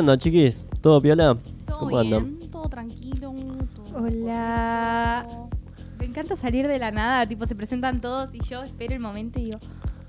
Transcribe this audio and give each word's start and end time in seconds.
onda, 0.00 0.18
chiquis? 0.18 0.64
¿Todo 0.80 1.00
piola? 1.00 1.36
Todo 1.66 1.78
¿Cómo 1.80 2.00
bien, 2.00 2.14
andan? 2.14 2.50
todo 2.50 2.68
tranquilo. 2.68 3.32
todo 3.74 4.04
Hola. 4.04 5.26
Me 5.98 6.04
encanta 6.06 6.36
salir 6.36 6.68
de 6.68 6.78
la 6.78 6.90
nada, 6.90 7.26
tipo 7.26 7.46
se 7.46 7.54
presentan 7.56 8.00
todos 8.00 8.32
y 8.34 8.40
yo 8.40 8.62
espero 8.62 8.94
el 8.94 9.00
momento 9.00 9.40
y 9.40 9.46
digo, 9.46 9.58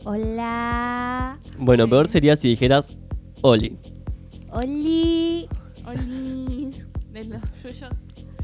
hola. 0.03 1.39
Bueno, 1.57 1.89
peor 1.89 2.07
sería 2.07 2.35
si 2.35 2.49
dijeras 2.49 2.97
Oli. 3.41 3.77
Oli. 4.51 5.47
Olis, 5.85 6.87
de 7.11 7.25
los 7.25 7.41
yuyos. 7.63 7.91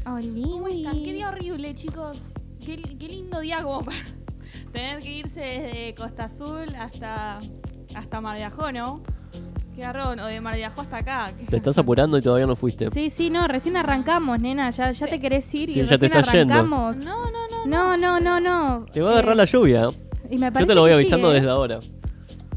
Oli. 0.06 0.42
¿Cómo 0.42 0.68
están? 0.68 1.02
Qué 1.04 1.12
día 1.12 1.28
horrible, 1.28 1.74
chicos. 1.74 2.18
Qué, 2.64 2.76
qué 2.98 3.08
lindo 3.08 3.40
día 3.40 3.62
como 3.62 3.82
para 3.84 3.98
tener 4.72 5.00
que 5.00 5.18
irse 5.18 5.40
desde 5.40 5.94
Costa 5.94 6.24
Azul 6.24 6.66
hasta, 6.78 7.38
hasta 7.94 8.20
Mar 8.20 8.36
de 8.36 8.44
Ajó, 8.44 8.72
¿no? 8.72 9.02
Qué 9.76 9.82
garrón, 9.82 10.18
o 10.20 10.26
de 10.26 10.40
Mar 10.40 10.56
de 10.56 10.64
Ajó 10.64 10.80
hasta 10.80 10.96
acá. 10.96 11.30
Te 11.50 11.56
estás 11.56 11.76
apurando 11.76 12.16
y 12.16 12.22
todavía 12.22 12.46
no 12.46 12.56
fuiste. 12.56 12.90
Sí, 12.92 13.10
sí, 13.10 13.28
no, 13.28 13.46
recién 13.46 13.76
arrancamos, 13.76 14.40
nena. 14.40 14.70
Ya, 14.70 14.90
ya 14.90 15.06
te 15.06 15.20
querés 15.20 15.52
ir 15.54 15.70
Sí, 15.70 15.80
y 15.80 15.84
ya 15.84 15.98
te 15.98 16.06
recién 16.08 16.20
estás 16.20 16.34
yendo. 16.34 16.54
arrancamos. 16.54 16.96
No, 16.96 17.30
no, 17.30 17.66
no. 17.66 17.66
No, 17.66 17.96
no, 17.96 18.20
no, 18.20 18.40
no. 18.40 18.86
Te 18.86 19.02
va 19.02 19.10
a 19.10 19.12
agarrar 19.12 19.34
Eh, 19.34 19.36
la 19.36 19.44
lluvia. 19.44 19.88
Y 20.30 20.38
me 20.38 20.50
Yo 20.50 20.66
te 20.66 20.74
lo 20.74 20.80
voy 20.80 20.92
avisando 20.92 21.30
¿eh? 21.30 21.34
desde 21.34 21.50
ahora. 21.50 21.78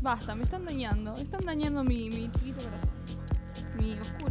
Basta, 0.01 0.33
me 0.33 0.43
están 0.45 0.63
dañando. 0.63 1.13
Están 1.15 1.41
dañando 1.45 1.83
mi, 1.83 2.09
mi 2.09 2.31
chiquito 2.31 2.63
corazón. 2.63 2.89
Mi 3.77 3.99
oscuro 3.99 4.28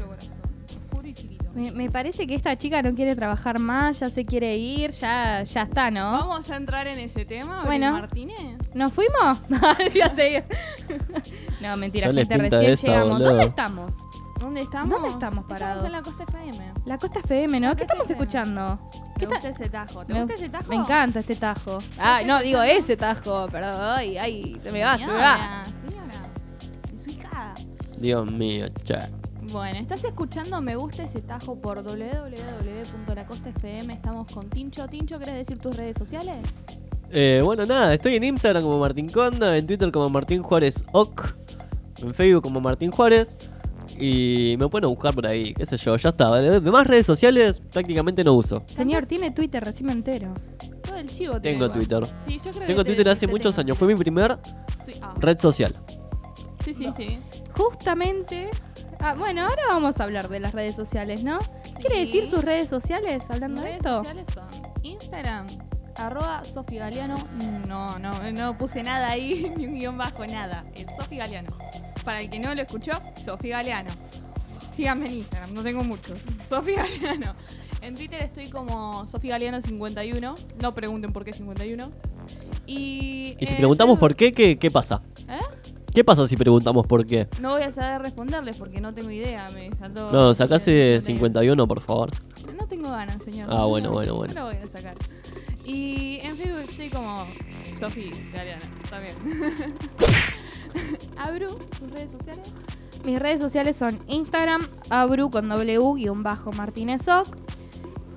Me, 1.59 1.73
me 1.73 1.91
parece 1.91 2.27
que 2.29 2.37
esta 2.37 2.57
chica 2.57 2.83
no 2.83 2.95
quiere 2.95 3.17
trabajar 3.17 3.59
más, 3.59 3.99
ya 3.99 4.11
se 4.11 4.25
quiere 4.25 4.57
ir, 4.57 4.93
ya, 4.93 5.43
ya 5.43 5.63
está, 5.63 5.91
¿no? 5.91 6.13
Vamos 6.13 6.49
a 6.51 6.57
entrar 6.57 6.87
en 6.87 7.01
ese 7.01 7.25
tema, 7.25 7.65
Bueno. 7.65 7.93
Martínez. 7.93 8.39
¿Nos 8.75 8.93
fuimos? 8.93 9.39
No, 11.61 11.77
mentira, 11.77 12.13
Ya 12.13 12.15
gente, 12.25 12.37
recién 12.39 12.65
esa, 12.73 12.87
llegamos. 12.87 13.19
boludo. 13.19 13.29
¿Dónde 13.31 13.45
estamos? 13.47 13.95
¿Dónde 14.41 14.61
estamos? 14.61 14.91
¿Dónde 14.91 15.09
estamos 15.09 15.45
parados? 15.47 15.85
Estamos 15.85 15.87
en 15.87 15.93
la 15.93 16.03
Costa 16.03 16.25
FM. 16.25 16.73
La 16.87 16.99
Costa 16.99 17.19
FM, 17.21 17.61
¿no? 17.61 17.75
¿Qué 17.77 17.83
estamos 17.83 18.05
FM. 18.05 18.21
escuchando? 18.23 18.79
¿Te 18.93 19.21
¿Qué 19.21 19.27
gusta 19.27 19.41
ta- 19.43 19.49
ese 19.49 19.69
tajo? 19.69 20.07
¿Te 20.07 20.13
Me- 20.13 20.21
gusta 20.21 20.35
ese 20.35 20.49
tajo? 20.49 20.69
Me 20.69 20.77
encanta 20.77 21.19
este 21.19 21.35
tajo. 21.35 21.79
Ay, 21.99 22.25
no, 22.25 22.41
digo 22.41 22.63
ese 22.63 22.97
tajo, 22.97 23.49
perdón. 23.49 23.81
Ay, 23.83 24.17
ay, 24.17 24.57
se 24.63 24.71
me 24.71 24.85
va, 24.85 24.97
se 24.97 25.07
me 25.07 25.13
va. 25.13 25.65
Señora, 25.65 25.65
Señora, 25.65 26.95
es 26.95 27.03
su 27.03 27.11
hija. 27.11 27.55
Dios 27.99 28.31
mío, 28.31 28.67
che. 28.85 28.97
Bueno, 29.53 29.79
estás 29.79 30.03
escuchando 30.05 30.61
Me 30.61 30.77
Gusta 30.77 31.05
ese 31.05 31.23
tajo 31.23 31.57
por 31.57 31.83
www.lacostafm. 31.83 33.91
Estamos 33.91 34.31
con 34.31 34.51
Tincho. 34.51 34.87
Tincho, 34.89 35.19
¿querés 35.19 35.37
decir 35.37 35.59
tus 35.59 35.75
redes 35.77 35.97
sociales? 35.97 36.37
Eh, 37.11 37.41
bueno, 37.43 37.65
nada, 37.65 37.95
estoy 37.95 38.17
en 38.17 38.25
Instagram 38.25 38.63
como 38.63 38.79
Martín 38.79 39.09
Conda, 39.09 39.57
en 39.57 39.67
Twitter 39.67 39.91
como 39.91 40.11
Martín 40.11 40.43
Juárez 40.43 40.85
Oc, 40.93 41.35
en 42.03 42.13
Facebook 42.13 42.43
como 42.43 42.61
Martín 42.61 42.91
Juárez. 42.91 43.35
Y 43.99 44.57
me 44.59 44.69
pueden 44.69 44.91
buscar 44.91 45.15
por 45.15 45.27
ahí, 45.27 45.55
qué 45.55 45.65
sé 45.65 45.79
yo, 45.79 45.97
ya 45.97 46.11
está. 46.11 46.31
De 46.37 46.61
demás 46.61 46.87
redes 46.87 47.07
sociales 47.07 47.63
prácticamente 47.73 48.23
no 48.23 48.35
uso. 48.35 48.63
Señor, 48.67 49.07
tiene 49.07 49.31
Twitter, 49.31 49.65
recién 49.65 49.87
me 49.87 49.93
entero. 49.93 50.35
Todo 50.83 50.97
el 50.97 51.09
chivo 51.09 51.41
tiene 51.41 51.57
Tengo 51.57 51.65
igual. 51.67 51.79
Twitter. 51.79 52.03
Sí, 52.27 52.39
yo 52.45 52.51
creo 52.53 52.67
Tengo 52.67 52.85
que 52.85 52.91
Twitter 52.91 53.09
hace 53.09 53.27
muchos 53.27 53.55
tengo. 53.55 53.69
años, 53.69 53.79
fue 53.79 53.89
mi 53.89 53.95
primer 53.95 54.33
ah, 54.33 54.39
red 55.19 55.39
social. 55.39 55.75
sí, 56.63 56.75
sí. 56.75 56.89
sí. 56.95 57.19
Justamente. 57.57 58.51
Ah, 59.01 59.15
bueno, 59.15 59.43
ahora 59.49 59.63
vamos 59.69 60.01
a 60.01 60.05
hablar 60.05 60.29
de 60.29 60.41
las 60.41 60.53
redes 60.53 60.75
sociales, 60.75 61.23
¿no? 61.23 61.39
¿Quiere 61.81 61.97
Sí. 61.97 62.07
decir 62.07 62.31
sus 62.31 62.43
redes 62.45 62.69
sociales 62.69 63.23
hablando 63.29 63.61
de 63.61 63.67
redes 63.69 63.77
esto? 63.79 63.99
sociales 63.99 64.27
son 64.35 64.49
Instagram, 64.83 65.47
arroba 65.97 66.43
Sofi 66.45 66.77
Galeano. 66.77 67.15
No, 67.69 67.99
no, 67.99 68.33
no 68.33 68.59
puse 68.59 68.83
nada 68.83 69.09
ahí, 69.11 69.53
ni 69.57 69.67
un 69.67 69.79
guion 69.79 69.97
bajo, 69.99 70.27
nada. 70.27 70.65
Es 70.75 70.87
Sofi 70.99 71.17
Galeano. 71.17 71.51
Para 72.05 72.21
el 72.21 72.29
que 72.31 72.39
no 72.41 72.55
lo 72.55 72.63
escuchó, 72.63 72.93
Sofi 73.25 73.51
Galeano. 73.51 73.91
Síganme 74.75 75.07
en 75.07 75.15
Instagram, 75.15 75.55
no 75.55 75.63
tengo 75.63 75.85
muchos. 75.85 76.19
Sofi 76.49 76.73
Galeano. 76.75 77.35
En 77.81 77.95
Twitter 77.95 78.21
estoy 78.23 78.49
como 78.49 79.07
Sofi 79.07 79.29
Galeano51. 79.29 80.35
No 80.61 80.75
pregunten 80.75 81.13
por 81.13 81.25
qué 81.25 81.33
51. 81.33 81.91
Y, 82.67 83.37
Y 83.39 83.47
si 83.47 83.53
en 83.53 83.57
preguntamos 83.59 83.99
por 83.99 84.15
qué, 84.17 84.33
¿qué, 84.33 84.59
qué 84.59 84.71
pasa? 84.71 85.01
¿Eh? 85.29 85.39
¿Qué 85.95 86.05
pasa 86.05 86.29
si 86.29 86.37
preguntamos 86.37 86.87
por 86.87 87.05
qué? 87.07 87.27
No 87.41 87.53
voy 87.53 87.63
a 87.63 87.73
saber 87.73 88.03
responderles 88.03 88.57
porque 88.57 88.81
no 88.81 88.93
tengo 88.95 89.11
idea. 89.11 89.47
Me 89.55 89.75
saltó. 89.77 90.11
No, 90.13 90.35
sacase 90.35 90.97
me- 90.97 91.03
51, 91.03 91.67
por 91.67 91.81
favor. 91.81 92.11
No 92.57 92.67
tengo 92.69 92.91
ganas, 92.91 93.23
señor. 93.25 93.49
Ah, 93.51 93.65
bueno, 93.65 93.89
No, 93.89 93.95
bueno, 93.95 94.15
bueno. 94.15 94.35
No 94.35 94.41
lo 94.41 94.47
voy 94.47 94.57
a 94.63 94.67
sacar. 94.67 94.95
Y 95.65 96.19
en 96.23 96.37
Facebook 96.37 96.61
estoy 96.69 96.91
como 96.91 97.27
Sofi 97.79 98.11
Galeano, 98.33 98.65
también. 98.89 99.15
Abru, 101.17 101.49
sus 101.79 101.91
redes 101.91 102.11
sociales. 102.13 102.53
Mis 103.05 103.19
redes 103.19 103.41
sociales 103.41 103.77
son 103.77 103.99
Instagram, 104.09 104.67
abru 104.91 105.31
con 105.31 105.49
w 105.49 105.95
guion 105.95 106.23
bajo 106.23 106.53
martinezoc. 106.53 107.27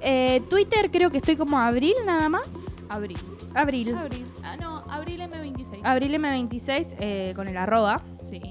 Eh, 0.02 0.42
Twitter 0.50 0.90
creo 0.92 1.12
que 1.12 1.18
estoy 1.18 1.36
como 1.36 1.60
Abril 1.60 1.94
nada 2.06 2.30
más. 2.30 2.50
Abril. 2.90 3.18
Abril. 3.54 3.96
Abril. 3.96 3.96
No, 3.96 4.00
Abril 4.00 4.26
M26. 4.26 4.31
Abril 5.84 6.14
M26 6.16 6.96
eh, 7.00 7.34
con 7.36 7.48
el 7.48 7.58
arroba. 7.58 8.02
Sí. 8.30 8.42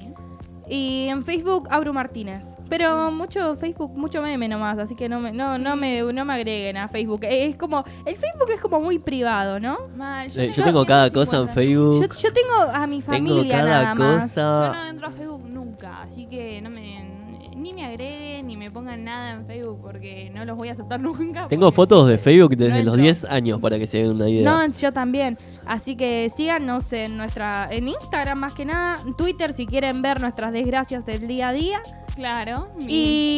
Y 0.68 1.08
en 1.08 1.24
Facebook, 1.24 1.66
Abru 1.70 1.92
Martínez. 1.92 2.46
Pero 2.68 3.10
mucho 3.10 3.56
Facebook, 3.56 3.96
mucho 3.98 4.22
meme 4.22 4.46
nomás, 4.46 4.78
así 4.78 4.94
que 4.94 5.08
no 5.08 5.18
me, 5.18 5.32
no, 5.32 5.58
no 5.58 5.74
me, 5.74 6.00
no 6.12 6.24
me 6.24 6.34
agreguen 6.34 6.76
a 6.76 6.86
Facebook. 6.86 7.24
Eh, 7.24 7.46
Es 7.48 7.56
como, 7.56 7.84
el 8.06 8.14
Facebook 8.14 8.48
es 8.54 8.60
como 8.60 8.80
muy 8.80 9.00
privado, 9.00 9.58
¿no? 9.58 9.76
Mal. 9.96 10.30
Eh, 10.36 10.52
yo 10.56 10.62
tengo 10.62 10.86
cada 10.86 11.10
cosa 11.10 11.38
en 11.38 11.48
150. 11.48 11.54
Facebook. 11.54 12.16
Yo, 12.16 12.28
yo 12.28 12.32
tengo 12.32 12.72
a 12.72 12.86
mi 12.86 13.02
Tengo 13.02 13.12
familia 13.34 13.56
cada 13.58 13.68
nada 13.82 13.94
más. 13.96 14.20
Yo 14.20 14.42
cosa. 14.42 14.72
no 14.72 14.86
entro 14.88 15.06
a 15.08 15.10
Facebook 15.10 15.48
nunca, 15.48 16.02
así 16.02 16.26
que 16.26 16.60
no 16.62 16.70
me. 16.70 17.19
Ni 17.60 17.72
me 17.72 17.84
agreguen 17.84 18.46
ni 18.46 18.56
me 18.56 18.70
pongan 18.70 19.04
nada 19.04 19.32
en 19.32 19.46
Facebook 19.46 19.80
porque 19.82 20.30
no 20.34 20.44
los 20.44 20.56
voy 20.56 20.68
a 20.68 20.72
aceptar 20.72 20.98
nunca. 21.00 21.46
Tengo 21.48 21.70
fotos 21.72 22.08
de 22.08 22.18
Facebook 22.18 22.56
desde 22.56 22.70
No 22.78 22.84
los 22.84 22.94
entro. 22.94 23.02
10 23.02 23.24
años 23.24 23.60
para 23.60 23.78
que 23.78 23.86
se 23.86 23.98
den 23.98 24.10
una 24.12 24.28
idea. 24.28 24.44
No, 24.50 24.72
yo 24.72 24.92
también. 24.92 25.36
Así 25.66 25.96
que 25.96 26.30
síganos 26.36 26.92
en 26.92 27.16
nuestra, 27.16 27.68
en 27.70 27.88
Instagram 27.88 28.38
más 28.38 28.54
que 28.54 28.64
nada, 28.64 28.98
en 29.06 29.14
Twitter 29.14 29.52
si 29.52 29.66
quieren 29.66 30.02
ver 30.02 30.20
nuestras 30.20 30.52
desgracias 30.52 31.04
del 31.06 31.26
día 31.28 31.48
a 31.48 31.52
día. 31.52 31.80
Claro. 32.16 32.68
mi- 32.78 32.86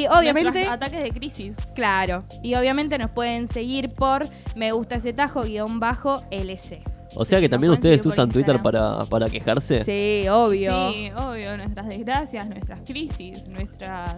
Y 0.03 0.07
obviamente, 0.11 0.67
ataques 0.67 1.03
de 1.03 1.11
crisis. 1.13 1.57
claro, 1.75 2.25
y 2.43 2.55
obviamente 2.55 2.97
nos 2.99 3.11
pueden 3.11 3.47
seguir 3.47 3.91
por 3.91 4.25
me 4.57 4.73
gusta 4.73 4.97
ese 4.97 5.13
tajo 5.13 5.43
guion 5.43 5.79
bajo 5.79 6.23
LC. 6.31 6.83
O 7.15 7.25
sea 7.25 7.41
que 7.41 7.49
también 7.49 7.73
ustedes 7.73 8.05
usan 8.07 8.31
Twitter 8.31 8.61
para, 8.63 9.01
para 9.05 9.29
quejarse. 9.29 9.85
Sí, 9.85 10.29
obvio. 10.29 10.93
Sí, 10.93 11.11
obvio, 11.17 11.57
nuestras 11.57 11.89
desgracias, 11.89 12.49
nuestras 12.49 12.81
crisis, 12.81 13.49
nuestras 13.49 14.17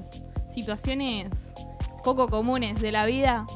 situaciones 0.52 1.29
poco 2.05 2.29
comunes 2.29 2.81
de 2.81 2.93
la 2.93 3.06
vida. 3.06 3.46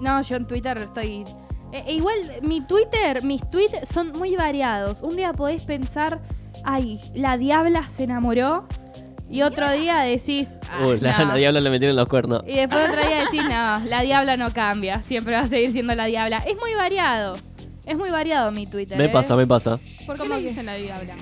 No, 0.00 0.22
yo 0.22 0.36
en 0.36 0.46
Twitter 0.46 0.78
estoy. 0.78 1.24
Eh, 1.72 1.84
e 1.86 1.94
igual, 1.94 2.16
mi 2.42 2.60
Twitter, 2.62 3.22
mis 3.24 3.48
tweets 3.50 3.88
son 3.92 4.12
muy 4.12 4.36
variados. 4.36 5.02
Un 5.02 5.16
día 5.16 5.32
podés 5.32 5.62
pensar, 5.64 6.20
ay, 6.64 7.00
la 7.14 7.36
diabla 7.36 7.88
se 7.88 8.04
enamoró. 8.04 8.66
Y 9.28 9.42
otro 9.42 9.70
día 9.70 10.00
decís, 10.00 10.58
ah, 10.70 10.84
Uy, 10.86 11.00
la, 11.00 11.16
no. 11.18 11.24
la 11.26 11.34
diabla 11.36 11.60
le 11.60 11.70
metieron 11.70 11.96
los 11.96 12.06
cuernos. 12.06 12.42
Y 12.46 12.54
después 12.56 12.86
otro 12.86 13.00
día 13.00 13.20
decís, 13.20 13.42
no, 13.42 13.88
la 13.88 14.02
diabla 14.02 14.36
no 14.36 14.52
cambia. 14.52 15.02
Siempre 15.02 15.34
va 15.34 15.40
a 15.40 15.46
seguir 15.48 15.72
siendo 15.72 15.94
la 15.94 16.04
diabla. 16.04 16.38
Es 16.38 16.56
muy 16.60 16.74
variado. 16.74 17.36
Es 17.86 17.96
muy 17.98 18.10
variado 18.10 18.50
mi 18.52 18.66
Twitter. 18.66 18.96
Me 18.96 19.06
¿eh? 19.06 19.08
pasa, 19.08 19.34
me 19.36 19.46
pasa. 19.46 19.78
¿Por 20.06 20.16
qué 20.16 20.22
¿Cómo 20.22 20.34
me 20.36 20.42
que? 20.42 20.48
dicen 20.50 20.66
la 20.66 20.74
diabla? 20.74 21.16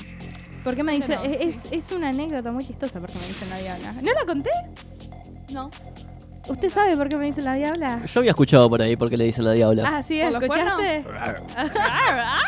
¿Por 0.62 0.76
qué 0.76 0.82
me 0.82 0.92
dice? 0.92 1.14
No. 1.16 1.22
Es, 1.22 1.56
es- 1.64 1.72
es 1.72 1.92
una 1.92 2.10
anécdota 2.10 2.52
muy 2.52 2.64
chistosa 2.64 3.00
porque 3.00 3.14
me 3.14 3.26
dicen 3.26 3.48
la 3.50 3.58
diabla. 3.58 3.92
¿No 4.02 4.12
la 4.12 4.26
conté? 4.26 4.50
No. 5.52 5.70
¿Usted 6.48 6.68
sabe 6.68 6.96
por 6.96 7.08
qué 7.08 7.16
me 7.16 7.26
dicen 7.26 7.44
la 7.44 7.54
diabla? 7.54 8.04
Yo 8.06 8.20
había 8.20 8.30
escuchado 8.32 8.68
por 8.68 8.82
ahí 8.82 8.96
porque 8.96 9.16
le 9.16 9.24
dicen 9.24 9.44
la 9.44 9.52
diabla. 9.52 9.84
Ah, 9.86 10.02
sí, 10.02 10.20
¿Por 10.30 10.42
¿escuchaste? 10.42 11.04
Ah, 11.16 12.40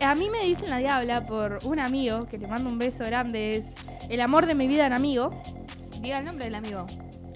A 0.00 0.14
mí 0.14 0.28
me 0.30 0.44
dicen 0.44 0.68
la 0.70 0.76
diabla 0.78 1.24
por 1.24 1.58
un 1.64 1.78
amigo 1.80 2.26
que 2.26 2.36
le 2.38 2.46
mando 2.46 2.68
un 2.68 2.78
beso 2.78 3.02
grande. 3.04 3.56
Es 3.56 3.72
el 4.10 4.20
amor 4.20 4.46
de 4.46 4.54
mi 4.54 4.66
vida 4.68 4.86
en 4.86 4.92
amigo, 4.92 5.30
Diga 6.00 6.18
el 6.18 6.24
nombre 6.26 6.44
del 6.44 6.54
amigo. 6.54 6.84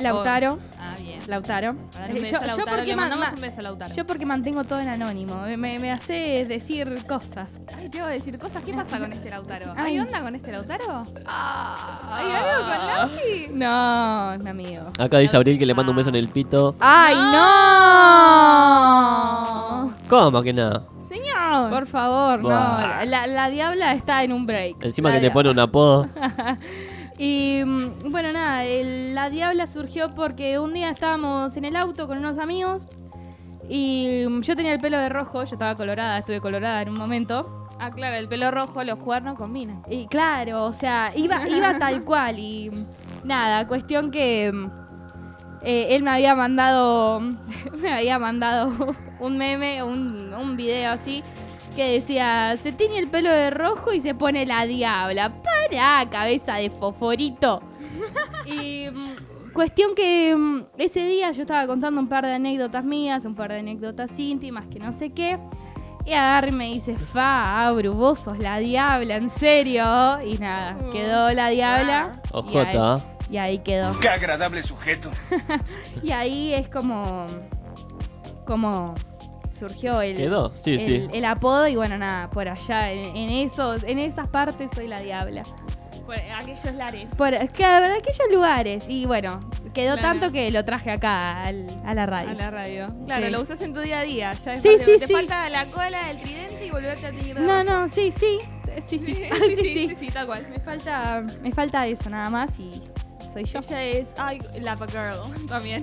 Lautaro. 0.01 0.59
Ah, 0.79 0.95
bien. 1.01 1.19
Lautaro. 1.27 1.75
Para 1.93 2.01
darle 2.07 2.15
un 2.17 2.23
beso 2.23 2.37
a 2.37 2.47
Lautaro, 2.47 2.71
porque 2.71 2.87
le 2.87 2.97
ma- 2.97 3.03
mandamos 3.03 3.29
ma- 3.29 3.35
un 3.35 3.41
beso 3.41 3.61
a 3.61 3.63
Lautaro. 3.63 3.95
yo 3.95 4.05
porque 4.07 4.27
mantengo 4.27 4.65
todo 4.65 4.81
en 4.81 4.89
anónimo. 4.89 5.37
Me, 5.57 5.79
me 5.79 5.93
hace 5.93 6.45
decir 6.49 7.05
cosas. 7.07 7.51
Ay, 7.77 7.89
te 7.89 7.99
iba 7.99 8.07
a 8.07 8.11
decir 8.11 8.39
cosas. 8.39 8.63
¿Qué 8.65 8.73
pasa 8.75 8.99
con 8.99 9.13
este 9.17 9.31
Lautaro? 9.31 9.73
Ay. 9.77 9.93
¿Hay 9.95 10.01
onda 10.01 10.21
con 10.21 10.35
este 10.35 10.53
Lautaro? 10.53 11.03
¿Hay 11.27 12.31
algo 12.31 12.71
con 12.71 12.87
Lauti? 12.87 13.49
No, 13.53 14.33
es 14.35 14.41
mi 14.41 14.51
amigo. 14.51 14.87
Acá 14.99 15.19
dice 15.19 15.37
Abril 15.37 15.59
que 15.59 15.67
le 15.67 15.75
manda 15.75 15.91
un 15.91 15.97
beso 15.97 16.09
en 16.11 16.17
el 16.17 16.29
pito. 16.29 16.75
¡Ay, 16.81 17.15
no! 18.61 19.93
¿Cómo 20.09 20.43
que 20.43 20.53
nada? 20.53 20.85
Señor. 21.01 21.71
Por 21.71 21.87
favor, 21.87 22.43
no. 22.43 22.49
La, 22.49 23.27
la 23.27 23.51
diabla 23.51 23.93
está 23.95 24.23
en 24.23 24.33
un 24.33 24.47
break. 24.47 24.83
Encima 24.85 25.09
La 25.11 25.17
que 25.17 25.23
te 25.23 25.31
pone 25.33 25.51
un 25.51 25.59
apodo. 25.59 26.09
Y 27.23 27.63
mm, 27.67 28.11
bueno, 28.11 28.33
nada, 28.33 28.65
el- 28.65 29.15
la 29.15 29.29
diabla 29.29 29.67
surgió 29.67 30.15
porque 30.15 30.59
un 30.59 30.73
día 30.73 30.89
estábamos 30.89 31.55
en 31.59 31.67
el 31.67 31.77
auto 31.77 32.07
con 32.09 32.17
unos 32.17 32.39
amigos 32.39 32.87
y 33.69 34.25
mm, 34.27 34.41
yo 34.41 34.57
tenía 34.57 34.73
el 34.73 34.81
pelo 34.81 34.97
de 34.99 35.11
rojo, 35.11 35.45
yo 35.45 35.53
estaba 35.55 35.75
colorada, 35.75 36.17
estuve 36.17 36.41
colorada 36.41 36.81
en 36.81 36.89
un 36.89 36.95
momento. 36.99 37.69
Ah, 37.79 37.91
claro, 37.91 38.17
el 38.17 38.27
pelo 38.27 38.51
rojo, 38.51 38.83
los 38.85 38.99
cuernos 38.99 39.37
combinan. 39.37 39.83
Y 39.91 40.07
claro, 40.07 40.65
o 40.65 40.73
sea, 40.73 41.13
iba, 41.15 41.47
iba 41.47 41.79
tal 41.79 42.05
cual. 42.05 42.39
Y 42.39 42.71
nada, 43.23 43.67
cuestión 43.67 44.11
que 44.11 44.51
mm, 44.51 44.71
eh, 45.63 45.89
él 45.91 46.03
me 46.03 46.13
había 46.13 46.35
mandado. 46.35 47.21
Me 47.81 47.93
había 47.93 48.19
mandado 48.19 48.73
un 49.21 49.37
meme, 49.37 49.83
un, 49.83 50.33
un 50.33 50.57
video 50.57 50.91
así. 50.93 51.23
Que 51.77 51.93
decía, 51.93 52.57
se 52.63 52.73
tiñe 52.73 52.99
el 52.99 53.09
pelo 53.09 53.31
de 53.31 53.51
rojo 53.51 53.93
y 53.93 54.01
se 54.01 54.15
pone 54.15 54.45
la 54.47 54.67
diabla. 54.67 55.33
¡Para, 55.43 56.09
cabeza 56.11 56.55
de 56.57 56.69
foforito! 56.71 57.63
y 58.45 58.87
mm, 58.91 59.53
cuestión 59.53 59.95
que 59.95 60.35
mm, 60.37 60.65
ese 60.79 61.05
día 61.05 61.31
yo 61.33 61.43
estaba 61.43 61.67
contando 61.67 62.01
un 62.01 62.09
par 62.09 62.27
de 62.27 62.33
anécdotas 62.33 62.85
mías, 62.85 63.25
un 63.25 63.35
par 63.35 63.51
de 63.53 63.61
anécdotas 63.61 64.11
íntimas, 64.19 64.67
que 64.67 64.79
no 64.81 64.93
sé 64.93 65.11
qué. 65.11 65.39
Y 66.07 66.13
agarra 66.15 66.49
y 66.49 66.53
me 66.53 66.67
dice, 66.67 66.97
fa, 66.97 67.67
Abru, 67.67 67.93
vos 67.93 68.19
sos 68.21 68.39
la 68.39 68.59
diabla, 68.59 69.17
en 69.17 69.29
serio. 69.31 69.85
Y 70.25 70.39
nada, 70.39 70.77
quedó 70.93 71.31
la 71.33 71.49
diabla. 71.51 72.13
y 72.25 72.57
ahí- 72.57 72.77
Ojota. 72.77 73.05
y 73.31 73.37
ahí 73.37 73.59
quedó. 73.59 73.99
Qué 74.01 74.09
agradable 74.09 74.63
sujeto. 74.63 75.11
Y 76.03 76.11
ahí 76.11 76.53
es 76.55 76.69
como. 76.69 77.27
como 78.47 78.95
surgió 79.61 80.01
el, 80.03 80.17
Quedó, 80.17 80.53
sí, 80.57 80.75
el, 80.75 80.81
sí. 80.81 81.09
el 81.19 81.25
apodo 81.25 81.69
y 81.69 81.77
bueno, 81.77 81.97
nada, 81.99 82.29
por 82.31 82.49
allá, 82.49 82.91
en, 82.91 83.15
en 83.17 83.31
esos, 83.31 83.85
en 83.85 83.99
esas 84.01 84.27
partes 84.29 84.71
soy 84.75 84.89
la 84.89 84.99
diabla. 85.01 85.43
Por 86.07 86.17
aquellos 86.17 86.75
lares. 86.75 87.07
Por, 87.17 87.31
claro, 87.53 87.87
en 87.87 87.93
aquellos 87.93 88.27
lugares. 88.33 88.85
Y 88.89 89.07
bueno, 89.07 89.39
quedó 89.73 89.97
Claro. 89.97 90.19
tanto 90.21 90.33
que 90.33 90.51
lo 90.51 90.65
traje 90.65 90.91
acá 90.91 91.43
al- 91.45 91.67
a 91.87 91.95
la 91.95 92.05
radio. 92.07 92.31
A 92.31 92.35
la 92.35 92.51
radio. 92.51 92.89
Claro, 93.07 93.27
Sí. 93.27 93.33
lo 93.33 93.41
usas 93.43 93.61
en 93.63 93.73
tu 93.75 93.79
día 93.81 94.01
a 94.01 94.03
día. 94.03 94.33
Ya 94.33 94.57
Sí, 94.57 94.69
después 94.71 94.83
sí, 94.87 94.99
te 94.99 95.07
sí. 95.07 95.13
falta 95.13 95.49
la 95.51 95.67
cola, 95.67 96.11
el 96.11 96.19
tridente 96.21 96.67
y 96.67 96.71
volverte 96.73 97.07
a 97.07 97.13
de 97.13 97.35
No, 97.35 97.63
no, 97.63 97.89
sí, 97.89 98.11
sí. 98.11 98.39
Sí, 98.87 98.99
sí. 98.99 99.15
Sí, 99.15 99.15
sí, 99.15 99.57
sí, 99.57 99.57
sí. 99.63 99.89
sí, 99.91 99.97
sí, 100.01 100.07
tal 100.11 100.27
cual. 100.27 100.45
Me 100.51 100.59
falta, 100.59 101.23
me 101.43 101.53
falta 101.53 101.87
eso 101.87 102.11
nada 102.11 102.29
más 102.29 102.59
y 102.59 102.71
soy 103.33 103.45
yo. 103.45 103.61
Ella 103.61 103.83
es, 103.85 104.09
ay, 104.19 104.39
Lava 104.61 104.87
Girl 104.87 105.47
también. 105.49 105.83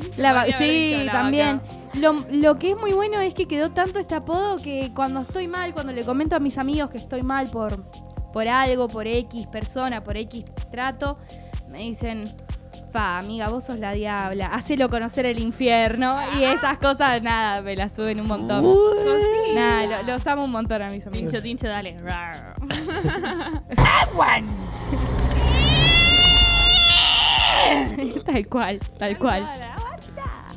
Sí, 0.58 0.92
dicho 0.92 1.04
Lava 1.06 1.20
también. 1.22 1.62
Girl. 1.94 2.02
Lo, 2.02 2.14
lo 2.32 2.60
que 2.60 2.72
es 2.72 2.78
muy 2.78 2.92
bueno 2.94 3.20
es 3.22 3.34
que 3.34 3.48
quedó 3.48 3.72
tanto 3.72 4.00
este 4.00 4.16
apodo 4.16 4.62
que 4.62 4.92
cuando 4.94 5.22
estoy 5.22 5.48
mal, 5.48 5.74
cuando 5.74 5.92
le 5.94 6.04
comento 6.04 6.36
a 6.36 6.40
mis 6.40 6.58
amigos 6.58 6.90
que 6.92 6.98
estoy 6.98 7.24
mal 7.24 7.48
por, 7.50 7.90
por 8.34 8.48
algo, 8.48 8.88
por 8.88 9.08
X 9.08 9.48
persona, 9.48 10.04
por 10.04 10.16
X 10.18 10.46
trato, 10.70 11.18
me 11.70 11.80
dicen, 11.80 12.24
fa, 12.92 13.18
amiga, 13.18 13.50
vos 13.50 13.64
sos 13.66 13.80
la 13.80 13.92
diabla, 13.94 14.46
hacelo 14.48 14.90
conocer 14.90 15.26
el 15.26 15.40
infierno. 15.40 16.18
Y 16.40 16.44
esas 16.44 16.78
cosas, 16.78 17.22
nada, 17.24 17.62
me 17.62 17.76
las 17.76 17.94
suben 17.94 18.20
un 18.22 18.28
montón. 18.28 18.64
Nada, 19.56 20.02
lo- 20.04 20.14
los 20.14 20.28
amo 20.28 20.46
un 20.46 20.52
montón 20.52 20.82
a 20.82 20.90
mis 20.90 21.06
amigos. 21.08 21.32
Tincho, 21.32 21.42
tincho, 21.42 21.68
dale. 21.68 21.98
Tal 28.26 28.48
cual, 28.48 28.80
tal 28.98 29.18
cual. 29.18 29.44
Aguanta. 29.44 30.48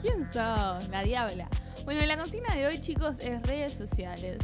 ¿Quién 0.00 0.24
sos? 0.32 0.88
La 0.88 1.02
diabla. 1.02 1.48
Bueno, 1.84 2.04
la 2.06 2.16
consigna 2.16 2.54
de 2.54 2.66
hoy, 2.66 2.80
chicos, 2.80 3.18
es 3.20 3.42
redes 3.42 3.72
sociales. 3.72 4.38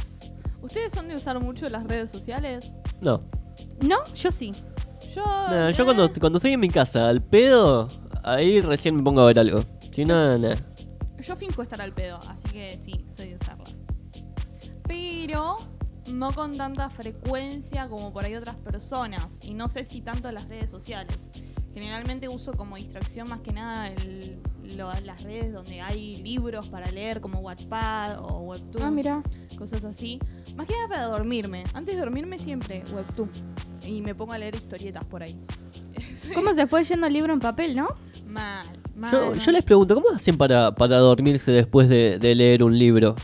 ¿Ustedes 0.61 0.93
son 0.93 1.07
de 1.07 1.15
usar 1.15 1.39
mucho 1.39 1.69
las 1.69 1.83
redes 1.85 2.11
sociales? 2.11 2.73
No. 3.01 3.21
No, 3.81 4.03
yo 4.13 4.31
sí. 4.31 4.51
Yo. 5.15 5.23
No, 5.25 5.69
yo 5.69 5.83
eh, 5.83 5.85
cuando, 5.85 6.11
cuando 6.19 6.37
estoy 6.37 6.53
en 6.53 6.59
mi 6.59 6.69
casa 6.69 7.09
al 7.09 7.21
pedo, 7.21 7.87
ahí 8.23 8.61
recién 8.61 8.95
me 8.95 9.03
pongo 9.03 9.21
a 9.21 9.25
ver 9.25 9.39
algo. 9.39 9.63
Si 9.91 10.05
no, 10.05 10.37
nada. 10.37 10.55
Yo 11.19 11.35
finco 11.35 11.61
estar 11.61 11.81
al 11.81 11.93
pedo, 11.93 12.17
así 12.27 12.53
que 12.53 12.79
sí, 12.83 13.05
soy 13.15 13.29
de 13.29 13.35
usarlas. 13.35 13.75
Pero 14.87 15.55
no 16.11 16.31
con 16.31 16.57
tanta 16.57 16.89
frecuencia 16.89 17.87
como 17.87 18.11
por 18.11 18.25
ahí 18.25 18.35
otras 18.35 18.55
personas. 18.55 19.39
Y 19.43 19.53
no 19.53 19.67
sé 19.67 19.83
si 19.83 20.01
tanto 20.01 20.31
las 20.31 20.47
redes 20.47 20.71
sociales. 20.71 21.17
Generalmente 21.73 22.27
uso 22.27 22.53
como 22.53 22.75
distracción 22.75 23.29
más 23.29 23.39
que 23.41 23.53
nada 23.53 23.87
el- 23.87 24.37
lo- 24.77 24.91
las 25.05 25.23
redes 25.23 25.53
donde 25.53 25.81
hay 25.81 26.21
libros 26.21 26.69
para 26.69 26.89
leer 26.91 27.21
como 27.21 27.39
Wattpad 27.39 28.19
o 28.19 28.39
Webtoon. 28.41 28.83
Ah, 28.85 28.91
mira. 28.91 29.21
Cosas 29.57 29.83
así. 29.83 30.19
Más 30.55 30.65
que 30.67 30.73
nada 30.73 30.87
para 30.89 31.05
dormirme. 31.05 31.63
Antes 31.73 31.95
de 31.95 32.01
dormirme 32.01 32.37
siempre 32.37 32.83
Webtoon. 32.93 33.29
Y 33.85 34.01
me 34.01 34.13
pongo 34.15 34.33
a 34.33 34.37
leer 34.37 34.55
historietas 34.55 35.05
por 35.05 35.23
ahí. 35.23 35.35
¿Cómo 36.33 36.53
se 36.53 36.67
fue 36.67 36.83
yendo 36.83 37.07
el 37.07 37.13
libro 37.13 37.33
en 37.33 37.39
papel, 37.39 37.75
no? 37.75 37.87
Mal, 38.27 38.65
mal. 38.95 39.11
Yo, 39.11 39.33
yo 39.33 39.51
les 39.51 39.63
pregunto, 39.63 39.95
¿cómo 39.95 40.09
hacen 40.15 40.37
para, 40.37 40.73
para 40.75 40.97
dormirse 40.97 41.51
después 41.51 41.87
de, 41.89 42.19
de 42.19 42.35
leer 42.35 42.63
un 42.63 42.77
libro? 42.77 43.15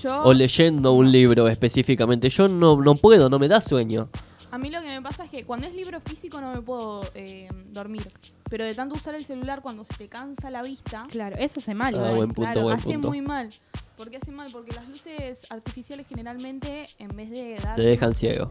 Yo- 0.00 0.22
O 0.24 0.32
leyendo 0.32 0.92
un 0.92 1.10
libro 1.10 1.48
específicamente. 1.48 2.28
Yo 2.28 2.46
no, 2.48 2.80
no 2.80 2.94
puedo, 2.94 3.28
no 3.28 3.38
me 3.38 3.48
da 3.48 3.60
sueño. 3.60 4.08
A 4.50 4.58
mí 4.58 4.70
lo 4.70 4.80
que 4.80 4.88
me 4.88 5.02
pasa 5.02 5.24
es 5.24 5.30
que 5.30 5.44
cuando 5.44 5.66
es 5.66 5.74
libro 5.74 6.00
físico 6.00 6.40
no 6.40 6.52
me 6.54 6.62
puedo 6.62 7.02
eh, 7.14 7.48
dormir. 7.70 8.10
Pero 8.48 8.64
de 8.64 8.74
tanto 8.74 8.94
usar 8.94 9.14
el 9.14 9.24
celular 9.24 9.60
cuando 9.60 9.84
se 9.84 9.94
te 9.94 10.08
cansa 10.08 10.50
la 10.50 10.62
vista, 10.62 11.06
Claro, 11.10 11.36
eso 11.38 11.60
es 11.60 11.68
mal. 11.74 11.94
Ah, 11.94 11.98
igual. 11.98 12.16
buen 12.16 12.28
punto, 12.28 12.42
claro, 12.42 12.62
buen 12.62 12.76
hace 12.76 12.92
punto. 12.92 13.08
muy 13.08 13.20
mal. 13.20 13.50
¿Por 13.96 14.10
qué 14.10 14.16
hace 14.16 14.30
mal? 14.30 14.48
Porque 14.50 14.72
las 14.72 14.88
luces 14.88 15.50
artificiales 15.50 16.06
generalmente, 16.08 16.86
en 16.98 17.08
vez 17.08 17.30
de 17.30 17.56
dar... 17.62 17.76
Te 17.76 17.82
dejan 17.82 18.14
ciego. 18.14 18.50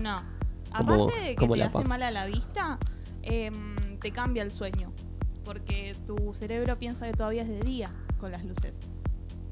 No. 0.00 0.16
Aparte 0.72 1.20
de 1.20 1.36
que 1.36 1.46
te 1.48 1.62
hace 1.62 1.84
mal 1.84 2.02
a 2.02 2.10
la 2.10 2.26
vista, 2.26 2.78
em, 3.22 3.98
te 3.98 4.12
cambia 4.12 4.42
el 4.42 4.50
sueño. 4.50 4.92
Porque 5.44 5.96
tu 6.06 6.34
cerebro 6.34 6.78
piensa 6.78 7.06
que 7.06 7.12
todavía 7.12 7.42
es 7.42 7.48
de 7.48 7.60
día 7.60 7.90
con 8.18 8.30
las 8.30 8.44
luces. 8.44 8.76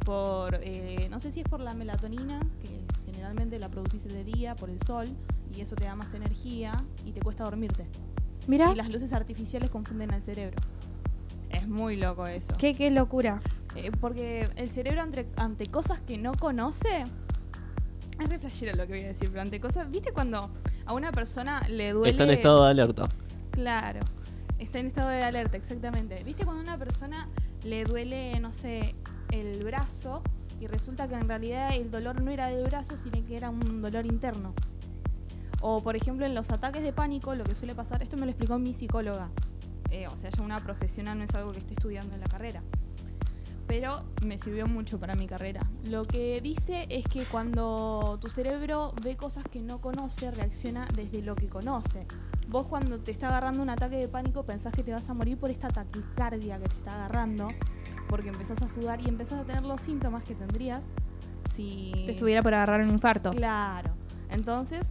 Por, 0.04 0.58
eh, 0.62 1.08
no 1.10 1.18
sé 1.20 1.32
si 1.32 1.40
es 1.40 1.48
por 1.48 1.60
la 1.60 1.74
melatonina, 1.74 2.40
que 2.62 2.84
generalmente 3.10 3.58
la 3.58 3.68
producís 3.68 4.04
de 4.04 4.24
día, 4.24 4.54
por 4.54 4.68
el 4.70 4.80
sol, 4.82 5.06
y 5.56 5.60
eso 5.60 5.76
te 5.76 5.84
da 5.84 5.94
más 5.94 6.12
energía 6.14 6.72
y 7.04 7.12
te 7.12 7.20
cuesta 7.20 7.44
dormirte. 7.44 7.86
Mira, 8.46 8.72
Y 8.72 8.74
las 8.74 8.92
luces 8.92 9.12
artificiales 9.12 9.70
confunden 9.70 10.12
al 10.12 10.22
cerebro. 10.22 10.56
Es 11.50 11.68
muy 11.68 11.96
loco 11.96 12.26
eso. 12.26 12.52
qué, 12.58 12.72
qué 12.72 12.90
locura. 12.90 13.40
Eh, 13.76 13.90
porque 14.00 14.48
el 14.56 14.68
cerebro 14.68 15.02
ante, 15.02 15.28
ante 15.36 15.66
cosas 15.68 16.00
que 16.00 16.18
no 16.18 16.32
conoce. 16.32 17.04
Es 18.18 18.28
re 18.28 18.38
flashero 18.38 18.74
lo 18.76 18.86
que 18.86 18.94
voy 18.94 19.02
a 19.02 19.08
decir, 19.08 19.28
pero 19.30 19.42
ante 19.42 19.60
cosas. 19.60 19.90
¿Viste 19.90 20.12
cuando 20.12 20.50
a 20.86 20.94
una 20.94 21.12
persona 21.12 21.62
le 21.68 21.92
duele. 21.92 22.10
Está 22.10 22.24
en 22.24 22.30
estado 22.30 22.64
de 22.64 22.70
alerta. 22.70 23.04
Claro. 23.50 24.00
Está 24.58 24.78
en 24.78 24.86
estado 24.86 25.08
de 25.08 25.22
alerta, 25.22 25.56
exactamente. 25.56 26.22
¿Viste 26.24 26.44
cuando 26.44 26.62
a 26.62 26.64
una 26.64 26.78
persona 26.78 27.28
le 27.64 27.84
duele, 27.84 28.38
no 28.40 28.52
sé, 28.52 28.94
el 29.30 29.64
brazo 29.64 30.22
y 30.60 30.66
resulta 30.66 31.08
que 31.08 31.14
en 31.14 31.28
realidad 31.28 31.74
el 31.74 31.90
dolor 31.90 32.20
no 32.20 32.30
era 32.30 32.46
del 32.46 32.64
brazo, 32.64 32.96
sino 32.96 33.24
que 33.26 33.36
era 33.36 33.50
un 33.50 33.82
dolor 33.82 34.06
interno? 34.06 34.54
O, 35.62 35.80
por 35.80 35.94
ejemplo, 35.94 36.26
en 36.26 36.34
los 36.34 36.50
ataques 36.50 36.82
de 36.82 36.92
pánico, 36.92 37.34
lo 37.36 37.44
que 37.44 37.54
suele 37.54 37.74
pasar, 37.74 38.02
esto 38.02 38.16
me 38.16 38.26
lo 38.26 38.30
explicó 38.30 38.58
mi 38.58 38.74
psicóloga. 38.74 39.28
Eh, 39.90 40.08
o 40.08 40.16
sea, 40.18 40.30
ya 40.30 40.42
una 40.42 40.58
profesional 40.58 41.16
no 41.16 41.24
es 41.24 41.34
algo 41.34 41.52
que 41.52 41.60
esté 41.60 41.74
estudiando 41.74 42.14
en 42.14 42.20
la 42.20 42.26
carrera. 42.26 42.62
Pero 43.68 44.02
me 44.26 44.40
sirvió 44.40 44.66
mucho 44.66 44.98
para 44.98 45.14
mi 45.14 45.28
carrera. 45.28 45.64
Lo 45.88 46.04
que 46.04 46.40
dice 46.40 46.86
es 46.88 47.06
que 47.06 47.26
cuando 47.26 48.18
tu 48.20 48.28
cerebro 48.28 48.92
ve 49.04 49.16
cosas 49.16 49.44
que 49.44 49.60
no 49.62 49.80
conoce, 49.80 50.32
reacciona 50.32 50.88
desde 50.96 51.22
lo 51.22 51.36
que 51.36 51.48
conoce. 51.48 52.06
Vos 52.48 52.66
cuando 52.66 52.98
te 52.98 53.12
está 53.12 53.28
agarrando 53.28 53.62
un 53.62 53.70
ataque 53.70 53.96
de 53.96 54.08
pánico 54.08 54.42
pensás 54.42 54.72
que 54.72 54.82
te 54.82 54.90
vas 54.90 55.08
a 55.08 55.14
morir 55.14 55.38
por 55.38 55.50
esta 55.50 55.68
taquicardia 55.68 56.58
que 56.58 56.64
te 56.64 56.76
está 56.76 56.96
agarrando, 56.96 57.48
porque 58.08 58.30
empezás 58.30 58.60
a 58.62 58.68
sudar 58.68 59.00
y 59.00 59.08
empezás 59.08 59.38
a 59.38 59.44
tener 59.44 59.62
los 59.62 59.80
síntomas 59.80 60.24
que 60.24 60.34
tendrías 60.34 60.82
si... 61.54 61.92
Te 62.04 62.12
estuviera 62.12 62.42
por 62.42 62.52
agarrar 62.52 62.80
un 62.82 62.90
infarto. 62.90 63.30
Claro. 63.30 63.92
Entonces 64.28 64.90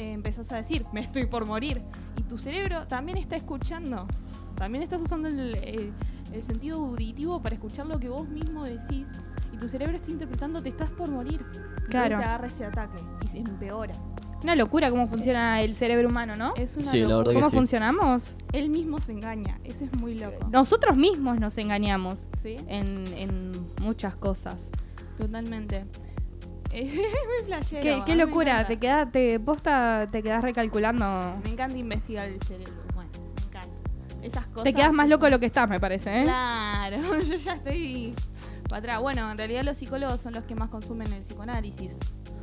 eh, 0.00 0.12
empezás 0.12 0.50
a 0.52 0.56
decir, 0.56 0.84
me 0.92 1.00
estoy 1.00 1.26
por 1.26 1.46
morir. 1.46 1.80
Y 2.16 2.22
tu 2.22 2.38
cerebro 2.38 2.86
también 2.86 3.18
está 3.18 3.36
escuchando. 3.36 4.06
También 4.56 4.82
estás 4.82 5.00
usando 5.00 5.28
el, 5.28 5.54
el- 5.56 5.92
el 6.32 6.42
sentido 6.44 6.78
auditivo 6.78 7.40
para 7.42 7.54
escuchar 7.56 7.86
lo 7.86 7.98
que 7.98 8.08
vos 8.08 8.28
mismo 8.28 8.64
decís. 8.64 9.08
Y 9.52 9.56
tu 9.56 9.68
cerebro 9.68 9.96
está 9.96 10.10
interpretando, 10.12 10.62
te 10.62 10.68
estás 10.68 10.90
por 10.90 11.10
morir. 11.10 11.44
Claro. 11.88 12.18
te 12.18 12.24
agarra 12.24 12.46
ese 12.46 12.64
ataque 12.64 13.02
y 13.24 13.26
se 13.28 13.38
empeora. 13.38 13.92
Una 14.44 14.54
locura 14.54 14.88
cómo 14.90 15.08
funciona 15.08 15.60
el 15.60 15.74
cerebro 15.74 16.08
humano, 16.08 16.34
¿no? 16.38 16.54
Es 16.56 16.76
una 16.76 16.92
Sí, 16.92 17.00
la 17.00 17.08
locura. 17.08 17.30
que 17.30 17.34
¿Cómo 17.34 17.50
sí. 17.50 17.56
funcionamos? 17.56 18.36
Él 18.52 18.70
mismo 18.70 18.98
se 18.98 19.10
engaña. 19.12 19.58
Eso 19.64 19.84
es 19.84 19.92
muy 20.00 20.16
loco. 20.16 20.46
Nosotros 20.52 20.96
mismos 20.96 21.40
nos 21.40 21.58
engañamos 21.58 22.26
¿Sí? 22.42 22.54
en, 22.68 23.04
en 23.16 23.50
muchas 23.82 24.14
cosas. 24.16 24.70
Totalmente. 25.18 25.84
Es 26.72 26.94
muy 26.94 27.46
flashero. 27.46 28.04
Qué, 28.04 28.14
locura, 28.14 28.66
te 28.66 28.78
quedas, 28.78 29.10
te 29.10 29.40
posta, 29.40 30.06
te 30.10 30.22
quedas 30.22 30.42
recalculando. 30.42 31.36
Me 31.44 31.50
encanta 31.50 31.76
investigar 31.76 32.28
el 32.28 32.40
cerebro. 32.42 32.72
Bueno, 32.94 33.10
me 33.36 33.42
encanta. 33.46 33.76
Esas 34.22 34.46
cosas. 34.46 34.64
Te 34.64 34.72
quedas 34.74 34.92
más 34.92 35.08
loco 35.08 35.24
de 35.24 35.32
lo 35.32 35.40
que 35.40 35.46
estás, 35.46 35.68
me 35.68 35.80
parece, 35.80 36.20
¿eh? 36.20 36.24
Claro, 36.24 37.20
yo 37.28 37.34
ya 37.34 37.54
estoy 37.54 38.14
para 38.68 38.78
atrás. 38.78 39.00
Bueno, 39.00 39.30
en 39.30 39.36
realidad 39.36 39.64
los 39.64 39.78
psicólogos 39.78 40.20
son 40.20 40.34
los 40.34 40.44
que 40.44 40.54
más 40.54 40.68
consumen 40.68 41.12
el 41.12 41.22
psicoanálisis 41.22 41.96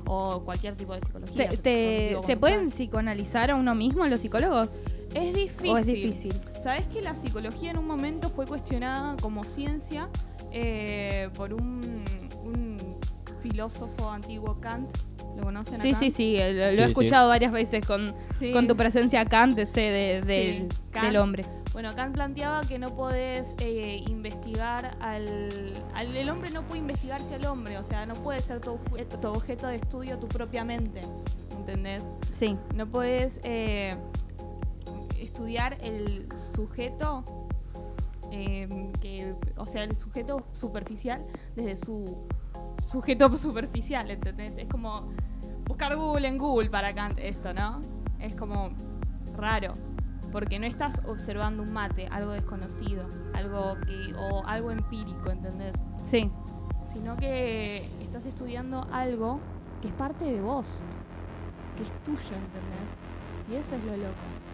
o 0.05 0.41
cualquier 0.43 0.75
tipo 0.75 0.93
de 0.93 0.99
psicología. 1.01 1.49
Te- 1.49 1.57
te- 1.57 2.07
Digo, 2.09 2.23
¿Se 2.23 2.35
pueden 2.37 2.69
psicoanalizar 2.69 3.51
a 3.51 3.55
uno 3.55 3.75
mismo 3.75 4.05
los 4.07 4.19
psicólogos? 4.19 4.69
Es 5.13 5.33
difícil. 5.33 5.69
¿O 5.69 5.77
es 5.77 5.85
difícil? 5.85 6.33
¿Sabes 6.63 6.85
que 6.87 7.01
la 7.01 7.15
psicología 7.15 7.71
en 7.71 7.77
un 7.77 7.87
momento 7.87 8.29
fue 8.29 8.45
cuestionada 8.45 9.15
como 9.21 9.43
ciencia 9.45 10.09
eh, 10.51 11.29
por 11.35 11.53
un 11.53 11.81
filósofo 13.51 14.09
antiguo 14.09 14.59
Kant 14.59 14.87
¿Lo 15.37 15.43
conocen 15.43 15.79
Sí, 15.79 15.91
a 15.91 15.99
sí, 15.99 16.05
Kant? 16.07 16.15
sí, 16.15 16.37
lo, 16.37 16.45
lo 16.45 16.61
Sí, 16.63 16.67
he 16.69 16.75
sí. 16.75 16.81
escuchado 16.91 17.29
varias 17.29 17.51
veces 17.51 17.85
con, 17.85 18.13
Sí. 18.39 18.51
con 18.53 18.67
tu 18.67 18.75
presencia 18.75 19.23
Kant, 19.25 19.57
sé 19.65 19.81
de- 19.81 20.21
del, 20.21 20.67
Kant. 20.91 21.05
del 21.05 21.17
hombre. 21.17 21.45
Bueno, 21.73 21.93
Kant 21.95 22.15
planteaba 22.15 22.61
que 22.61 22.79
no 22.79 22.95
podés 22.95 23.53
eh, 23.59 24.03
investigar 24.07 24.97
al, 24.99 25.73
al- 25.93 26.15
El 26.15 26.29
hombre 26.31 26.49
no 26.49 26.63
puede 26.63 26.79
investigarse 26.81 27.35
al 27.35 27.45
hombre, 27.45 27.77
o 27.77 27.83
sea, 27.83 28.07
no 28.07 28.15
puede 28.15 28.39
ser 28.41 28.61
tu, 28.61 28.79
tu 29.21 29.27
objeto 29.27 29.67
de 29.67 29.75
estudio 29.75 30.17
tu 30.17 30.27
propia 30.27 30.63
mente, 30.63 31.01
¿entendés? 31.55 32.01
Sí, 32.33 32.57
No 32.73 32.87
puedes 32.87 33.39
eh, 33.43 33.95
estudiar 35.19 35.77
el 35.83 36.27
sujeto, 36.55 37.23
eh, 38.31 38.67
que, 39.01 39.35
o 39.55 39.67
sea, 39.67 39.83
el 39.83 39.95
sujeto 39.95 40.43
superficial 40.53 41.21
desde 41.55 41.77
su 41.77 42.27
sujeto 42.81 43.35
superficial, 43.37 44.09
¿entendés? 44.09 44.57
Es 44.57 44.67
como 44.67 45.13
buscar 45.67 45.95
Google 45.95 46.27
en 46.27 46.37
Google 46.37 46.69
para 46.69 46.93
Kant 46.93 47.19
esto, 47.19 47.53
¿no? 47.53 47.81
Es 48.19 48.35
como 48.35 48.71
raro, 49.37 49.73
porque 50.31 50.59
no 50.59 50.65
estás 50.65 51.01
observando 51.05 51.63
un 51.63 51.73
mate, 51.73 52.07
algo 52.07 52.31
desconocido, 52.31 53.07
algo 53.33 53.75
que 53.85 54.13
o 54.15 54.45
algo 54.45 54.71
empírico, 54.71 55.29
¿entendés? 55.29 55.73
sí. 56.09 56.29
sino 56.93 57.17
que 57.17 57.85
estás 58.01 58.25
estudiando 58.25 58.87
algo 58.91 59.39
que 59.81 59.89
es 59.89 59.93
parte 59.93 60.25
de 60.25 60.41
vos, 60.41 60.79
que 61.75 61.83
es 61.83 61.91
tuyo, 62.03 62.35
¿entendés? 62.35 62.95
Y 63.49 63.55
eso 63.55 63.75
es 63.75 63.83
lo 63.83 63.95
loco. 63.95 64.47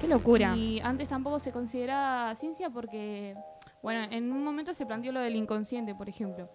Qué 0.00 0.08
locura. 0.08 0.56
Y 0.56 0.80
antes 0.80 1.08
tampoco 1.08 1.38
se 1.38 1.52
consideraba 1.52 2.34
ciencia 2.34 2.70
porque, 2.70 3.34
bueno, 3.82 4.06
en 4.10 4.32
un 4.32 4.44
momento 4.44 4.74
se 4.74 4.84
planteó 4.84 5.12
lo 5.12 5.20
del 5.20 5.36
inconsciente, 5.36 5.94
por 5.94 6.08
ejemplo. 6.08 6.48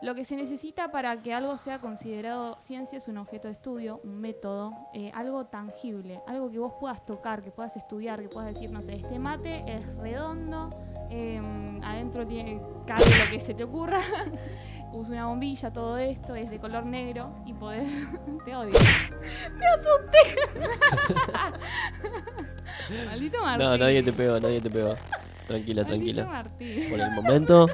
Lo 0.00 0.14
que 0.14 0.24
se 0.24 0.36
necesita 0.36 0.92
para 0.92 1.20
que 1.22 1.34
algo 1.34 1.58
sea 1.58 1.80
considerado 1.80 2.56
ciencia 2.60 2.98
es 2.98 3.08
un 3.08 3.18
objeto 3.18 3.48
de 3.48 3.54
estudio, 3.54 4.00
un 4.04 4.20
método, 4.20 4.72
eh, 4.94 5.10
algo 5.12 5.46
tangible, 5.46 6.20
algo 6.28 6.52
que 6.52 6.60
vos 6.60 6.74
puedas 6.78 7.04
tocar, 7.04 7.42
que 7.42 7.50
puedas 7.50 7.76
estudiar, 7.76 8.22
que 8.22 8.28
puedas 8.28 8.54
decir, 8.54 8.70
no 8.70 8.80
sé, 8.80 8.94
este 8.94 9.18
mate 9.18 9.64
es 9.66 9.84
redondo, 9.96 10.70
eh, 11.10 11.40
adentro 11.82 12.24
tiene 12.24 12.60
cabe 12.86 13.04
lo 13.24 13.28
que 13.28 13.40
se 13.40 13.54
te 13.54 13.64
ocurra, 13.64 13.98
usa 14.92 15.14
una 15.14 15.26
bombilla, 15.26 15.72
todo 15.72 15.98
esto 15.98 16.36
es 16.36 16.48
de 16.48 16.60
color 16.60 16.86
negro 16.86 17.34
y 17.44 17.52
podés... 17.52 17.88
te 18.44 18.54
odio. 18.54 18.72
Me 19.58 19.66
asusté. 19.66 20.36
Maldito 23.06 23.40
Martín. 23.40 23.66
No, 23.66 23.76
nadie 23.76 24.02
te 24.04 24.12
pegó, 24.12 24.38
nadie 24.38 24.60
te 24.60 24.70
pegó. 24.70 24.94
Tranquila, 25.48 25.82
Maldito 25.82 25.86
tranquila. 25.86 26.24
Martín. 26.24 26.90
Por 26.90 27.00
el 27.00 27.10
momento. 27.10 27.66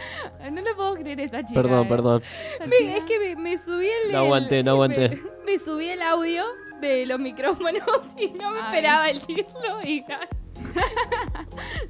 No 0.50 0.60
le 0.60 0.74
puedo 0.74 0.94
creer 0.94 1.20
esta 1.20 1.44
chica. 1.44 1.60
Perdón, 1.62 1.86
eh. 1.86 1.88
perdón. 1.88 2.22
Me- 2.66 2.96
es 2.96 3.04
que 3.04 3.18
me, 3.18 3.36
me 3.36 3.58
subí 3.58 3.88
el. 3.88 4.12
No 4.12 4.18
aguanté, 4.18 4.62
no 4.62 4.72
aguanté. 4.72 5.08
Me, 5.10 5.20
me 5.52 5.58
subí 5.58 5.88
el 5.88 6.02
audio 6.02 6.44
de 6.80 7.06
los 7.06 7.18
micrófonos 7.18 7.82
y 8.18 8.28
no 8.28 8.50
me 8.50 8.58
Ay. 8.60 8.64
esperaba 8.66 9.08
el 9.10 9.20
chirlo 9.26 9.82
y 9.82 10.02
ja, 10.02 10.20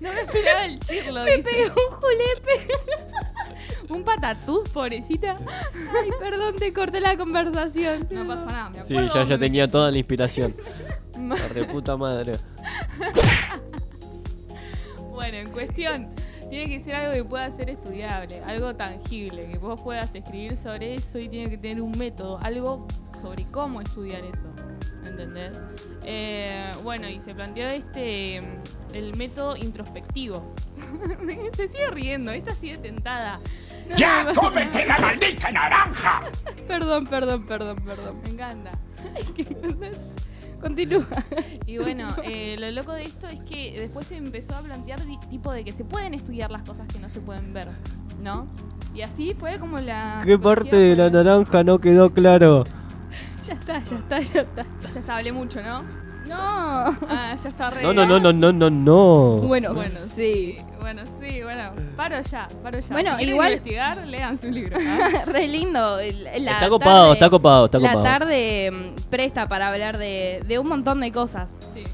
No 0.01 0.13
me 0.13 0.21
esperaba 0.21 0.65
el 0.65 0.79
chirlo, 0.81 1.25
me 1.25 1.37
dice. 1.39 1.51
pegó 1.51 1.75
un 1.91 1.97
julepe. 1.97 2.75
Un 3.89 4.03
patatús, 4.05 4.69
pobrecita. 4.71 5.37
Ay, 5.75 6.11
perdón, 6.19 6.57
te 6.57 6.73
corté 6.73 7.01
la 7.01 7.17
conversación. 7.17 8.09
No 8.11 8.25
pasa 8.25 8.47
nada, 8.47 8.71
me 8.71 8.83
Sí, 8.83 8.95
acuerdo. 8.95 9.09
ya, 9.09 9.15
ya 9.15 9.21
dónde 9.21 9.39
tenía 9.39 9.69
toda 9.69 9.91
la 9.91 9.99
inspiración. 9.99 10.57
La 11.19 11.37
reputa 11.49 11.97
madre. 11.97 12.33
Bueno, 15.11 15.37
en 15.39 15.51
cuestión, 15.51 16.09
tiene 16.51 16.69
que 16.69 16.81
ser 16.81 16.95
algo 16.95 17.13
que 17.13 17.25
pueda 17.25 17.51
ser 17.51 17.71
estudiable, 17.71 18.41
algo 18.45 18.75
tangible, 18.75 19.47
que 19.49 19.59
vos 19.59 19.81
puedas 19.81 20.15
escribir 20.15 20.57
sobre 20.57 20.95
eso 20.95 21.19
y 21.19 21.29
tiene 21.29 21.51
que 21.51 21.59
tener 21.59 21.81
un 21.81 21.97
método, 21.97 22.39
algo 22.43 22.87
sobre 23.21 23.47
cómo 23.51 23.81
estudiar 23.81 24.25
eso. 24.25 24.45
¿Entendés? 25.07 25.63
Eh, 26.05 26.73
bueno, 26.83 27.09
y 27.09 27.21
se 27.21 27.35
planteó 27.35 27.67
este 27.67 28.39
el 28.93 29.17
método 29.17 29.57
introspectivo. 29.57 30.55
se 31.57 31.69
sigue 31.69 31.91
riendo, 31.91 32.31
esta 32.31 32.55
sigue 32.55 32.77
tentada. 32.77 33.41
No, 33.89 33.97
¡Ya 33.97 34.25
no, 34.25 34.33
no, 34.33 34.41
cómete 34.41 34.85
la 34.85 34.99
maldita 34.99 35.51
naranja! 35.51 36.23
Perdón, 36.69 37.07
perdón, 37.07 37.47
perdón, 37.47 37.77
perdón. 37.85 38.21
Me 38.25 38.31
encanta. 38.31 38.73
Continúa. 40.61 41.07
Y 41.67 41.79
bueno, 41.79 42.09
eh, 42.25 42.57
lo 42.59 42.71
loco 42.73 42.93
de 42.93 43.05
esto 43.05 43.29
es 43.29 43.41
que 43.43 43.79
después 43.79 44.07
se 44.07 44.17
empezó 44.17 44.57
a 44.57 44.61
plantear 44.61 45.01
tipo 45.31 45.53
de 45.53 45.65
que 45.65 45.71
se 45.71 45.85
pueden 45.85 46.15
estudiar 46.15 46.51
las 46.51 46.63
cosas 46.63 46.89
que 46.89 46.99
no 46.99 47.09
se 47.09 47.21
pueden 47.21 47.53
ver, 47.53 47.69
¿no? 48.21 48.47
Y 48.95 49.03
así 49.03 49.35
fue 49.35 49.59
como 49.59 49.79
la... 49.79 50.23
¿Qué 50.25 50.39
parte 50.39 50.75
de 50.75 50.97
la 50.97 51.11
naranja 51.11 51.63
no 51.63 51.79
quedó 51.79 52.11
claro? 52.13 52.65
Ya 53.47 53.55
está, 53.55 53.83
ya 53.85 53.97
está, 53.97 54.21
ya 54.21 54.41
está. 54.43 54.65
Ya 54.93 55.01
está, 55.01 55.17
hablé 55.17 55.33
mucho, 55.33 55.63
¿no? 55.63 55.83
No. 56.29 56.37
Ah, 57.09 57.37
ya 57.41 57.49
está 57.49 57.71
re. 57.71 57.83
No, 57.83 57.93
no, 57.93 58.05
no, 58.05 58.19
no, 58.19 58.33
no, 58.33 58.53
no, 58.53 58.71
no. 58.71 59.37
Bueno, 59.47 59.73
Bueno, 59.75 59.95
sí. 60.17 60.57
Bueno, 60.81 61.03
sí, 61.21 61.43
bueno. 61.43 61.71
Paro 61.97 62.17
ya, 62.23 62.47
paro 62.63 62.79
ya. 62.81 62.93
Bueno, 62.93 63.17
si 63.19 63.25
igual- 63.25 63.53
investigar, 63.55 64.07
lean 64.07 64.41
su 64.41 64.51
libro. 64.51 64.77
¿ah? 64.89 65.25
Re 65.27 65.47
lindo. 65.49 65.99
el- 65.99 66.25
la 66.45 66.53
Está 66.53 66.69
copado, 66.69 67.01
tarde- 67.07 67.13
está 67.13 67.31
copado, 67.31 67.65
está 67.67 67.79
La 67.79 67.89
copado. 67.93 68.05
tarde 68.05 68.71
mm, 68.73 69.01
presta 69.11 69.49
para 69.49 69.69
hablar 69.69 69.99
de, 69.99 70.43
de 70.47 70.59
un 70.59 70.69
montón 70.69 71.01
de 71.01 71.11
cosas. 71.13 71.55
Sí. 71.75 71.85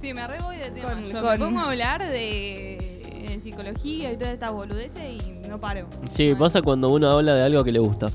Sí, 0.00 0.12
me 0.14 0.26
re 0.26 0.38
voy 0.42 0.56
de 0.56 0.70
tema. 0.70 0.92
Con- 0.94 1.04
Yo 1.06 1.20
con- 1.20 1.30
me 1.32 1.38
pongo 1.38 1.60
a 1.60 1.64
hablar 1.70 2.08
de, 2.08 2.76
eh, 2.76 3.40
psicología 3.42 4.12
y 4.12 4.16
todas 4.16 4.34
estas 4.34 4.52
boludeces 4.52 5.02
y 5.10 5.48
no 5.48 5.58
paro. 5.60 5.86
Sí, 6.10 6.34
pasa 6.38 6.60
cuando 6.62 6.88
uno 6.90 7.10
habla 7.10 7.34
de 7.34 7.42
algo 7.44 7.64
que 7.64 7.72
le 7.72 7.78
gusta. 7.80 8.08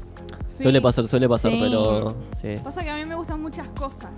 Sí. 0.59 0.63
Suele 0.63 0.81
pasar, 0.81 1.07
suele 1.07 1.29
pasar, 1.29 1.51
Sí. 1.51 1.57
pero. 1.61 2.15
Sí. 2.41 2.55
Pasa 2.61 2.83
que 2.83 2.89
a 2.89 2.95
mí 2.95 3.05
me 3.05 3.15
gustan 3.15 3.41
muchas 3.41 3.67
cosas. 3.69 4.11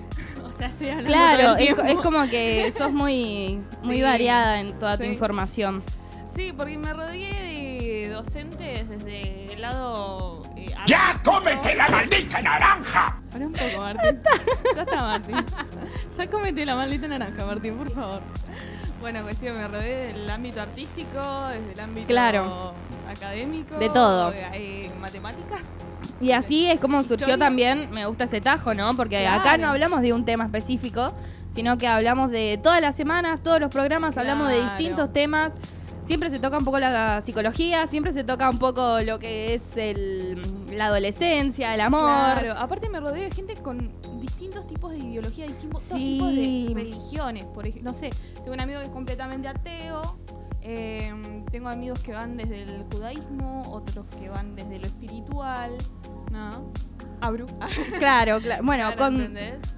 o 0.44 0.56
sea, 0.56 0.68
estoy 0.68 0.88
hablando 0.90 1.10
Claro, 1.10 1.42
todo 1.42 1.56
el 1.56 1.58
es, 1.60 1.74
tiempo. 1.74 1.82
es 1.82 1.98
como 2.06 2.22
que 2.30 2.72
sos 2.78 2.92
muy, 2.92 3.60
muy 3.82 3.96
Sí. 3.96 4.02
variada 4.02 4.60
en 4.60 4.78
toda 4.78 4.96
tu 4.96 5.02
Sí. 5.02 5.08
información. 5.10 5.82
Sí, 6.34 6.52
porque 6.56 6.78
me 6.78 6.92
rodeé 6.92 7.32
de 8.04 8.08
docentes 8.10 8.88
desde 8.88 9.52
el 9.54 9.60
lado. 9.60 10.40
eh, 10.56 10.66
¡Ya 10.86 11.08
artístico. 11.10 11.36
cómete 11.36 11.74
la 11.74 11.88
maldita 11.88 12.42
naranja! 12.42 13.20
Para 13.32 13.46
un 13.46 13.52
poco, 13.52 13.80
Martín. 13.80 14.20
Ya 14.76 14.82
está, 14.82 15.00
Martín. 15.02 15.36
Ya 16.16 16.30
comete 16.30 16.64
la 16.64 16.76
maldita 16.76 17.08
naranja, 17.08 17.44
Martín, 17.44 17.76
por 17.76 17.90
favor. 17.90 18.20
Bueno, 19.00 19.22
cuestión, 19.22 19.56
me 19.56 19.68
rodeé 19.68 20.12
del 20.12 20.28
ámbito 20.28 20.60
artístico, 20.60 21.20
desde 21.48 21.72
el 21.72 21.80
ámbito 21.80 22.06
Claro. 22.08 22.74
académico. 23.08 23.76
De 23.76 23.88
todo. 23.90 24.32
eh, 24.34 24.90
matemáticas. 25.00 25.62
Y 26.20 26.32
así 26.32 26.66
es 26.68 26.80
como 26.80 27.02
surgió 27.04 27.38
también, 27.38 27.90
me 27.92 28.04
gusta 28.06 28.24
ese 28.24 28.40
tajo, 28.40 28.74
¿no? 28.74 28.94
Porque 28.96 29.26
acá 29.26 29.56
no 29.56 29.68
hablamos 29.68 30.02
de 30.02 30.12
un 30.12 30.24
tema 30.24 30.44
específico, 30.46 31.12
sino 31.50 31.78
que 31.78 31.86
hablamos 31.86 32.30
de 32.32 32.58
todas 32.60 32.80
las 32.80 32.96
semanas, 32.96 33.40
todos 33.42 33.60
los 33.60 33.70
programas, 33.70 34.18
hablamos 34.18 34.48
de 34.48 34.60
distintos 34.62 35.12
temas. 35.12 35.52
Siempre 36.04 36.30
se 36.30 36.38
toca 36.38 36.56
un 36.58 36.64
poco 36.64 36.78
la 36.78 37.20
psicología, 37.20 37.86
siempre 37.86 38.12
se 38.14 38.24
toca 38.24 38.48
un 38.48 38.58
poco 38.58 39.00
lo 39.02 39.18
que 39.18 39.54
es 39.54 39.62
el, 39.76 40.40
la 40.74 40.86
adolescencia, 40.86 41.74
el 41.74 41.82
amor. 41.82 42.08
Claro, 42.40 42.54
aparte 42.58 42.88
me 42.88 42.98
rodeo 42.98 43.22
de 43.22 43.30
gente 43.30 43.54
con 43.62 43.90
distintos 44.48 44.66
tipos 44.66 44.92
de 44.92 44.98
ideología, 44.98 45.46
distintos 45.46 45.82
Sí. 45.82 45.94
tipos 45.94 46.28
de 46.34 46.70
religiones. 46.74 47.44
Por 47.44 47.66
ejemplo, 47.66 47.92
no 47.92 47.98
sé, 47.98 48.10
tengo 48.34 48.52
un 48.52 48.60
amigo 48.60 48.80
que 48.80 48.86
es 48.86 48.92
completamente 48.92 49.48
ateo. 49.48 50.18
eh, 50.60 51.14
tengo 51.50 51.68
amigos 51.70 52.00
que 52.00 52.12
van 52.12 52.36
desde 52.36 52.64
el 52.64 52.84
judaísmo, 52.92 53.62
otros 53.70 54.04
que 54.16 54.28
van 54.28 54.54
desde 54.54 54.78
lo 54.80 54.86
espiritual, 54.86 55.70
¿no? 56.30 56.72
Abru. 57.20 57.46
Claro, 57.98 58.38
claro. 58.40 58.64
Bueno, 58.64 58.90
Claro, 58.94 59.30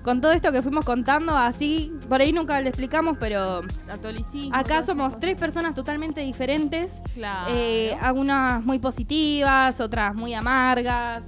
con, 0.03 0.21
todo 0.21 0.33
esto 0.33 0.51
que 0.51 0.63
fuimos 0.63 0.85
contando, 0.85 1.37
así, 1.37 1.93
por 2.09 2.21
ahí 2.21 2.33
nunca 2.33 2.61
lo 2.61 2.67
explicamos, 2.69 3.19
pero 3.21 3.61
Catolicismo. 3.87 4.55
acá 4.57 4.83
somos 4.83 5.21
tres 5.21 5.39
personas 5.39 5.75
totalmente 5.75 6.23
diferentes. 6.23 7.01
Claro. 7.15 7.55
Eh, 7.55 7.95
algunas 8.01 8.65
muy 8.65 8.79
positivas, 8.81 9.79
otras 9.81 10.15
muy 10.17 10.35
amargas. 10.35 11.23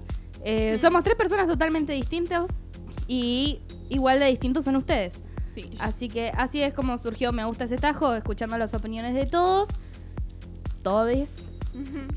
Eh, 0.45 0.75
Mm. 0.77 0.81
Somos 0.81 1.05
tres 1.05 1.15
personas 1.15 1.47
totalmente 1.47 1.93
distintas 1.93 2.51
y 3.09 3.61
igual 3.89 4.19
de 4.19 4.27
distintos 4.27 4.65
son 4.65 4.77
ustedes. 4.77 5.21
sí. 5.55 5.71
Así 5.81 6.09
que 6.09 6.31
así 6.37 6.63
es 6.63 6.73
como 6.75 6.97
surgió 6.99 7.33
Me 7.33 7.45
Gusta 7.45 7.65
ese 7.65 7.77
tajo, 7.77 8.15
escuchando 8.15 8.57
las 8.59 8.73
opiniones 8.75 9.15
de 9.15 9.27
todos, 9.27 9.69
todes. 10.83 11.49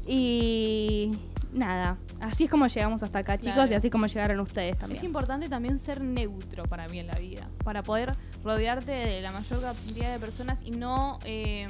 Y 0.05 1.11
nada, 1.53 1.97
así 2.19 2.43
es 2.45 2.49
como 2.51 2.67
llegamos 2.67 3.01
hasta 3.03 3.19
acá, 3.19 3.37
chicos, 3.37 3.53
Claro. 3.55 3.71
y 3.71 3.75
así 3.75 3.87
es 3.87 3.91
como 3.91 4.07
llegaron 4.07 4.39
ustedes 4.41 4.73
Es 4.73 4.79
también. 4.79 5.05
importante 5.05 5.47
también 5.49 5.79
ser 5.79 6.01
neutro 6.01 6.63
para 6.65 6.87
mí 6.89 6.99
en 6.99 7.07
la 7.07 7.15
vida, 7.15 7.47
para 7.63 7.81
poder 7.83 8.11
rodearte 8.43 8.91
de 8.91 9.21
la 9.21 9.31
mayor 9.31 9.61
cantidad 9.61 10.11
de 10.11 10.19
personas 10.19 10.61
y 10.63 10.71
no 10.71 11.17
eh, 11.25 11.67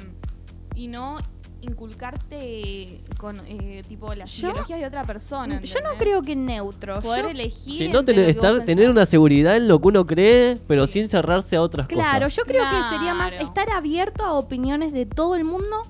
y 0.74 0.88
no 0.88 1.16
inculcarte 1.62 3.00
con 3.18 3.36
eh, 3.46 3.82
tipo 3.88 4.12
las 4.14 4.30
Yo- 4.36 4.48
ideologías 4.48 4.80
de 4.80 4.86
otra 4.86 5.04
persona. 5.04 5.60
Yo 5.62 5.80
no 5.80 5.90
creo 5.98 6.22
que 6.22 6.36
neutro. 6.36 7.00
poder 7.00 7.24
yo- 7.24 7.30
elegir. 7.30 7.78
Si 7.78 7.88
no, 7.88 8.02
vos 8.02 8.08
estar, 8.16 8.60
tener 8.62 8.90
una 8.90 9.06
seguridad 9.06 9.56
en 9.56 9.68
lo 9.68 9.80
que 9.80 9.88
uno 9.88 10.06
cree, 10.06 10.56
pero 10.68 10.86
Sí. 10.86 10.94
sin 10.94 11.08
cerrarse 11.08 11.56
a 11.56 11.62
otras 11.62 11.86
Claro, 11.86 12.26
cosas. 12.26 12.36
yo 12.36 12.42
creo 12.44 12.62
que 12.64 12.94
sería 12.94 13.14
más 13.14 13.32
Claro. 13.32 13.46
estar 13.46 13.70
abierto 13.70 14.24
a 14.24 14.32
opiniones 14.34 14.92
de 14.92 15.06
todo 15.06 15.34
el 15.36 15.44
mundo 15.44 15.82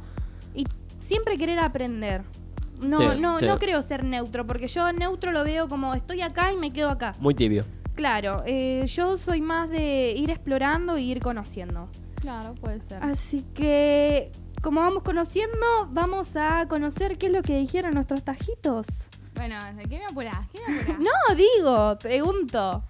y 0.54 0.64
siempre 1.00 1.36
querer 1.36 1.58
aprender. 1.58 2.22
No, 2.82 2.98
Sí, 2.98 3.20
no, 3.20 3.38
sí. 3.38 3.46
no 3.46 3.58
creo 3.58 3.82
ser 3.82 4.04
neutro, 4.04 4.46
porque 4.46 4.68
yo 4.68 4.92
neutro 4.92 5.32
lo 5.32 5.44
veo 5.44 5.66
como 5.68 5.94
estoy 5.94 6.20
acá 6.20 6.52
y 6.52 6.56
me 6.56 6.72
quedo 6.72 6.90
acá. 6.90 7.12
Muy 7.20 7.34
tibio. 7.34 7.64
Claro, 7.94 8.42
eh, 8.44 8.84
yo 8.86 9.16
soy 9.16 9.40
más 9.40 9.70
de 9.70 10.12
ir 10.14 10.28
explorando 10.30 10.98
y 10.98 11.10
ir 11.10 11.20
conociendo. 11.20 11.88
Claro, 12.20 12.54
puede 12.54 12.80
ser. 12.82 13.02
Así 13.02 13.44
que, 13.54 14.30
como 14.66 14.80
vamos 14.80 15.04
conociendo, 15.04 15.64
vamos 15.90 16.34
a 16.34 16.66
conocer 16.66 17.18
qué 17.18 17.26
es 17.26 17.32
lo 17.32 17.42
que 17.42 17.56
dijeron 17.56 17.94
nuestros 17.94 18.24
tajitos. 18.24 18.84
Bueno, 19.36 19.54
¿qué 19.88 20.00
me 20.00 20.06
apurás? 20.06 20.48
¿Qué 20.52 20.60
me 20.66 20.80
apurás? 20.80 20.98
No, 21.28 21.36
digo, 21.36 21.96
pregunto. 22.00 22.82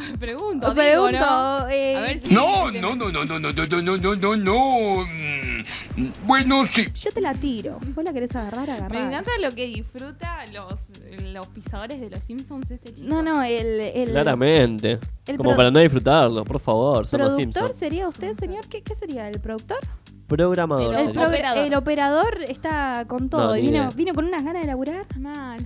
pregunto, 0.18 0.68
digo, 0.74 0.82
pregunto. 0.82 1.18
¿no? 1.20 1.68
eh, 1.68 1.96
A 1.96 2.00
ver 2.00 2.20
si... 2.20 2.34
No, 2.34 2.70
te- 2.72 2.80
no, 2.80 2.94
no, 2.96 3.10
no, 3.10 3.24
no, 3.24 3.38
no, 3.38 3.52
no, 3.52 3.66
no, 3.66 3.82
no, 3.82 3.96
no, 3.96 4.16
no, 4.16 4.36
no. 4.36 5.04
Mm, 5.06 6.12
Bueno, 6.26 6.64
sí. 6.66 6.86
Yo 6.94 7.10
te 7.12 7.20
la 7.20 7.34
tiro. 7.34 7.78
¿Vos 7.94 8.04
la 8.04 8.12
querés 8.12 8.34
agarrar? 8.34 8.68
Agarrar. 8.70 8.90
Me 8.90 9.00
encanta 9.06 9.30
lo 9.40 9.50
que 9.52 9.66
disfruta 9.66 10.38
los, 10.52 10.90
los 11.32 11.46
pisadores 11.48 12.00
de 12.00 12.10
los 12.10 12.20
Simpsons 12.24 12.70
este 12.70 12.94
chico. 12.94 13.08
No, 13.08 13.22
no, 13.22 13.42
el, 13.42 13.80
el 13.80 14.10
Claramente. 14.10 14.98
el 15.26 15.36
Como 15.36 15.50
pro- 15.50 15.56
para 15.56 15.70
no 15.70 15.78
disfrutarlo, 15.80 16.44
por 16.44 16.60
favor. 16.60 17.06
Son 17.06 17.20
los 17.20 17.28
productor 17.34 17.36
Simpsons. 17.62 17.76
sería 17.78 18.08
usted, 18.08 18.34
señor. 18.38 18.66
¿Qué, 18.68 18.82
qué 18.82 18.94
sería? 18.96 19.28
¿El 19.28 19.40
productor? 19.40 19.78
Programador. 20.26 20.94
El 20.96 21.12
progra- 21.12 21.28
operador. 21.28 21.58
el 21.66 21.74
operador 21.74 22.42
está 22.48 23.04
con 23.06 23.28
todo. 23.28 23.48
No, 23.48 23.56
y 23.56 23.62
vino, 23.62 23.88
vino 23.94 24.14
con 24.14 24.24
unas 24.26 24.42
ganas 24.44 24.62
de 24.62 24.68
laburar. 24.68 25.06
Mal. 25.18 25.60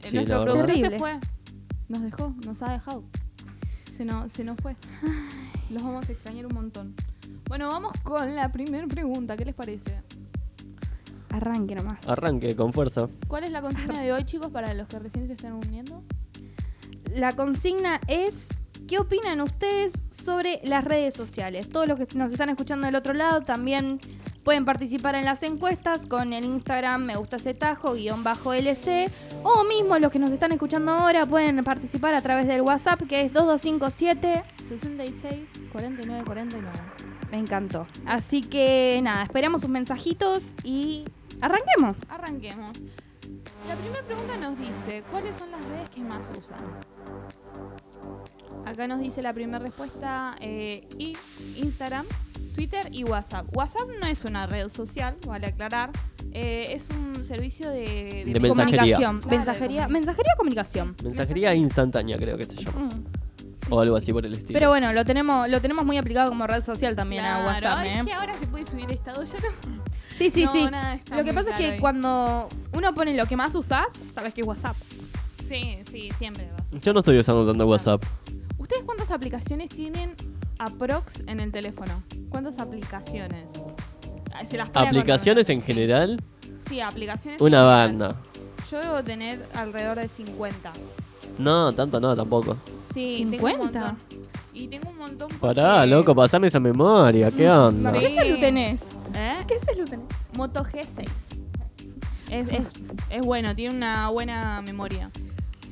Sí, 0.00 0.14
Nuestro 0.16 0.44
productor 0.44 0.78
se 0.78 0.98
fue. 0.98 1.18
Nos 1.88 2.02
dejó, 2.02 2.34
nos 2.46 2.62
ha 2.62 2.72
dejado. 2.72 3.04
Se, 3.94 4.04
no, 4.04 4.28
se 4.28 4.42
nos 4.42 4.56
fue. 4.60 4.74
Los 5.70 5.84
vamos 5.84 6.08
a 6.08 6.12
extrañar 6.12 6.46
un 6.46 6.54
montón. 6.54 6.94
Bueno, 7.48 7.68
vamos 7.68 7.92
con 8.02 8.34
la 8.34 8.50
primera 8.50 8.88
pregunta. 8.88 9.36
¿Qué 9.36 9.44
les 9.44 9.54
parece? 9.54 10.00
Arranque 11.30 11.76
nomás. 11.76 12.08
Arranque 12.08 12.56
con 12.56 12.72
fuerza. 12.72 13.08
¿Cuál 13.28 13.44
es 13.44 13.52
la 13.52 13.62
consigna 13.62 14.00
de 14.00 14.12
hoy, 14.12 14.24
chicos, 14.24 14.48
para 14.48 14.74
los 14.74 14.88
que 14.88 14.98
recién 14.98 15.28
se 15.28 15.34
están 15.34 15.52
uniendo? 15.52 16.02
La 17.14 17.36
consigna 17.36 18.00
es, 18.08 18.48
¿qué 18.88 18.98
opinan 18.98 19.40
ustedes 19.40 19.92
sobre 20.10 20.60
las 20.64 20.82
redes 20.82 21.14
sociales? 21.14 21.68
Todos 21.68 21.86
los 21.86 21.96
que 21.96 22.18
nos 22.18 22.32
están 22.32 22.48
escuchando 22.48 22.86
del 22.86 22.96
otro 22.96 23.14
lado 23.14 23.42
también 23.42 24.00
pueden 24.44 24.64
participar 24.64 25.14
en 25.14 25.24
las 25.24 25.42
encuestas 25.42 26.06
con 26.06 26.32
el 26.32 26.44
Instagram 26.44 27.02
me 27.02 27.16
gusta 27.16 27.36
ese 27.36 27.54
tajo 27.54 27.94
guion 27.94 28.22
bajo 28.22 28.52
LC 28.52 29.10
o 29.42 29.64
mismo 29.64 29.98
los 29.98 30.12
que 30.12 30.18
nos 30.18 30.30
están 30.30 30.52
escuchando 30.52 30.92
ahora 30.92 31.26
pueden 31.26 31.64
participar 31.64 32.14
a 32.14 32.20
través 32.20 32.46
del 32.46 32.60
WhatsApp 32.60 33.02
que 33.08 33.22
es 33.22 33.32
2257 33.32 34.42
66 34.68 35.62
49 35.72 36.24
49. 36.24 36.78
Me 37.30 37.38
encantó. 37.38 37.86
Así 38.06 38.42
que 38.42 39.00
nada, 39.02 39.24
esperamos 39.24 39.62
sus 39.62 39.70
mensajitos 39.70 40.42
y 40.62 41.04
arranquemos. 41.40 41.96
Arranquemos. 42.08 42.80
La 43.68 43.76
primera 43.76 44.02
pregunta 44.02 44.36
nos 44.36 44.58
dice, 44.58 45.02
¿cuáles 45.10 45.36
son 45.36 45.50
las 45.50 45.64
redes 45.66 45.88
que 45.90 46.00
más 46.02 46.30
usan? 46.38 46.58
Acá 48.66 48.86
nos 48.86 49.00
dice 49.00 49.22
la 49.22 49.32
primera 49.32 49.58
respuesta, 49.58 50.36
eh, 50.40 50.86
y 50.98 51.16
Instagram, 51.56 52.06
Twitter 52.54 52.86
y 52.90 53.04
WhatsApp. 53.04 53.46
WhatsApp 53.56 53.88
no 54.00 54.06
es 54.06 54.24
una 54.24 54.46
red 54.46 54.68
social, 54.68 55.16
vale 55.26 55.46
aclarar, 55.48 55.90
eh, 56.32 56.66
es 56.70 56.88
un 56.90 57.24
servicio 57.24 57.68
de, 57.70 58.24
De 58.26 58.40
mensajería. 58.40 58.96
Comunicación. 58.96 59.20
Claro, 59.20 59.36
mensajería, 59.36 59.86
de 59.86 59.92
mensajería 59.92 60.32
o 60.34 60.36
comunicación. 60.38 60.96
Mensajería 61.02 61.54
instantánea, 61.54 62.16
creo 62.16 62.36
que 62.36 62.44
se 62.44 62.56
llama. 62.56 62.80
Mm. 62.86 63.04
O 63.70 63.80
algo 63.80 63.96
así 63.96 64.12
por 64.12 64.26
el 64.26 64.34
estilo. 64.34 64.52
Pero 64.58 64.68
bueno, 64.68 64.92
lo 64.92 65.04
tenemos, 65.06 65.48
lo 65.48 65.60
tenemos 65.60 65.84
muy 65.86 65.96
aplicado 65.96 66.28
como 66.28 66.46
red 66.46 66.62
social 66.62 66.94
también 66.94 67.24
a 67.24 67.42
Claro, 67.42 67.46
WhatsApp. 67.46 67.86
es 67.86 67.96
¿eh? 67.96 68.02
que 68.04 68.12
ahora 68.12 68.32
se 68.34 68.46
puede 68.46 68.66
subir 68.66 68.90
estado, 68.90 69.24
yo 69.24 69.32
no... 69.32 69.84
Sí, 70.18 70.30
sí, 70.30 70.44
No, 70.44 70.52
sí. 70.52 70.60
Lo 71.16 71.24
que 71.24 71.32
pasa 71.32 71.50
es 71.50 71.58
que 71.58 71.66
ahí. 71.72 71.80
cuando 71.80 72.48
uno 72.72 72.94
pone 72.94 73.14
lo 73.16 73.26
que 73.26 73.36
más 73.36 73.52
usás, 73.56 73.86
sabes 74.14 74.32
que 74.32 74.42
es 74.42 74.46
WhatsApp. 74.46 74.76
Sí, 75.48 75.78
sí, 75.90 76.08
siempre 76.18 76.46
vas 76.56 76.72
a 76.72 76.78
Yo 76.78 76.92
no 76.92 77.00
estoy 77.00 77.18
usando 77.18 77.44
tanto 77.46 77.66
WhatsApp. 77.66 78.04
¿Ustedes 78.58 78.84
cuántas 78.84 79.10
aplicaciones 79.10 79.70
tienen 79.70 80.14
aprox 80.58 81.24
en 81.26 81.40
el 81.40 81.50
teléfono? 81.50 82.00
¿Cuántas 82.34 82.58
aplicaciones? 82.58 83.44
Ah, 84.34 84.44
¿Se 84.44 84.56
las 84.56 84.68
pone 84.68 84.86
a 84.86 84.88
Aplicaciones 84.88 85.48
en 85.50 85.62
general, 85.62 86.20
Sí, 86.68 86.80
aplicaciones. 86.80 87.40
una 87.40 87.58
en 87.58 87.88
general. 87.92 88.08
banda. 88.08 88.16
Yo 88.72 88.80
debo 88.80 89.04
tener 89.04 89.40
alrededor 89.54 89.98
de 90.00 90.08
50. 90.08 90.72
No, 91.38 91.72
tanto 91.72 92.00
no, 92.00 92.16
tampoco. 92.16 92.56
Sí, 92.92 93.24
tengo 93.30 93.46
un 93.46 93.52
50. 93.52 93.78
montón. 93.80 93.98
Y 94.52 94.66
tengo 94.66 94.90
un 94.90 94.98
montón 94.98 95.28
Pará, 95.40 95.74
porque- 95.76 95.86
loco, 95.86 96.12
pasame 96.16 96.48
esa 96.48 96.58
memoria. 96.58 97.30
¿Qué 97.30 97.48
onda? 97.48 97.92
Sí. 97.92 98.00
¿Qué 98.00 98.14
celu 98.18 98.40
tenés? 98.40 98.82
¿Eh? 99.14 99.36
¿Qué 99.46 99.60
celu 99.60 99.84
tenés? 99.84 100.06
Moto 100.36 100.64
G6. 100.64 101.06
Es, 102.32 102.48
es, 102.48 102.72
es 103.10 103.24
bueno, 103.24 103.54
tiene 103.54 103.76
una 103.76 104.08
buena 104.08 104.60
memoria. 104.62 105.08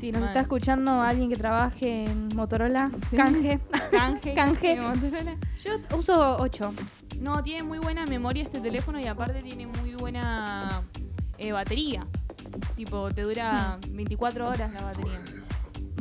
Si 0.02 0.10
nos 0.10 0.20
Mal. 0.22 0.30
está 0.30 0.40
escuchando 0.40 1.00
alguien 1.00 1.28
que 1.30 1.36
trabaje 1.36 2.02
en 2.06 2.26
Motorola, 2.34 2.90
Sí. 3.08 3.16
canje. 3.16 3.60
Canje. 3.92 4.34
Canje. 4.34 4.80
Motorola. 4.80 5.36
Yo 5.64 5.96
uso 5.96 6.38
8. 6.40 6.74
No, 7.20 7.40
tiene 7.44 7.62
muy 7.62 7.78
buena 7.78 8.04
memoria 8.06 8.42
este 8.42 8.60
teléfono 8.60 8.98
y 8.98 9.06
aparte 9.06 9.40
tiene 9.42 9.68
muy 9.68 9.94
buena 9.94 10.82
eh, 11.38 11.52
batería. 11.52 12.04
Tipo, 12.74 13.12
te 13.12 13.22
dura 13.22 13.78
24 13.92 14.48
horas 14.48 14.74
la 14.74 14.82
batería. 14.82 15.20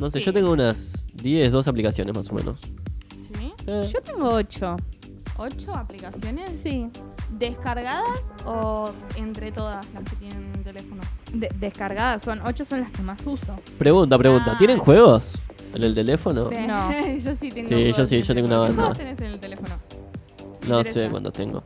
No 0.00 0.10
sé, 0.10 0.18
Sí. 0.18 0.24
yo 0.24 0.32
tengo 0.32 0.50
unas 0.50 1.06
10, 1.14 1.52
12 1.52 1.70
aplicaciones 1.70 2.12
más 2.12 2.28
o 2.32 2.34
menos. 2.34 2.58
¿Sí? 3.38 3.52
Eh, 3.68 3.88
Yo 3.92 4.00
tengo 4.00 4.30
8. 4.30 4.76
¿Ocho 5.38 5.74
aplicaciones? 5.76 6.50
Sí. 6.60 6.88
¿Descargadas 7.38 8.34
o 8.46 8.90
entre 9.14 9.52
todas 9.52 9.88
las 9.94 10.02
que 10.02 10.16
tienen? 10.16 10.51
De- 11.32 11.50
descargadas 11.58 12.22
son 12.22 12.40
8 12.44 12.64
son 12.64 12.80
las 12.80 12.90
que 12.90 13.02
más 13.02 13.24
uso. 13.26 13.56
Pregunta, 13.78 14.18
pregunta. 14.18 14.52
Ah. 14.54 14.58
¿Tienen 14.58 14.78
juegos 14.78 15.32
en 15.74 15.82
el 15.84 15.94
teléfono? 15.94 16.48
Sí. 16.50 16.66
No. 16.66 16.90
yo 17.24 17.34
sí 17.34 17.48
tengo. 17.48 17.68
Sí, 17.68 17.74
juegos 17.74 17.96
yo 17.96 18.06
sí, 18.06 18.22
yo 18.22 18.34
tengo 18.34 18.48
una 18.48 18.58
banda. 18.58 18.74
¿Qué 18.74 18.80
juegos 18.80 18.98
tenés 18.98 19.18
en 19.20 19.26
el 19.26 19.40
teléfono? 19.40 19.74
No 20.68 20.84
sé 20.84 21.08
cuántos 21.10 21.32
tengo. 21.32 21.62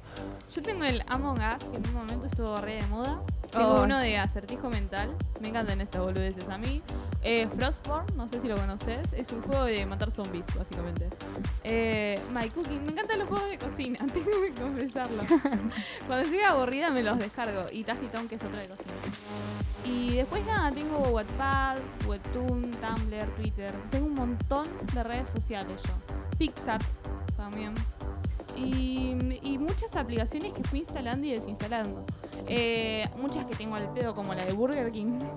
Yo 0.54 0.62
tengo 0.62 0.84
el 0.84 1.02
Among 1.08 1.38
Us, 1.38 1.64
que 1.64 1.76
en 1.76 1.88
un 1.88 1.94
momento 1.94 2.26
estuvo 2.26 2.56
re 2.56 2.76
de 2.76 2.86
moda. 2.86 3.20
Tengo 3.52 3.74
Oh. 3.74 3.82
uno 3.82 3.98
de 3.98 4.18
acertijo 4.18 4.68
mental. 4.70 5.08
Me 5.40 5.48
encantan 5.48 5.80
estas 5.80 6.02
boludeces 6.02 6.48
a 6.48 6.58
mí. 6.58 6.82
Eh, 7.22 7.48
Frostborn, 7.48 8.06
no 8.16 8.28
sé 8.28 8.40
si 8.40 8.48
lo 8.48 8.56
conoces. 8.56 9.12
Es 9.12 9.32
un 9.32 9.42
juego 9.42 9.64
de 9.64 9.84
matar 9.86 10.10
zombies, 10.10 10.44
básicamente. 10.56 11.08
Eh, 11.64 12.20
My 12.32 12.48
Cooking. 12.50 12.84
Me 12.84 12.92
encantan 12.92 13.18
los 13.20 13.28
juegos 13.28 13.48
de 13.48 13.58
cocina, 13.58 13.98
tengo 14.12 14.30
que 14.42 14.52
confesarlo. 14.60 15.22
Cuando 16.06 16.24
estoy 16.24 16.40
aburrida 16.40 16.90
me 16.90 17.02
los 17.02 17.18
descargo. 17.18 17.66
Y 17.72 17.84
Tasty 17.84 18.06
que 18.28 18.34
es 18.36 18.42
otra 18.42 18.60
de 18.60 18.68
cocina. 18.68 18.94
Y 19.84 20.16
después 20.16 20.44
nada, 20.46 20.70
tengo 20.72 20.98
Wattpad, 20.98 21.78
Webtoon, 22.06 22.70
Tumblr, 22.72 23.26
Twitter. 23.36 23.72
Tengo 23.90 24.06
un 24.06 24.14
montón 24.14 24.66
de 24.94 25.02
redes 25.02 25.30
sociales 25.30 25.80
yo. 25.84 25.92
Pixar 26.38 26.80
también. 27.36 27.72
Y, 28.56 29.38
y 29.42 29.58
muchas 29.58 29.94
aplicaciones 29.96 30.52
que 30.52 30.62
fui 30.64 30.80
instalando 30.80 31.26
y 31.26 31.32
desinstalando. 31.32 32.04
Eh, 32.48 33.08
muchas 33.16 33.46
que 33.46 33.54
tengo 33.54 33.76
al 33.76 33.92
pedo, 33.92 34.14
como 34.14 34.34
la 34.34 34.44
de 34.44 34.52
Burger 34.52 34.90
King. 34.92 35.18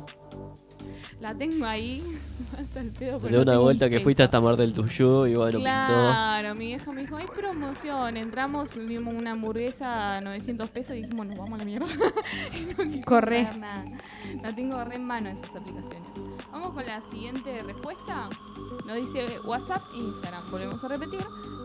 La 1.19 1.35
tengo 1.35 1.65
ahí, 1.65 2.01
hasta 2.59 2.79
el 2.79 2.91
pedo. 2.91 3.19
pero 3.19 3.35
De 3.37 3.41
una 3.43 3.59
vuelta 3.59 3.89
que 3.89 3.99
fuiste 3.99 4.23
hasta 4.23 4.39
Mar 4.39 4.55
del 4.55 4.73
Tuyú 4.73 5.27
y 5.27 5.35
bueno, 5.35 5.57
pintó. 5.57 5.61
Claro, 5.63 6.55
mi 6.55 6.67
vieja 6.67 6.91
me 6.93 7.01
dijo, 7.01 7.17
hay 7.17 7.27
promoción. 7.27 8.15
Entramos, 8.15 8.75
vimos 8.75 9.13
una 9.13 9.31
hamburguesa 9.31 10.17
a 10.17 10.21
900 10.21 10.69
pesos 10.69 10.95
y 10.95 11.01
dijimos, 11.01 11.27
nos 11.27 11.37
vamos 11.37 11.55
a 11.55 11.57
la 11.57 11.65
mierda. 11.65 11.87
Y 12.53 12.83
no 12.97 13.05
Corre. 13.05 13.43
nada. 13.57 13.83
La 14.41 14.55
tengo 14.55 14.83
re 14.85 14.95
en 14.95 15.03
mano 15.05 15.29
esas 15.29 15.55
aplicaciones. 15.57 16.09
Vamos 16.51 16.71
con 16.73 16.85
la 16.85 17.01
siguiente 17.11 17.61
respuesta. 17.63 18.29
Nos 18.85 18.95
dice 18.95 19.39
WhatsApp 19.45 19.83
e 19.93 19.97
Instagram. 19.97 20.49
Volvemos 20.51 20.83
a 20.83 20.87
repetir. 20.87 21.19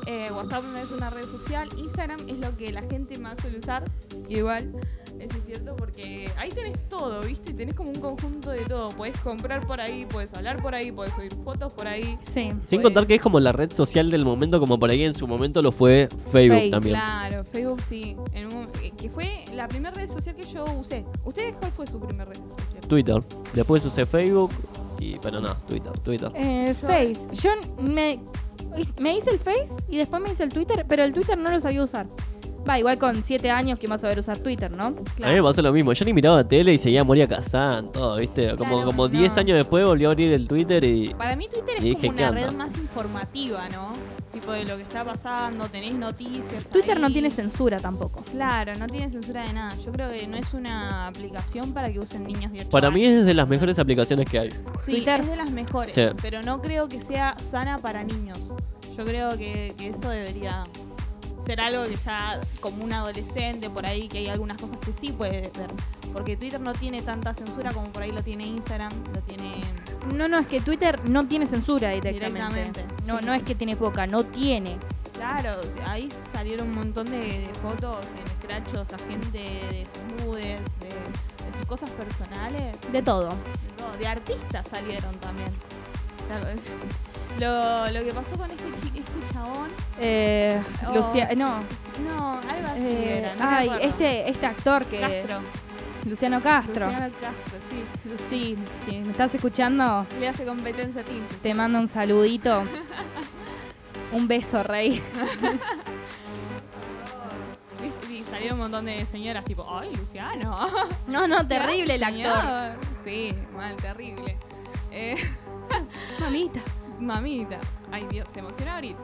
Eh, 0.06 0.26
WhatsApp 0.30 0.62
no 0.64 0.76
es 0.78 0.90
una 0.92 1.10
red 1.10 1.24
social. 1.24 1.68
Instagram 1.76 2.20
es 2.28 2.38
lo 2.38 2.54
que 2.56 2.70
la 2.72 2.82
gente 2.82 3.18
más 3.18 3.36
suele 3.40 3.58
usar. 3.58 3.84
Igual, 4.28 4.74
eso 5.18 5.38
es 5.38 5.44
cierto, 5.46 5.74
porque 5.76 6.30
ahí 6.36 6.50
tenés 6.50 6.86
todo, 6.90 7.22
¿viste? 7.22 7.54
Tenés 7.54 7.74
como 7.74 7.88
un 7.90 8.00
conjunto 8.00 8.50
de 8.50 8.66
todo. 8.66 8.90
Podés 8.90 9.18
comprar 9.20 9.66
por 9.66 9.80
ahí, 9.80 10.04
podés 10.06 10.34
hablar 10.34 10.60
por 10.62 10.74
ahí, 10.74 10.92
podés 10.92 11.14
subir 11.14 11.32
fotos 11.42 11.72
por 11.72 11.86
ahí. 11.86 12.18
Sí. 12.24 12.52
Sin 12.66 12.82
contar 12.82 13.06
que 13.06 13.14
es 13.14 13.22
como 13.22 13.40
la 13.40 13.52
red 13.52 13.72
social 13.72 14.10
del 14.10 14.24
momento, 14.26 14.60
como 14.60 14.78
por 14.78 14.90
ahí 14.90 15.02
en 15.04 15.14
su 15.14 15.26
momento 15.26 15.62
lo 15.62 15.72
fue 15.72 16.08
Facebook 16.30 16.58
Face, 16.58 16.70
también. 16.70 16.96
Claro, 16.96 17.44
Facebook 17.46 17.80
sí. 17.88 18.16
En 18.32 18.54
un- 18.54 18.68
eh, 18.82 18.92
que 18.98 19.08
fue 19.08 19.44
la 19.54 19.66
primera 19.68 19.94
red 19.94 20.10
social 20.10 20.34
que 20.36 20.44
yo 20.44 20.64
usé. 20.78 21.06
¿Ustedes 21.24 21.56
cuál 21.56 21.72
fue 21.72 21.86
su 21.86 21.98
primera 21.98 22.26
red 22.26 22.36
social? 22.36 22.80
Twitter. 22.86 23.20
Después 23.54 23.82
usé 23.86 24.04
Facebook 24.04 24.50
y 24.98 25.18
pero 25.18 25.40
no, 25.40 25.54
Twitter, 25.66 25.98
Twitter. 26.00 26.30
Eh, 26.34 26.74
Face. 26.74 27.20
Yo 27.32 27.50
me, 27.80 28.20
me 28.98 29.16
hice 29.16 29.30
el 29.30 29.38
Face 29.38 29.68
y 29.88 29.98
después 29.98 30.22
me 30.22 30.30
hice 30.32 30.42
el 30.42 30.50
Twitter, 30.50 30.84
pero 30.88 31.04
el 31.04 31.12
Twitter 31.12 31.38
no 31.38 31.50
lo 31.50 31.60
sabía 31.60 31.82
usar. 31.84 32.06
Va, 32.68 32.78
igual 32.78 32.96
con 32.98 33.22
7 33.22 33.50
años 33.50 33.78
que 33.78 33.86
vas 33.86 34.00
a 34.00 34.02
saber 34.02 34.18
usar 34.20 34.38
Twitter, 34.38 34.70
¿no? 34.70 34.84
A 34.86 35.28
mí 35.28 35.34
me 35.34 35.42
pasó 35.42 35.60
lo 35.60 35.70
mismo. 35.72 35.92
Yo 35.92 36.04
ni 36.06 36.12
miraba 36.14 36.42
tele 36.44 36.72
y 36.72 36.78
seguía 36.78 37.02
a 37.02 37.04
Moria 37.04 37.28
Kazan, 37.28 37.92
todo, 37.92 38.16
¿viste? 38.16 38.56
Como, 38.56 38.70
Claro, 38.76 38.86
como 38.86 39.08
10 39.08 39.34
no. 39.34 39.40
años 39.40 39.56
después 39.58 39.84
volví 39.84 40.04
a 40.04 40.08
abrir 40.08 40.32
el 40.32 40.48
Twitter 40.48 40.82
y. 40.84 41.12
Para 41.14 41.36
mí 41.36 41.46
Twitter 41.48 41.76
es 41.76 41.82
dije, 41.82 42.06
como 42.06 42.16
¿qué 42.16 42.22
una 42.22 42.30
red 42.32 42.52
más 42.54 42.74
informativa, 42.78 43.68
¿no? 43.68 43.92
Tipo 44.32 44.52
de 44.52 44.64
lo 44.64 44.76
que 44.76 44.82
está 44.82 45.04
pasando, 45.04 45.68
tenéis 45.68 45.92
noticias. 45.94 46.64
Twitter 46.70 46.98
no 46.98 47.08
tiene 47.10 47.30
censura 47.30 47.78
tampoco. 47.78 48.24
Claro, 48.32 48.72
no 48.78 48.86
tiene 48.86 49.10
censura 49.10 49.42
de 49.46 49.52
nada. 49.52 49.74
Yo 49.84 49.92
creo 49.92 50.08
que 50.10 50.26
no 50.26 50.36
es 50.38 50.52
una 50.54 51.06
aplicación 51.06 51.72
para 51.72 51.92
que 51.92 51.98
usen 52.00 52.22
niños 52.24 52.50
de 52.50 52.60
8 52.60 52.70
Para 52.70 52.90
mí 52.90 53.04
es 53.04 53.24
de 53.26 53.34
las 53.34 53.46
mejores 53.46 53.78
aplicaciones 53.78 54.28
que 54.28 54.38
hay. 54.38 54.50
Sí, 54.50 54.60
Twitter. 54.86 55.20
es 55.20 55.26
de 55.28 55.36
las 55.36 55.50
mejores, 55.50 55.92
Sí. 55.94 56.06
pero 56.22 56.42
no 56.42 56.60
creo 56.62 56.88
que 56.88 57.00
sea 57.00 57.36
sana 57.38 57.78
para 57.78 58.02
niños. 58.02 58.54
Yo 58.96 59.04
creo 59.04 59.30
que, 59.36 59.72
que 59.76 59.88
eso 59.88 60.08
debería 60.08 60.64
ser 61.44 61.60
algo 61.60 61.84
que 61.84 61.96
ya 61.96 62.40
como 62.60 62.84
un 62.84 62.92
adolescente 62.92 63.68
por 63.70 63.86
ahí, 63.86 64.08
que 64.08 64.18
hay 64.18 64.28
algunas 64.28 64.60
cosas 64.60 64.78
que 64.78 64.92
sí 65.00 65.12
puede 65.12 65.42
ver. 65.42 65.52
Porque 66.12 66.36
Twitter 66.36 66.60
no 66.60 66.72
tiene 66.72 67.02
tanta 67.02 67.34
censura 67.34 67.72
como 67.72 67.90
por 67.92 68.02
ahí 68.02 68.12
lo 68.12 68.22
tiene 68.22 68.46
Instagram, 68.46 68.92
lo 69.12 69.20
tiene... 69.22 69.60
No, 70.14 70.28
no, 70.28 70.38
es 70.38 70.46
que 70.46 70.60
Twitter 70.60 71.04
no 71.08 71.26
tiene 71.26 71.46
censura 71.46 71.90
directamente. 71.90 72.38
Directamente, 72.60 72.84
No, 73.06 73.18
sí. 73.18 73.26
no 73.26 73.34
es 73.34 73.42
que 73.42 73.54
tiene 73.54 73.74
poca, 73.76 74.06
no 74.06 74.22
tiene. 74.24 74.76
Claro, 75.14 75.60
ahí 75.86 76.08
salieron 76.32 76.68
un 76.68 76.74
montón 76.74 77.06
de, 77.06 77.16
de 77.46 77.50
fotos 77.62 78.06
en 78.18 78.26
escrachos 78.26 78.92
a 78.92 78.98
gente 78.98 79.38
de 79.38 79.86
sus 79.92 80.26
nudes, 80.26 80.60
de, 80.80 80.86
de 80.88 81.56
sus 81.58 81.66
cosas 81.66 81.90
personales. 81.90 82.76
De 82.92 83.02
todo. 83.02 83.28
De, 83.28 83.72
todo. 83.78 83.92
De 83.98 84.06
artistas 84.06 84.66
salieron 84.70 85.14
también. 85.16 85.48
Lo, 87.38 87.90
lo 87.90 88.04
que 88.04 88.12
pasó 88.14 88.36
con 88.36 88.50
este, 88.50 88.64
chi- 88.70 88.98
este 89.00 89.32
chabón. 89.32 89.68
Eh, 90.00 90.60
Oh. 90.86 90.94
Lucia- 90.94 91.30
no. 91.36 91.60
No, 92.06 92.32
algo 92.34 92.66
así 92.68 92.80
Eh, 92.80 93.18
era. 93.18 93.34
no 93.34 93.50
me 93.50 93.56
ay, 93.56 93.68
acuerdo. 93.68 93.84
este, 93.88 94.30
este 94.30 94.46
actor 94.46 94.84
que. 94.86 95.00
Castro. 95.00 95.40
Luciano 96.06 96.40
Castro. 96.42 96.86
Luciano 96.86 97.14
Castro, 97.20 97.58
sí. 97.70 97.84
Sí, 98.30 98.58
si 98.86 98.98
me 99.00 99.10
estás 99.12 99.34
escuchando, 99.34 100.06
Le 100.20 100.28
hace 100.28 100.44
competencia 100.44 101.00
a 101.00 101.04
Tincho. 101.04 101.34
te 101.42 101.54
mando 101.54 101.78
un 101.78 101.88
saludito. 101.88 102.64
un 104.12 104.28
beso, 104.28 104.62
rey. 104.62 105.02
Y, 108.10 108.14
y 108.14 108.22
salieron 108.22 108.54
un 108.54 108.62
montón 108.64 108.86
de 108.86 109.04
señoras 109.06 109.44
tipo, 109.44 109.66
¡ay, 109.68 109.94
Luciano! 109.96 110.56
No, 111.06 111.26
no, 111.28 111.46
terrible 111.46 111.94
el 111.96 112.02
actor. 112.04 112.76
Sí, 113.04 113.34
mal, 113.54 113.76
terrible. 113.76 114.36
Eh, 114.90 115.16
Mamita. 116.20 116.60
Mamita. 117.00 117.58
Ay, 117.92 118.06
Dios, 118.10 118.26
se 118.32 118.40
emociona 118.40 118.76
abrir. 118.76 118.96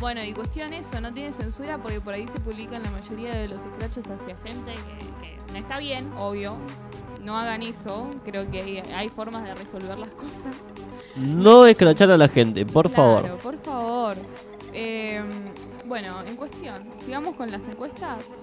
Bueno, 0.00 0.22
y 0.22 0.32
cuestión 0.34 0.72
eso, 0.74 1.00
no 1.00 1.12
tiene 1.12 1.32
censura 1.32 1.78
porque 1.78 2.00
por 2.00 2.12
ahí 2.12 2.28
se 2.28 2.38
publican 2.40 2.82
la 2.82 2.90
mayoría 2.90 3.34
de 3.34 3.48
los 3.48 3.64
escrachos 3.64 4.08
hacia 4.10 4.36
gente 4.38 4.74
que, 4.74 5.36
que 5.46 5.52
no 5.52 5.58
está 5.58 5.78
bien, 5.78 6.12
obvio. 6.16 6.56
No 7.22 7.36
hagan 7.36 7.62
eso, 7.62 8.10
creo 8.24 8.48
que 8.50 8.60
hay, 8.62 8.78
hay 8.94 9.08
formas 9.08 9.42
de 9.42 9.54
resolver 9.54 9.98
las 9.98 10.10
cosas. 10.10 10.54
No 11.16 11.66
escrachar 11.66 12.10
a 12.10 12.16
la 12.16 12.28
gente, 12.28 12.64
por 12.66 12.90
Claro, 12.90 13.20
favor. 13.22 13.38
por 13.38 13.58
favor. 13.62 14.16
Eh, 14.72 15.22
bueno, 15.86 16.22
en 16.26 16.36
cuestión, 16.36 16.74
sigamos 17.00 17.34
con 17.36 17.50
las 17.50 17.66
encuestas. 17.66 18.42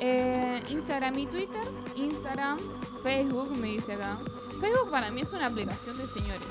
Eh, 0.00 0.60
Instagram 0.70 1.16
y 1.18 1.26
Twitter. 1.26 1.62
Instagram, 1.96 2.58
Facebook, 3.02 3.56
me 3.58 3.68
dice 3.68 3.94
acá. 3.94 4.18
Facebook 4.60 4.90
para 4.90 5.10
mí 5.10 5.20
es 5.22 5.32
una 5.32 5.46
aplicación 5.46 5.96
de 5.96 6.06
señores. 6.08 6.48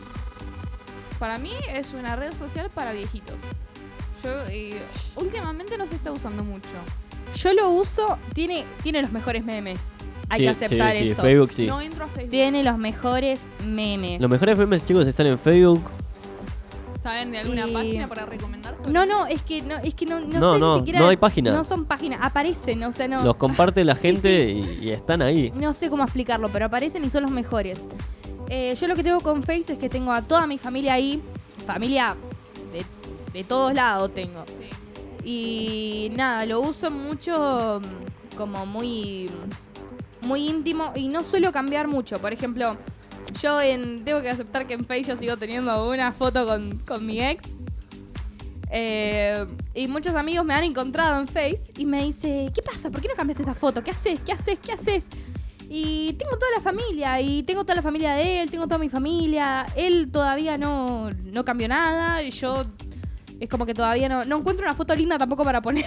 Para 1.19 1.38
mí 1.38 1.52
es 1.71 1.93
una 1.93 2.15
red 2.15 2.34
social 2.34 2.69
para 2.73 2.91
viejitos. 2.93 3.36
Yo 4.23 4.30
eh, 4.49 4.82
últimamente 5.15 5.78
no 5.78 5.86
se 5.88 5.95
está 5.95 6.12
usando 6.12 6.43
mucho. 6.43 6.69
Yo 7.36 7.54
lo 7.54 7.69
uso, 7.69 8.17
tiene, 8.34 8.65
tiene 8.84 9.02
los 9.02 9.12
mejores 9.12 9.43
memes. 9.43 9.80
Hay 10.30 10.39
Sí, 10.39 10.45
que 10.45 10.49
aceptar 10.52 10.93
sí, 10.93 10.99
sí, 10.99 11.10
eso. 11.10 11.21
Facebook 11.21 11.52
sí. 11.54 11.65
No 11.65 11.82
entro 11.82 12.06
a 12.06 12.08
Facebook. 12.08 12.32
Tiene 12.32 12.63
los 12.63 12.78
mejores 12.78 13.41
memes. 13.65 14.21
Los 14.21 14.30
mejores 14.30 14.58
memes, 14.58 14.86
chicos, 14.86 15.08
están 15.08 15.28
en 15.28 15.38
Facebook. 15.39 15.84
¿Saben 17.02 17.32
de 17.34 17.39
alguna 17.39 17.67
Y- 17.67 17.73
página 17.73 18.08
para 18.08 18.26
recomendar? 18.26 18.78
sobre 18.78 18.91
No, 18.93 19.06
no, 19.06 19.26
es 19.28 19.41
que 19.41 19.62
no, 19.62 19.76
es 19.78 19.93
que 19.93 20.06
no, 20.06 20.21
no, 20.21 20.39
No, 20.39 20.54
sé 20.54 20.60
no, 20.60 20.73
ni 20.76 20.80
siquiera. 20.82 20.99
no 21.02 21.08
hay 21.10 21.17
páginas. 21.17 21.54
No 21.54 21.63
son 21.65 21.84
páginas, 21.86 22.19
aparecen, 22.21 22.82
o 22.84 22.91
sea, 22.93 23.08
no. 23.10 23.23
Los 23.23 23.36
comparte 23.36 23.84
la 23.84 23.93
Sí, 23.95 23.99
gente 24.02 24.49
Y, 24.52 24.80
y 24.84 24.89
están 24.91 25.21
ahí. 25.21 25.52
No 25.54 25.73
sé 25.73 25.89
cómo 25.89 26.04
explicarlo, 26.04 26.49
pero 26.49 26.65
aparecen 26.65 27.04
y 27.04 27.10
son 27.10 27.23
los 27.23 27.32
mejores. 27.32 27.84
Eh, 28.49 28.75
yo 28.79 28.88
lo 28.88 28.95
que 28.95 29.03
tengo 29.03 29.19
con 29.21 29.43
Face 29.43 29.73
es 29.73 29.77
que 29.77 29.89
tengo 29.89 30.12
a 30.12 30.21
toda 30.21 30.47
mi 30.47 30.58
familia 30.58 30.93
ahí. 30.93 31.21
Familia 31.65 32.15
de, 32.71 32.86
de 33.32 33.43
todos 33.43 33.73
lados 33.73 34.13
tengo. 34.13 34.43
Y 35.23 36.12
nada, 36.15 36.45
lo 36.45 36.60
uso 36.62 36.91
mucho 36.91 37.79
mm, 37.82 38.36
como 38.36 38.65
muy, 38.65 39.29
muy 40.21 40.49
íntimo 40.49 40.91
y 40.95 41.08
no 41.08 41.21
suelo 41.21 41.51
cambiar 41.51 41.88
mucho. 41.88 42.17
Por 42.19 42.34
ejemplo, 42.34 42.77
yo 43.41 43.62
en, 43.62 44.03
tengo 44.03 44.21
que 44.21 44.29
aceptar 44.29 44.67
que 44.67 44.73
en 44.73 44.86
Face 44.86 45.03
yo 45.03 45.17
sigo 45.17 45.38
teniendo 45.38 45.89
una 45.89 46.12
foto 46.12 46.45
con, 46.45 46.77
con 46.79 47.06
mi 47.06 47.21
ex. 47.21 47.49
Eh, 48.75 49.45
y 49.75 49.88
muchos 49.88 50.15
amigos 50.15 50.43
me 50.45 50.56
han 50.56 50.63
encontrado 50.63 51.19
en 51.19 51.27
Face 51.27 51.71
y 51.77 51.86
me 51.86 52.03
dice, 52.03 52.51
¿qué 52.53 52.62
pasa? 52.62 52.89
¿Por 52.89 53.01
qué 53.01 53.08
no 53.08 53.15
cambiaste 53.15 53.43
esta 53.43 53.53
foto? 53.53 53.84
¿Qué 53.84 53.91
haces? 53.91 54.21
¿Qué 54.21 54.34
haces? 54.34 54.60
¿Qué 54.60 54.71
haces? 54.71 55.03
Y 55.69 56.13
tengo 56.13 56.38
toda 56.38 56.52
la 56.56 56.62
familia, 56.62 57.19
y 57.21 57.43
tengo 57.43 57.63
toda 57.63 57.76
la 57.76 57.82
familia 57.82 58.13
de 58.13 58.41
él, 58.41 58.52
tengo 58.52 58.65
toda 58.65 58.78
mi 58.78 58.89
familia. 58.89 59.65
Él 59.76 60.10
todavía 60.12 60.58
no, 60.58 61.10
no 61.12 61.45
cambió 61.45 61.67
nada, 61.67 62.21
y 62.21 62.32
yo 62.32 62.65
es 63.39 63.49
como 63.49 63.65
que 63.65 63.73
todavía 63.73 64.08
no, 64.08 64.23
no 64.23 64.38
encuentro 64.39 64.65
una 64.65 64.73
foto 64.73 64.95
linda 64.95 65.17
tampoco 65.17 65.43
para 65.43 65.62
poner. 65.62 65.86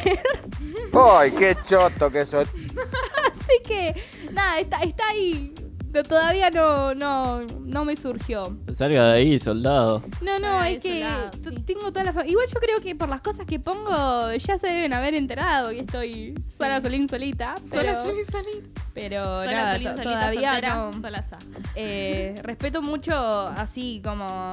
¡Ay, 0.92 1.30
qué 1.32 1.56
choto 1.68 2.10
que 2.10 2.26
soy! 2.26 2.44
Así 3.30 3.62
que, 3.66 3.94
nada, 4.32 4.58
está, 4.58 4.78
está 4.78 5.08
ahí. 5.08 5.54
No, 5.96 6.02
todavía 6.02 6.50
no, 6.50 6.94
no, 6.94 7.40
no 7.64 7.84
me 7.86 7.96
surgió. 7.96 8.54
Salga 8.74 9.12
de 9.12 9.18
ahí, 9.18 9.38
soldado. 9.38 10.02
No, 10.20 10.38
no, 10.38 10.58
Ah, 10.60 10.68
es 10.70 10.82
que 10.82 11.06
sí. 11.42 11.62
tengo 11.64 11.90
toda 11.90 12.04
la 12.04 12.12
familia. 12.12 12.32
Igual 12.32 12.46
yo 12.52 12.60
creo 12.60 12.80
que 12.80 12.94
por 12.94 13.08
las 13.08 13.22
cosas 13.22 13.46
que 13.46 13.58
pongo 13.58 14.32
ya 14.34 14.58
se 14.58 14.66
deben 14.66 14.92
haber 14.92 15.14
enterado 15.14 15.70
que 15.70 15.78
estoy 15.80 16.34
sola, 16.46 16.80
solín, 16.82 17.08
solita. 17.08 17.54
Pero, 17.70 17.82
Sola, 17.82 18.04
solín, 18.04 18.26
solín. 18.30 18.72
pero 18.92 19.24
Sola, 19.40 19.52
nada, 19.52 19.72
solín, 19.72 19.88
solita, 19.88 20.02
todavía 20.02 20.52
soltera, 20.52 20.74
no. 20.74 20.90
Eh, 21.76 22.34
respeto 22.42 22.82
mucho 22.82 23.14
así 23.56 24.00
como 24.04 24.50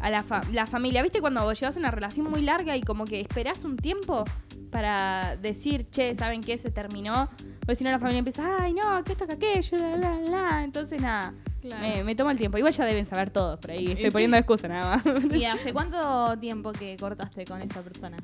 a 0.00 0.10
la, 0.10 0.22
fa- 0.22 0.40
la 0.52 0.66
familia. 0.66 1.02
¿Viste 1.02 1.20
cuando 1.20 1.42
vos 1.44 1.58
llevas 1.60 1.76
una 1.76 1.90
relación 1.90 2.28
muy 2.30 2.42
larga 2.42 2.76
y 2.76 2.82
como 2.82 3.04
que 3.04 3.20
esperás 3.20 3.64
un 3.64 3.76
tiempo 3.76 4.24
para 4.70 5.36
decir, 5.36 5.88
che, 5.90 6.14
¿saben 6.16 6.40
qué? 6.42 6.56
Se 6.58 6.70
terminó. 6.70 7.28
Porque 7.60 7.76
si 7.76 7.84
no 7.84 7.90
la 7.90 7.98
familia 7.98 8.18
empieza, 8.20 8.62
ay, 8.62 8.72
no, 8.72 9.02
que 9.04 9.12
esto, 9.12 9.26
que 9.26 9.34
aquello, 9.34 9.76
la, 9.78 9.96
la, 9.96 10.16
la. 10.20 10.64
Entonces, 10.64 11.00
nada, 11.00 11.34
Claro. 11.60 11.80
me, 11.86 12.04
me 12.04 12.14
tomo 12.14 12.30
el 12.30 12.38
tiempo. 12.38 12.56
Igual 12.56 12.72
ya 12.72 12.86
deben 12.86 13.04
saber 13.04 13.28
todos 13.30 13.58
por 13.60 13.72
ahí. 13.72 13.84
Estoy 13.88 14.04
sí. 14.06 14.10
poniendo 14.10 14.36
excusa 14.38 14.66
nada 14.68 14.96
más. 14.96 15.04
¿Y 15.34 15.44
hace 15.44 15.72
cuánto 15.74 16.38
tiempo 16.38 16.72
que 16.72 16.96
cortaste 16.96 17.44
con 17.44 17.60
esta 17.60 17.82
persona? 17.82 18.16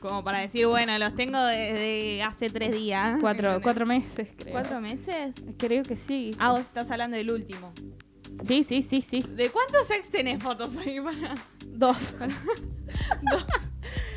Como 0.00 0.22
para 0.22 0.38
decir, 0.40 0.64
bueno, 0.68 0.96
los 0.98 1.16
tengo 1.16 1.42
desde 1.44 2.22
hace 2.22 2.48
tres 2.48 2.70
días. 2.70 3.16
cuatro, 3.20 3.60
cuatro 3.62 3.84
meses, 3.84 4.28
creo. 4.38 4.52
¿Cuatro 4.52 4.80
meses? 4.80 5.34
Creo 5.56 5.82
que 5.82 5.96
sí. 5.96 6.30
Ah, 6.38 6.52
vos 6.52 6.60
estás 6.60 6.88
hablando 6.92 7.16
del 7.16 7.32
último. 7.32 7.72
Sí, 8.46 8.62
sí, 8.62 8.82
sí, 8.82 9.02
sí. 9.02 9.20
¿De 9.28 9.50
cuántos 9.50 9.90
ex 9.90 10.10
tenés 10.10 10.42
fotos 10.42 10.76
ahí 10.76 11.00
para...? 11.04 11.34
Dos. 11.66 12.16
Dos. 13.30 13.44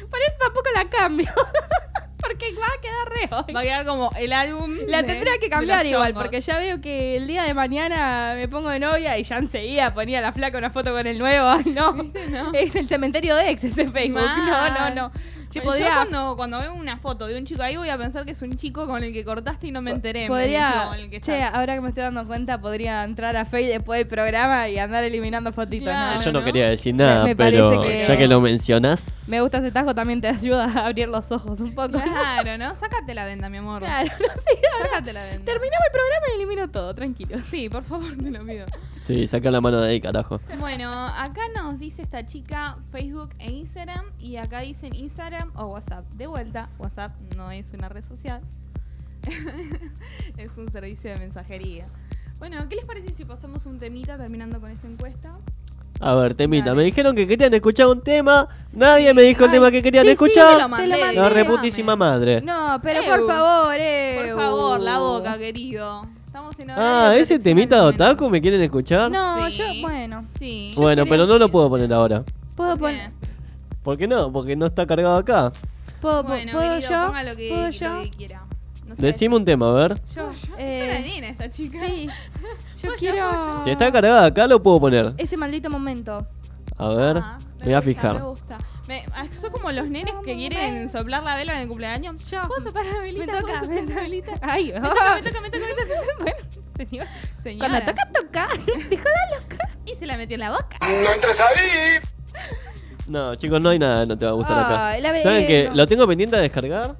Por 0.09 0.19
eso 0.19 0.35
tampoco 0.39 0.69
la 0.75 0.89
cambio. 0.89 1.31
Porque 2.21 2.53
va 2.53 2.67
a 2.67 2.81
quedar 2.81 3.09
re 3.09 3.35
hoy. 3.47 3.53
Va 3.53 3.59
a 3.61 3.63
quedar 3.63 3.85
como 3.85 4.11
el 4.17 4.31
álbum. 4.31 4.77
La 4.87 5.01
de- 5.01 5.07
tendría 5.07 5.37
que 5.39 5.49
cambiar 5.49 5.85
igual, 5.87 6.13
porque 6.13 6.39
ya 6.39 6.59
veo 6.59 6.79
que 6.79 7.17
el 7.17 7.25
día 7.25 7.43
de 7.43 7.55
mañana 7.55 8.33
me 8.35 8.47
pongo 8.47 8.69
de 8.69 8.77
novia 8.79 9.17
y 9.17 9.23
ya 9.23 9.37
enseguida 9.37 9.91
ponía 9.95 10.21
la 10.21 10.31
flaca 10.31 10.59
una 10.59 10.69
foto 10.69 10.91
con 10.91 11.07
el 11.07 11.17
nuevo. 11.17 11.61
No. 11.71 12.11
Es 12.53 12.75
el 12.75 12.87
cementerio 12.87 13.35
de 13.35 13.49
ex 13.49 13.63
ese 13.63 13.89
Facebook. 13.89 14.21
Mal. 14.21 14.73
No, 14.73 14.89
no, 14.89 14.95
no. 14.95 15.11
Che, 15.51 15.61
podría, 15.61 15.87
Yo 15.87 15.93
cuando, 15.95 16.35
cuando 16.35 16.59
veo 16.59 16.73
una 16.73 16.97
foto 16.97 17.27
de 17.27 17.37
un 17.37 17.45
chico 17.45 17.61
ahí 17.61 17.75
voy 17.77 17.89
a 17.89 17.97
pensar 17.97 18.25
que 18.25 18.31
es 18.31 18.41
un 18.41 18.55
chico 18.55 18.87
con 18.87 19.03
el 19.03 19.13
que 19.13 19.23
cortaste 19.23 19.67
y 19.67 19.71
no 19.71 19.81
me 19.81 19.91
enteré. 19.91 20.27
podría, 20.27 20.85
con 20.89 20.97
el 20.97 21.09
que 21.09 21.21
che, 21.21 21.43
ahora 21.43 21.75
que 21.75 21.81
me 21.81 21.89
estoy 21.89 22.03
dando 22.03 22.25
cuenta, 22.25 22.57
podría 22.59 23.03
entrar 23.03 23.35
a 23.37 23.45
Facebook 23.45 23.73
después 23.73 23.99
del 23.99 24.07
programa 24.07 24.67
y 24.69 24.79
andar 24.79 25.03
eliminando 25.03 25.51
fotitos. 25.51 25.85
Claro. 25.89 26.19
¿no? 26.19 26.25
Yo 26.25 26.31
no, 26.31 26.39
¿no? 26.39 26.45
quería 26.45 26.69
decir 26.69 26.95
nada, 26.95 27.23
me 27.25 27.35
pero 27.35 27.81
que- 27.81 28.05
ya 28.07 28.17
que 28.17 28.27
lo 28.27 28.41
mencionás. 28.41 29.03
Me 29.27 29.39
gusta 29.41 29.59
ese 29.59 29.71
tajo, 29.71 29.93
también 29.93 30.19
te 30.19 30.27
ayuda 30.27 30.65
a 30.65 30.85
abrir 30.87 31.07
los 31.07 31.31
ojos 31.31 31.59
un 31.61 31.73
poco. 31.75 31.91
Claro, 32.01 32.57
¿no? 32.57 32.75
Sácate 32.75 33.13
la 33.13 33.25
venda, 33.25 33.49
mi 33.49 33.57
amor. 33.57 33.79
Claro, 33.79 34.09
no 34.19 34.25
sé. 34.41 34.59
ahora 34.73 34.89
Sácate 34.89 35.13
la 35.13 35.23
venda. 35.23 35.45
Terminamos 35.45 35.85
el 35.85 35.91
programa 35.91 36.25
y 36.31 36.35
elimino 36.35 36.69
todo, 36.69 36.93
tranquilo. 36.95 37.37
Sí, 37.49 37.69
por 37.69 37.83
favor, 37.83 38.15
te 38.15 38.29
lo 38.31 38.43
pido. 38.43 38.65
Sí, 39.01 39.27
saca 39.27 39.49
la 39.51 39.61
mano 39.61 39.81
de 39.81 39.89
ahí, 39.91 40.01
carajo. 40.01 40.39
Bueno, 40.59 40.91
acá 40.91 41.41
nos 41.55 41.79
dice 41.79 42.01
esta 42.03 42.25
chica 42.25 42.75
Facebook 42.91 43.29
e 43.39 43.51
Instagram 43.51 44.05
y 44.19 44.35
acá 44.37 44.59
dicen 44.61 44.93
Instagram 44.95 45.40
o 45.55 45.67
WhatsApp. 45.67 46.05
De 46.13 46.27
vuelta, 46.27 46.69
WhatsApp 46.79 47.11
no 47.35 47.51
es 47.51 47.73
una 47.73 47.89
red 47.89 48.03
social, 48.03 48.41
es 50.37 50.57
un 50.57 50.71
servicio 50.71 51.11
de 51.11 51.19
mensajería. 51.19 51.85
Bueno, 52.39 52.57
¿qué 52.69 52.75
les 52.75 52.85
parece 52.87 53.13
si 53.13 53.23
pasamos 53.25 53.65
un 53.65 53.77
temita 53.77 54.17
terminando 54.17 54.59
con 54.59 54.71
esta 54.71 54.87
encuesta? 54.87 55.37
A 55.99 56.15
ver, 56.15 56.33
temita. 56.33 56.65
Dale. 56.71 56.77
Me 56.77 56.83
dijeron 56.85 57.15
que 57.15 57.27
querían 57.27 57.53
escuchar 57.53 57.85
un 57.87 58.01
tema. 58.01 58.47
Nadie 58.73 59.13
me 59.13 59.21
dijo 59.21 59.45
el 59.45 59.51
tema 59.51 59.69
que 59.69 59.83
querían 59.83 60.03
sí, 60.03 60.07
sí, 60.09 60.13
escuchar. 60.13 60.55
te 60.55 60.61
lo 60.63 60.69
mandé, 60.69 60.85
Te 60.95 60.99
lo 60.99 61.05
La 61.13 61.21
mandé. 61.21 61.43
reputísima 61.43 61.95
madre. 61.95 62.41
No, 62.41 62.79
pero 62.81 63.03
por 63.03 63.27
favor, 63.27 63.75
eh. 63.77 64.29
Por 64.31 64.37
favor, 64.41 64.79
la 64.79 64.97
boca, 64.97 65.37
querido. 65.37 66.07
Estamos 66.25 66.57
en 66.59 66.71
Ah, 66.71 67.13
ese 67.15 67.37
temita 67.37 67.75
de 67.75 67.81
otaku 67.81 68.29
me 68.31 68.41
quieren 68.41 68.61
escuchar. 68.61 69.11
No, 69.11 69.47
Sí. 69.51 69.57
yo, 69.59 69.65
bueno. 69.87 70.25
Sí. 70.39 70.71
bueno, 70.75 71.05
pero 71.05 71.27
no 71.27 71.37
lo 71.37 71.49
puedo 71.51 71.69
poner 71.69 71.93
ahora. 71.93 72.23
Puedo 72.55 72.75
poner. 72.77 73.11
¿Por 73.83 73.97
qué 73.97 74.07
no? 74.07 74.31
Porque 74.31 74.55
no 74.55 74.65
está 74.65 74.85
cargado 74.85 75.15
acá. 75.17 75.51
¿Puedo, 75.99 76.23
Bueno, 76.23 76.51
¿puedo 76.51 76.73
querido, 76.75 76.89
yo? 76.91 77.07
ponga 77.07 77.23
lo 77.23 77.35
que, 77.35 77.49
¿Puedo 77.49 77.63
lo 77.65 77.69
yo? 77.71 78.01
que 78.03 78.09
quiera. 78.11 78.43
No 78.87 78.95
sé. 78.95 79.01
Decime 79.05 79.35
un 79.35 79.45
tema, 79.45 79.69
a 79.71 79.75
ver. 79.75 80.01
Yo, 80.15 80.31
Es 80.31 80.43
una 80.49 80.55
eh, 80.59 81.01
nena 81.05 81.27
esta 81.29 81.49
chica. 81.49 81.79
sí. 81.87 82.09
Yo 82.83 82.89
quiero. 82.97 83.63
Si 83.63 83.69
está 83.71 83.91
cargada 83.91 84.25
acá, 84.25 84.47
lo 84.47 84.61
puedo 84.61 84.79
poner. 84.79 85.13
Ese 85.17 85.37
maldito 85.37 85.69
momento. 85.69 86.27
A 86.77 86.87
ver, 86.89 87.17
Ah, 87.17 87.37
me 87.59 87.65
voy 87.65 87.73
a 87.75 87.81
fijar. 87.81 88.15
Me 88.15 88.21
gusta. 88.21 88.57
Me, 88.87 89.03
ah, 89.13 89.25
son 89.31 89.51
como 89.51 89.71
los 89.71 89.87
nenes 89.87 90.13
que 90.25 90.33
quieren 90.35 90.89
soplar 90.89 91.23
la 91.23 91.35
vela 91.35 91.53
en 91.55 91.61
el 91.61 91.67
cumpleaños. 91.67 92.27
Yo. 92.29 92.41
¿Puedo 92.47 92.61
soplar 92.61 92.85
la 92.87 92.99
velita? 93.01 93.25
Me 93.33 93.41
¿Puedo 93.41 93.47
toca, 93.61 93.67
me 93.67 93.81
velita? 93.85 94.31
Ay, 94.41 94.71
Me 94.73 94.79
toca, 94.81 95.13
me 95.13 95.21
toca, 95.21 95.41
me 95.41 95.49
toca, 95.51 95.65
me 95.67 95.73
toca. 95.75 96.01
Bueno, 96.19 96.37
señor. 96.75 97.07
Señora. 97.43 97.69
Cuando 97.69 97.91
toca, 97.91 98.11
toca. 98.11 98.49
Dijo 98.89 99.03
la 99.03 99.39
loca. 99.39 99.69
Y 99.85 99.95
se 99.95 100.05
la 100.07 100.17
metió 100.17 100.33
en 100.35 100.39
la 100.39 100.51
boca. 100.51 100.77
¡No 100.81 101.13
entres 101.13 101.39
ahí! 101.39 101.99
No, 103.07 103.35
chicos, 103.35 103.61
no 103.61 103.69
hay 103.69 103.79
nada 103.79 104.01
que 104.01 104.07
no 104.07 104.17
te 104.17 104.25
va 104.25 104.31
a 104.31 104.35
gustar 104.35 104.59
acá. 104.65 104.87
Ay, 104.89 105.01
la 105.01 105.21
¿Saben 105.21 105.47
que 105.47 105.69
no. 105.69 105.75
lo 105.75 105.87
tengo 105.87 106.07
pendiente 106.07 106.35
de 106.35 106.41
descargar? 106.43 106.95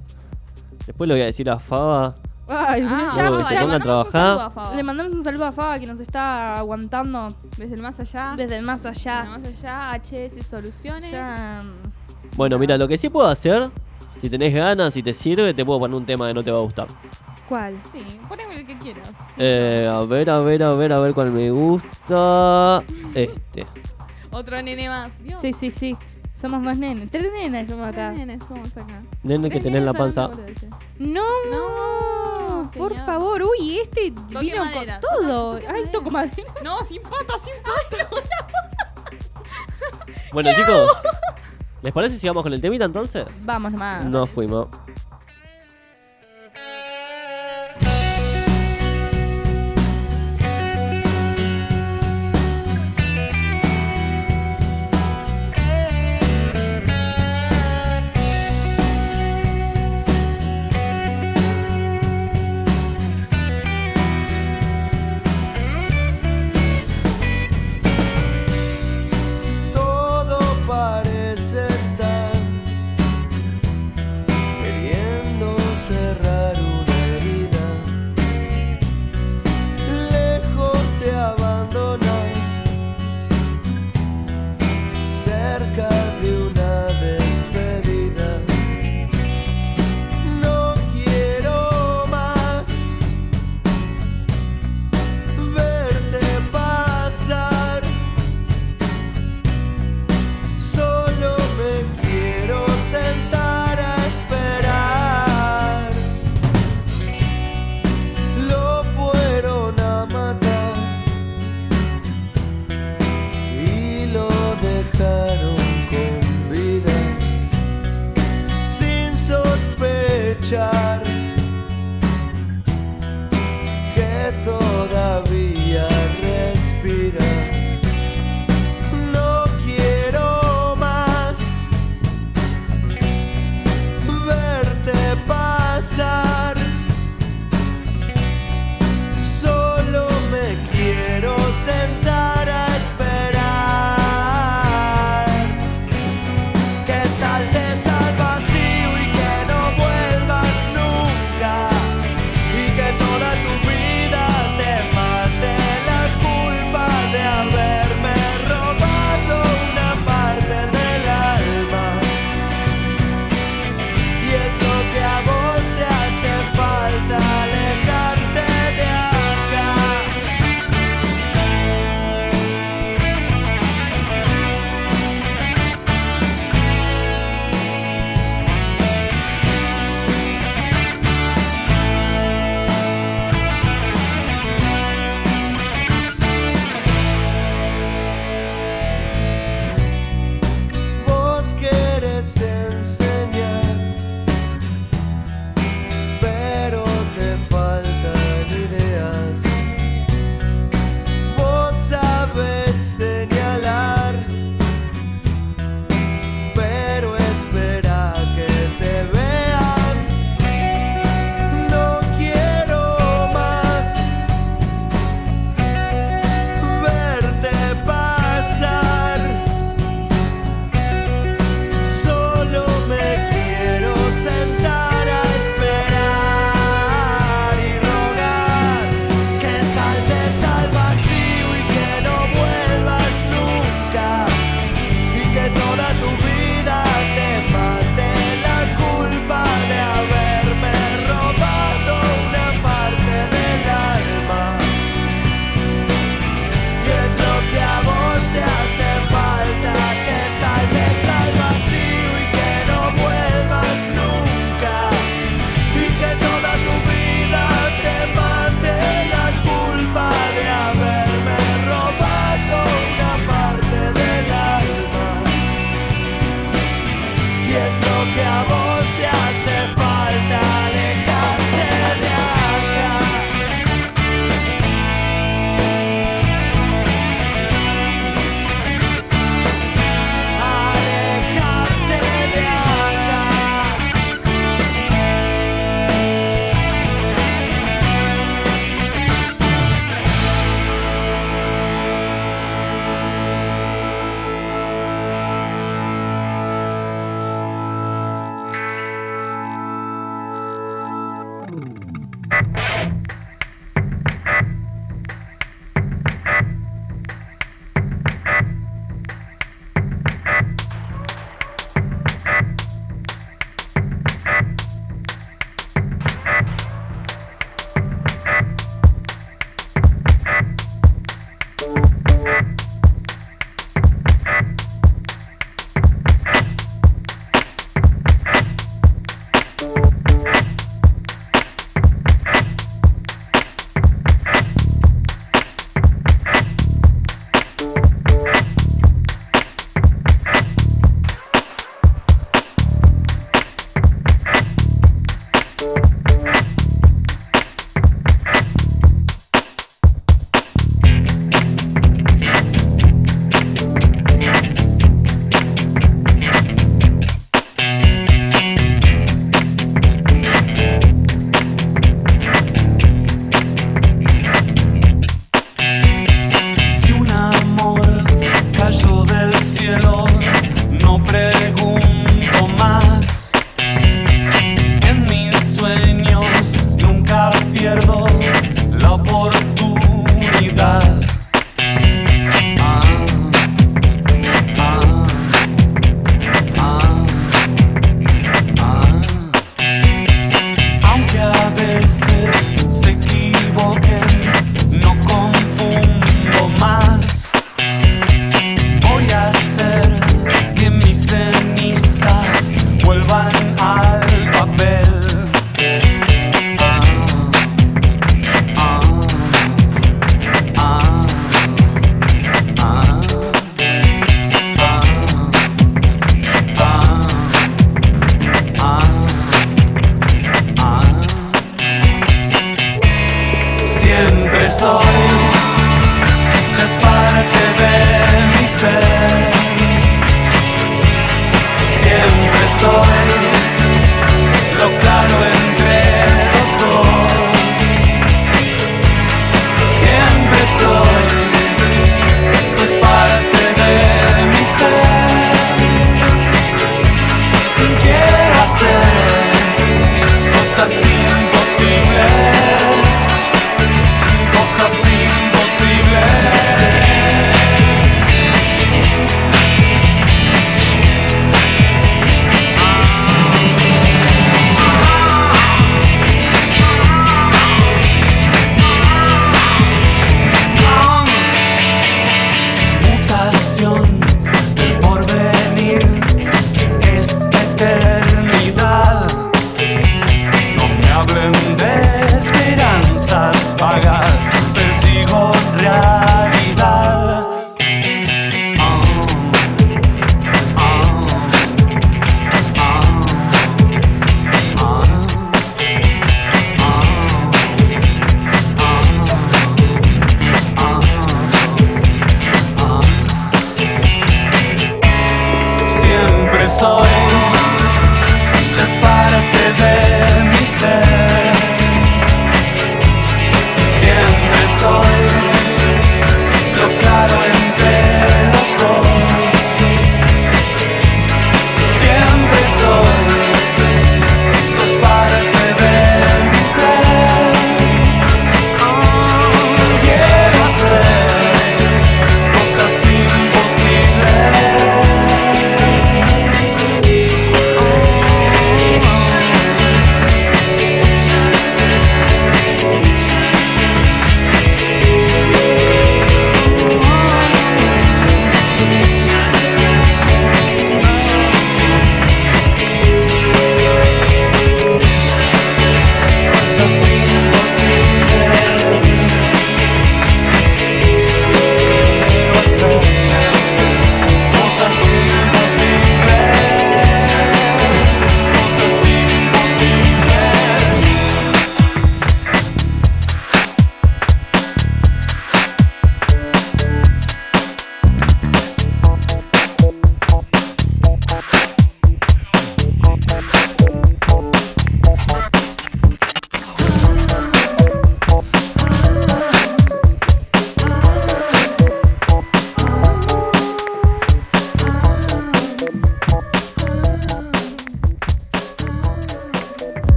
Después 0.86 1.08
lo 1.08 1.14
voy 1.14 1.22
a 1.22 1.26
decir 1.26 1.48
a 1.48 1.58
Faba. 1.58 2.14
Ay, 2.48 2.82
Ah, 2.86 3.10
ya, 3.16 3.28
pongan 3.30 3.46
a 3.46 3.50
le 3.50 3.56
mandamos 3.60 3.74
un 3.76 3.80
trabajar. 3.82 4.12
saludo 4.12 4.40
a 4.42 4.50
Faba. 4.50 4.74
Le 4.74 4.82
mandamos 4.82 5.12
un 5.14 5.24
saludo 5.24 5.44
a 5.46 5.52
Faba 5.52 5.78
que 5.78 5.86
nos 5.86 6.00
está 6.00 6.56
aguantando 6.58 7.28
Desde 7.56 7.74
el 7.76 7.82
más 7.82 7.98
allá. 8.00 8.34
desde 8.36 8.56
el 8.56 8.62
más 8.64 8.82
Desde 8.82 9.10
allá. 9.10 9.20
el 9.22 9.28
más 9.40 9.48
allá, 9.64 9.94
HS 10.02 10.42
Soluciones. 10.46 11.10
Ya, 11.12 11.60
mm, 11.62 12.36
Bueno, 12.36 12.58
mira, 12.58 12.76
lo 12.76 12.88
que 12.88 12.98
sí 12.98 13.08
puedo 13.08 13.28
hacer, 13.28 13.70
si 14.20 14.28
tenés 14.28 14.52
ganas, 14.52 14.92
si 14.92 15.02
te 15.02 15.12
sirve, 15.14 15.54
te 15.54 15.64
puedo 15.64 15.78
poner 15.78 15.96
un 15.96 16.04
tema 16.04 16.26
que 16.28 16.34
no 16.34 16.42
te 16.42 16.50
va 16.50 16.58
a 16.58 16.62
gustar. 16.62 16.88
¿Cuál? 17.48 17.76
Sí, 17.92 18.02
poneme 18.28 18.60
el 18.60 18.66
que 18.66 18.76
quieras. 18.78 19.10
Eh, 19.38 19.88
a 19.90 20.00
ver, 20.04 20.28
a 20.30 20.40
ver, 20.40 20.62
a 20.62 20.72
ver, 20.72 20.92
a 20.92 20.98
ver 20.98 21.14
cuál 21.14 21.30
me 21.30 21.50
gusta. 21.50 22.82
Este. 23.14 23.66
Otro 24.32 24.60
nene 24.62 24.88
más. 24.88 25.22
¿vio? 25.22 25.38
Sí, 25.40 25.52
sí, 25.52 25.70
sí. 25.70 25.96
Somos 26.34 26.60
más 26.60 26.76
nenes. 26.76 27.08
Tres 27.10 27.30
nenes 27.32 27.68
somos 27.70 27.92
Tres 27.92 27.98
acá. 28.04 28.12
nenes 28.16 28.42
somos 28.48 28.68
acá. 28.76 29.02
Nene 29.22 29.48
que 29.48 29.60
Tres 29.60 29.62
tenés 29.64 29.84
la 29.84 29.92
panza. 29.92 30.28
No, 30.98 31.22
No, 31.50 32.70
por 32.76 32.90
señor. 32.92 33.06
favor. 33.06 33.42
Uy, 33.42 33.78
este 33.78 34.10
Toque 34.10 34.38
vino 34.46 34.64
madera, 34.64 35.00
con 35.00 35.26
todo. 35.26 35.54
toque- 35.58 35.66
Ay, 35.68 35.72
madera. 35.74 35.90
toco 35.92 36.10
madera. 36.10 36.54
No, 36.64 36.82
sin 36.84 37.02
pata, 37.02 37.34
sin 37.44 37.54
pata. 37.62 38.08
Bueno, 40.32 40.50
chicos, 40.56 40.90
¿les 41.82 41.92
parece 41.92 42.18
si 42.18 42.26
vamos 42.26 42.42
con 42.42 42.52
el 42.52 42.60
temita 42.60 42.86
entonces? 42.86 43.26
Vamos 43.44 43.72
nomás. 43.72 44.04
No 44.04 44.26
fuimos. 44.26 44.68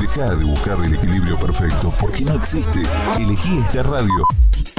Deja 0.00 0.34
de 0.34 0.44
buscar 0.44 0.78
el 0.84 0.94
equilibrio 0.94 1.38
perfecto 1.38 1.92
porque 2.00 2.24
no 2.24 2.34
existe. 2.34 2.80
Elegí 3.18 3.58
esta 3.58 3.82
radio. 3.82 4.26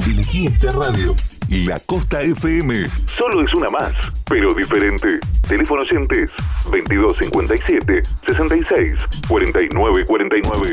Elegí 0.06 0.46
esta 0.46 0.70
radio. 0.72 1.14
La 1.48 1.78
Costa 1.80 2.22
FM. 2.22 2.88
Solo 3.16 3.44
es 3.44 3.54
una 3.54 3.70
más, 3.70 3.92
pero 4.28 4.52
diferente. 4.54 5.20
Teléfono 5.46 5.82
oyentes 5.82 6.30
2257 6.64 8.02
66 8.26 8.98
49 9.28 10.06
49. 10.06 10.70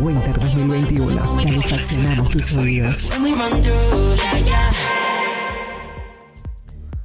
Winter 0.00 0.38
2021. 0.38 1.36
Calefaccionamos 1.42 2.30
tus 2.30 2.54
oídos. 2.54 3.12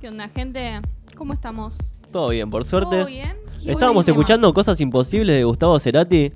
¿Qué 0.04 0.10
onda, 0.10 0.28
gente? 0.28 0.82
¿Cómo 1.16 1.32
estamos? 1.32 1.78
Todo 2.12 2.28
bien, 2.28 2.50
por 2.50 2.66
suerte. 2.66 2.90
¿Todo 2.98 3.06
bien? 3.06 3.38
Qué 3.64 3.72
Estábamos 3.72 4.04
tema. 4.04 4.18
escuchando 4.18 4.54
Cosas 4.54 4.82
Imposibles 4.82 5.34
de 5.38 5.46
Gustavo 5.46 5.80
Cerati. 5.80 6.34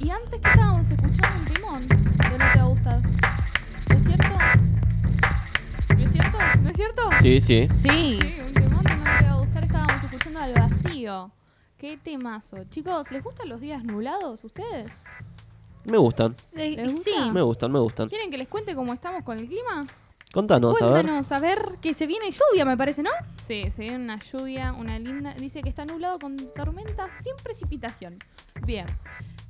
Y 0.00 0.10
antes 0.10 0.40
que 0.40 0.48
estábamos 0.50 0.90
escuchando 0.90 1.38
un 1.38 1.44
timón 1.54 1.86
de 1.86 1.94
no 1.96 2.36
te 2.36 2.58
va 2.58 2.60
a 2.60 2.64
gustar. 2.64 3.00
¿No 3.88 3.94
es 3.94 4.02
cierto? 4.02 4.28
¿No 5.96 6.04
es 6.04 6.10
cierto? 6.10 6.38
¿No 6.60 6.68
es 6.70 6.74
cierto? 6.74 7.02
Sí, 7.22 7.40
sí. 7.40 7.68
Sí. 7.82 8.18
Sí, 8.20 8.40
un 8.44 8.52
timón 8.52 8.82
de 8.82 8.96
no 8.96 9.04
te 9.04 9.24
va 9.26 9.30
a 9.30 9.36
gustar. 9.38 9.62
Estábamos 9.62 10.02
escuchando 10.02 10.38
al 10.40 10.52
vacío. 10.54 11.30
Qué 11.78 11.98
temazo. 12.02 12.56
Chicos, 12.68 13.12
¿les 13.12 13.22
gustan 13.22 13.48
los 13.48 13.60
días 13.60 13.84
nublados 13.84 14.42
ustedes? 14.42 14.90
Me 15.84 15.98
gustan, 15.98 16.34
Eh, 16.56 16.70
¿Les 16.76 16.92
gusta? 16.92 17.10
sí. 17.12 17.30
me 17.30 17.42
gustan, 17.42 17.70
me 17.70 17.78
gustan. 17.78 18.08
¿Quieren 18.08 18.28
que 18.28 18.38
les 18.38 18.48
cuente 18.48 18.74
cómo 18.74 18.92
estamos 18.92 19.22
con 19.22 19.38
el 19.38 19.46
clima? 19.46 19.86
Contanos, 20.32 20.80
a 20.82 20.84
ver. 20.86 20.92
Cuéntanos, 20.92 21.32
a 21.32 21.38
ver, 21.38 21.78
que 21.80 21.94
se 21.94 22.06
viene 22.06 22.30
lluvia, 22.30 22.64
me 22.64 22.76
parece, 22.76 23.02
¿no? 23.02 23.10
Sí, 23.46 23.64
se 23.70 23.82
viene 23.82 23.96
una 23.96 24.20
lluvia, 24.20 24.72
una 24.72 24.98
linda. 24.98 25.32
Dice 25.34 25.62
que 25.62 25.70
está 25.70 25.84
nublado 25.84 26.18
con 26.18 26.36
tormenta 26.54 27.08
sin 27.22 27.34
precipitación. 27.42 28.18
Bien. 28.66 28.86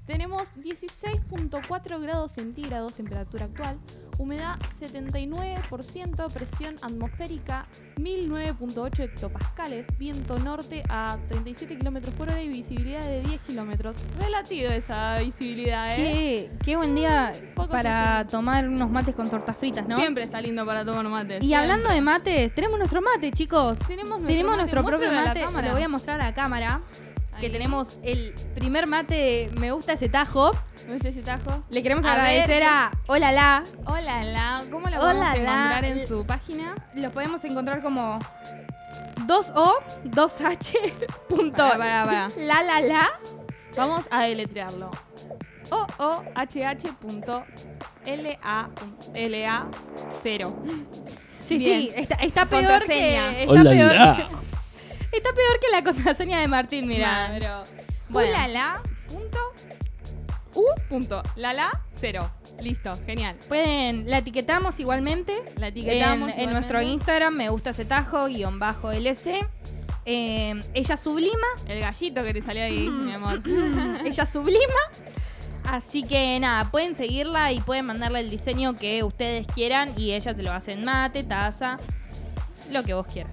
Tenemos 0.06 0.54
16.4 0.54 2.00
grados 2.00 2.32
centígrados, 2.32 2.94
temperatura 2.94 3.46
actual. 3.46 3.78
Humedad 4.18 4.56
79%, 4.80 6.32
presión 6.32 6.74
atmosférica 6.82 7.66
1009.8 7.96 8.98
hectopascales, 9.04 9.86
viento 9.96 10.38
norte 10.40 10.82
a 10.88 11.16
37 11.28 11.78
kilómetros 11.78 12.12
por 12.14 12.28
hora 12.28 12.42
y 12.42 12.48
visibilidad 12.48 13.00
de 13.00 13.22
10 13.22 13.40
kilómetros. 13.42 13.96
Relativo 14.18 14.70
esa 14.70 15.18
visibilidad, 15.20 15.92
¿eh? 15.92 15.96
Qué, 15.96 16.50
qué 16.64 16.76
buen 16.76 16.96
día 16.96 17.30
Poco 17.54 17.68
para 17.68 18.26
tomar 18.26 18.66
unos 18.68 18.90
mates 18.90 19.14
con 19.14 19.30
tortas 19.30 19.56
fritas, 19.56 19.86
¿no? 19.86 19.98
Siempre 19.98 20.24
está 20.24 20.40
lindo 20.40 20.66
para 20.66 20.84
tomar 20.84 21.04
mate. 21.06 21.38
Y 21.40 21.54
hablando 21.54 21.88
de 21.88 22.00
mates, 22.00 22.52
tenemos 22.54 22.76
nuestro 22.78 23.00
mate, 23.00 23.30
chicos. 23.30 23.78
tenemos 23.86 24.20
nuestro, 24.20 24.26
Tenemos 24.26 24.50
mate. 24.56 24.62
nuestro 24.62 24.84
propio 24.84 25.12
mate. 25.12 25.46
Lo 25.62 25.72
voy 25.72 25.82
a 25.82 25.88
mostrar 25.88 26.20
a 26.20 26.24
la 26.24 26.34
cámara. 26.34 26.80
Que 27.40 27.50
tenemos 27.50 27.98
el 28.02 28.34
primer 28.56 28.86
mate, 28.88 29.48
me 29.58 29.70
gusta 29.70 29.92
ese 29.92 30.08
tajo. 30.08 30.50
¿Viste 30.88 31.10
ese 31.10 31.22
tajo? 31.22 31.62
Le 31.70 31.82
queremos 31.82 32.04
A 32.04 32.12
agradecer 32.12 32.48
ver, 32.48 32.62
a 32.64 32.90
Hola 33.06 33.30
La. 33.30 33.62
Hola, 33.86 34.24
la, 34.24 34.60
¿cómo 34.72 34.88
la 34.88 34.98
Hola, 34.98 35.12
podemos 35.12 35.42
la. 35.44 35.52
encontrar 35.54 35.84
en 35.84 36.06
su 36.08 36.26
página? 36.26 36.74
Lo 36.94 37.10
podemos 37.12 37.44
encontrar 37.44 37.80
como 37.80 38.18
2O, 39.26 39.74
2H, 40.06 40.74
punto. 41.28 41.64
La 41.68 42.62
la 42.62 42.80
la. 42.80 43.08
Vamos 43.76 44.04
a 44.10 44.24
deletrearlo. 44.24 44.90
O 45.70 45.86
O 45.98 46.24
H 46.34 46.64
H 46.66 46.92
punto 46.94 47.44
L 48.04 48.38
A 48.42 48.68
L 49.14 49.46
A 49.46 49.66
0. 50.22 50.56
Sí, 51.46 51.56
Bien. 51.58 51.82
sí, 51.82 51.92
está, 51.94 52.14
está 52.16 52.46
peor 52.46 52.62
Contraseña. 52.80 53.30
que. 53.32 53.42
Está 53.42 53.52
Hola, 53.52 53.70
peor, 53.70 53.94
la. 53.94 54.28
Está 55.12 55.32
peor 55.32 55.60
que 55.60 55.70
la 55.70 55.82
contraseña 55.84 56.40
de 56.40 56.48
Martín, 56.48 56.86
mira. 56.86 57.28
Pero, 57.32 57.62
Bueno. 58.08 58.30
bueno, 58.32 58.48
la 58.52 58.82
punto 59.06 59.38
U 60.54 60.64
punto 60.88 61.22
la 61.36 61.52
la 61.52 61.70
0. 61.94 62.30
Listo, 62.60 62.90
genial. 63.06 63.36
pueden, 63.48 64.10
la 64.10 64.18
etiquetamos 64.18 64.80
igualmente. 64.80 65.32
La 65.58 65.68
En, 65.68 65.72
etiquetamos 65.72 66.32
en 66.36 66.50
nuestro 66.50 66.78
igualmente. 66.80 66.92
Instagram 66.94 67.34
me 67.34 67.48
gusta 67.48 67.70
ese 67.70 67.84
tajo, 67.84 68.26
guion 68.26 68.58
bajo 68.58 68.90
LC. 68.90 69.46
Eh, 70.10 70.58
ella 70.74 70.96
sublima, 70.96 71.46
El 71.68 71.80
gallito 71.80 72.24
que 72.24 72.32
te 72.32 72.42
salió 72.42 72.64
ahí, 72.64 72.88
mi 72.88 73.12
amor. 73.12 73.42
ella 74.04 74.26
sublima. 74.26 74.62
Así 75.64 76.02
que 76.02 76.38
nada, 76.40 76.70
pueden 76.70 76.94
seguirla 76.94 77.52
y 77.52 77.60
pueden 77.60 77.84
mandarle 77.84 78.20
el 78.20 78.30
diseño 78.30 78.74
que 78.74 79.04
ustedes 79.04 79.46
quieran 79.46 79.92
y 79.98 80.12
ella 80.12 80.32
te 80.34 80.42
lo 80.42 80.50
hace 80.52 80.72
en 80.72 80.84
mate, 80.84 81.24
taza, 81.24 81.78
lo 82.72 82.82
que 82.84 82.94
vos 82.94 83.06
quieras. 83.06 83.30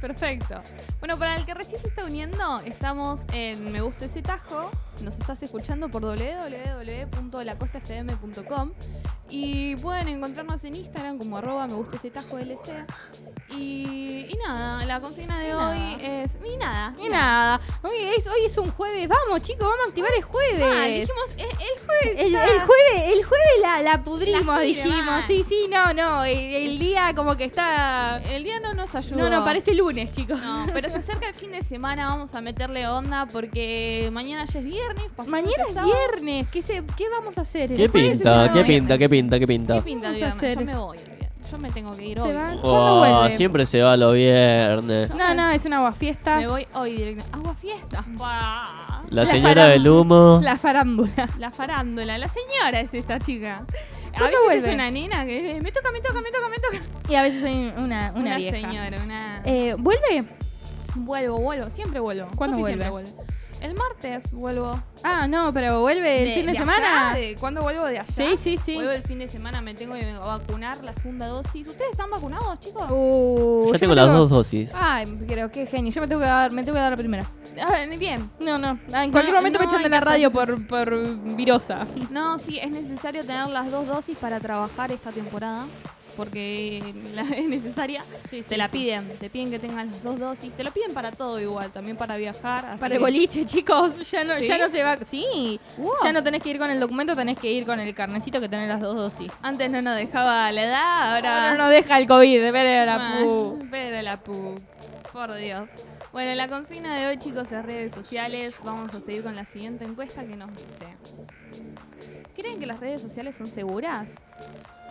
Perfecto. 0.00 0.60
Bueno, 0.98 1.18
para 1.18 1.36
el 1.36 1.44
que 1.44 1.52
recién 1.54 1.80
se 1.80 1.88
está 1.88 2.04
uniendo, 2.04 2.60
estamos 2.64 3.22
en 3.32 3.70
Me 3.70 3.80
Gusta 3.82 4.06
Ese 4.06 4.22
Tajo. 4.22 4.70
Nos 5.02 5.18
estás 5.18 5.42
escuchando 5.42 5.90
por 5.90 6.02
www.lacostafm.com 6.02 8.72
y 9.28 9.76
pueden 9.76 10.08
encontrarnos 10.08 10.64
en 10.64 10.74
Instagram 10.74 11.18
como 11.18 11.36
arroba 11.38 11.66
Me 11.66 11.74
Gusta 11.74 11.96
Ese 11.96 12.10
Tajo 12.10 12.38
LC. 12.38 12.84
Y, 13.50 14.26
y 14.28 14.38
nada, 14.46 14.84
la 14.84 15.00
consigna 15.00 15.40
de 15.40 15.54
hoy 15.54 15.78
nada. 15.78 16.22
es... 16.22 16.36
Y 16.44 16.56
nada. 16.56 16.92
Y 17.02 17.08
nada, 17.08 17.60
hoy 17.82 17.96
es, 18.16 18.26
hoy 18.26 18.44
es 18.46 18.56
un 18.58 18.70
jueves, 18.70 19.08
vamos 19.08 19.42
chicos, 19.42 19.66
vamos 19.68 19.86
a 19.86 19.88
activar 19.88 20.10
el 20.16 20.22
jueves. 20.22 20.62
Ah, 20.62 20.84
dijimos, 20.86 21.30
eh, 21.36 21.48
el 21.50 21.84
jueves... 21.84 22.20
El, 22.20 22.34
el 22.34 22.60
jueves, 22.60 23.18
el 23.18 23.24
jueves 23.24 23.46
la, 23.62 23.82
la 23.82 24.02
pudrimos, 24.02 24.56
La 24.56 24.60
dijimos. 24.60 25.24
Sí, 25.26 25.44
sí, 25.48 25.66
no, 25.70 25.92
no. 25.92 26.24
El, 26.24 26.38
el 26.38 26.78
día 26.78 27.12
como 27.14 27.36
que 27.36 27.44
está. 27.44 28.18
El 28.18 28.44
día 28.44 28.60
no 28.60 28.74
nos 28.74 28.94
ayudó. 28.94 29.16
No, 29.16 29.30
no, 29.30 29.44
parece 29.44 29.74
lunes, 29.74 29.89
chicos. 30.12 30.40
No, 30.42 30.66
pero 30.72 30.88
se 30.88 30.98
acerca 30.98 31.28
el 31.28 31.34
fin 31.34 31.50
de 31.52 31.62
semana, 31.62 32.06
vamos 32.08 32.34
a 32.34 32.40
meterle 32.40 32.86
onda 32.88 33.26
porque 33.26 34.08
mañana 34.12 34.44
ya 34.44 34.58
es 34.58 34.64
viernes. 34.64 35.04
Mañana 35.26 35.52
es 35.68 35.74
sábado. 35.74 35.92
viernes. 35.92 36.48
¿Qué, 36.50 36.62
se, 36.62 36.82
¿Qué 36.96 37.04
vamos 37.10 37.36
a 37.38 37.42
hacer? 37.42 37.74
¿Qué 37.74 37.88
pinta? 37.88 38.46
se 38.48 38.52
¿Qué 38.52 38.64
pinta? 38.64 38.98
¿Qué 38.98 39.08
pinta? 39.08 39.38
¿Qué 39.38 39.46
pinta? 39.46 39.74
¿Qué 39.76 39.82
pinta 39.82 40.08
el 40.08 40.16
viernes? 40.16 40.54
Yo 40.54 40.60
me 40.64 40.76
voy 40.76 40.98
el 40.98 41.04
viernes. 41.04 41.20
Yo 41.50 41.58
me 41.58 41.70
tengo 41.72 41.90
que 41.96 42.06
ir 42.06 42.16
¿Se 42.16 42.22
hoy. 42.22 42.32
va? 42.32 42.40
¿Cuándo 42.60 42.62
Oh, 42.62 43.28
siempre 43.36 43.66
se 43.66 43.82
va 43.82 43.96
los 43.96 44.14
viernes. 44.14 45.10
No, 45.14 45.34
no, 45.34 45.50
es 45.50 45.64
una 45.64 45.78
aguafiestas. 45.78 46.40
Me 46.42 46.46
voy 46.48 46.66
hoy 46.74 46.92
directamente. 46.92 47.36
Agua 47.36 47.54
fiesta. 47.54 48.04
Buah. 48.06 49.02
La 49.10 49.24
La 49.24 49.26
señora 49.26 49.66
del 49.66 49.88
humo. 49.88 50.38
La 50.42 50.56
farándula. 50.56 51.28
La 51.38 51.50
farándula. 51.50 52.18
La 52.18 52.28
señora 52.28 52.78
es 52.80 52.94
esta 52.94 53.18
chica. 53.18 53.64
A 54.14 54.18
¿Cuándo 54.18 54.38
veces 54.38 54.44
vuelve? 54.46 54.68
es 54.68 54.74
una 54.74 54.90
nena 54.90 55.24
que 55.26 55.60
me 55.62 55.72
toca, 55.72 55.90
me 55.92 56.00
toca, 56.00 56.20
me 56.20 56.30
toca, 56.30 56.48
me 56.48 56.56
toca. 56.58 57.10
Y 57.10 57.14
a 57.14 57.22
veces 57.22 57.40
soy 57.40 57.72
una, 57.82 58.12
una, 58.14 58.36
vieja. 58.36 58.56
señora, 58.56 59.00
una... 59.02 59.42
Eh, 59.44 59.74
¿Vuelve? 59.78 60.24
Vuelvo, 60.96 61.38
vuelvo, 61.38 61.70
siempre 61.70 62.00
vuelvo. 62.00 62.28
¿Cuándo 62.36 62.58
Sofi 62.58 62.74
vuelve? 62.76 63.04
siempre 63.06 63.24
El 63.66 63.74
martes 63.74 64.32
vuelvo. 64.32 64.82
Ah, 65.04 65.28
no, 65.28 65.52
pero 65.52 65.80
vuelve 65.80 66.22
el 66.34 66.34
fin 66.42 66.46
de, 66.52 66.58
semana. 66.58 67.14
de- 67.14 67.36
¿Cuándo 67.38 67.62
vuelvo 67.62 67.86
de 67.86 68.00
allá? 68.00 68.12
Sí, 68.12 68.36
sí, 68.42 68.58
sí. 68.64 68.74
Vuelvo 68.74 68.90
el 68.90 69.02
fin 69.02 69.18
de 69.20 69.28
semana, 69.28 69.60
me 69.60 69.74
tengo 69.74 69.94
que 69.94 70.12
vacunar 70.14 70.82
la 70.82 70.92
segunda 70.94 71.26
dosis. 71.28 71.66
¿Ustedes 71.66 71.92
están 71.92 72.10
vacunados, 72.10 72.58
chicos? 72.60 72.86
Uh, 72.90 73.66
Yo 73.66 73.72
yo 73.74 73.78
tengo 73.78 73.94
las 73.94 74.08
dos 74.08 74.28
dosis. 74.30 74.70
Ay, 74.74 75.06
pero 75.28 75.50
qué 75.50 75.66
genio. 75.66 75.92
Yo 75.92 76.00
me 76.00 76.08
tengo 76.08 76.20
que 76.20 76.26
dar, 76.26 76.50
me 76.50 76.62
tengo 76.64 76.74
que 76.74 76.80
dar 76.80 76.90
la 76.90 76.96
primera. 76.96 77.26
Ah, 77.60 77.84
bien. 77.98 78.30
No, 78.40 78.58
no. 78.58 78.78
Ah, 78.92 79.04
En 79.04 79.10
cualquier 79.12 79.34
No, 79.34 79.40
momento 79.40 79.58
me 79.58 79.64
no 79.66 79.70
echan 79.70 79.80
de 79.82 79.86
hay 79.86 79.90
la 79.90 79.98
que 80.00 80.04
radio 80.04 80.30
por, 80.30 80.66
por 80.66 81.34
virosa. 81.36 81.86
No, 82.10 82.38
sí, 82.38 82.58
es 82.58 82.70
necesario 82.70 83.24
tener 83.24 83.48
las 83.48 83.70
dos 83.70 83.86
dosis 83.86 84.16
para 84.18 84.40
trabajar 84.40 84.92
esta 84.92 85.10
temporada. 85.10 85.64
Porque 86.16 86.82
la- 87.14 87.22
es 87.36 87.46
necesaria. 87.48 88.02
te 88.48 88.56
la 88.56 88.68
piden, 88.68 89.08
te 89.18 89.30
piden 89.30 89.50
que 89.50 89.58
tengas 89.58 89.86
las 89.86 90.02
dos 90.02 90.18
dosis. 90.18 90.52
Te 90.52 90.64
lo 90.64 90.70
piden 90.72 90.92
para 90.92 91.12
todo 91.12 91.40
igual, 91.40 91.70
también 91.70 91.96
para 91.96 92.16
viajar. 92.16 92.66
así 92.66 92.80
Para 92.80 92.94
el 92.94 92.98
que- 93.00 93.04
boliche, 93.04 93.44
chicos. 93.46 94.10
Ya 94.10 94.24
no, 94.24 94.34
¿Sí? 94.36 94.46
ya 94.48 94.58
no 94.58 94.68
se 94.68 94.82
va. 94.82 94.96
Sí. 94.98 95.58
Wow. 95.78 95.92
Ya 96.04 96.12
no 96.12 96.22
tenés 96.22 96.42
que 96.42 96.50
ir 96.50 96.58
con 96.58 96.68
el 96.70 96.80
documento, 96.80 97.14
tenés 97.14 97.38
que 97.38 97.50
ir 97.50 97.64
con 97.64 97.78
el 97.80 97.94
carnecito 97.94 98.40
que 98.40 98.48
tenés 98.48 98.68
las 98.68 98.80
dos 98.80 98.96
dosis. 98.96 99.30
Antes 99.42 99.70
no 99.70 99.80
nos 99.82 99.96
dejaba 99.96 100.50
la 100.52 100.62
edad, 100.64 101.14
ahora. 101.14 101.50
Ahora 101.50 101.56
no 101.64 101.68
deja 101.70 101.96
el 101.98 102.06
COVID, 102.06 102.42
espere 102.42 102.84
la 102.84 103.20
pu. 103.22 103.58
Pero 103.70 104.02
la 104.02 104.16
pu. 104.18 104.60
Por 105.12 105.32
Dios. 105.34 105.68
Bueno, 106.12 106.34
la 106.34 106.48
consigna 106.48 106.96
de 106.96 107.06
hoy, 107.06 107.18
chicos, 107.18 107.52
es 107.52 107.64
redes 107.64 107.94
sociales. 107.94 108.56
Vamos 108.64 108.92
a 108.94 109.00
seguir 109.00 109.22
con 109.22 109.36
la 109.36 109.44
siguiente 109.44 109.84
encuesta 109.84 110.24
que 110.26 110.34
nos 110.36 110.50
dice: 110.50 110.96
¿Creen 112.34 112.58
que 112.58 112.66
las 112.66 112.80
redes 112.80 113.00
sociales 113.00 113.36
son 113.36 113.46
seguras? 113.46 114.08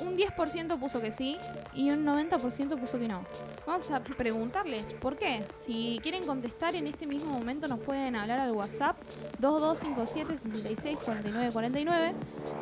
Un 0.01 0.15
10% 0.17 0.79
puso 0.79 1.01
que 1.01 1.11
sí 1.11 1.37
y 1.73 1.91
un 1.91 2.05
90% 2.05 2.79
puso 2.79 2.97
que 2.97 3.09
no. 3.09 3.25
Vamos 3.67 3.91
a 3.91 3.99
preguntarles 3.99 4.83
por 5.01 5.17
qué. 5.17 5.43
Si 5.61 5.99
quieren 6.01 6.25
contestar 6.25 6.73
en 6.75 6.87
este 6.87 7.05
mismo 7.05 7.33
momento, 7.37 7.67
nos 7.67 7.79
pueden 7.81 8.15
hablar 8.15 8.39
al 8.39 8.53
WhatsApp 8.53 8.95
2257 9.39 10.39
66 10.41 10.99
49 11.03 11.51
49. 11.51 12.13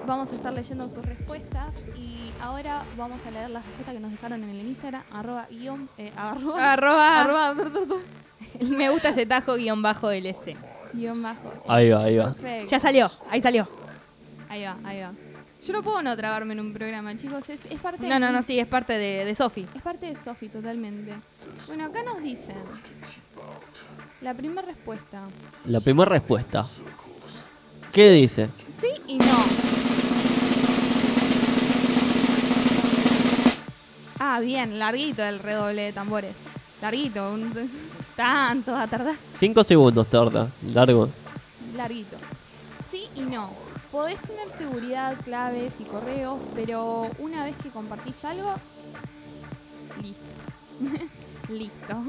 Vamos 0.08 0.32
a 0.32 0.36
estar 0.36 0.52
leyendo 0.52 0.90
sus 0.90 1.06
respuestas 1.06 1.80
y 1.96 2.32
ahora 2.42 2.82
vamos 2.98 3.20
a 3.28 3.30
leer 3.30 3.52
las 3.52 3.64
respuestas 3.64 3.94
que 3.94 4.00
nos 4.00 4.12
dejaron 4.12 4.44
en 4.44 4.50
el 4.50 4.62
Instagram, 4.66 5.04
arroba 5.12 5.46
guion, 5.52 5.90
eh, 6.00 6.12
arroba, 6.18 6.74
Arroba. 6.74 7.22
arroba, 7.22 7.56
Me 8.66 8.90
gusta 8.90 9.10
ese 9.10 9.26
tajo 9.26 9.56
guion 9.56 9.82
bajo 9.82 10.10
LC. 10.12 10.56
guion 10.94 11.22
bajo. 11.22 11.54
Ahí 11.68 11.90
va, 11.90 12.04
ahí 12.04 12.18
va. 12.18 12.34
Perfecto. 12.34 12.70
Ya 12.72 12.80
salió, 12.80 13.12
ahí 13.30 13.42
salió. 13.42 13.68
Ahí 14.50 14.64
va, 14.64 14.78
ahí 14.84 15.02
va. 15.02 15.12
Yo 15.66 15.74
no 15.74 15.84
puedo 15.84 16.02
no 16.02 16.16
trabarme 16.16 16.54
en 16.54 16.62
un 16.62 16.72
programa, 16.74 17.16
chicos. 17.18 17.50
Es, 17.50 17.66
es 17.66 17.80
parte 17.82 18.08
No, 18.08 18.20
no, 18.20 18.32
no, 18.32 18.42
sí, 18.42 18.58
es 18.60 18.68
parte 18.68 18.94
de, 18.94 19.26
de 19.26 19.36
Sofi. 19.36 19.68
Es 19.76 19.82
parte 19.82 20.06
de 20.06 20.16
Sofi, 20.16 20.48
totalmente. 20.48 21.14
Bueno, 21.68 21.86
acá 21.86 22.04
nos 22.04 22.22
dicen. 22.24 22.56
La 24.22 24.34
primera 24.34 24.62
respuesta. 24.62 25.24
La 25.66 25.82
primera 25.82 26.10
respuesta. 26.10 26.66
¿Qué 27.92 28.12
dice? 28.12 28.50
Sí 28.80 28.88
y 29.08 29.18
no. 29.18 29.46
Ah, 34.20 34.40
bien, 34.40 34.80
larguito 34.80 35.24
el 35.24 35.40
redoble 35.40 35.84
de 35.84 35.94
tambores. 35.94 36.36
Larguito, 36.82 37.34
un- 37.34 37.70
tanto 38.18 38.74
va 38.74 38.84
a 38.84 38.88
tardar. 38.88 39.16
Cinco 39.32 39.64
segundos 39.64 40.08
tarda. 40.08 40.52
Largo. 40.74 41.08
Larguito. 41.76 42.18
Sí 42.92 43.08
y 43.16 43.22
no. 43.22 43.52
Podés 43.92 44.20
tener 44.22 44.50
seguridad, 44.58 45.16
claves 45.24 45.72
y 45.80 45.84
correos, 45.84 46.42
pero 46.54 47.10
una 47.20 47.46
vez 47.46 47.56
que 47.64 47.70
compartís 47.70 48.26
algo, 48.26 48.56
listo. 50.02 51.06
listo. 51.50 52.04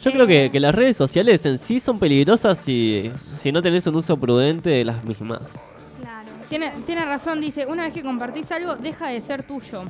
Yo 0.00 0.12
creo 0.12 0.26
que, 0.28 0.50
que 0.52 0.60
las 0.60 0.74
redes 0.74 0.96
sociales 0.96 1.44
en 1.46 1.58
sí 1.58 1.80
son 1.80 1.98
peligrosas 1.98 2.58
si, 2.58 3.10
si 3.40 3.50
no 3.50 3.60
tenés 3.60 3.86
un 3.88 3.96
uso 3.96 4.16
prudente 4.16 4.70
de 4.70 4.84
las 4.84 5.02
mismas. 5.02 5.40
Claro. 6.00 6.28
Tiene, 6.48 6.70
tiene 6.86 7.04
razón, 7.04 7.40
dice, 7.40 7.66
una 7.66 7.84
vez 7.84 7.92
que 7.92 8.02
compartís 8.04 8.50
algo, 8.52 8.76
deja 8.76 9.08
de 9.08 9.20
ser 9.20 9.42
tuyo. 9.42 9.82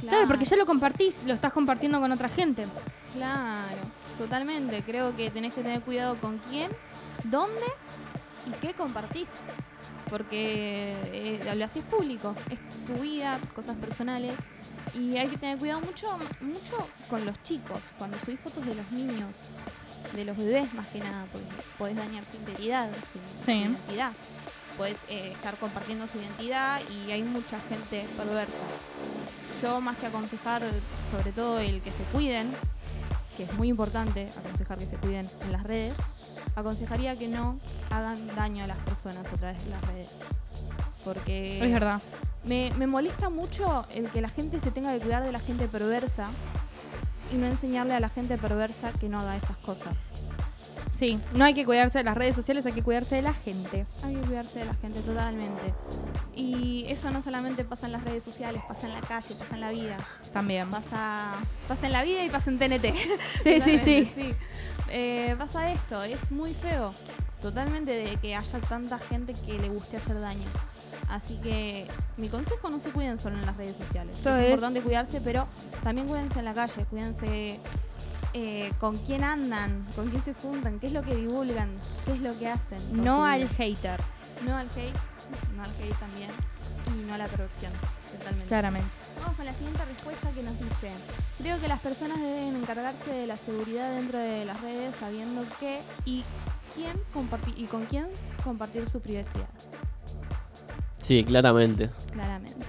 Claro, 0.00 0.26
porque 0.26 0.44
ya 0.44 0.56
lo 0.56 0.66
compartís, 0.66 1.24
lo 1.24 1.34
estás 1.34 1.52
compartiendo 1.52 2.00
con 2.00 2.10
otra 2.10 2.28
gente. 2.28 2.64
Claro, 3.14 3.78
totalmente. 4.18 4.82
Creo 4.82 5.14
que 5.16 5.30
tenés 5.30 5.54
que 5.54 5.62
tener 5.62 5.82
cuidado 5.82 6.16
con 6.16 6.38
quién, 6.38 6.70
dónde 7.24 7.66
y 8.46 8.50
qué 8.60 8.74
compartís. 8.74 9.28
Porque 10.08 10.94
eh, 11.12 11.54
lo 11.54 11.64
haces 11.64 11.84
público, 11.84 12.34
es 12.50 12.58
tu 12.86 12.94
vida, 12.94 13.38
tus 13.38 13.50
cosas 13.52 13.76
personales. 13.76 14.34
Y 14.94 15.16
hay 15.16 15.28
que 15.28 15.38
tener 15.38 15.58
cuidado 15.58 15.80
mucho, 15.80 16.06
mucho 16.40 16.86
con 17.08 17.24
los 17.24 17.42
chicos, 17.42 17.80
cuando 17.96 18.18
subís 18.18 18.38
fotos 18.40 18.66
de 18.66 18.74
los 18.74 18.90
niños, 18.90 19.38
de 20.14 20.24
los 20.26 20.36
bebés 20.36 20.74
más 20.74 20.90
que 20.90 20.98
nada, 20.98 21.24
porque 21.32 21.46
podés 21.78 21.96
dañar 21.96 22.26
su 22.26 22.36
integridad, 22.36 22.90
su, 23.42 23.50
identidad. 23.50 24.12
Podés 24.76 24.98
eh, 25.08 25.32
estar 25.32 25.56
compartiendo 25.56 26.06
su 26.08 26.18
identidad 26.18 26.80
y 26.90 27.10
hay 27.10 27.22
mucha 27.22 27.58
gente 27.58 28.04
perversa. 28.16 28.64
Yo 29.62 29.80
más 29.80 29.96
que 29.96 30.06
aconsejar, 30.06 30.62
sobre 31.10 31.32
todo 31.32 31.58
el 31.58 31.80
que 31.80 31.90
se 31.90 32.02
cuiden, 32.04 32.52
que 33.36 33.44
es 33.44 33.52
muy 33.54 33.68
importante 33.68 34.28
aconsejar 34.38 34.78
que 34.78 34.86
se 34.86 34.96
cuiden 34.96 35.26
en 35.44 35.52
las 35.52 35.62
redes, 35.62 35.94
aconsejaría 36.54 37.16
que 37.16 37.28
no 37.28 37.58
hagan 37.90 38.26
daño 38.34 38.64
a 38.64 38.66
las 38.66 38.78
personas 38.78 39.26
a 39.26 39.36
través 39.36 39.64
de 39.64 39.70
las 39.70 39.80
redes. 39.86 40.12
Porque 41.04 41.64
Es 41.64 41.72
verdad. 41.72 42.00
me, 42.44 42.70
me 42.78 42.86
molesta 42.86 43.28
mucho 43.28 43.86
el 43.94 44.08
que 44.08 44.20
la 44.20 44.28
gente 44.28 44.60
se 44.60 44.70
tenga 44.70 44.92
que 44.92 45.00
cuidar 45.00 45.22
de 45.24 45.32
la 45.32 45.40
gente 45.40 45.66
perversa 45.66 46.28
y 47.32 47.36
no 47.36 47.46
enseñarle 47.46 47.94
a 47.94 48.00
la 48.00 48.08
gente 48.08 48.38
perversa 48.38 48.92
que 48.92 49.08
no 49.08 49.18
haga 49.18 49.36
esas 49.36 49.56
cosas. 49.58 49.96
Sí, 50.98 51.20
no 51.34 51.44
hay 51.44 51.54
que 51.54 51.64
cuidarse 51.64 51.98
de 51.98 52.04
las 52.04 52.16
redes 52.16 52.36
sociales, 52.36 52.64
hay 52.66 52.72
que 52.72 52.82
cuidarse 52.82 53.16
de 53.16 53.22
la 53.22 53.34
gente. 53.34 53.86
Hay 54.04 54.14
que 54.14 54.20
cuidarse 54.20 54.60
de 54.60 54.64
la 54.66 54.74
gente 54.74 55.00
totalmente. 55.00 55.74
Y 56.34 56.84
eso 56.88 57.10
no 57.10 57.22
solamente 57.22 57.64
pasa 57.64 57.86
en 57.86 57.92
las 57.92 58.04
redes 58.04 58.22
sociales, 58.24 58.62
pasa 58.68 58.86
en 58.86 58.94
la 58.94 59.00
calle, 59.00 59.34
pasa 59.34 59.54
en 59.54 59.60
la 59.60 59.70
vida. 59.70 59.96
También. 60.32 60.68
Pasa, 60.70 61.32
pasa 61.68 61.86
en 61.86 61.92
la 61.92 62.02
vida 62.02 62.24
y 62.24 62.30
pasa 62.30 62.50
en 62.50 62.58
TNT. 62.58 62.94
Sí, 63.42 63.60
sí, 63.64 63.78
sí. 63.78 64.10
sí. 64.14 64.34
Eh, 64.88 65.34
pasa 65.38 65.70
esto, 65.72 66.02
es 66.04 66.30
muy 66.30 66.54
feo. 66.54 66.92
Totalmente 67.40 67.92
de 67.92 68.16
que 68.18 68.36
haya 68.36 68.58
tanta 68.60 68.98
gente 68.98 69.32
que 69.46 69.58
le 69.58 69.68
guste 69.68 69.96
hacer 69.96 70.20
daño. 70.20 70.44
Así 71.08 71.36
que 71.42 71.86
mi 72.16 72.28
consejo 72.28 72.70
no 72.70 72.78
se 72.78 72.90
cuiden 72.90 73.18
solo 73.18 73.36
en 73.36 73.44
las 73.46 73.56
redes 73.56 73.76
sociales. 73.76 74.16
Esto 74.18 74.30
es 74.36 74.42
es- 74.44 74.46
importante 74.50 74.80
cuidarse, 74.80 75.20
pero 75.20 75.46
también 75.82 76.06
cuídense 76.06 76.38
en 76.38 76.44
la 76.44 76.54
calle, 76.54 76.84
cuídense 76.88 77.58
eh, 78.34 78.72
con 78.78 78.96
quién 78.96 79.24
andan, 79.24 79.86
con 79.94 80.08
quién 80.10 80.22
se 80.24 80.34
juntan, 80.34 80.78
qué 80.80 80.86
es 80.86 80.92
lo 80.92 81.02
que 81.02 81.14
divulgan, 81.14 81.68
qué 82.06 82.12
es 82.12 82.20
lo 82.20 82.36
que 82.38 82.48
hacen. 82.48 82.78
No 83.04 83.24
al 83.24 83.40
vida. 83.42 83.50
hater, 83.58 84.00
no 84.46 84.56
al 84.56 84.66
hate, 84.68 84.96
no 85.56 85.62
al 85.62 85.70
hate 85.70 85.98
también, 85.98 86.30
y 86.96 87.02
no 87.06 87.14
a 87.14 87.18
la 87.18 87.28
corrupción, 87.28 87.72
totalmente. 88.10 88.46
claramente. 88.46 88.88
Vamos 89.20 89.36
con 89.36 89.44
la 89.46 89.52
siguiente 89.52 89.84
respuesta 89.84 90.30
que 90.32 90.42
nos 90.42 90.58
dice. 90.58 90.92
Creo 91.38 91.60
que 91.60 91.68
las 91.68 91.80
personas 91.80 92.18
deben 92.20 92.56
encargarse 92.56 93.12
de 93.12 93.26
la 93.26 93.36
seguridad 93.36 93.94
dentro 93.94 94.18
de 94.18 94.44
las 94.44 94.60
redes 94.60 94.94
sabiendo 94.98 95.44
qué 95.60 95.80
y 96.04 96.24
quién 96.74 96.92
compartir 97.12 97.54
y 97.58 97.64
con 97.66 97.84
quién 97.86 98.06
compartir 98.44 98.88
su 98.88 99.00
privacidad, 99.00 99.48
Sí, 101.00 101.24
claramente. 101.24 101.90
claramente. 102.12 102.64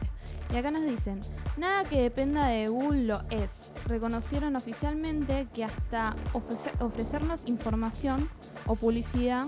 Y 0.52 0.58
acá 0.58 0.72
nos 0.72 0.84
dicen, 0.86 1.20
nada 1.58 1.84
que 1.86 2.02
dependa 2.02 2.48
de 2.48 2.68
Google 2.68 3.04
lo 3.06 3.22
es. 3.30 3.72
Reconocieron 3.88 4.56
oficialmente 4.56 5.48
que 5.54 5.64
hasta 5.64 6.16
ofrece- 6.34 6.72
ofrecernos 6.80 7.48
información 7.48 8.30
o 8.68 8.76
publicidad, 8.76 9.48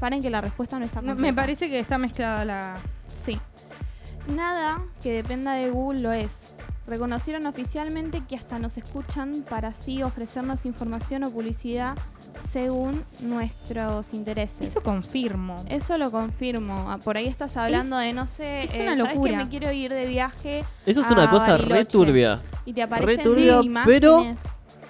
paren 0.00 0.22
que 0.22 0.30
la 0.30 0.40
respuesta 0.40 0.78
no 0.78 0.84
está 0.84 1.02
No, 1.02 1.14
me 1.14 1.32
parece 1.34 1.68
que 1.68 1.78
está 1.78 1.98
mezclada 1.98 2.44
la... 2.44 2.76
Sí. 3.24 3.38
Nada 4.28 4.80
que 5.02 5.12
dependa 5.12 5.54
de 5.54 5.70
Google 5.70 6.00
lo 6.00 6.12
es. 6.12 6.52
Reconocieron 6.86 7.46
oficialmente 7.46 8.22
que 8.28 8.34
hasta 8.34 8.58
nos 8.58 8.76
escuchan 8.76 9.44
para 9.48 9.68
así 9.68 10.02
ofrecernos 10.02 10.64
información 10.66 11.22
o 11.24 11.30
publicidad 11.30 11.96
según 12.50 13.04
nuestros 13.20 14.12
intereses. 14.14 14.60
Eso 14.70 14.82
confirmo. 14.82 15.54
Eso 15.68 15.98
lo 15.98 16.10
confirmo. 16.10 16.90
Ah, 16.90 16.98
Por 17.02 17.16
ahí 17.16 17.26
estás 17.28 17.56
hablando 17.56 17.96
de, 17.96 18.12
no 18.12 18.26
sé, 18.26 18.64
es 18.64 18.74
eh, 18.74 18.82
una 18.82 18.96
¿sabes 18.96 19.14
locura. 19.14 19.30
que 19.38 19.44
me 19.44 19.50
quiero 19.50 19.72
ir 19.72 19.90
de 19.92 20.06
viaje 20.06 20.64
Eso 20.86 21.00
es 21.02 21.06
a 21.08 21.12
una 21.12 21.30
cosa 21.30 21.56
re 21.56 21.62
Bariloche? 21.64 21.84
turbia. 21.86 22.40
y 22.64 22.72
te 22.72 22.82
aparecen 22.82 23.22
turbia, 23.24 23.60
imágenes. 23.62 23.84
pero- 23.86 24.24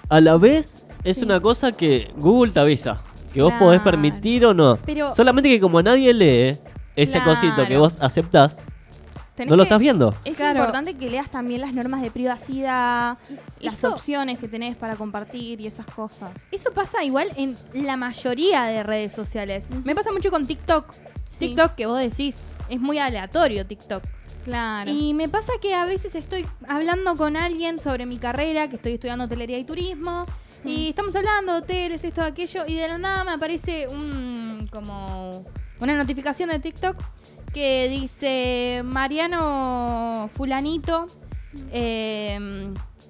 A 0.09 0.21
la 0.21 0.37
vez 0.37 0.83
es 1.03 1.17
Sí. 1.17 1.23
una 1.23 1.39
cosa 1.39 1.71
que 1.71 2.11
Google 2.17 2.51
te 2.51 2.59
avisa. 2.59 3.01
Que 3.33 3.41
vos 3.41 3.53
podés 3.57 3.81
permitir 3.81 4.45
o 4.45 4.53
no. 4.53 4.77
Pero 4.85 5.15
Solamente 5.15 5.49
que 5.49 5.59
como 5.59 5.81
nadie 5.81 6.13
lee 6.13 6.57
ese 6.95 7.13
Claro. 7.19 7.31
cosito 7.33 7.65
que 7.67 7.77
vos 7.77 7.97
aceptás, 7.99 8.57
Tenés 9.35 9.49
no 9.49 9.55
lo 9.57 9.63
que- 9.63 9.67
estás 9.67 9.79
viendo. 9.79 10.13
Es 10.25 10.37
Claro. 10.37 10.59
importante 10.59 10.93
que 10.95 11.09
leas 11.09 11.29
también 11.29 11.61
las 11.61 11.73
normas 11.73 12.01
de 12.01 12.11
privacidad, 12.11 13.17
las 13.59 13.73
Eso- 13.75 13.93
opciones 13.93 14.37
que 14.37 14.47
tenés 14.47 14.75
para 14.75 14.95
compartir 14.95 15.59
y 15.59 15.67
esas 15.67 15.85
cosas. 15.87 16.31
eso 16.51 16.71
pasa 16.73 17.03
igual 17.03 17.31
en 17.35 17.55
la 17.73 17.97
mayoría 17.97 18.63
de 18.65 18.83
redes 18.83 19.11
sociales. 19.13 19.63
Me 19.83 19.95
pasa 19.95 20.11
mucho 20.11 20.29
con 20.29 20.45
TikTok. 20.45 20.91
Sí. 21.31 21.39
TikTok 21.39 21.73
que 21.75 21.85
vos 21.87 21.97
decís, 21.99 22.35
es 22.69 22.79
muy 22.79 22.99
aleatorio 22.99 23.65
TikTok. 23.65 24.03
Claro. 24.45 24.91
Y 24.91 25.13
me 25.13 25.29
pasa 25.29 25.51
que 25.61 25.73
a 25.73 25.85
veces 25.85 26.13
estoy 26.15 26.45
hablando 26.67 27.15
con 27.15 27.35
alguien 27.37 27.79
sobre 27.79 28.05
mi 28.05 28.17
carrera, 28.17 28.67
que 28.67 28.75
estoy 28.75 28.93
estudiando 28.93 29.23
hotelería 29.25 29.57
y 29.57 29.63
turismo, 29.63 30.25
y 30.65 30.89
estamos 30.89 31.15
hablando 31.15 31.53
de 31.53 31.59
hoteles, 31.59 32.03
esto, 32.03 32.21
aquello, 32.21 32.65
y 32.67 32.75
de 32.75 32.87
la 32.87 32.97
nada 32.97 33.23
me 33.23 33.31
aparece 33.31 33.87
un 33.87 34.69
como 34.71 35.43
una 35.79 35.95
notificación 35.95 36.49
de 36.49 36.59
TikTok 36.59 36.97
que 37.53 37.87
dice 37.89 38.81
Mariano 38.83 40.29
Fulanito, 40.33 41.05
eh, 41.71 42.39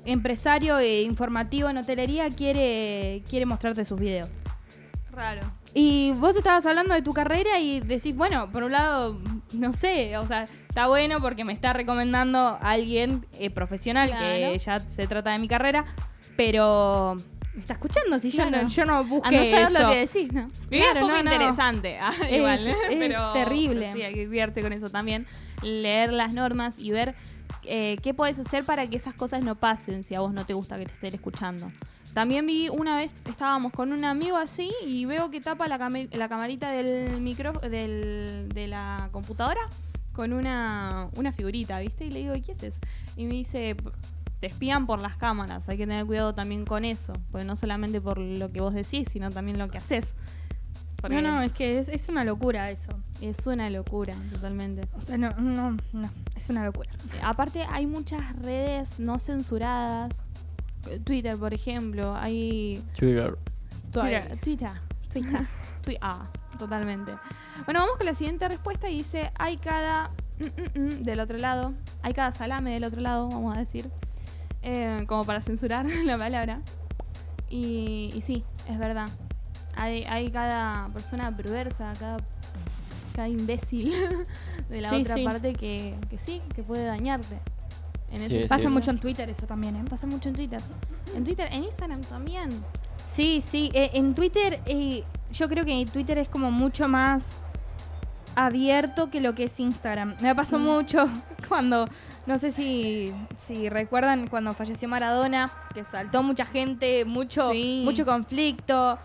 empresario 0.06 0.78
e 0.80 1.02
informativo 1.04 1.70
en 1.70 1.78
hotelería, 1.78 2.28
quiere, 2.30 3.24
quiere 3.30 3.46
mostrarte 3.46 3.86
sus 3.86 4.00
videos. 4.00 4.30
Raro. 5.12 5.42
Y 5.76 6.12
vos 6.14 6.36
estabas 6.36 6.66
hablando 6.66 6.94
de 6.94 7.02
tu 7.02 7.14
carrera 7.14 7.60
y 7.60 7.80
decís, 7.80 8.16
bueno, 8.16 8.52
por 8.52 8.64
un 8.64 8.72
lado, 8.74 9.20
no 9.54 9.74
sé, 9.74 10.18
o 10.18 10.28
sea, 10.28 10.44
está 10.44 10.88
bueno 10.88 11.20
porque 11.22 11.44
me 11.44 11.54
está 11.54 11.74
recomendando 11.74 12.40
a 12.40 12.58
alguien 12.72 13.26
eh, 13.40 13.50
profesional 13.50 14.10
Claro. 14.10 14.26
que 14.28 14.60
ya 14.60 14.80
se 14.80 15.08
trata 15.08 15.32
de 15.32 15.40
mi 15.40 15.48
carrera, 15.48 15.86
pero 16.36 17.16
me 17.54 17.62
está 17.62 17.74
escuchando 17.74 18.20
si 18.20 18.32
yo, 18.32 18.50
no, 18.50 18.68
yo 18.68 18.86
no 18.86 18.96
A 18.98 19.02
busqué 19.02 19.36
no 19.38 19.44
saber 19.46 19.68
eso. 19.72 19.80
lo 19.80 19.90
que 19.90 19.96
decís, 20.08 20.34
¿no? 20.34 20.48
Claro, 20.70 20.94
es 20.94 21.00
poco 21.02 21.14
no, 21.14 21.20
interesante. 21.20 21.98
ah, 22.00 22.14
Es- 22.28 22.34
igual, 22.34 22.68
¿eh? 22.68 22.76
es 22.90 22.98
pero 22.98 23.34
terrible. 23.34 23.92
Sí, 23.94 24.02
hay 24.02 24.14
que 24.14 24.28
cuidarte 24.28 24.62
con 24.62 24.74
eso 24.74 24.90
también. 24.90 25.28
Leer 25.62 26.12
las 26.14 26.34
normas 26.34 26.80
y 26.80 26.92
ver 26.92 27.16
eh, 27.64 27.98
qué 28.02 28.14
podés 28.14 28.40
hacer 28.40 28.66
para 28.66 28.88
que 28.90 28.96
esas 28.98 29.14
cosas 29.14 29.42
no 29.44 29.56
pasen 29.56 30.04
si 30.04 30.16
a 30.16 30.20
vos 30.20 30.34
no 30.34 30.46
te 30.46 30.54
gusta 30.54 30.78
que 30.78 30.86
te 30.86 30.92
estén 30.94 31.14
escuchando. 31.14 31.72
También 32.14 32.46
vi 32.46 32.70
una 32.70 32.96
vez, 32.98 33.12
estábamos 33.28 33.72
con 33.72 33.92
un 33.94 34.04
amigo 34.06 34.38
así 34.38 34.72
y 34.86 35.06
veo 35.06 35.32
que 35.32 35.40
tapa 35.42 35.68
la, 35.68 35.78
came- 35.80 36.10
la 36.12 36.28
camarita 36.30 36.72
del 36.72 37.20
micro 37.22 37.54
del, 37.54 38.50
de 38.54 38.68
la 38.68 39.10
computadora 39.12 39.62
con 40.12 40.32
una, 40.34 41.10
una 41.16 41.32
figurita, 41.32 41.80
¿viste? 41.80 42.06
Y 42.06 42.12
le 42.12 42.20
digo, 42.20 42.36
¿y 42.36 42.42
qué 42.42 42.52
haces? 42.52 42.76
Y 43.18 43.26
me 43.26 43.34
dice, 43.34 43.76
te 44.44 44.48
espían 44.48 44.86
por 44.88 45.00
las 45.00 45.16
cámaras, 45.16 45.70
hay 45.70 45.78
que 45.78 45.88
tener 45.88 46.06
cuidado 46.06 46.34
también 46.36 46.66
con 46.66 46.84
eso, 46.84 47.14
porque 47.32 47.46
no 47.46 47.56
solamente 47.56 48.02
por 48.02 48.18
lo 48.18 48.52
que 48.52 48.60
vos 48.60 48.74
decís, 48.74 49.08
sino 49.10 49.30
también 49.30 49.58
lo 49.58 49.70
que 49.70 49.78
haces. 49.78 50.16
Porque 50.98 51.22
No, 51.22 51.32
no, 51.32 51.42
es 51.44 51.54
que 51.54 51.80
es, 51.80 51.88
es 51.88 52.10
una 52.10 52.26
locura 52.26 52.70
eso. 52.70 52.90
es 53.22 53.48
una 53.48 53.70
locura, 53.70 54.14
totalmente. 54.34 54.82
O 54.98 55.02
sea, 55.02 55.18
no, 55.18 55.30
no, 55.40 55.78
no, 55.94 56.10
es 56.36 56.50
una 56.50 56.66
locura. 56.66 56.90
Eh, 57.14 57.20
Aparte 57.24 57.66
hay 57.70 57.88
muchas 57.88 58.36
redes 58.36 59.00
no 59.00 59.18
censuradas. 59.18 60.26
Twitter, 61.06 61.38
por 61.38 61.54
ejemplo, 61.54 62.14
hay 62.14 62.84
Twitter. 62.98 63.38
Twitter, 63.94 64.38
Twitter, 64.42 64.72
Twitter, 65.14 65.48
Twi- 65.86 65.98
ah, 66.02 66.28
totalmente. 66.60 67.14
Bueno, 67.64 67.80
vamos 67.80 67.96
con 67.96 68.08
la 68.08 68.16
siguiente 68.16 68.46
respuesta 68.50 68.90
y 68.90 68.98
dice, 68.98 69.32
hay 69.40 69.56
cada 69.56 70.12
mm, 70.76 70.80
mm, 70.80 70.90
del 71.04 71.22
otro 71.22 71.38
lado. 71.38 71.74
Hay 72.02 72.12
cada 72.12 72.34
salame 72.34 72.74
del 72.74 72.84
otro 72.84 73.00
lado, 73.00 73.30
vamos 73.30 73.56
a 73.56 73.60
decir. 73.62 73.90
Eh, 74.64 75.04
como 75.08 75.24
para 75.26 75.42
censurar 75.42 75.86
la 76.06 76.18
palabra. 76.18 76.62
Y, 77.50 78.12
y 78.16 78.22
sí, 78.26 78.44
es 78.70 78.78
verdad. 78.80 79.08
Hay, 79.76 80.04
hay 80.06 80.30
cada 80.30 80.88
persona 80.90 81.36
perversa, 81.36 81.94
cada, 82.00 82.18
cada 83.16 83.28
imbécil 83.28 83.92
de 84.70 84.82
la 84.82 84.90
Sí, 84.90 85.02
otra 85.02 85.16
sí. 85.16 85.24
parte 85.24 85.54
que, 85.54 85.96
que 86.10 86.18
sí, 86.18 86.42
que 86.56 86.64
puede 86.64 86.86
dañarte. 86.86 87.40
En 88.12 88.20
Sí, 88.22 88.26
ese 88.28 88.42
sí. 88.44 88.48
Pasa 88.48 88.70
mucho 88.70 88.92
en 88.92 89.00
Twitter 89.00 89.28
eso 89.30 89.46
también, 89.48 89.76
¿eh? 89.76 89.84
Pasa 89.90 90.06
mucho 90.08 90.30
en 90.30 90.36
Twitter. 90.36 90.62
En 91.16 91.24
Twitter, 91.24 91.48
en 91.52 91.64
Instagram 91.64 92.02
también. 92.02 92.50
Sí, 93.16 93.44
sí. 93.52 93.70
eh, 93.74 93.92
en 93.94 94.14
Twitter, 94.16 94.60
eh, 94.66 95.04
yo 95.34 95.50
creo 95.50 95.66
que 95.66 95.86
Twitter 95.92 96.18
es 96.20 96.30
como 96.30 96.52
mucho 96.52 96.88
más 96.88 97.26
abierto 98.36 99.10
que 99.10 99.22
lo 99.22 99.36
que 99.36 99.46
es 99.46 99.60
Instagram. 99.60 100.16
Me 100.22 100.34
pasó 100.36 100.58
Mm. 100.60 100.64
mucho 100.64 101.06
cuando, 101.50 101.86
no 102.26 102.38
sé 102.38 102.52
si, 102.52 103.14
si 103.38 103.70
recuerdan 103.70 104.28
cuando 104.28 104.54
falleció 104.54 104.88
Maradona, 104.88 105.52
que 105.74 105.84
saltó 105.84 106.24
mucha 106.24 106.46
gente, 106.46 107.06
mucho, 107.06 107.52
Sí. 107.52 107.82
mucho 107.86 108.06
conflicto. 108.06 108.98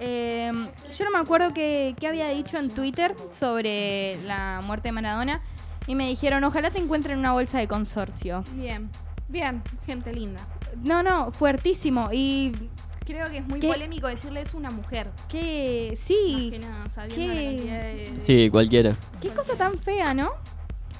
Eh, 0.00 0.50
yo 0.98 1.04
no 1.04 1.10
me 1.12 1.18
acuerdo 1.18 1.52
qué, 1.54 1.94
qué 1.98 2.08
había 2.08 2.28
dicho 2.28 2.58
en 2.58 2.68
Twitter 2.68 3.14
sobre 3.30 4.16
la 4.24 4.60
muerte 4.66 4.88
de 4.88 4.92
Maradona. 4.92 5.40
Y 5.86 5.94
me 5.94 6.08
dijeron, 6.08 6.42
ojalá 6.44 6.70
te 6.70 6.78
encuentren 6.78 7.18
una 7.18 7.32
bolsa 7.32 7.58
de 7.58 7.68
consorcio. 7.68 8.42
Bien, 8.54 8.90
bien, 9.28 9.62
gente 9.86 10.12
linda. 10.14 10.40
No, 10.82 11.02
no, 11.02 11.30
fuertísimo. 11.30 12.08
Y 12.10 12.52
Creo 13.04 13.30
que 13.30 13.38
es 13.38 13.46
muy 13.46 13.60
¿Qué? 13.60 13.68
polémico 13.68 14.06
decirle 14.08 14.40
es 14.40 14.54
una 14.54 14.70
mujer. 14.70 15.10
que 15.28 15.88
Más 15.90 15.98
sí, 16.00 16.48
que 16.50 16.58
nada, 16.58 16.88
sabiendo 16.90 17.32
¿Qué? 17.34 17.40
la 17.42 17.50
cantidad 17.50 17.82
de... 17.82 18.14
Sí, 18.20 18.50
cualquiera. 18.50 18.96
qué 19.20 19.28
cosa 19.30 19.54
tan 19.56 19.78
fea, 19.78 20.14
¿no? 20.14 20.30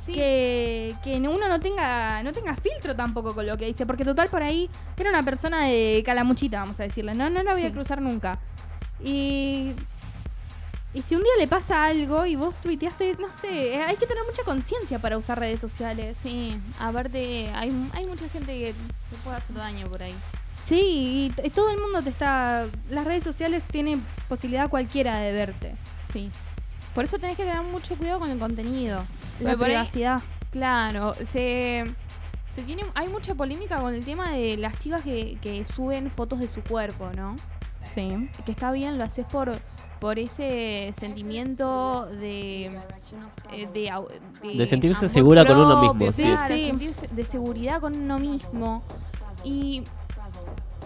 Sí. 0.00 0.12
que, 0.12 0.94
que 1.02 1.16
uno 1.16 1.48
no 1.48 1.58
tenga 1.60 2.22
no 2.22 2.30
tenga 2.32 2.54
filtro 2.56 2.94
tampoco 2.94 3.34
con 3.34 3.46
lo 3.46 3.56
que 3.56 3.64
dice, 3.64 3.86
porque 3.86 4.04
total 4.04 4.28
por 4.28 4.42
ahí 4.42 4.68
era 4.98 5.08
una 5.08 5.22
persona 5.22 5.62
de 5.64 6.02
calamuchita, 6.04 6.60
vamos 6.60 6.78
a 6.78 6.82
decirle, 6.82 7.14
no, 7.14 7.30
no 7.30 7.42
la 7.42 7.52
voy 7.54 7.62
a 7.62 7.68
Sí. 7.68 7.72
cruzar 7.72 8.02
nunca. 8.02 8.38
Y 9.02 9.72
y 10.92 11.02
si 11.02 11.16
un 11.16 11.22
día 11.22 11.32
le 11.38 11.48
pasa 11.48 11.86
algo 11.86 12.24
y 12.26 12.36
vos 12.36 12.54
tuiteaste, 12.62 13.16
no 13.18 13.28
sé, 13.30 13.74
eh, 13.76 13.82
hay 13.82 13.96
que 13.96 14.06
tener 14.06 14.22
mucha 14.24 14.44
conciencia 14.44 14.98
para 15.00 15.16
usar 15.18 15.40
redes 15.40 15.58
sociales. 15.58 16.16
Sí, 16.22 16.56
aparte 16.78 17.50
hay, 17.54 17.72
hay 17.94 18.06
mucha 18.06 18.28
gente 18.28 18.52
que 18.52 18.74
te 19.10 19.16
puede 19.24 19.38
hacer 19.38 19.56
daño 19.56 19.86
por 19.88 20.02
ahí. 20.02 20.14
Sí, 20.66 21.30
y, 21.42 21.50
todo 21.50 21.70
el 21.70 21.78
mundo 21.78 22.02
te 22.02 22.10
está 22.10 22.66
las 22.88 23.04
redes 23.04 23.24
sociales 23.24 23.62
tienen 23.70 24.04
posibilidad 24.28 24.68
cualquiera 24.70 25.18
de 25.18 25.32
verte. 25.32 25.74
Sí. 26.10 26.30
Por 26.94 27.04
eso 27.04 27.18
tenés 27.18 27.36
que 27.36 27.44
tener 27.44 27.62
mucho 27.62 27.96
cuidado 27.96 28.20
con 28.20 28.30
el 28.30 28.38
contenido. 28.38 29.02
La 29.40 29.50
ahí- 29.50 29.56
privacidad. 29.56 30.20
claro, 30.50 31.14
se, 31.32 31.84
se 32.54 32.62
tiene, 32.62 32.84
hay 32.94 33.08
mucha 33.08 33.34
polémica 33.34 33.80
con 33.80 33.92
el 33.94 34.04
tema 34.04 34.30
de 34.30 34.56
las 34.56 34.78
chicas 34.78 35.02
que, 35.02 35.36
que 35.42 35.64
suben 35.66 36.10
fotos 36.10 36.38
de 36.38 36.48
su 36.48 36.62
cuerpo, 36.62 37.10
¿no? 37.16 37.36
Sí. 37.94 38.30
Que 38.46 38.52
está 38.52 38.72
bien, 38.72 38.96
lo 38.96 39.04
haces 39.04 39.26
por, 39.26 39.52
por 40.00 40.18
ese 40.18 40.92
sentimiento 40.98 42.06
de, 42.06 42.66
eh, 43.52 43.68
de, 43.72 44.56
De 44.56 44.66
sentirse 44.66 45.08
segura 45.08 45.44
con 45.44 45.58
uno 45.58 45.82
mismo, 45.82 46.12
sí. 46.12 46.32
Sí. 46.48 46.66
sentirse 46.68 47.08
de 47.08 47.24
seguridad 47.24 47.80
con 47.80 47.94
uno 47.94 48.18
mismo. 48.18 48.82
Y 49.44 49.84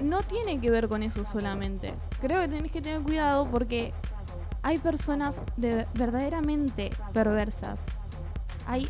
no 0.03 0.23
tiene 0.23 0.61
que 0.61 0.71
ver 0.71 0.89
con 0.89 1.03
eso 1.03 1.25
solamente. 1.25 1.93
Creo 2.21 2.41
que 2.41 2.49
tenés 2.49 2.73
que 2.73 2.81
tener 2.81 3.03
cuidado 3.03 3.49
porque 3.51 3.93
hay 4.63 4.79
personas 4.79 5.43
de 5.57 5.87
verdaderamente 5.95 6.91
perversas. 7.13 7.81
Hay 8.67 8.89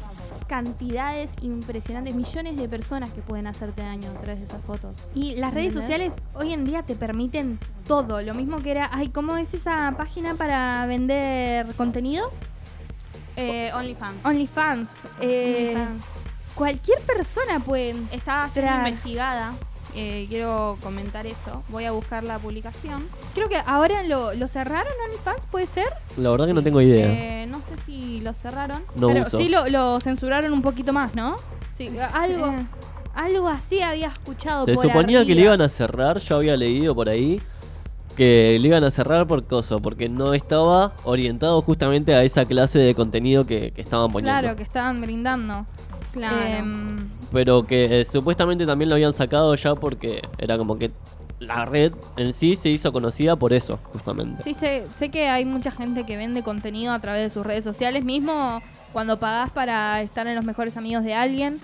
cantidades 0.48 1.30
impresionantes, 1.42 2.14
millones 2.14 2.56
de 2.56 2.68
personas 2.68 3.11
que 3.11 3.20
pueden 3.20 3.46
hacerte 3.46 3.82
daño 3.82 4.11
a 4.11 4.14
través 4.14 4.40
de 4.40 4.46
esas 4.46 4.64
fotos. 4.64 4.98
Y 5.14 5.36
las 5.36 5.54
redes 5.54 5.74
¿Entendés? 5.74 6.14
sociales 6.14 6.22
hoy 6.34 6.52
en 6.52 6.64
día 6.64 6.82
te 6.82 6.96
permiten 6.96 7.59
todo. 7.86 8.20
Lo 8.22 8.34
mismo 8.34 8.59
que 8.59 8.72
era, 8.72 8.88
ay, 8.92 9.09
¿cómo 9.09 9.36
es 9.36 9.54
esa 9.54 9.94
página 9.96 10.34
para 10.34 10.84
vender 10.86 11.66
contenido? 11.76 12.30
Eh, 13.36 13.70
OnlyFans. 13.72 14.24
OnlyFans. 14.24 14.88
Eh, 15.20 15.74
OnlyFans. 15.76 16.04
Cualquier 16.56 17.00
persona 17.02 17.61
puede. 17.61 17.94
Está 18.11 18.50
siendo 18.52 18.74
investigada. 18.74 19.52
Eh, 19.95 20.26
quiero 20.28 20.76
comentar 20.82 21.26
eso. 21.26 21.62
Voy 21.68 21.84
a 21.84 21.93
buscar 21.93 22.22
la 22.22 22.39
publicación. 22.39 23.03
Creo 23.34 23.49
que 23.49 23.57
ahora 23.66 24.03
lo, 24.05 24.34
lo 24.34 24.47
cerraron 24.49 24.93
OnlyFans, 25.07 25.47
¿puede 25.51 25.66
ser? 25.66 25.86
La 26.16 26.30
verdad 26.30 26.47
que 26.47 26.55
no 26.55 26.62
tengo 26.62 26.80
idea. 26.80 27.07
Eh, 27.07 27.47
no 27.47 27.61
sé 27.62 27.74
si 27.84 28.20
lo 28.20 28.32
cerraron. 28.34 28.82
no 28.97 29.09
Pero 29.09 29.26
uso. 29.26 29.39
sí 29.39 29.49
lo, 29.49 29.68
lo 29.68 29.99
censuraron 30.01 30.53
un 30.53 30.62
poquito 30.62 30.93
más, 30.93 31.14
¿no? 31.14 31.36
Sí, 31.76 31.91
algo, 32.12 32.55
algo 33.14 33.49
así 33.49 33.80
había 33.80 34.09
escuchado 34.09 34.66
Se 34.66 34.74
por 34.74 34.84
suponía 34.84 35.24
que 35.24 35.34
le 35.34 35.43
iban 35.43 35.61
a 35.62 35.68
cerrar, 35.68 36.18
yo 36.18 36.36
había 36.36 36.57
leído 36.57 36.95
por 36.95 37.09
ahí 37.09 37.41
que 38.16 38.59
le 38.61 38.66
iban 38.66 38.82
a 38.82 38.91
cerrar 38.91 39.28
por 39.28 39.45
coso, 39.47 39.78
porque 39.80 40.09
no 40.09 40.34
estaba 40.34 40.93
orientado 41.05 41.62
justamente 41.62 42.14
a 42.16 42.24
esa 42.24 42.45
clase 42.47 42.80
de 42.80 42.93
contenido 42.95 43.47
que, 43.47 43.70
que 43.70 43.80
estaban 43.80 44.11
poniendo. 44.11 44.41
Claro, 44.41 44.57
que 44.57 44.64
estaban 44.64 45.01
brindando. 45.01 45.64
claro. 46.12 46.36
Em, 46.45 47.09
Pero 47.33 47.66
que 47.66 48.01
eh, 48.01 48.05
supuestamente 48.05 48.64
también 48.66 48.89
lo 48.89 48.95
habían 48.95 49.12
sacado 49.12 49.55
ya 49.55 49.74
porque 49.74 50.22
era 50.39 50.57
como 50.57 50.79
que 50.79 50.91
la 51.41 51.66
red 51.66 51.93
en 52.16 52.33
sí 52.33 52.57
se 52.57 52.68
hizo 52.68 52.93
conocida 52.93 53.37
por 53.37 53.53
eso, 53.53 53.79
justamente. 53.93 54.43
Sí, 54.43 54.55
sé, 54.55 54.87
sé 54.99 55.11
que 55.11 55.29
hay 55.29 55.45
mucha 55.45 55.70
gente 55.70 56.05
que 56.05 56.16
vende 56.16 56.43
contenido 56.43 56.93
a 56.93 56.99
través 57.01 57.22
de 57.22 57.31
sus 57.31 57.45
redes 57.47 57.62
sociales, 57.64 58.05
mismo 58.05 58.61
cuando 58.93 59.18
pagás 59.18 59.51
para 59.51 60.01
estar 60.03 60.26
en 60.26 60.35
los 60.35 60.45
mejores 60.45 60.76
amigos 60.76 61.05
de 61.05 61.14
alguien. 61.14 61.61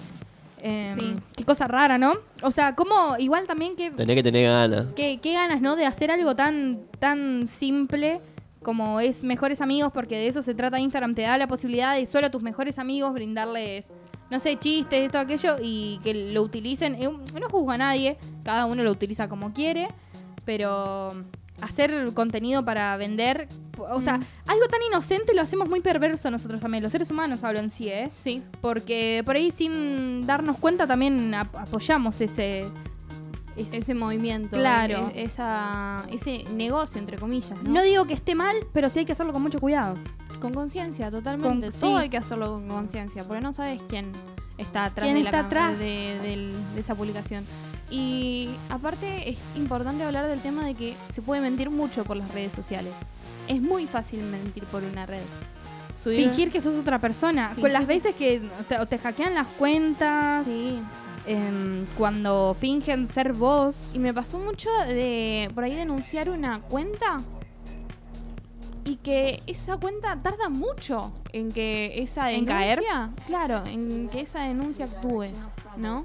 Em, 0.62 0.98
Sí. 0.98 1.14
Qué 1.36 1.44
cosa 1.44 1.66
rara, 1.66 1.98
¿no? 1.98 2.12
O 2.42 2.50
sea, 2.50 2.74
como 2.74 3.16
igual 3.18 3.46
también 3.46 3.74
que, 3.76 3.90
Tenés 3.90 4.16
que 4.16 4.22
tener 4.22 4.48
ganas. 4.48 4.86
que- 4.94 5.18
qué 5.20 5.32
ganas, 5.34 5.60
¿no? 5.60 5.76
De 5.76 5.84
hacer 5.86 6.10
algo 6.10 6.34
tan, 6.36 6.80
tan 7.00 7.46
simple 7.48 8.20
como 8.62 9.00
es 9.00 9.24
mejores 9.24 9.60
amigos, 9.60 9.92
porque 9.92 10.16
de 10.16 10.26
eso 10.28 10.40
se 10.40 10.54
trata 10.54 10.78
Instagram, 10.78 11.14
te 11.14 11.22
da 11.22 11.36
la 11.36 11.48
posibilidad 11.48 11.94
de 11.96 12.06
solo 12.06 12.28
a 12.28 12.30
tus 12.30 12.40
mejores 12.42 12.78
amigos 12.78 13.12
brindarles, 13.12 13.84
no 14.30 14.40
sé, 14.40 14.56
chistes, 14.58 15.06
esto, 15.06 15.18
aquello, 15.18 15.56
y 15.62 16.00
que 16.02 16.32
lo 16.32 16.42
utilicen. 16.42 16.94
Eh, 16.96 17.08
No 17.08 17.48
juzgo 17.50 17.70
a 17.72 17.78
nadie, 17.78 18.16
cada 18.44 18.66
uno 18.66 18.82
lo 18.82 18.90
utiliza 18.90 19.28
como 19.28 19.52
quiere, 19.52 19.88
pero 20.44 21.12
hacer 21.62 22.12
contenido 22.14 22.64
para 22.64 22.96
vender, 22.96 23.48
o 23.78 24.00
sea, 24.00 24.18
Mm. 24.18 24.24
algo 24.48 24.66
tan 24.66 24.80
inocente 24.88 25.34
lo 25.34 25.40
hacemos 25.42 25.68
muy 25.68 25.80
perverso 25.80 26.30
nosotros 26.30 26.60
también, 26.60 26.82
los 26.82 26.90
seres 26.92 27.10
humanos 27.10 27.44
hablo 27.44 27.60
en 27.60 27.70
sí, 27.70 27.88
¿eh? 27.88 28.10
sí. 28.12 28.42
Porque 28.60 29.22
por 29.24 29.36
ahí 29.36 29.50
sin 29.50 30.26
darnos 30.26 30.58
cuenta 30.58 30.86
también 30.86 31.32
ap- 31.34 31.54
apoyamos 31.56 32.20
ese... 32.20 32.64
ese- 33.56 33.76
Ese 33.76 33.94
movimiento. 33.94 34.56
Claro. 34.56 35.12
e- 35.14 35.22
esa, 35.22 36.04
ese 36.10 36.42
negocio, 36.54 36.98
entre 37.00 37.18
comillas. 37.18 37.52
¿no? 37.62 37.70
No 37.70 37.82
digo 37.84 38.04
que 38.04 38.14
esté 38.14 38.34
mal, 38.34 38.56
pero 38.72 38.88
sí 38.90 38.98
hay 38.98 39.04
que 39.04 39.12
hacerlo 39.12 39.32
con 39.32 39.42
mucho 39.42 39.60
cuidado. 39.60 39.94
Con 40.40 40.52
conciencia, 40.54 41.10
totalmente. 41.10 41.70
Con- 41.70 41.80
Todo 41.80 41.96
sí. 41.98 42.02
hay 42.02 42.08
que 42.08 42.16
hacerlo 42.18 42.46
con 42.52 42.68
conciencia, 42.68 43.24
porque 43.24 43.40
no 43.42 43.52
sabes 43.52 43.80
quién 43.88 44.06
está 44.58 44.84
atrás, 44.84 45.04
¿Quién 45.06 45.16
de, 45.16 45.22
la 45.24 45.30
está 45.30 45.40
atrás? 45.40 45.78
De, 45.78 46.52
esa 46.76 46.94
publicación. 46.94 47.44
Y 47.90 48.50
aparte 48.70 49.28
es 49.30 49.38
importante 49.56 50.04
hablar 50.04 50.26
del 50.26 50.40
tema 50.40 50.64
de 50.64 50.74
que 50.74 50.96
se 51.12 51.22
puede 51.22 51.40
mentir 51.40 51.70
mucho 51.70 52.04
por 52.04 52.16
las 52.16 52.32
redes 52.32 52.52
sociales. 52.52 52.92
Es 53.48 53.60
muy 53.60 53.86
fácil 53.86 54.22
mentir 54.22 54.64
por 54.64 54.82
una 54.82 55.06
red. 55.06 55.22
Subir- 56.02 56.28
Fingir 56.28 56.50
que 56.50 56.60
sos 56.60 56.78
otra 56.78 56.98
persona. 56.98 57.48
Fingir 57.50 57.62
Con 57.62 57.72
las 57.72 57.86
veces 57.86 58.14
que 58.14 58.42
te, 58.68 58.78
o 58.78 58.86
te 58.86 58.98
hackean 58.98 59.34
las 59.34 59.46
cuentas, 59.46 60.44
Sí. 60.44 60.78
em, 61.26 61.84
cuando 61.96 62.56
fingen 62.58 63.08
ser 63.08 63.32
vos. 63.32 63.76
Y 63.94 63.98
me 63.98 64.12
pasó 64.12 64.38
mucho 64.38 64.70
de 64.86 65.48
por 65.54 65.64
ahí 65.64 65.74
denunciar 65.74 66.28
una 66.30 66.60
cuenta 66.60 67.20
y 68.94 68.96
que 68.98 69.42
esa 69.48 69.76
cuenta 69.76 70.16
tarda 70.22 70.48
mucho 70.48 71.12
en 71.32 71.50
que 71.50 72.00
esa 72.00 72.30
¿En 72.30 72.44
denuncia, 72.44 72.76
caer? 72.92 73.10
claro, 73.26 73.64
en 73.66 74.08
que 74.08 74.20
esa 74.20 74.42
denuncia 74.42 74.84
actúe, 74.84 75.26
¿no? 75.76 76.04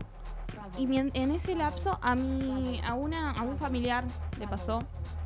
Y 0.76 0.98
en 0.98 1.32
ese 1.32 1.54
lapso 1.56 2.00
a 2.02 2.16
mí 2.16 2.82
a 2.84 2.96
una 2.96 3.32
a 3.32 3.44
un 3.44 3.58
familiar 3.60 4.06
le 4.40 4.48
pasó, 4.48 4.80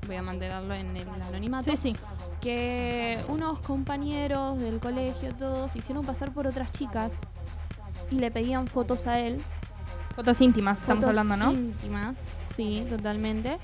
voy 0.07 0.17
a 0.17 0.21
mantenerlo 0.21 0.73
en 0.73 0.97
el 0.97 1.07
anonimato, 1.07 1.71
Sí, 1.71 1.77
sí. 1.77 1.95
que 2.41 3.17
unos 3.29 3.59
compañeros 3.59 4.59
del 4.59 4.79
colegio 4.81 5.33
todos 5.33 5.73
hicieron 5.77 6.03
pasar 6.05 6.33
por 6.33 6.47
otras 6.47 6.69
chicas 6.73 7.13
y 8.11 8.15
le 8.15 8.29
pedían 8.29 8.67
fotos 8.67 9.07
a 9.07 9.19
él 9.19 9.41
Fotos 10.15 10.41
íntimas 10.41 10.79
estamos 10.79 11.05
hablando, 11.05 11.37
¿no? 11.37 11.51
íntimas, 11.53 12.17
sí, 12.55 12.85
totalmente. 12.89 13.57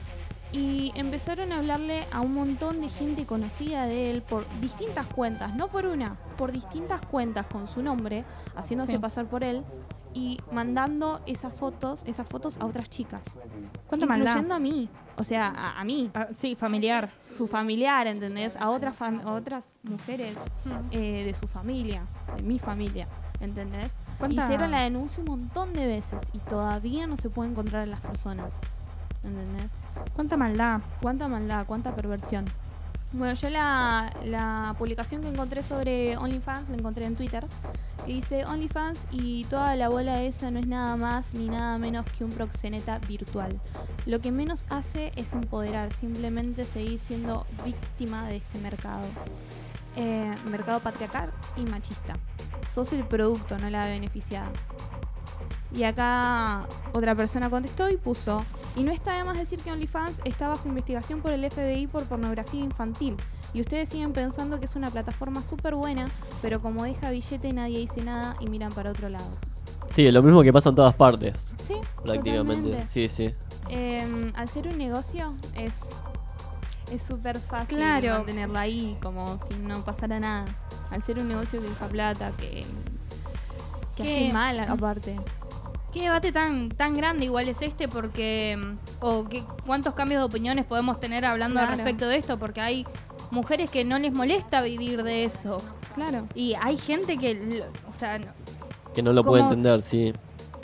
Y 0.51 0.91
empezaron 0.95 1.51
a 1.51 1.57
hablarle 1.59 2.05
a 2.11 2.21
un 2.21 2.33
montón 2.33 2.81
de 2.81 2.89
gente 2.89 3.25
conocida 3.25 3.85
de 3.85 4.09
él 4.11 4.23
por 4.23 4.45
distintas 4.61 5.05
cuentas, 5.05 5.53
no 5.55 5.67
por 5.67 5.85
una, 5.85 6.15
por 6.37 6.51
distintas 6.51 7.01
cuentas 7.05 7.45
con 7.45 7.67
su 7.67 7.83
nombre, 7.83 8.25
haciéndose 8.55 8.93
Sí. 8.93 8.97
pasar 8.97 9.27
por 9.27 9.43
él 9.43 9.63
y 10.11 10.39
mandando 10.51 11.21
esas 11.27 11.53
fotos, 11.53 12.03
esas 12.07 12.27
fotos 12.27 12.57
a 12.57 12.65
otras 12.65 12.89
chicas, 12.89 13.21
¿Cuánta 13.87 14.07
maldad? 14.07 14.25
incluyendo 14.29 14.55
a 14.55 14.59
mí, 14.59 14.89
o 15.19 15.23
sea, 15.23 15.49
a, 15.55 15.79
a 15.81 15.83
mí, 15.83 16.09
Ah, 16.15 16.29
sí, 16.35 16.55
familiar. 16.55 17.11
su 17.23 17.45
familiar, 17.45 18.07
¿entendés? 18.07 18.55
A 18.55 18.69
otras 18.71 18.97
fam- 18.99 19.21
a 19.23 19.33
otras 19.33 19.67
mujeres 19.83 20.35
Hmm. 20.65 20.71
eh, 20.89 21.25
de 21.25 21.33
su 21.35 21.47
familia, 21.47 22.01
de 22.37 22.41
mi 22.43 22.57
familia. 22.57 23.07
¿entendés? 23.39 23.89
¿Cuánta- 24.17 24.43
Hicieron 24.43 24.69
la 24.71 24.81
denuncia 24.81 25.19
un 25.19 25.25
montón 25.29 25.71
de 25.71 25.85
veces 25.87 26.23
y 26.33 26.39
todavía 26.39 27.07
no 27.07 27.15
se 27.15 27.29
puede 27.29 27.49
encontrar 27.51 27.83
a 27.83 27.85
las 27.85 28.01
personas, 28.01 28.53
¿entendés? 29.23 29.71
¿Cuánta 30.13 30.37
maldad? 30.37 30.81
Cuánta 31.01 31.27
maldad, 31.27 31.65
cuánta 31.65 31.95
perversión. 31.95 32.45
Bueno, 33.11 33.33
yo 33.33 33.49
la, 33.49 34.75
publicación 34.77 35.21
que 35.21 35.29
encontré 35.29 35.63
sobre 35.63 36.15
OnlyFans 36.17 36.69
la 36.69 36.75
encontré 36.75 37.05
en 37.05 37.15
Twitter. 37.15 37.43
Que 38.05 38.13
dice 38.13 38.45
OnlyFans 38.45 38.99
y 39.11 39.45
toda 39.45 39.75
la 39.75 39.89
bola 39.89 40.21
esa 40.21 40.51
no 40.51 40.59
es 40.59 40.67
nada 40.67 40.95
más 40.95 41.33
ni 41.33 41.49
nada 41.49 41.77
menos 41.77 42.05
que 42.05 42.23
un 42.23 42.31
proxeneta 42.31 42.99
virtual. 42.99 43.59
Lo 44.05 44.19
que 44.19 44.31
menos 44.31 44.65
hace 44.69 45.11
es 45.15 45.33
empoderar, 45.33 45.91
simplemente 45.93 46.65
seguir 46.65 46.99
siendo 46.99 47.45
víctima 47.65 48.27
de 48.27 48.37
este 48.37 48.59
mercado. 48.59 49.05
Eh, 49.95 50.35
mercado 50.51 50.79
patriarcal 50.79 51.31
y 51.57 51.61
machista. 51.61 52.13
Sos 52.71 52.93
el 52.93 53.03
producto, 53.03 53.57
no 53.57 53.69
la 53.69 53.87
beneficiada. 53.87 54.49
Y 55.73 55.83
acá 55.83 56.67
otra 56.93 57.15
persona 57.15 57.49
contestó 57.49 57.89
y 57.89 57.97
puso, 57.97 58.43
y 58.80 58.84
no 58.84 58.91
está 58.93 59.17
de 59.17 59.23
más 59.25 59.38
decir 59.38 59.59
que 59.59 59.71
OnlyFans 59.73 60.21
está 60.23 60.47
bajo 60.47 60.67
investigación 60.69 61.21
por 61.21 61.32
el 61.34 61.49
FBI 61.51 61.88
por 61.88 62.05
pornografía 62.05 62.63
infantil. 62.63 63.17
Y 63.53 63.59
ustedes 63.61 63.89
siguen 63.89 64.13
pensando 64.13 64.57
que 64.59 64.65
es 64.65 64.75
una 64.75 64.89
plataforma 64.89 65.43
súper 65.43 65.75
buena, 65.75 66.07
pero 66.41 66.61
como 66.61 66.84
deja 66.86 67.09
billete 67.09 67.51
nadie 67.51 67.80
dice 67.80 68.01
nada 68.03 68.36
y 68.39 68.47
miran 68.47 68.71
para 68.71 68.91
otro 68.91 69.09
lado. 69.09 69.30
Sí, 69.93 70.09
lo 70.11 70.21
mismo 70.23 70.43
que 70.43 70.53
pasa 70.53 70.69
en 70.69 70.75
todas 70.75 70.95
partes, 70.95 71.53
Sí, 71.67 71.73
prácticamente. 72.03 72.61
totalmente. 72.61 72.88
Sí, 72.88 73.07
sí. 73.09 73.34
Em, 73.69 74.32
al 74.36 74.47
ser 74.47 74.67
un 74.67 74.77
negocio 74.77 75.34
es 75.55 75.73
es 76.91 77.01
súper 77.07 77.39
fácil 77.39 77.77
Claro. 77.77 78.13
mantenerlo 78.17 78.57
ahí 78.57 78.97
como 79.03 79.38
si 79.39 79.53
no 79.61 79.84
pasara 79.84 80.19
nada. 80.19 80.45
Al 80.89 81.03
ser 81.03 81.19
un 81.19 81.27
negocio 81.27 81.61
que 81.61 81.67
deja 81.69 81.88
plata, 81.88 82.32
que, 82.38 82.65
que 83.95 84.03
hace 84.03 84.34
mal 84.34 84.57
aparte. 84.59 85.15
¿Qué 85.93 86.03
debate 86.03 86.31
tan, 86.31 86.69
tan 86.69 86.93
grande 86.93 87.25
igual 87.25 87.47
es 87.49 87.61
este? 87.61 87.87
Porque. 87.87 88.57
mm, 88.57 88.75
O 89.01 89.25
qué, 89.27 89.43
cuántos 89.65 89.93
cambios 89.95 90.21
de 90.21 90.25
opiniones 90.25 90.65
podemos 90.65 90.99
tener 90.99 91.25
hablando 91.25 91.59
al 91.59 91.67
respecto 91.67 92.07
de 92.07 92.17
esto, 92.17 92.37
porque 92.37 92.61
hay 92.61 92.85
mujeres 93.31 93.69
que 93.71 93.83
no 93.83 93.97
les 93.99 94.13
molesta 94.13 94.61
vivir 94.61 95.03
de 95.03 95.23
eso. 95.25 95.61
Claro. 95.95 96.27
Y 96.35 96.53
hay 96.61 96.77
gente 96.77 97.17
que. 97.17 97.63
O 97.89 97.97
sea, 97.97 98.19
no- 98.19 98.27
Que 98.93 99.01
no 99.01 99.13
lo 99.13 99.23
puede 99.23 99.43
entender, 99.43 99.81
sí. 99.81 100.13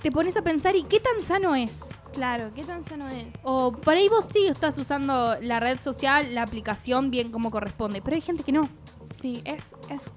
te 0.01 0.11
pones 0.11 0.37
a 0.37 0.41
pensar, 0.43 0.75
¿y 0.75 0.83
qué 0.83 0.99
tan 0.99 1.19
sano 1.21 1.55
es? 1.55 1.81
Claro, 2.13 2.49
¿qué 2.55 2.63
tan 2.63 2.83
sano 2.83 3.09
es? 3.09 3.25
O 3.43 3.71
por 3.73 3.95
ahí 3.97 4.07
vos 4.07 4.25
sí 4.31 4.45
estás 4.47 4.77
usando 4.77 5.35
la 5.41 5.59
red 5.59 5.79
social, 5.79 6.33
la 6.33 6.43
aplicación 6.43 7.09
bien 7.11 7.29
como 7.31 7.51
corresponde, 7.51 8.01
pero 8.01 8.15
hay 8.15 8.21
gente 8.21 8.43
que 8.43 8.51
no. 8.53 8.69
Sí, 9.13 9.41
es, 9.45 9.75
es 9.89 10.13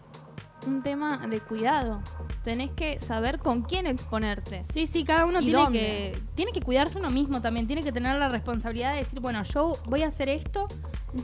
un 0.68 0.82
tema 0.82 1.18
de 1.26 1.40
cuidado. 1.40 2.02
Tenés 2.44 2.70
que 2.70 3.00
saber 3.00 3.38
con 3.38 3.62
quién 3.62 3.86
exponerte. 3.86 4.64
Sí, 4.72 4.86
sí, 4.86 5.04
cada 5.04 5.26
uno 5.26 5.40
¿Y 5.40 5.44
tiene 5.44 5.58
dónde? 5.58 5.78
que, 5.78 6.22
tiene 6.34 6.52
que 6.52 6.60
cuidarse 6.60 6.98
uno 6.98 7.10
mismo 7.10 7.40
también, 7.40 7.66
tiene 7.66 7.82
que 7.82 7.92
tener 7.92 8.16
la 8.16 8.28
responsabilidad 8.28 8.92
de 8.92 8.98
decir, 8.98 9.20
bueno, 9.20 9.42
yo 9.42 9.76
voy 9.86 10.02
a 10.02 10.08
hacer 10.08 10.28
esto 10.28 10.68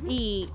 y 0.08 0.48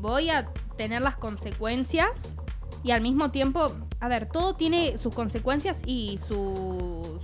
voy 0.00 0.30
a 0.30 0.48
tener 0.76 1.02
las 1.02 1.16
consecuencias 1.16 2.34
y 2.82 2.92
al 2.92 3.00
mismo 3.00 3.30
tiempo, 3.30 3.72
a 4.00 4.08
ver, 4.08 4.26
todo 4.26 4.54
tiene 4.54 4.98
sus 4.98 5.14
consecuencias 5.14 5.78
y 5.84 6.18
sus 6.26 7.20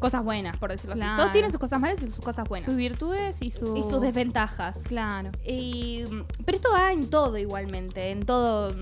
cosas 0.00 0.24
buenas, 0.24 0.56
por 0.56 0.70
decirlo 0.70 0.94
así. 0.94 1.04
Todo 1.16 1.30
tiene 1.30 1.50
sus 1.50 1.60
cosas 1.60 1.80
malas 1.80 2.02
y 2.02 2.06
sus 2.06 2.24
cosas 2.24 2.48
buenas. 2.48 2.64
Sus 2.64 2.76
virtudes 2.76 3.40
y, 3.42 3.50
sus 3.50 3.78
y 3.78 3.82
sus 3.82 4.00
desventajas. 4.00 4.82
Claro. 4.84 5.30
Y, 5.44 6.04
pero 6.44 6.56
esto 6.56 6.70
va 6.72 6.92
en 6.92 7.08
todo 7.08 7.38
igualmente, 7.38 8.10
en 8.10 8.20
todo, 8.20 8.74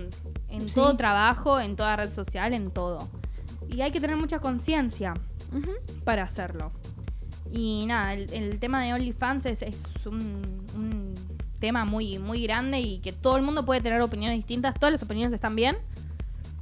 en 0.49 0.69
Sí. 0.69 0.75
todo 0.75 0.97
trabajo, 0.97 1.61
en 1.61 1.77
toda 1.77 1.97
red 1.97 2.11
social, 2.11 2.53
en 2.55 2.71
todo. 2.71 3.09
Y 3.69 3.81
hay 3.83 3.91
que 3.93 4.01
tener 4.01 4.17
mucha 4.17 4.39
conciencia 4.39 5.15
para 6.05 6.23
hacerlo. 6.25 6.73
Y 7.51 7.87
nada, 7.87 8.15
el, 8.15 8.33
el 8.33 8.59
tema 8.59 8.83
de 8.83 8.93
OnlyFans 8.95 9.47
es, 9.47 9.63
es 9.63 9.83
un, 10.07 10.43
un 10.75 11.15
tema 11.61 11.85
muy, 11.85 12.19
muy 12.19 12.43
grande 12.43 12.81
y 12.81 12.99
que 12.99 13.13
todo 13.13 13.37
el 13.37 13.43
mundo 13.43 13.65
puede 13.65 13.81
tener 13.81 14.01
opiniones 14.03 14.39
distintas. 14.39 14.75
Todas 14.75 14.93
las 14.93 15.03
opiniones 15.03 15.33
están 15.33 15.57
bien. 15.57 15.77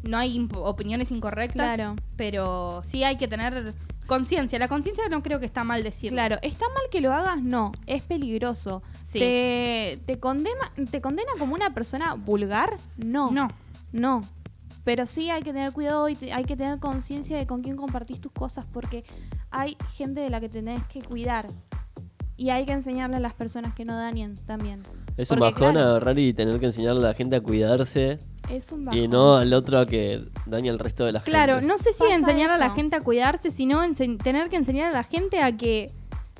No 0.05 0.16
hay 0.18 0.49
opiniones 0.55 1.11
incorrectas. 1.11 1.74
Claro. 1.76 1.97
Pero 2.16 2.82
sí 2.84 3.03
hay 3.03 3.16
que 3.16 3.26
tener 3.28 3.74
conciencia. 4.07 4.59
La 4.61 4.68
conciencia 4.68 5.09
no 5.09 5.22
creo 5.22 5.41
que 5.41 5.47
está 5.47 5.64
mal 5.64 5.82
decirlo. 5.82 6.14
Claro, 6.16 6.39
¿está 6.43 6.64
mal 6.68 6.84
que 6.91 7.01
lo 7.01 7.12
hagas? 7.12 7.43
No, 7.43 7.72
es 7.87 8.03
peligroso. 8.03 8.82
Sí. 9.07 9.18
¿Te, 9.18 9.99
te, 10.07 10.20
condena, 10.20 10.72
¿Te 10.91 11.01
condena 11.01 11.30
como 11.39 11.55
una 11.55 11.74
persona 11.74 12.14
vulgar? 12.14 12.76
No. 12.97 13.30
No. 13.32 13.49
No. 13.99 14.20
Pero 14.84 15.05
sí 15.07 15.30
hay 15.30 15.42
que 15.42 15.53
tener 15.53 15.72
cuidado 15.72 16.09
y 16.09 16.14
te- 16.14 16.32
hay 16.32 16.44
que 16.44 16.57
tener 16.57 16.78
conciencia 16.78 17.36
de 17.36 17.47
con 17.47 17.62
quién 17.62 17.76
compartís 17.76 18.20
tus 18.20 18.30
cosas 18.32 18.64
porque 18.72 19.05
hay 19.51 19.76
gente 19.94 20.20
de 20.20 20.30
la 20.30 20.40
que 20.40 20.49
tenés 20.49 20.82
que 20.84 21.03
cuidar. 21.03 21.49
Y 22.38 22.51
hay 22.51 22.66
que 22.66 22.72
enseñarle 22.72 23.16
a 23.16 23.20
las 23.20 23.32
personas 23.34 23.74
que 23.74 23.84
no 23.86 23.97
dañen 23.97 24.36
también. 24.47 24.82
Es 25.16 25.30
un 25.30 25.38
Porque, 25.38 25.55
bajón 25.61 25.72
claro, 25.72 25.88
agarrar 25.88 26.18
y 26.18 26.34
tener 26.34 26.61
que 26.61 26.66
enseñarle 26.66 27.01
a 27.01 27.09
la 27.09 27.14
gente 27.14 27.34
a 27.36 27.40
cuidarse 27.40 28.18
Es 28.51 28.70
un 28.72 28.82
y 28.82 28.84
bajón. 28.84 29.11
no 29.11 29.36
al 29.36 29.53
otro 29.55 29.78
a 29.78 29.86
que 29.86 30.22
dañe 30.44 30.68
al 30.68 30.78
resto 30.78 31.07
de 31.07 31.12
la 31.12 31.20
Claro, 31.22 31.55
gente. 31.55 31.66
no 31.68 31.78
sé 31.78 31.94
si 31.94 32.05
enseñar 32.05 32.51
a 32.51 32.59
la 32.59 32.70
gente 32.70 32.94
a 32.97 33.01
cuidarse, 33.01 33.51
sino 33.51 33.80
tener 34.22 34.51
que 34.51 34.57
enseñar 34.57 34.88
a 34.88 34.92
la 34.92 35.03
gente 35.05 35.40
a 35.40 35.57
que 35.57 35.90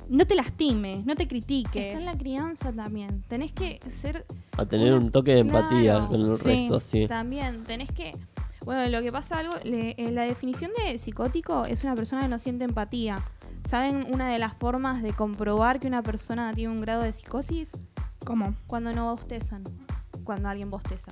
no 0.09 0.25
te 0.25 0.35
lastime, 0.35 1.03
no 1.05 1.15
te 1.15 1.27
critique. 1.27 1.87
Está 1.87 1.99
en 1.99 2.05
la 2.05 2.17
crianza 2.17 2.71
también. 2.71 3.23
Tenés 3.27 3.51
que 3.51 3.79
ser 3.89 4.25
A 4.57 4.65
tener 4.65 4.93
una- 4.93 5.05
un 5.05 5.11
toque 5.11 5.33
de 5.33 5.39
empatía 5.39 5.93
Claro, 5.95 6.07
con 6.09 6.21
el 6.21 6.37
sí, 6.37 6.43
resto, 6.43 6.79
sí. 6.79 7.07
También 7.07 7.63
tenés 7.63 7.91
que. 7.91 8.15
Bueno, 8.65 8.87
lo 8.89 9.01
que 9.01 9.11
pasa 9.11 9.39
algo. 9.39 9.53
le- 9.63 9.91
eh, 9.97 10.11
la 10.11 10.23
definición 10.23 10.71
de 10.85 10.97
psicótico 10.97 11.65
es 11.65 11.83
una 11.83 11.95
persona 11.95 12.23
que 12.23 12.27
no 12.27 12.39
siente 12.39 12.65
empatía. 12.65 13.19
¿Saben 13.67 14.05
una 14.13 14.29
de 14.29 14.39
las 14.39 14.53
formas 14.55 15.01
de 15.03 15.11
comprobar 15.13 15.79
que 15.79 15.87
una 15.87 16.01
persona 16.03 16.53
tiene 16.53 16.71
un 16.73 16.81
grado 16.81 17.01
de 17.03 17.11
psicosis? 17.13 17.77
¿Cómo? 18.25 18.55
Cuando 18.65 18.93
no 18.93 19.11
bostezan. 19.11 19.63
Cuando 20.23 20.49
alguien 20.49 20.69
bosteza. 20.69 21.11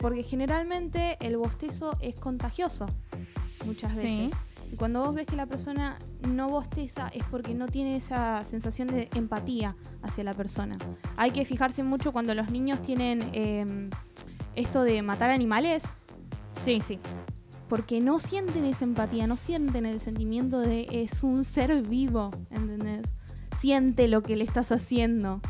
Porque 0.00 0.22
generalmente 0.22 1.16
el 1.20 1.36
bostezo 1.36 1.92
es 2.00 2.14
contagioso. 2.16 2.86
Muchas 3.64 3.92
Sí. 3.96 4.30
Y 4.70 4.76
cuando 4.76 5.00
vos 5.02 5.14
ves 5.14 5.26
que 5.26 5.36
la 5.36 5.46
persona 5.46 5.98
no 6.28 6.48
bosteza 6.48 7.08
es 7.08 7.24
porque 7.24 7.54
no 7.54 7.66
tiene 7.66 7.96
esa 7.96 8.44
sensación 8.44 8.88
de 8.88 9.08
empatía 9.14 9.76
hacia 10.02 10.24
la 10.24 10.34
persona. 10.34 10.76
Hay 11.16 11.30
que 11.30 11.44
fijarse 11.44 11.82
mucho 11.82 12.12
cuando 12.12 12.34
los 12.34 12.50
niños 12.50 12.82
tienen 12.82 13.30
eh, 13.32 13.90
esto 14.54 14.82
de 14.82 15.02
matar 15.02 15.30
animales, 15.30 15.84
Sí, 16.64 16.82
sí. 16.86 16.98
porque 17.68 18.00
no 18.00 18.18
sienten 18.18 18.64
esa 18.64 18.84
empatía, 18.84 19.26
no 19.26 19.36
sienten 19.36 19.86
el 19.86 20.00
sentimiento 20.00 20.58
de 20.60 20.86
es 20.90 21.22
un 21.22 21.44
ser 21.44 21.82
vivo, 21.82 22.30
¿entendés? 22.50 23.02
Siente 23.58 24.06
lo 24.08 24.22
que 24.22 24.36
le 24.36 24.44
estás 24.44 24.70
haciendo, 24.72 25.40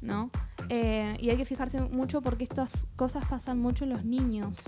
¿no? 0.00 0.30
Eh, 0.68 1.16
y 1.20 1.30
hay 1.30 1.36
que 1.36 1.44
fijarse 1.44 1.80
mucho 1.80 2.22
porque 2.22 2.44
estas 2.44 2.86
cosas 2.96 3.24
pasan 3.26 3.58
mucho 3.60 3.84
en 3.84 3.90
los 3.90 4.04
niños, 4.04 4.60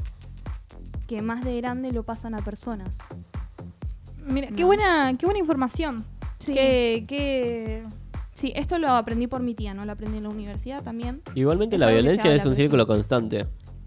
que 1.07 1.23
más 1.23 1.45
de 1.45 1.57
grande 1.59 1.93
lo 1.93 2.03
pasan 2.03 2.35
a 2.35 2.39
personas. 2.39 2.99
Mira, 4.27 4.49
qué 4.49 4.61
No. 4.63 4.67
buena, 4.67 5.15
qué 5.19 5.27
buena 5.27 5.39
información. 5.39 6.05
Sí. 6.39 6.55
Qué, 6.55 7.05
qué... 7.09 7.85
Sí, 8.33 8.53
esto 8.57 8.79
lo 8.79 8.91
aprendí 8.91 9.27
por 9.29 9.43
mi 9.43 9.55
tía, 9.55 9.75
¿no? 9.75 9.85
Lo 9.85 9.93
aprendí 9.93 10.19
en 10.19 10.25
la 10.25 10.29
universidad 10.31 10.83
también. 10.83 11.23
Igualmente 11.35 11.77
Es 11.77 11.81
la 11.81 11.89
violencia 11.91 12.35
es 12.35 12.45
un 12.45 12.57
círculo 12.57 12.87
constante. 12.87 13.47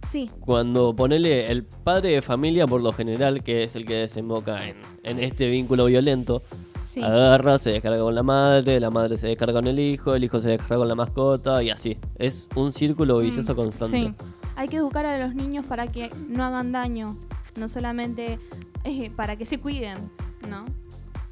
Sí, 0.09 0.29
Cuando 0.39 0.95
ponele 0.95 1.51
el 1.51 1.65
padre 1.65 2.11
de 2.11 2.21
familia, 2.21 2.65
por 2.65 2.81
lo 2.81 2.93
general, 2.93 3.43
que 3.43 3.63
es 3.63 3.75
el 3.75 3.85
que 3.85 3.95
desemboca 3.95 4.65
en, 4.65 4.77
en 5.03 5.19
este 5.19 5.47
vínculo 5.49 5.85
violento, 5.85 6.43
sí. 6.87 7.01
agarra, 7.01 7.57
se 7.57 7.71
descarga 7.71 7.99
con 7.99 8.15
la 8.15 8.23
madre, 8.23 8.79
la 8.79 8.89
madre 8.89 9.17
se 9.17 9.27
descarga 9.27 9.55
con 9.55 9.67
el 9.67 9.79
hijo, 9.79 10.15
el 10.15 10.23
hijo 10.23 10.39
se 10.39 10.51
descarga 10.51 10.77
con 10.77 10.87
la 10.87 10.95
mascota 10.95 11.61
y 11.61 11.71
así. 11.71 11.97
Es 12.17 12.47
un 12.55 12.71
círculo 12.71 13.17
vicioso 13.19 13.53
constante. 13.55 13.99
sí. 13.99 14.13
Hay 14.55 14.69
que 14.69 14.77
educar 14.77 15.05
a 15.05 15.19
los 15.27 15.35
niños 15.35 15.65
para 15.65 15.87
que 15.87 16.09
no 16.29 16.43
hagan 16.45 16.71
daño, 16.71 17.17
no 17.57 17.67
solamente 17.67 18.39
eh, 18.85 19.11
para 19.13 19.35
que 19.35 19.45
se 19.45 19.59
cuiden, 19.59 19.97
¿no? 20.47 20.65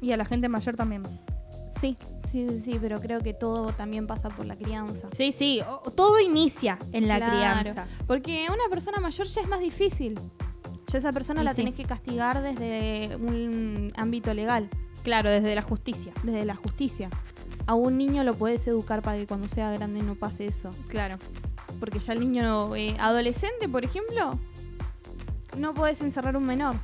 Y 0.00 0.12
a 0.12 0.16
la 0.16 0.24
gente 0.24 0.48
mayor 0.48 0.76
también. 0.76 1.02
Sí, 1.80 1.96
sí, 2.30 2.46
sí, 2.48 2.60
sí, 2.60 2.78
pero 2.80 3.00
creo 3.00 3.20
que 3.20 3.34
todo 3.34 3.72
también 3.72 4.06
pasa 4.06 4.28
por 4.30 4.46
la 4.46 4.56
crianza. 4.56 5.08
Sí, 5.12 5.32
sí. 5.32 5.60
o- 5.68 5.90
todo 5.90 6.20
inicia 6.20 6.78
en 6.92 7.06
la 7.08 7.16
Claro. 7.16 7.60
crianza. 7.62 7.86
Porque 8.06 8.46
una 8.48 8.68
persona 8.70 8.98
mayor 9.00 9.26
ya 9.26 9.40
es 9.42 9.48
más 9.48 9.60
difícil. 9.60 10.18
Ya 10.88 10.98
esa 10.98 11.12
persona 11.12 11.42
Y 11.42 11.44
la 11.44 11.50
sí. 11.50 11.56
tenés 11.62 11.74
que 11.74 11.84
castigar 11.84 12.40
desde 12.42 13.16
un 13.16 13.92
ámbito 13.96 14.32
legal, 14.32 14.68
Claro, 15.02 15.30
desde 15.30 15.54
la 15.54 15.62
justicia. 15.62 16.12
desde 16.22 16.44
la 16.44 16.54
justicia. 16.54 17.10
A 17.66 17.74
un 17.74 17.98
niño 17.98 18.22
lo 18.24 18.34
puedes 18.34 18.66
educar 18.68 19.02
para 19.02 19.16
que 19.18 19.26
cuando 19.26 19.48
sea 19.48 19.70
grande 19.72 20.02
no 20.02 20.14
pase 20.14 20.46
eso. 20.46 20.70
Claro. 20.88 21.16
Porque 21.80 21.98
ya 21.98 22.12
el 22.12 22.20
niño 22.20 22.74
eh, 22.76 22.96
adolescente, 23.00 23.68
por 23.68 23.84
ejemplo, 23.84 24.38
no 25.58 25.74
puedes 25.74 26.00
encerrar 26.00 26.36
un 26.36 26.44
menor. 26.46 26.76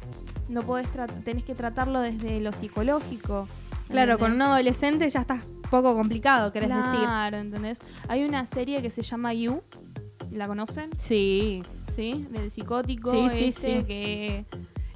No 0.48 0.62
puedes 0.62 0.92
tra- 0.92 1.08
tenés 1.24 1.44
que 1.44 1.54
tratarlo 1.54 2.00
desde 2.00 2.40
lo 2.40 2.52
psicológico. 2.52 3.46
Claro, 3.88 4.18
con 4.18 4.32
un 4.32 4.42
adolescente 4.42 5.08
ya 5.10 5.20
está 5.20 5.38
poco 5.70 5.94
complicado, 5.94 6.52
querés 6.52 6.68
decir. 6.70 7.00
Claro, 7.00 7.36
¿entendés? 7.38 7.80
Hay 8.08 8.24
una 8.24 8.46
serie 8.46 8.80
que 8.82 8.90
se 8.90 9.02
llama 9.02 9.32
You. 9.34 9.62
¿La 10.30 10.46
conocen? 10.46 10.90
Sí. 10.98 11.62
Sí, 11.94 12.26
del 12.30 12.50
psicótico 12.50 13.10
Sí, 13.10 13.28
sí, 13.30 13.44
este 13.48 13.80
sí. 13.80 13.84
que 13.86 14.46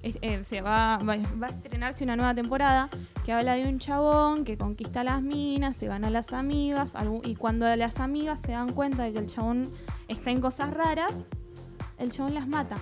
es- 0.03 0.17
eh, 0.23 0.43
se 0.45 0.63
va, 0.63 0.97
va, 0.99 1.17
va 1.43 1.49
a 1.49 1.51
estrenarse 1.51 2.05
una 2.05 2.17
nueva 2.17 2.35
temporada 2.35 2.89
que 3.25 3.33
habla 3.33 3.55
de 3.55 3.69
un 3.69 3.79
chabón 3.79 4.45
que 4.45 4.57
conquista 4.57 5.05
las 5.05 5.21
minas, 5.21 5.77
se 5.77 5.89
gana 5.89 6.07
a 6.09 6.11
las 6.11 6.33
amigas, 6.33 6.95
y 7.25 7.35
cuando 7.35 7.75
las 7.77 8.01
amigas 8.01 8.41
se 8.41 8.53
dan 8.53 8.73
cuenta 8.73 9.03
de 9.03 9.13
que 9.13 9.19
el 9.19 9.27
chabón 9.27 9.69
está 10.09 10.31
en 10.31 10.41
cosas 10.41 10.73
raras, 10.73 11.29
el 11.99 12.13
chabón 12.13 12.33
las 12.35 12.47
mata. 12.49 12.77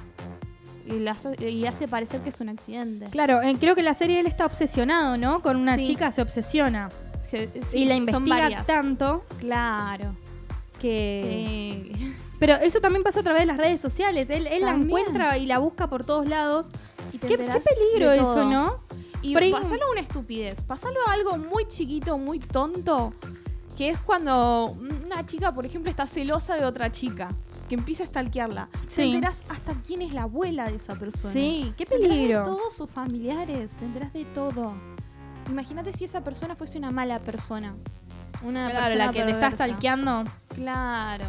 Y, 0.87 0.99
las, 0.99 1.27
y 1.41 1.67
hace 1.67 1.89
parecer 1.89 2.21
que 2.21 2.29
es 2.31 2.41
un 2.41 2.51
accidente. 2.51 3.07
Claro, 3.07 3.41
eh, 3.43 3.57
creo 3.59 3.75
que 3.75 3.81
en 3.81 3.87
la 3.87 3.95
serie 3.95 4.21
él 4.21 4.27
está 4.27 4.45
obsesionado, 4.47 5.17
¿no? 5.17 5.41
Con 5.41 5.57
una 5.57 5.77
Sí. 5.77 5.87
chica 5.87 6.13
se 6.13 6.21
obsesiona. 6.23 6.91
Se- 7.31 7.49
sí, 7.71 7.79
y 7.81 7.85
la 7.87 7.95
investiga 7.97 8.63
tanto 8.67 9.25
Claro. 9.41 10.15
que... 10.81 11.91
que- 11.97 12.13
Pero 12.39 12.55
eso 12.57 12.81
también 12.81 13.03
pasa 13.03 13.21
a 13.21 13.23
través 13.23 13.43
de 13.43 13.47
las 13.47 13.57
redes 13.57 13.81
sociales. 13.81 14.29
Él, 14.29 14.47
él 14.47 14.63
la 14.63 14.73
encuentra 14.73 15.39
y 15.39 15.47
la 15.47 15.59
busca 15.59 15.89
por 15.89 16.05
todos 16.05 16.29
lados. 16.29 16.67
y 17.13 17.19
Qué, 17.19 17.29
qué 17.29 17.37
peligro 17.39 18.13
eso. 18.13 18.45
¿no? 18.51 18.81
Y 19.23 19.35
ahí- 19.37 19.53
pasalo 19.53 19.87
a 19.87 19.91
una 19.93 20.01
estupidez, 20.01 20.63
pasalo 20.65 20.97
a 21.09 21.13
algo 21.13 21.39
muy 21.39 21.67
chiquito, 21.67 22.19
muy 22.19 22.41
tonto, 22.41 23.15
que 23.79 23.89
es 23.89 23.99
cuando 24.01 24.67
una 25.05 25.25
chica, 25.25 25.55
por 25.55 25.65
ejemplo, 25.65 25.91
está 25.91 26.07
celosa 26.07 26.57
de 26.57 26.65
otra 26.67 26.93
chica, 26.93 27.29
que 27.75 27.81
empieza 27.81 28.05
a 28.05 28.07
stalkearla. 28.07 28.69
Te 28.89 28.91
Sí. 28.91 29.03
enterás 29.15 29.43
hasta 29.49 29.73
quién 29.83 30.03
es 30.03 30.13
la 30.13 30.23
abuela 30.23 30.67
de 30.69 30.77
esa 30.77 30.95
persona. 30.95 31.33
Sí, 31.35 31.75
qué 31.77 31.85
Te 31.87 31.97
enterás 31.97 32.17
peligro. 32.17 32.39
de 32.41 32.45
todos 32.45 32.77
sus 32.77 32.89
familiares, 32.91 33.73
te 33.77 33.85
enterás 33.85 34.13
de 34.13 34.25
todo. 34.27 34.75
Imagínate 35.51 35.93
si 35.93 36.05
esa 36.05 36.23
persona 36.23 36.55
fuese 36.55 36.79
una 36.79 36.91
mala 36.93 37.19
persona. 37.19 37.75
Una 38.45 38.71
Claro, 38.71 38.85
persona 38.87 39.07
la 39.07 39.13
que 39.13 39.23
te 39.25 39.31
está 39.31 39.51
stalkeando. 39.51 40.25
Claro. 40.55 41.25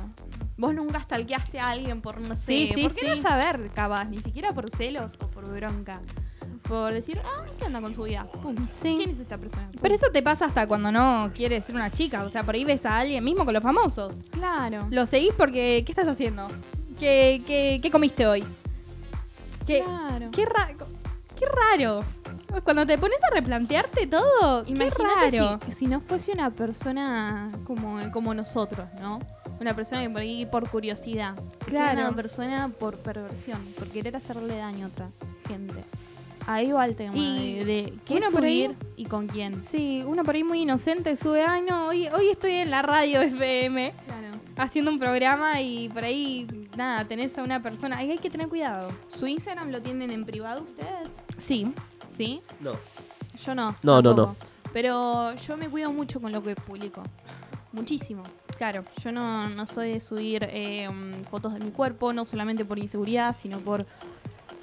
Vos 0.57 0.73
nunca 0.73 0.99
stalkeaste 0.99 1.59
a 1.59 1.69
alguien 1.69 2.01
por, 2.01 2.21
no 2.21 2.35
sé, 2.35 2.45
Sí, 2.45 2.71
sí, 2.73 2.81
¿por 2.83 2.93
qué 2.95 3.09
no 3.09 3.15
saber, 3.17 3.71
capaz? 3.73 4.05
Ni 4.05 4.19
siquiera 4.21 4.53
por 4.53 4.69
celos 4.69 5.15
o 5.21 5.27
por 5.27 5.51
bronca. 5.51 5.99
Por 6.67 6.93
decir, 6.93 7.19
ah, 7.23 7.43
¿qué 7.59 7.65
onda 7.65 7.79
con 7.81 7.93
su 7.93 8.03
vida? 8.03 8.25
Pum. 8.41 8.55
Sí. 8.81 8.95
¿Quién 8.97 9.09
es 9.11 9.19
esta 9.19 9.37
persona? 9.37 9.67
Pum. 9.71 9.79
Pero 9.81 9.95
eso 9.95 10.07
te 10.11 10.23
pasa 10.23 10.45
hasta 10.45 10.67
cuando 10.67 10.91
no 10.91 11.31
quieres 11.35 11.63
ser 11.65 11.75
una 11.75 11.91
chica. 11.91 12.23
O 12.23 12.29
sea, 12.29 12.43
por 12.43 12.55
ahí 12.55 12.65
ves 12.65 12.85
a 12.85 12.97
alguien 12.99 13.23
mismo 13.23 13.45
con 13.45 13.53
los 13.53 13.61
famosos. 13.63 14.13
Claro. 14.31 14.87
Lo 14.89 15.05
seguís 15.05 15.33
porque. 15.35 15.83
¿Qué 15.85 15.91
estás 15.91 16.07
haciendo? 16.07 16.47
¿Qué, 16.99 17.41
qué, 17.45 17.79
qué 17.81 17.91
comiste 17.91 18.25
hoy? 18.25 18.43
¿Qué, 19.67 19.83
Claro. 19.83 20.29
qué, 20.31 20.45
ra- 20.45 20.73
qué 21.37 21.45
raro. 21.45 22.01
Cuando 22.63 22.85
te 22.85 22.97
pones 22.97 23.17
a 23.29 23.33
replantearte 23.33 24.07
todo, 24.07 24.63
Imagínate 24.65 25.31
qué 25.31 25.39
raro. 25.41 25.59
si, 25.65 25.71
si 25.73 25.87
no 25.87 25.99
fuese 25.99 26.31
una 26.31 26.51
persona 26.51 27.51
como, 27.65 27.99
como 28.11 28.33
nosotros, 28.33 28.87
¿no? 29.01 29.19
Una 29.59 29.73
persona 29.73 30.01
que 30.03 30.09
por 30.09 30.21
ahí 30.21 30.45
por 30.45 30.69
curiosidad. 30.69 31.35
Claro. 31.65 31.99
Una 32.01 32.13
persona 32.15 32.69
por 32.79 32.97
perversión, 32.97 33.61
por 33.77 33.87
querer 33.89 34.15
hacerle 34.15 34.57
daño 34.57 34.85
a 34.85 34.89
otra 34.89 35.09
gente. 35.47 35.83
Ahí 36.47 36.71
va 36.71 36.85
el 36.85 36.95
tema 36.95 37.15
Y 37.17 37.55
de, 37.55 37.65
de 37.65 37.93
qué 38.05 38.15
uno 38.15 38.29
por 38.31 38.43
ahí- 38.43 38.65
subir 38.65 38.77
y 38.97 39.05
con 39.05 39.27
quién. 39.27 39.63
Sí, 39.63 40.03
uno 40.05 40.23
por 40.23 40.35
ahí 40.35 40.43
muy 40.43 40.61
inocente 40.61 41.15
sube, 41.15 41.43
ay 41.43 41.61
no, 41.67 41.87
hoy, 41.87 42.07
hoy 42.09 42.29
estoy 42.29 42.51
en 42.53 42.69
la 42.69 42.81
radio 42.83 43.21
FM 43.21 43.93
Claro. 44.05 44.27
haciendo 44.57 44.91
un 44.91 44.99
programa 44.99 45.59
y 45.61 45.89
por 45.89 46.03
ahí, 46.03 46.45
nada, 46.77 47.05
tenés 47.05 47.35
a 47.37 47.43
una 47.43 47.61
persona. 47.63 47.97
Ahí 47.97 48.11
hay 48.11 48.19
que 48.19 48.29
tener 48.29 48.47
cuidado. 48.47 48.89
¿Su 49.07 49.25
Instagram 49.27 49.71
lo 49.71 49.81
tienen 49.81 50.11
en 50.11 50.23
privado 50.25 50.61
ustedes? 50.63 51.11
Sí. 51.39 51.73
¿Sí? 52.07 52.41
No. 52.59 52.73
Yo 53.43 53.55
no. 53.55 53.75
No, 53.81 54.01
no, 54.01 54.15
tampoco. 54.15 54.35
Pero 54.71 55.33
yo 55.35 55.57
me 55.57 55.67
cuido 55.69 55.91
mucho 55.91 56.21
con 56.21 56.31
lo 56.31 56.43
que 56.43 56.55
publico. 56.55 57.01
Muchísimo. 57.71 58.23
Claro. 58.57 58.85
Yo 59.03 59.11
no, 59.11 59.49
no 59.49 59.65
soy 59.65 59.93
de 59.93 59.99
subir 59.99 60.47
eh, 60.49 60.87
mm, 60.89 61.23
fotos 61.29 61.53
de 61.53 61.59
mi 61.59 61.71
cuerpo, 61.71 62.13
no 62.13 62.25
solamente 62.25 62.63
por 62.65 62.77
inseguridad, 62.77 63.35
sino 63.37 63.59
por, 63.59 63.85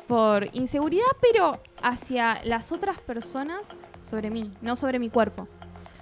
por 0.07 0.49
inseguridad, 0.55 1.05
pero 1.21 1.59
hacia 1.83 2.43
las 2.45 2.73
otras 2.73 2.99
personas 3.01 3.81
sobre 4.03 4.31
mí, 4.31 4.45
no 4.61 4.77
sobre 4.77 4.99
mi 4.99 5.11
cuerpo. 5.11 5.49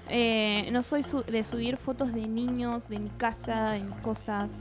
Eh, 0.08 0.68
no 0.72 0.82
soy 0.82 1.02
su- 1.02 1.22
de 1.22 1.44
subir 1.44 1.76
fotos 1.76 2.12
de 2.12 2.26
niños, 2.26 2.88
de 2.88 2.98
mi 2.98 3.10
casa, 3.10 3.70
de 3.72 3.80
mis 3.84 3.96
cosas. 4.00 4.60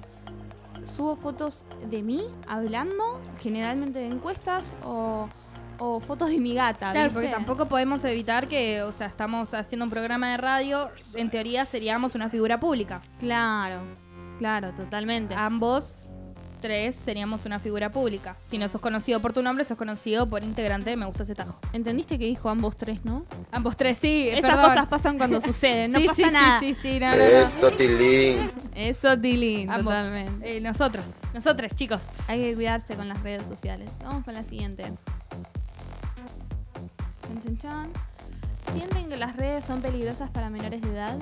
Subo 0.83 1.15
fotos 1.15 1.65
de 1.89 2.01
mí 2.03 2.25
hablando, 2.47 3.19
generalmente 3.41 3.99
de 3.99 4.07
encuestas 4.07 4.75
o, 4.83 5.27
o 5.79 5.99
fotos 6.01 6.29
de 6.29 6.37
mi 6.39 6.53
gata. 6.53 6.91
Claro, 6.91 6.99
¿viste? 7.07 7.13
porque 7.13 7.27
tampoco 7.29 7.65
podemos 7.67 8.03
evitar 8.05 8.47
que, 8.47 8.81
o 8.83 8.91
sea, 8.91 9.07
estamos 9.07 9.53
haciendo 9.53 9.85
un 9.85 9.91
programa 9.91 10.29
de 10.31 10.37
radio, 10.37 10.89
en 11.15 11.29
teoría 11.29 11.65
seríamos 11.65 12.15
una 12.15 12.29
figura 12.29 12.59
pública. 12.59 13.01
Claro, 13.19 13.81
claro, 14.37 14.71
totalmente. 14.73 15.33
Ambos 15.35 15.98
tres 16.59 16.95
seríamos 16.95 17.45
una 17.45 17.59
figura 17.59 17.89
pública. 17.91 18.35
Si 18.49 18.57
no 18.57 18.69
sos 18.69 18.81
conocido 18.81 19.19
por 19.19 19.33
tu 19.33 19.41
nombre, 19.41 19.65
sos 19.65 19.77
conocido 19.77 20.29
por 20.29 20.43
integrante 20.43 20.89
de 20.89 20.95
Me 20.97 21.05
Gusta 21.05 21.23
ese 21.23 21.35
tajo. 21.35 21.59
¿Entendiste 21.73 22.19
que 22.19 22.25
dijo 22.25 22.49
ambos 22.49 22.77
tres, 22.77 23.03
no? 23.05 23.25
Ambos 23.51 23.75
tres, 23.77 23.97
sí. 23.97 24.27
Esas 24.29 24.51
perdón. 24.51 24.65
cosas 24.69 24.87
pasan 24.87 25.17
cuando 25.17 25.41
suceden, 25.41 25.91
no 25.91 25.99
Sí, 25.99 26.07
pasa 26.07 26.15
sí, 26.27 26.31
nada. 26.31 26.59
Sí, 26.59 26.73
sí, 26.73 26.79
sí, 26.81 26.99
no, 26.99 27.09
no, 27.11 27.15
no. 27.17 27.23
Eso, 27.23 27.71
Tilín. 27.71 28.51
Eso, 28.75 29.17
Tilín, 29.19 29.69
Ambos. 29.69 29.93
totalmente. 29.93 30.57
Eh, 30.57 30.61
nosotros, 30.61 31.05
nosotros, 31.33 31.71
chicos. 31.75 32.01
Hay 32.27 32.41
que 32.41 32.53
cuidarse 32.55 32.95
con 32.95 33.07
las 33.07 33.21
redes 33.23 33.43
sociales. 33.47 33.89
Vamos 34.03 34.23
con 34.25 34.33
la 34.33 34.43
siguiente. 34.43 34.83
Chan, 37.23 37.41
chan, 37.43 37.57
chan. 37.57 37.89
¿Sienten 38.73 39.09
que 39.09 39.17
las 39.17 39.35
redes 39.35 39.65
son 39.65 39.81
peligrosas 39.81 40.29
para 40.29 40.49
menores 40.49 40.81
de 40.81 40.89
edad? 40.91 41.17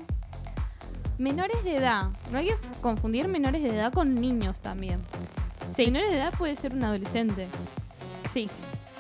Menores 1.17 1.63
de 1.63 1.77
edad. 1.77 2.09
No 2.31 2.37
hay 2.37 2.47
que 2.47 2.55
confundir 2.81 3.27
menores 3.27 3.63
de 3.63 3.69
edad 3.69 3.91
con 3.91 4.15
niños 4.15 4.55
también. 4.59 4.99
Menores 5.77 6.11
de 6.11 6.17
edad 6.17 6.33
puede 6.37 6.55
ser 6.55 6.73
un 6.73 6.83
adolescente. 6.83 7.47
Sí. 8.33 8.49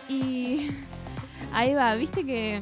Y 0.09 0.69
ahí 1.53 1.73
va, 1.73 1.93
viste 1.95 2.25
que... 2.25 2.61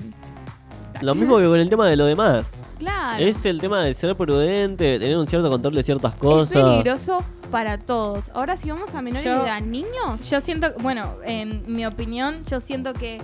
Lo 1.02 1.14
mismo 1.16 1.38
que 1.38 1.46
con 1.46 1.60
el 1.60 1.70
tema 1.70 1.88
de 1.90 1.98
lo 1.98 2.06
demás. 2.06 2.54
Claro. 2.80 3.24
Es 3.24 3.46
el 3.46 3.60
tema 3.60 3.84
de 3.84 3.94
ser 3.94 4.16
prudente, 4.16 4.84
de 4.86 5.00
tener 5.00 5.18
un 5.18 5.28
cierto 5.28 5.50
control 5.50 5.76
de 5.76 5.84
ciertas 5.84 6.16
cosas. 6.16 6.56
Es 6.56 6.62
peligroso 6.64 7.24
para 7.52 7.78
todos. 7.78 8.30
Ahora 8.34 8.58
si 8.58 8.70
vamos 8.70 8.94
a 8.96 9.02
menores 9.02 9.26
Yo- 9.26 9.40
de 9.44 9.50
edad, 9.50 9.62
niños, 9.62 10.30
Yo 10.30 10.42
siento, 10.42 10.74
bueno, 10.82 11.16
en 11.24 11.64
mi 11.68 11.86
opinión, 11.86 12.44
yo 12.46 12.60
siento 12.60 12.94
que, 12.94 13.22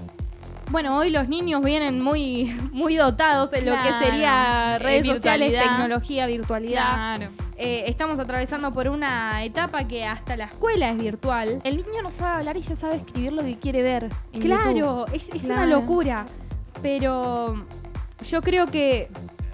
bueno, 0.72 0.98
hoy 0.98 1.10
los 1.10 1.28
niños 1.28 1.62
vienen 1.64 2.02
muy, 2.02 2.46
muy 2.72 2.96
dotados 2.96 3.52
en 3.54 3.66
lo 3.66 3.74
que 3.74 3.94
sería 4.06 4.76
Eh, 4.76 4.80
redes 4.80 5.06
sociales, 5.06 5.52
tecnología, 5.54 6.26
virtualidad. 6.28 7.18
claro. 7.18 7.32
Eh, 7.58 7.84
estamos 7.88 8.18
atravesando 8.18 8.74
por 8.74 8.88
una 8.88 9.44
etapa 9.44 9.88
que 9.88 10.04
hasta 10.04 10.36
la 10.36 10.46
escuela 10.46 10.90
es 10.90 10.98
virtual. 10.98 11.62
El 11.64 11.78
niño 11.78 12.02
no 12.02 12.10
sabe 12.10 12.38
hablar 12.40 12.58
y 12.58 12.62
ya 12.62 12.76
sabe 12.76 12.96
escribir 12.96 13.34
lo 13.34 13.44
que 13.44 13.60
quiere 13.60 13.84
ver. 13.84 14.10
en 14.34 14.42
Claro, 14.42 14.72
YouTube. 15.06 15.14
es, 15.16 15.30
es 15.30 15.44
una 15.44 15.68
locura. 15.68 16.26
Pero 16.82 17.64
yo 18.28 18.42
creo 18.42 18.66
que 18.68 19.10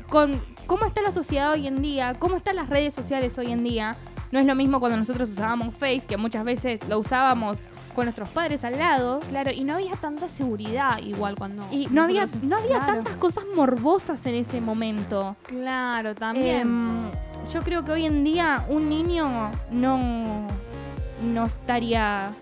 con 0.08 0.40
cómo 0.68 0.86
está 0.86 1.02
la 1.02 1.12
sociedad 1.12 1.52
hoy 1.52 1.68
en 1.68 1.82
día, 1.82 2.16
cómo 2.18 2.38
están 2.38 2.56
las 2.56 2.70
redes 2.70 2.94
sociales 2.94 3.38
hoy 3.38 3.52
en 3.52 3.64
día, 3.64 3.96
no 4.32 4.40
es 4.40 4.46
lo 4.46 4.56
mismo 4.56 4.80
cuando 4.80 4.98
nosotros 4.98 5.30
usábamos 5.30 5.76
Face, 5.76 6.04
que 6.08 6.16
muchas 6.18 6.46
veces 6.46 6.80
lo 6.88 7.00
usábamos 7.00 7.60
con 7.98 8.06
nuestros 8.06 8.30
padres 8.30 8.64
al 8.64 8.78
lado. 8.78 9.20
Claro, 9.30 9.50
y 9.52 9.64
no 9.64 9.74
había 9.74 9.94
tanta 9.96 10.30
seguridad 10.30 11.00
igual 11.00 11.36
cuando. 11.36 11.68
Y 11.72 11.88
no 11.88 12.04
había, 12.04 12.22
nosotros- 12.22 12.44
no 12.48 12.58
había 12.58 12.78
Claro. 12.78 12.94
tantas 12.94 13.16
cosas 13.16 13.44
morbosas 13.56 14.24
en 14.28 14.36
ese 14.36 14.62
momento. 14.62 15.36
Claro, 15.48 16.14
también. 16.14 16.62
Em, 16.62 17.10
yo 17.52 17.64
creo 17.64 17.84
que 17.84 17.92
hoy 17.94 18.06
en 18.06 18.24
día 18.24 18.64
un 18.70 18.88
niño 18.88 19.52
no, 19.72 20.46
no 21.24 21.46
estaría... 21.48 22.34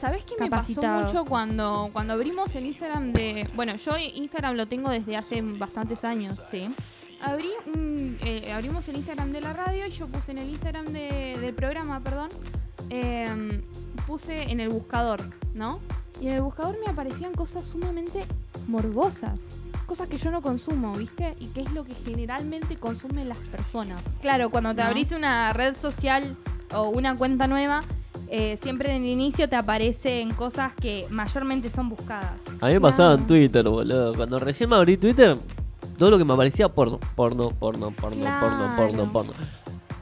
¿Sabes 0.00 0.24
qué 0.24 0.34
me 0.38 0.50
pasó 0.50 0.74
capacitado. 0.74 1.00
mucho 1.02 1.24
cuando, 1.24 1.90
cuando 1.92 2.12
abrimos 2.14 2.52
el 2.56 2.66
Instagram 2.66 3.12
de. 3.12 3.48
Bueno, 3.54 3.76
yo 3.76 3.92
Instagram 3.96 4.56
lo 4.56 4.66
tengo 4.66 4.90
desde 4.90 5.16
hace 5.16 5.40
bastantes 5.40 6.04
años. 6.04 6.44
Sí. 6.50 6.68
Abrí 7.22 7.48
un- 7.72 8.18
eh, 8.20 8.52
abrimos 8.52 8.86
el 8.88 8.96
Instagram 8.96 9.30
de 9.30 9.40
la 9.40 9.52
radio 9.54 9.86
y 9.86 9.90
yo 9.90 10.08
puse 10.08 10.32
en 10.32 10.38
el 10.38 10.50
Instagram 10.50 10.86
de- 10.86 11.38
del 11.40 11.54
programa, 11.54 12.00
perdón, 12.00 12.28
em, 12.90 13.62
puse 14.06 14.50
en 14.50 14.60
el 14.60 14.68
buscador, 14.68 15.20
¿no? 15.54 15.80
Y 16.20 16.28
en 16.28 16.34
el 16.34 16.42
buscador 16.42 16.76
me 16.84 16.90
aparecían 16.90 17.32
cosas 17.34 17.66
sumamente 17.66 18.26
morbosas. 18.68 19.40
Cosas 19.86 20.08
que 20.08 20.16
yo 20.16 20.30
no 20.30 20.40
consumo, 20.40 20.94
¿viste? 20.96 21.34
Y 21.40 21.46
que 21.48 21.62
es 21.62 21.72
lo 21.72 21.84
que 21.84 21.94
generalmente 21.94 22.76
consumen 22.76 23.28
las 23.28 23.38
personas. 23.38 24.02
Claro, 24.20 24.48
cuando 24.48 24.74
te 24.74 24.82
¿No? 24.82 24.88
abrís 24.88 25.12
una 25.12 25.52
red 25.52 25.76
social 25.76 26.36
o 26.72 26.88
una 26.88 27.16
cuenta 27.16 27.46
nueva, 27.46 27.84
eh, 28.30 28.58
siempre 28.62 28.94
en 28.94 29.02
el 29.02 29.08
inicio 29.08 29.48
te 29.48 29.56
aparecen 29.56 30.32
cosas 30.32 30.72
que 30.74 31.06
mayormente 31.10 31.70
son 31.70 31.90
buscadas. 31.90 32.32
A 32.60 32.68
mí 32.68 32.74
me 32.74 32.80
pasaba 32.80 33.14
en. 33.14 33.26
Twitter, 33.26 33.68
boludo. 33.68 34.14
Cuando 34.14 34.38
recién 34.38 34.70
me 34.70 34.76
abrí 34.76 34.96
Twitter, 34.96 35.36
todo 35.98 36.10
lo 36.10 36.18
que 36.18 36.24
me 36.24 36.32
aparecía 36.32 36.68
porno, 36.68 36.98
porno, 37.14 37.50
porno, 37.50 37.90
porno, 37.90 38.24
porno, 38.40 38.76
porno, 38.76 39.12
porno. 39.12 39.32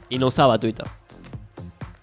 Y 0.09 0.17
no 0.17 0.27
usaba 0.27 0.57
Twitter. 0.57 0.85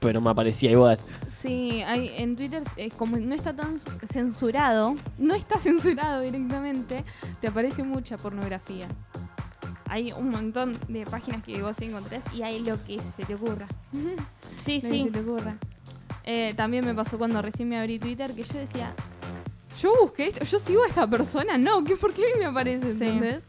Pero 0.00 0.20
me 0.20 0.30
aparecía 0.30 0.70
igual. 0.70 0.98
Sí, 1.40 1.82
hay, 1.82 2.10
en 2.18 2.36
Twitter, 2.36 2.62
eh, 2.76 2.90
como 2.96 3.16
no 3.16 3.34
está 3.34 3.54
tan 3.54 3.78
censurado, 4.06 4.96
no 5.18 5.34
está 5.34 5.58
censurado 5.60 6.20
directamente, 6.20 7.04
te 7.40 7.48
aparece 7.48 7.82
mucha 7.82 8.16
pornografía. 8.18 8.88
Hay 9.88 10.12
un 10.12 10.28
montón 10.30 10.78
de 10.88 11.04
páginas 11.04 11.42
que 11.42 11.60
vos 11.62 11.80
encontrás 11.80 12.22
y 12.34 12.42
hay 12.42 12.60
lo 12.60 12.82
que 12.84 12.98
se 13.16 13.24
te 13.24 13.34
ocurra. 13.34 13.66
Sí, 14.64 14.76
Lo 14.82 14.90
que 14.90 14.94
sí. 14.94 15.04
se 15.04 15.10
te 15.10 15.20
ocurra. 15.20 15.56
Eh, 16.24 16.52
también 16.54 16.84
me 16.84 16.94
pasó 16.94 17.16
cuando 17.16 17.40
recién 17.40 17.66
me 17.68 17.78
abrí 17.80 17.98
Twitter 17.98 18.34
que 18.34 18.44
yo 18.44 18.58
decía, 18.58 18.92
yo 19.80 19.94
busqué 20.02 20.26
esto, 20.26 20.44
yo 20.44 20.58
sigo 20.58 20.82
a 20.84 20.86
esta 20.86 21.06
persona, 21.08 21.56
no, 21.56 21.82
¿qué, 21.82 21.96
¿por 21.96 22.12
qué 22.12 22.24
me 22.38 22.44
aparece? 22.44 22.92
Sí. 22.94 23.04
¿Entendés? 23.04 23.42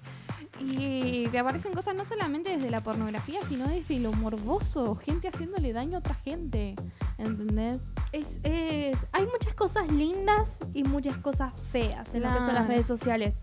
Y 0.60 1.28
te 1.30 1.40
aparecen 1.40 1.74
cosas 1.74 1.96
no 1.96 2.06
solamente 2.06 2.52
desde 2.56 2.70
la 2.70 2.82
pornografía, 2.84 3.40
sino 3.48 3.68
desde 3.68 4.00
lo 4.00 4.12
morboso, 4.14 4.96
gente 4.96 5.28
haciéndole 5.28 5.74
daño 5.74 5.98
a 5.98 6.00
otra 6.00 6.14
gente, 6.16 6.76
¿entendés? 7.18 7.80
Es, 8.12 8.40
es- 8.44 9.08
hay 9.12 9.26
muchas 9.26 9.54
cosas 9.56 9.92
lindas 9.92 10.60
y 10.74 10.84
muchas 10.84 11.18
cosas 11.18 11.54
feas 11.72 12.14
en 12.14 12.24
lo 12.24 12.30
que 12.30 12.40
son 12.40 12.54
las 12.54 12.68
redes 12.68 12.86
sociales. 12.86 13.42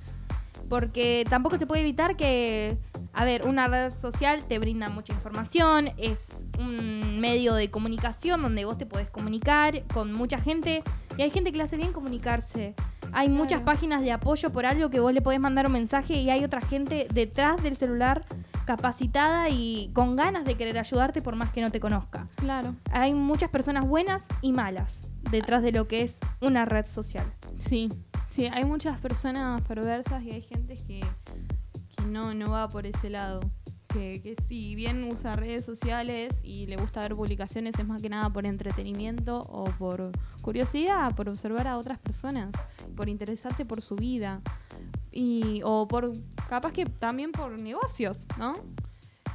Porque 0.69 1.25
tampoco 1.29 1.59
se 1.59 1.67
puede 1.67 1.81
evitar 1.83 2.17
que, 2.17 2.77
a 3.13 3.25
ver, 3.25 3.47
una 3.47 3.67
red 3.69 3.93
social 3.93 4.45
te 4.47 4.59
brinda 4.59 4.89
mucha 4.89 5.13
información, 5.13 5.91
es 5.97 6.47
un 6.59 7.21
medio 7.21 7.55
de 7.55 7.71
comunicación 7.71 8.43
donde 8.43 8.65
vos 8.65 8.77
te 8.79 8.87
podés 8.87 9.09
comunicar 9.11 9.83
con 9.93 10.13
mucha 10.13 10.39
gente 10.39 10.83
y 11.17 11.23
hay 11.23 11.31
gente 11.31 11.51
que 11.51 11.57
le 11.59 11.65
hace 11.65 11.77
bien 11.77 11.93
comunicarse. 11.93 12.75
Hay 13.13 13.31
muchas 13.31 13.63
páginas 13.63 14.03
de 14.03 14.13
apoyo 14.13 14.51
por 14.51 14.67
algo 14.67 14.91
que 14.91 15.01
vos 15.01 15.15
le 15.15 15.23
podés 15.23 15.41
mandar 15.41 15.67
un 15.67 15.73
mensaje 15.73 16.15
y 16.15 16.29
hay 16.29 16.45
otra 16.45 16.61
gente 16.61 17.09
detrás 17.13 17.63
del 17.63 17.75
celular 17.75 18.23
capacitada 18.67 19.49
y 19.49 19.91
con 19.95 20.15
ganas 20.15 20.45
de 20.45 20.55
querer 20.57 20.79
ayudarte 20.79 21.23
por 21.23 21.35
más 21.35 21.51
que 21.51 21.63
no 21.63 21.71
te 21.71 21.81
conozca 21.81 22.27
Claro. 22.37 22.75
hay 22.93 23.15
muchas 23.15 23.49
personas 23.49 23.87
buenas 23.89 24.27
y 24.43 24.53
malas 24.53 25.01
detrás 25.31 25.63
de 25.63 25.73
lo 25.73 25.89
que 25.89 26.03
es 26.03 26.19
una 26.43 26.67
red 26.67 26.85
social. 26.87 27.25
Sí, 27.57 27.89
sí, 28.39 28.47
hay 28.47 28.65
muchas 28.65 29.01
personas 29.01 29.61
perversas 29.63 30.23
y 30.23 30.31
hay 30.31 30.43
gente 30.43 30.77
que, 30.77 31.01
que 31.97 32.03
no, 32.07 32.35
no 32.35 32.53
va 32.53 32.69
por 32.69 32.87
ese 32.87 33.11
lado. 33.11 33.41
Que, 33.89 34.21
que 34.23 34.37
si 34.47 34.77
bien 34.77 35.03
usa 35.05 35.35
redes 35.35 35.65
sociales 35.65 36.39
y 36.45 36.67
le 36.67 36.77
gusta 36.77 37.01
ver 37.01 37.17
publicaciones, 37.17 37.77
es 37.77 37.87
más 37.87 38.01
que 38.01 38.09
nada 38.09 38.31
por 38.31 38.47
entretenimiento 38.47 39.41
o 39.41 39.65
por 39.65 40.13
curiosidad, 40.41 41.17
por 41.17 41.29
observar 41.29 41.67
a 41.67 41.79
otras 41.79 41.99
personas, 41.99 42.53
por 42.97 43.09
interesarse 43.09 43.65
por 43.65 43.83
su 43.83 43.97
vida. 43.97 44.41
Y, 45.11 45.63
o 45.65 45.89
por, 45.89 46.13
capaz 46.49 46.73
que 46.73 46.85
también 46.87 47.33
por 47.33 47.59
negocios, 47.59 48.25
¿no? 48.39 48.55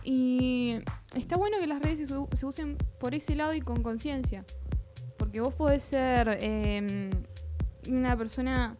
Y 0.01 0.77
está 1.13 1.35
bueno 1.35 1.57
que 1.59 1.67
las 1.67 1.81
redes 1.81 2.07
se, 2.07 2.45
usen 2.45 2.77
por 3.01 3.15
ese 3.15 3.35
lado 3.35 3.53
y 3.53 3.59
con 3.59 3.83
conciencia. 3.83 4.45
Porque 5.17 5.41
vos 5.41 5.53
podés 5.53 5.83
ser 5.83 6.37
em, 6.41 7.09
una 7.89 8.15
persona 8.15 8.77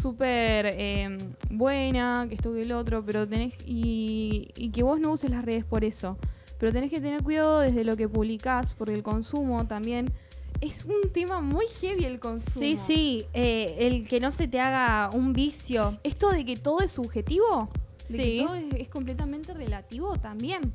súper 0.00 0.66
em, 0.78 1.18
buena, 1.50 2.26
que 2.28 2.34
esto 2.34 2.52
que 2.52 2.62
el 2.62 2.72
otro, 2.72 3.04
pero 3.04 3.26
tenés. 3.28 3.54
Y, 3.66 4.48
y 4.56 4.70
que 4.70 4.82
vos 4.82 4.98
no 5.00 5.12
uses 5.12 5.30
las 5.30 5.44
redes 5.44 5.64
por 5.64 5.84
eso. 5.84 6.16
Pero 6.58 6.72
tenés 6.72 6.90
que 6.90 7.00
tener 7.00 7.22
cuidado 7.22 7.60
desde 7.60 7.84
lo 7.84 7.96
que 7.96 8.08
publicás, 8.08 8.72
porque 8.72 8.94
el 8.94 9.02
consumo 9.02 9.66
también. 9.66 10.12
Es 10.60 10.84
un 10.84 11.10
tema 11.12 11.40
muy 11.40 11.64
heavy 11.80 12.04
el 12.04 12.20
consumo. 12.20 12.62
Sí, 12.62 12.78
sí, 12.86 13.26
eh, 13.32 13.76
el 13.78 14.06
que 14.06 14.20
no 14.20 14.30
se 14.30 14.46
te 14.46 14.60
haga 14.60 15.08
un 15.16 15.32
vicio. 15.32 15.98
Esto 16.02 16.30
de 16.32 16.44
que 16.44 16.56
todo 16.56 16.80
es 16.80 16.92
subjetivo, 16.92 17.70
de 18.10 18.16
Sí. 18.16 18.36
que 18.38 18.44
todo 18.44 18.54
es, 18.56 18.64
es 18.74 18.88
completamente 18.88 19.54
relativo 19.54 20.16
también. 20.18 20.74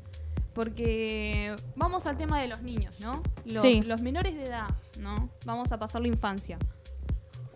Porque 0.54 1.54
vamos 1.76 2.06
al 2.06 2.16
tema 2.16 2.40
de 2.40 2.48
los 2.48 2.62
niños, 2.62 3.00
¿no? 3.00 3.22
Los, 3.44 3.62
Sí. 3.62 3.82
los 3.82 4.00
menores 4.02 4.34
de 4.34 4.44
edad, 4.44 4.68
¿no? 4.98 5.28
Vamos 5.44 5.70
a 5.70 5.78
pasar 5.78 6.00
la 6.00 6.08
infancia. 6.08 6.58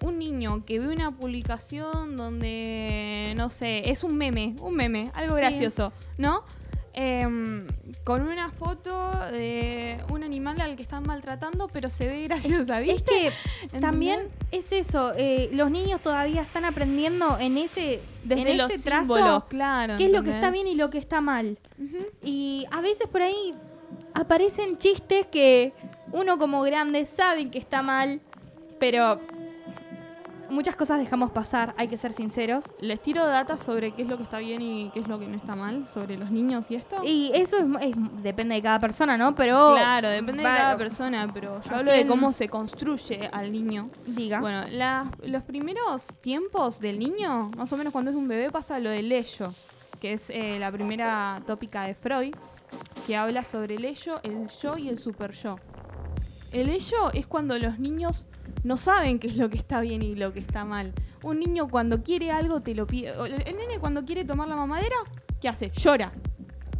Un 0.03 0.19
niño 0.19 0.65
que 0.65 0.79
ve 0.81 0.89
una 0.89 1.11
publicación 1.17 2.17
donde, 2.17 3.35
no 3.37 3.49
sé, 3.49 3.91
es 3.91 4.03
un 4.03 4.17
meme, 4.17 4.57
un 4.61 4.75
meme, 4.75 5.11
algo 5.15 5.35
Sí. 5.35 5.41
gracioso, 5.41 5.93
¿no? 6.19 6.43
Em, 6.93 7.69
con 8.03 8.23
una 8.23 8.51
foto 8.51 8.91
de 9.31 9.99
un 10.11 10.25
animal 10.25 10.61
al 10.61 10.75
que 10.75 10.83
están 10.83 11.05
maltratando, 11.07 11.69
pero 11.69 11.89
se 11.89 12.07
ve 12.09 12.25
graciosa, 12.25 12.81
Es 12.81 12.87
¿viste? 12.89 13.31
que 13.71 13.79
también 13.79 14.27
es 14.51 14.73
eso, 14.73 15.13
eh, 15.17 15.51
los 15.53 15.71
niños 15.71 16.01
todavía 16.03 16.43
están 16.43 16.65
aprendiendo 16.65 17.39
en 17.39 17.59
ese, 17.59 18.01
Desde 18.25 18.51
en 18.51 18.59
los 18.59 18.73
ese 18.73 18.83
trazo 18.83 19.15
símbolos, 19.15 19.45
claro. 19.45 19.97
qué 19.99 20.07
es 20.07 20.13
lo 20.13 20.25
que 20.25 20.31
está 20.31 20.51
bien 20.51 20.67
y 20.67 20.75
lo 20.75 20.91
que 20.91 20.99
está 20.99 21.21
mal. 21.21 21.59
Y 22.25 22.67
a 22.73 22.81
veces 22.81 23.07
por 23.07 23.23
ahí 23.23 23.55
aparecen 24.15 24.77
chistes 24.79 25.27
que 25.27 25.73
uno 26.13 26.39
como 26.39 26.61
grande 26.63 27.07
sabe 27.07 27.51
que 27.53 27.59
está 27.59 27.83
mal, 27.83 28.21
pero 28.81 29.21
muchas 30.51 30.77
cosas 30.77 30.99
dejamos 30.99 31.31
pasar, 31.31 31.75
hay 31.77 31.89
que 31.89 31.97
ser 31.97 32.13
sinceros. 32.13 32.65
Les 32.81 33.01
tiro 33.01 33.27
data 33.27 33.57
sobre 33.59 33.93
qué 33.93 34.03
es 34.03 34.09
lo 34.09 34.17
que 34.17 34.23
está 34.25 34.39
bien 34.39 34.61
y 34.63 34.91
qué 34.93 35.01
es 35.01 35.09
lo 35.09 35.19
que 35.19 35.27
no 35.27 35.37
está 35.37 35.57
mal 35.57 35.87
sobre 35.87 36.17
los 36.17 36.31
niños 36.31 36.71
y 36.71 36.75
esto. 36.77 36.97
Y 37.05 37.31
eso 37.35 37.57
es, 37.59 37.65
es- 37.89 38.23
depende 38.23 38.55
de 38.55 38.63
cada 38.63 38.79
persona, 38.81 39.17
¿no? 39.17 39.35
Pero 39.35 39.73
claro, 39.75 40.09
depende 40.09 40.43
de 40.43 40.49
cada 40.49 40.77
persona, 40.77 41.29
pero 41.33 41.61
yo 41.63 41.75
hablo 41.77 41.93
de 41.93 42.07
cómo 42.07 42.33
se 42.33 42.49
construye 42.49 43.29
al 43.33 43.53
niño. 43.53 43.89
Diga. 44.07 44.41
Bueno, 44.41 44.65
los 45.25 45.43
primeros 45.43 46.07
tiempos 46.21 46.81
del 46.81 46.99
niño, 46.99 47.51
más 47.57 47.73
o 47.73 47.77
menos 47.77 47.93
cuando 47.93 48.11
es 48.11 48.17
un 48.17 48.29
bebé, 48.29 48.51
pasa 48.51 48.79
lo 48.79 48.91
del 48.91 49.11
ello, 49.13 49.53
que 50.01 50.15
es 50.15 50.31
eh, 50.31 50.59
la 50.59 50.71
primera 50.73 51.41
tópica 51.47 51.83
de 51.85 51.95
Freud, 51.95 52.35
que 53.07 53.17
habla 53.17 53.45
sobre 53.45 53.75
el 53.75 53.85
ello, 53.85 54.21
el 54.23 54.49
yo 54.49 54.77
y 54.77 54.89
el 54.89 54.99
super 54.99 55.33
yo. 55.33 55.57
El 56.53 56.69
ello 56.69 57.13
es 57.13 57.27
cuando 57.27 57.57
los 57.59 57.79
niños 57.79 58.27
no 58.65 58.77
saben 58.77 59.19
qué 59.19 59.29
es 59.29 59.37
lo 59.37 59.49
que 59.51 59.57
está 59.59 59.81
bien 59.81 60.03
y 60.03 60.15
lo 60.17 60.33
que 60.33 60.41
está 60.41 60.65
mal. 60.65 60.93
Un 61.23 61.39
niño 61.39 61.69
cuando 61.69 62.03
quiere 62.03 62.31
algo 62.33 62.61
te 62.61 62.75
lo 62.75 62.87
pide. 62.87 63.11
El, 63.11 63.57
nene 63.57 63.79
cuando 63.79 64.05
quiere 64.05 64.25
tomar 64.25 64.49
la 64.49 64.57
mamadera, 64.57 64.97
¿qué 65.41 65.49
hace? 65.49 65.71
Llora, 65.71 66.13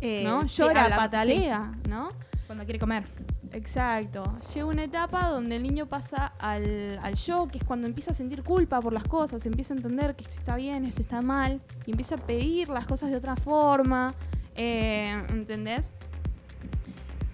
Eh, 0.01 0.25
¿no? 0.25 0.49
sí, 0.49 0.63
Llora, 0.63 0.85
habla- 0.85 0.97
patalea, 0.97 1.73
¿no? 1.89 2.09
Cuando 2.47 2.65
quiere 2.65 2.79
comer. 2.81 3.05
Exacto. 3.53 4.39
Llega 4.55 4.67
una 4.67 4.85
etapa 4.85 5.29
donde 5.29 5.57
el 5.57 5.63
niño 5.63 5.87
pasa 5.87 6.33
al, 6.39 6.99
al 7.03 7.15
yo, 7.17 7.47
que 7.49 7.59
es 7.59 7.65
cuando 7.65 7.87
empieza 7.87 8.13
a 8.13 8.15
sentir 8.15 8.43
culpa 8.43 8.81
por 8.81 8.93
las 8.93 9.05
cosas, 9.05 9.45
empieza 9.47 9.75
a 9.75 9.77
entender 9.77 10.15
que 10.17 10.25
esto 10.25 10.37
está 10.39 10.57
bien, 10.57 10.85
esto 10.85 11.03
está 11.03 11.21
mal, 11.21 11.61
y 11.87 11.91
empieza 11.91 12.15
a 12.15 12.19
pedir 12.19 12.69
las 12.69 12.87
cosas 12.87 13.11
de 13.11 13.17
otra 13.17 13.37
forma, 13.37 14.15
eh, 14.57 15.15
¿entendés? 15.31 15.93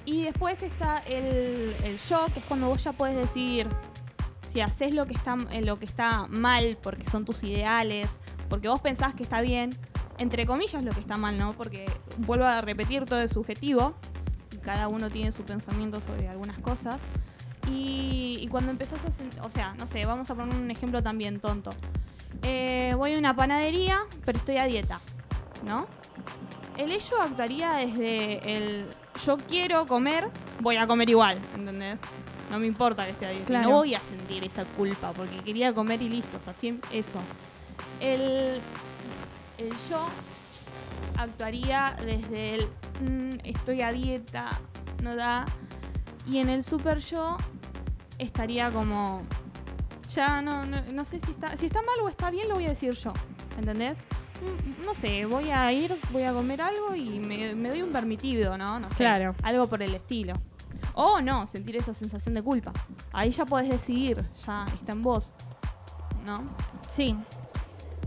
Y 0.07 0.22
después 0.22 0.62
está 0.62 0.98
el, 1.00 1.76
el 1.84 1.98
yo, 2.09 2.26
es 2.34 2.44
cuando 2.44 2.68
vos 2.68 2.82
ya 2.82 2.92
puedes 2.92 3.16
decir 3.16 3.68
si 4.48 4.62
haces 4.62 4.94
lo 4.94 5.04
que 5.04 5.12
está 5.12 5.36
eh, 5.50 5.61
lo 5.61 5.78
que 5.78 5.84
está 5.84 6.28
mal 6.28 6.78
porque 6.82 7.04
son 7.11 7.26
tus 7.26 7.42
ideales, 7.44 8.09
porque 8.48 8.68
vos 8.68 8.80
pensás 8.80 9.12
que 9.14 9.22
está 9.22 9.40
bien, 9.42 9.70
entre 10.18 10.46
comillas 10.46 10.82
lo 10.82 10.92
que 10.92 11.00
está 11.00 11.16
mal, 11.16 11.36
¿no? 11.36 11.52
Porque 11.52 11.84
vuelvo 12.18 12.46
a 12.46 12.61
repetir 12.61 13.04
todo 13.04 13.20
es 13.20 13.32
subjetivo, 13.32 13.94
cada 14.62 14.88
uno 14.88 15.11
tiene 15.11 15.32
su 15.32 15.42
pensamiento 15.42 16.00
sobre 16.00 16.28
algunas 16.28 16.59
cosas. 16.61 17.00
Y, 17.68 18.46
cuando 18.50 18.70
empezás 18.70 19.04
a 19.04 19.11
sentir, 19.11 19.40
o 19.42 19.50
sea, 19.50 19.74
no 19.74 19.86
sé, 19.88 20.07
vamos 20.07 20.30
a 20.30 20.34
poner 20.36 20.54
un 20.54 20.70
ejemplo 20.70 21.02
también 21.02 21.40
tonto. 21.40 21.70
Eh, 22.42 22.94
voy 22.96 23.14
a 23.14 23.18
una 23.18 23.34
panadería, 23.34 23.98
pero 24.24 24.38
estoy 24.38 24.57
a 24.57 24.66
dieta, 24.66 25.00
¿no? 25.66 25.86
El 26.76 26.92
ello 26.92 27.20
actuaría 27.20 27.72
desde 27.72 28.57
el 28.57 28.86
yo 29.24 29.36
quiero 29.36 29.86
comer, 29.86 30.28
voy 30.60 30.76
a 30.76 30.86
comer 30.86 31.08
igual, 31.10 31.38
¿entendés? 31.54 32.00
No 32.50 32.58
me 32.58 32.66
importa 32.66 33.04
que 33.04 33.10
esté 33.10 33.26
a 33.26 33.30
dieta. 33.30 33.44
y 33.44 33.46
Claro. 33.46 33.68
No 33.70 33.76
voy 33.76 33.94
a 33.94 34.00
sentir 34.00 34.44
esa 34.44 34.64
culpa 34.64 35.12
porque 35.12 35.36
quería 35.38 35.72
comer 35.72 36.00
y 36.02 36.08
listo, 36.08 36.36
o 36.36 36.40
sea, 36.40 36.54
eso. 36.92 37.18
El, 38.00 38.60
el 39.58 39.70
yo 39.90 40.06
actuaría 41.18 41.96
desde 42.04 42.54
el 42.56 42.68
"Mm, 43.00 43.38
estoy 43.44 43.82
a 43.82 43.90
dieta, 43.92 44.48
no 45.02 45.16
da. 45.16 45.44
Y 46.26 46.38
en 46.38 46.48
el 46.48 46.62
super 46.62 46.98
yo 46.98 47.36
estaría 48.18 48.70
como 48.70 49.22
ya 50.14 50.40
no, 50.40 50.64
no, 50.64 50.80
no 50.92 51.04
sé 51.04 51.20
si 51.24 51.30
está, 51.32 51.56
si 51.56 51.66
está 51.66 51.82
mal 51.82 51.96
o 52.02 52.08
está 52.08 52.30
bien, 52.30 52.48
lo 52.48 52.54
voy 52.54 52.66
a 52.66 52.70
decir 52.70 52.92
yo. 52.94 53.12
¿Entendés? 53.58 53.98
Mm, 54.43 54.84
No 54.87 54.95
sé, 54.95 55.24
voy 55.26 55.51
a 55.51 55.72
ir, 55.72 55.95
voy 56.11 56.22
a 56.22 56.32
comer 56.32 56.61
algo 56.62 56.95
y 56.95 57.18
me, 57.20 57.55
me 57.55 57.68
doy 57.70 57.82
un 57.82 57.91
permitido, 57.93 58.57
¿no? 58.59 58.78
No 58.78 58.91
sé. 58.91 58.97
Claro. 58.99 59.34
Algo 59.43 59.66
por 59.68 59.82
el 59.82 59.95
estilo. 59.95 60.34
O 60.95 61.20
no, 61.20 61.47
sentir 61.47 61.76
esa 61.76 61.93
sensación 61.95 62.34
de 62.34 62.43
culpa. 62.43 62.72
Ahí 63.12 63.30
ya 63.30 63.45
podés 63.45 63.68
decidir, 63.68 64.24
ya 64.47 64.66
está 64.74 64.93
en 64.93 65.03
vos. 65.03 65.32
¿No? 66.24 66.43
Sí. 66.89 67.14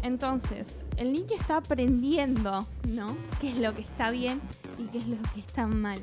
Entonces, 0.01 0.85
el 0.97 1.11
niño 1.11 1.35
está 1.37 1.57
aprendiendo, 1.57 2.65
¿no? 2.87 3.15
¿Qué 3.41 3.49
es 3.49 3.59
lo 3.59 3.73
que 3.73 3.81
está 3.81 4.11
bien 4.11 4.41
y 4.77 4.85
qué 4.85 4.99
es 4.99 5.07
lo 5.07 5.17
que 5.33 5.39
está 5.39 5.67
mal? 5.67 5.99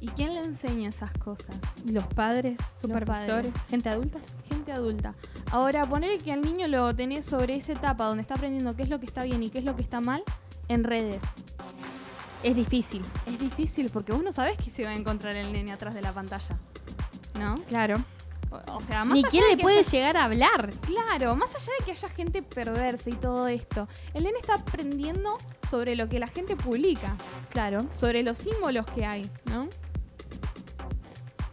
¿Y 0.00 0.08
quién 0.08 0.34
le 0.34 0.40
enseña 0.40 0.88
esas 0.88 1.12
cosas? 1.12 1.56
Los 1.84 2.04
padres, 2.06 2.58
supervisores, 2.80 3.52
padres. 3.52 3.68
gente 3.68 3.88
adulta. 3.88 4.18
Gente 4.48 4.72
adulta. 4.72 5.14
Ahora, 5.50 5.86
poner 5.86 6.18
que 6.18 6.32
al 6.32 6.42
niño 6.42 6.68
lo 6.68 6.94
tenés 6.94 7.26
sobre 7.26 7.56
esa 7.56 7.72
etapa 7.72 8.06
donde 8.06 8.22
está 8.22 8.34
aprendiendo 8.34 8.74
qué 8.76 8.84
es 8.84 8.88
lo 8.88 9.00
que 9.00 9.06
está 9.06 9.24
bien 9.24 9.42
y 9.42 9.50
qué 9.50 9.58
es 9.58 9.64
lo 9.64 9.76
que 9.76 9.82
está 9.82 10.00
mal 10.00 10.22
en 10.68 10.84
redes. 10.84 11.20
Es 12.42 12.56
difícil. 12.56 13.02
Es 13.26 13.38
difícil 13.38 13.90
porque 13.92 14.12
vos 14.12 14.22
no 14.22 14.32
sabés 14.32 14.56
qué 14.56 14.70
se 14.70 14.84
va 14.84 14.90
a 14.90 14.94
encontrar 14.94 15.36
el 15.36 15.52
nene 15.52 15.72
atrás 15.72 15.94
de 15.94 16.00
la 16.00 16.12
pantalla. 16.12 16.58
¿No? 17.38 17.56
Claro. 17.68 18.02
O, 18.50 18.76
o 18.76 18.80
sea, 18.80 19.04
más 19.04 19.14
Ni 19.14 19.20
allá 19.20 19.28
quién 19.30 19.44
de 19.44 19.50
le 19.50 19.56
que 19.58 19.62
puede 19.62 19.78
haya- 19.80 19.90
llegar 19.90 20.16
a 20.16 20.24
hablar. 20.24 20.70
Claro, 20.86 21.36
más 21.36 21.54
allá 21.54 21.72
de 21.78 21.84
que 21.84 21.92
haya 21.92 22.08
gente 22.08 22.42
perversa 22.42 23.08
y 23.10 23.12
todo 23.14 23.46
esto, 23.46 23.86
el 24.14 24.24
nene 24.24 24.38
está 24.40 24.54
aprendiendo 24.54 25.38
sobre 25.70 25.94
lo 25.94 26.08
que 26.08 26.18
la 26.18 26.26
gente 26.28 26.56
publica, 26.56 27.16
Claro. 27.50 27.86
sobre 27.94 28.22
los 28.24 28.38
símbolos 28.38 28.86
que 28.86 29.06
hay, 29.06 29.30
¿no? 29.44 29.68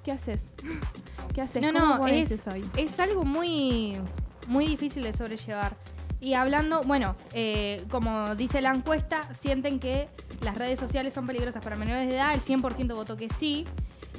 ¿Qué 0.04 0.12
haces? 0.12 0.50
¿Qué 1.34 1.42
haces? 1.42 1.62
No, 1.62 1.72
¿Cómo 1.74 1.96
no, 1.96 2.00
pones 2.02 2.32
es, 2.32 2.40
eso 2.40 2.52
ahí? 2.52 2.64
es 2.78 3.00
algo 3.00 3.26
muy 3.26 4.00
muy 4.48 4.66
difícil 4.66 5.04
de 5.04 5.12
sobrellevar. 5.14 5.76
Y 6.20 6.34
hablando, 6.34 6.82
bueno, 6.84 7.16
eh, 7.34 7.84
como 7.92 8.34
dice 8.36 8.60
la 8.62 8.72
encuesta, 8.74 9.22
sienten 9.36 9.80
que 9.80 10.08
las 10.42 10.58
redes 10.58 10.80
sociales 10.80 11.14
son 11.14 11.28
peligrosas 11.28 11.64
para 11.64 11.76
menores 11.76 12.08
de 12.10 12.16
edad, 12.16 12.34
el 12.34 12.42
100% 12.42 12.96
votó 12.96 13.18
que 13.18 13.30
sí. 13.30 13.66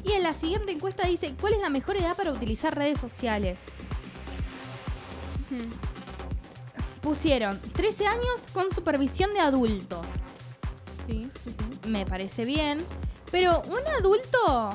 Y 0.05 0.13
en 0.13 0.23
la 0.23 0.33
siguiente 0.33 0.73
encuesta 0.73 1.07
dice, 1.07 1.35
¿cuál 1.41 1.55
es 1.55 1.61
la 1.61 1.71
mejor 1.71 1.97
edad 1.97 2.17
para 2.17 2.33
utilizar 2.33 2.75
redes 2.75 2.99
sociales? 3.01 3.59
Pusieron 7.03 7.59
13 7.73 8.07
años 8.07 8.27
con 8.53 8.71
supervisión 8.75 9.33
de 9.33 9.41
adulto. 9.41 10.03
Sí, 11.07 11.31
sí, 11.43 11.51
sí. 11.83 11.89
Me 11.89 12.05
parece 12.05 12.45
bien. 12.45 12.79
Pero 13.31 13.63
un 13.67 13.79
adulto 13.99 14.71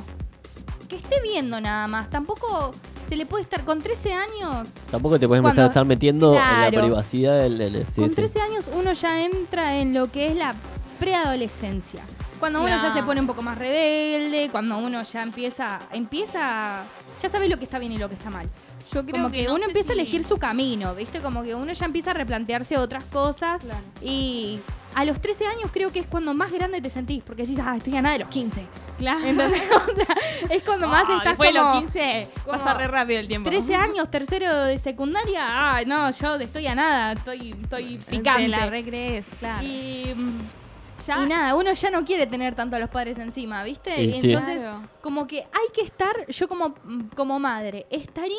que 0.87 0.95
esté 0.95 1.21
viendo 1.21 1.59
nada 1.59 1.87
más, 1.87 2.09
tampoco 2.09 2.73
se 3.09 3.15
le 3.15 3.25
puede 3.25 3.43
estar 3.43 3.63
con 3.65 3.81
13 3.81 4.13
años. 4.13 4.67
Tampoco 4.89 5.19
te 5.19 5.27
puedes 5.27 5.41
Cuando- 5.41 5.61
estar, 5.61 5.71
estar 5.71 5.85
metiendo 5.85 6.33
en 6.35 6.39
la 6.41 6.69
privacidad 6.71 7.39
del... 7.39 7.57
del- 7.57 7.85
sí, 7.87 8.01
con 8.01 8.09
sí. 8.09 8.15
13 8.15 8.41
años 8.41 8.65
uno 8.73 8.93
ya 8.93 9.23
entra 9.23 9.77
en 9.77 9.93
lo 9.93 10.09
que 10.11 10.27
es 10.27 10.35
la 10.35 10.55
preadolescencia. 10.99 12.03
Cuando 12.43 12.59
uno 12.61 12.77
ya 12.77 12.91
se 12.91 13.01
pone 13.03 13.21
un 13.21 13.27
poco 13.27 13.41
más 13.41 13.57
rebelde, 13.57 14.49
cuando 14.51 14.77
uno 14.77 15.01
ya 15.03 15.23
empieza, 15.23 15.79
empieza, 15.93 16.83
ya 17.21 17.29
sabe 17.29 17.47
lo 17.47 17.57
que 17.57 17.63
está 17.63 17.79
bien 17.79 17.93
y 17.93 17.97
lo 17.97 18.09
que 18.09 18.15
está 18.15 18.29
mal. 18.29 18.49
Yo 18.91 19.05
creo 19.05 19.13
como 19.13 19.31
que, 19.31 19.45
no 19.45 19.55
uno 19.55 19.63
empieza 19.63 19.93
a 19.93 19.93
elegir 19.93 20.25
su 20.25 20.37
camino, 20.37 20.93
¿viste? 20.93 21.21
Como 21.21 21.41
que 21.43 21.55
uno 21.55 21.71
ya 21.71 21.85
empieza 21.85 22.11
a 22.11 22.15
replantearse 22.15 22.77
otras 22.77 23.05
cosas. 23.05 23.61
Claro. 23.61 23.79
Y 24.01 24.59
a 24.93 25.05
los 25.05 25.21
13 25.21 25.47
años 25.47 25.71
creo 25.71 25.93
que 25.93 25.99
es 25.99 26.05
cuando 26.05 26.33
más 26.33 26.51
grande 26.51 26.81
te 26.81 26.89
sentís, 26.89 27.23
porque 27.23 27.43
decís, 27.43 27.59
ah, 27.65 27.77
estoy 27.77 27.95
a 27.95 28.01
nada 28.01 28.11
de 28.11 28.19
los 28.19 28.29
15. 28.29 28.67
Claro. 28.97 29.23
Entonces, 29.23 29.61
o 29.71 29.95
sea, 29.95 30.17
es 30.49 30.63
cuando 30.63 30.89
más 30.89 31.05
Ah, 31.07 31.13
estás 31.13 31.37
después 31.37 31.53
de 31.53 31.59
como... 31.59 31.71
los 31.75 31.79
15 31.83 32.27
como 32.43 32.57
pasa 32.57 32.73
re 32.73 32.87
rápido 32.89 33.21
el 33.21 33.27
tiempo. 33.29 33.49
13 33.49 33.73
años, 33.77 34.11
tercero 34.11 34.53
de 34.65 34.79
secundaria, 34.79 35.45
ah, 35.47 35.81
no, 35.87 36.11
yo 36.11 36.35
estoy 36.35 36.67
a 36.67 36.75
nada, 36.75 37.13
estoy, 37.13 37.55
estoy 37.63 37.99
picante. 37.99 38.41
Te 38.41 38.47
la 38.49 38.65
recrees, 38.65 39.25
claro. 39.39 39.65
Y, 39.65 40.13
mm, 40.13 40.62
Ya- 41.05 41.23
y 41.23 41.27
nada, 41.27 41.55
uno 41.55 41.73
ya 41.73 41.89
no 41.91 42.03
quiere 42.05 42.27
tener 42.27 42.55
tanto 42.55 42.75
a 42.75 42.79
los 42.79 42.89
padres 42.89 43.17
encima, 43.17 43.63
¿viste? 43.63 44.01
Y 44.01 44.13
sí. 44.13 44.31
Entonces, 44.31 44.61
Claro. 44.61 44.81
como 45.01 45.27
que 45.27 45.39
hay 45.39 45.67
que 45.73 45.81
estar, 45.81 46.25
yo 46.27 46.47
como, 46.47 46.75
como 47.15 47.39
madre, 47.39 47.85
estaría 47.89 48.37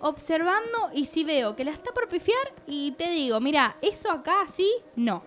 observando 0.00 0.90
y 0.94 1.06
si 1.06 1.24
veo 1.24 1.54
que 1.56 1.64
la 1.64 1.70
está 1.72 1.92
por 1.92 2.08
pifiar 2.08 2.52
y 2.66 2.92
te 2.92 3.10
digo, 3.10 3.40
mira, 3.40 3.76
eso 3.82 4.10
acá 4.10 4.46
sí, 4.54 4.70
no. 4.96 5.22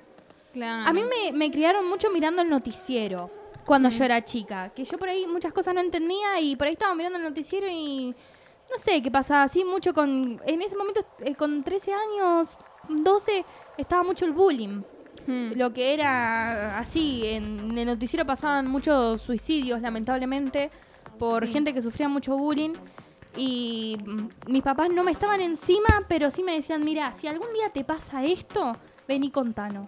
Claro. 0.54 0.88
A 0.89 0.93
mí 0.93 1.04
me, 1.04 1.32
me 1.32 1.49
criaron 1.51 1.88
mucho 1.88 2.10
mirando 2.12 2.41
el 2.41 2.49
noticiero 2.49 3.30
cuando 3.66 3.89
yo 3.89 4.04
era 4.04 4.24
chica, 4.24 4.70
que 4.76 4.84
yo 4.86 4.97
por 4.97 5.10
ahí 5.10 5.26
muchas 5.26 5.54
cosas 5.54 5.74
no 5.74 5.82
entendía 5.82 6.39
y 6.39 6.55
por 6.55 6.67
ahí 6.67 6.74
estaba 6.74 6.93
mirando 6.93 7.17
el 7.17 7.24
noticiero 7.24 7.67
y 7.70 8.13
no 8.71 8.78
sé 8.78 9.01
qué 9.01 9.09
pasaba, 9.09 9.43
así 9.43 9.63
mucho 9.63 9.93
con, 9.93 10.39
en 10.46 10.62
ese 10.62 10.75
momento 10.75 11.05
eh, 11.20 11.34
con 11.36 11.63
13 11.63 11.93
años, 11.93 12.58
12, 12.89 13.46
estaba 13.78 14.04
mucho 14.04 14.25
el 14.25 14.32
bullying. 14.34 14.82
Hmm. 15.28 15.51
Lo 15.55 15.74
que 15.74 15.93
era 15.93 16.78
así, 16.79 17.25
en 17.25 17.78
el 17.78 17.86
noticiero 17.86 18.25
pasaban 18.25 18.67
muchos 18.67 19.21
suicidios, 19.21 19.82
lamentablemente, 19.82 20.70
por 21.17 21.45
Sí. 21.45 21.54
gente 21.54 21.74
que 21.74 21.82
sufría 21.82 22.09
mucho 22.09 22.36
bullying. 22.37 22.74
Y 23.36 23.97
mm, 24.05 24.51
mis 24.51 24.62
papás 24.63 24.89
no 24.91 25.04
me 25.04 25.12
estaban 25.12 25.41
encima, 25.41 26.04
pero 26.08 26.29
sí 26.29 26.43
me 26.43 26.54
decían, 26.54 26.83
mira, 26.83 27.13
si 27.13 27.28
algún 27.28 27.51
día 27.54 27.70
te 27.74 27.83
pasa 27.83 28.24
esto, 28.24 28.74
vení 29.08 29.32
contanos. 29.32 29.87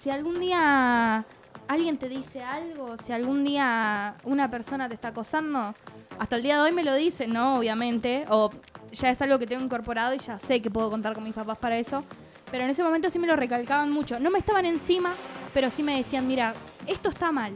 Si 0.00 0.10
algún 0.10 0.38
día 0.40 1.24
alguien 1.66 1.96
te 1.98 2.08
dice 2.08 2.42
algo, 2.42 2.96
si 2.98 3.12
algún 3.12 3.44
día 3.44 4.14
una 4.24 4.50
persona 4.50 4.88
te 4.88 4.94
está 4.94 5.08
acosando, 5.08 5.74
hasta 6.18 6.36
el 6.36 6.42
día 6.42 6.56
de 6.56 6.62
hoy 6.62 6.72
me 6.72 6.84
lo 6.84 6.94
dicen, 6.94 7.32
¿no? 7.32 7.54
Obviamente, 7.56 8.24
o 8.28 8.50
ya 8.92 9.10
es 9.10 9.20
algo 9.22 9.38
que 9.38 9.46
tengo 9.46 9.64
incorporado 9.64 10.14
y 10.14 10.18
ya 10.18 10.38
sé 10.38 10.62
que 10.62 10.70
puedo 10.70 10.90
contar 10.90 11.14
con 11.14 11.24
mis 11.24 11.34
papás 11.34 11.58
para 11.58 11.78
eso. 11.78 12.04
Pero 12.50 12.64
en 12.64 12.70
ese 12.70 12.82
momento 12.82 13.10
sí 13.10 13.18
me 13.18 13.26
lo 13.26 13.36
recalcaban 13.36 13.90
mucho. 13.90 14.18
No 14.18 14.30
me 14.30 14.38
estaban 14.38 14.64
encima, 14.66 15.14
pero 15.54 15.70
sí 15.70 15.82
me 15.82 15.96
decían, 15.96 16.26
mira, 16.26 16.54
esto 16.86 17.10
está 17.10 17.32
mal. 17.32 17.52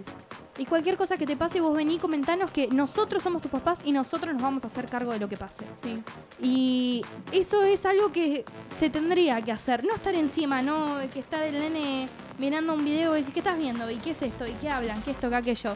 Y 0.57 0.67
cualquier 0.67 0.97
cosa 0.97 1.17
que 1.17 1.27
te 1.27 1.37
pase, 1.37 1.61
vos 1.61 1.77
vení, 1.77 1.99
comentanos 1.99 2.53
que 2.53 2.69
nosotros 2.69 3.23
somos 3.23 3.43
tus 3.43 3.51
papás 3.51 3.81
y 3.85 3.91
nosotros 3.91 4.33
nos 4.33 4.43
vamos 4.43 4.63
a 4.63 4.69
hacer 4.69 4.87
cargo 4.87 5.13
de 5.13 5.19
lo 5.19 5.29
que 5.29 5.37
pase. 5.37 5.65
Sí. 5.71 6.01
Y 6.41 7.05
eso 7.33 7.65
es 7.65 7.85
algo 7.85 8.13
que 8.13 8.45
se 8.79 8.89
tendría 8.89 9.43
que 9.43 9.51
hacer. 9.51 9.85
No 9.85 9.95
estar 9.95 10.15
encima, 10.15 10.63
no 10.63 10.99
que 11.13 11.19
está 11.19 11.45
el 11.45 11.59
nene 11.59 12.09
mirando 12.39 12.75
un 12.75 12.85
video 12.85 13.17
y 13.17 13.21
decir, 13.21 13.35
¿qué 13.35 13.41
estás 13.41 13.59
viendo? 13.59 13.91
¿Y 13.91 13.97
qué 13.97 14.11
es 14.11 14.23
esto? 14.23 14.47
¿Y 14.47 14.53
qué 14.53 14.69
hablan? 14.71 15.03
¿Qué 15.03 15.11
esto? 15.11 15.29
¿Qué 15.29 15.37
aquello? 15.37 15.75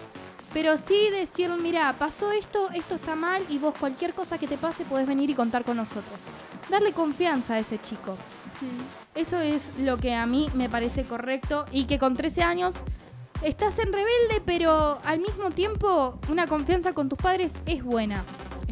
Pero 0.53 0.77
sí 0.79 1.11
decir, 1.11 1.51
mira, 1.61 1.95
pasó 1.99 2.33
esto, 2.33 2.71
esto 2.71 2.95
está 2.95 3.15
mal 3.15 3.45
y 3.51 3.59
vos 3.59 3.75
cualquier 3.79 4.15
cosa 4.15 4.39
que 4.39 4.47
te 4.47 4.57
pase 4.57 4.85
podés 4.85 5.07
venir 5.07 5.29
y 5.31 5.35
contar 5.35 5.65
con 5.65 5.77
nosotros. 5.77 6.19
Darle 6.71 6.93
confianza 6.93 7.55
a 7.55 7.59
ese 7.59 7.79
chico. 7.79 8.17
Eso 9.15 9.41
es 9.41 9.79
lo 9.79 9.99
que 9.99 10.15
a 10.15 10.27
mí 10.27 10.49
me 10.55 10.69
parece 10.69 11.05
correcto 11.05 11.65
y 11.71 11.85
que 11.85 11.99
con 11.99 12.17
13 12.17 12.43
años 12.43 12.75
estás 13.43 13.79
en 13.79 13.93
rebelde, 13.93 14.43
pero 14.45 15.01
al 15.05 15.21
mismo 15.21 15.51
tiempo 15.51 16.19
una 16.29 16.47
confianza 16.47 16.93
con 16.95 17.09
tus 17.09 17.19
padres 17.19 17.53
es 17.67 17.85
buena. 17.85 18.25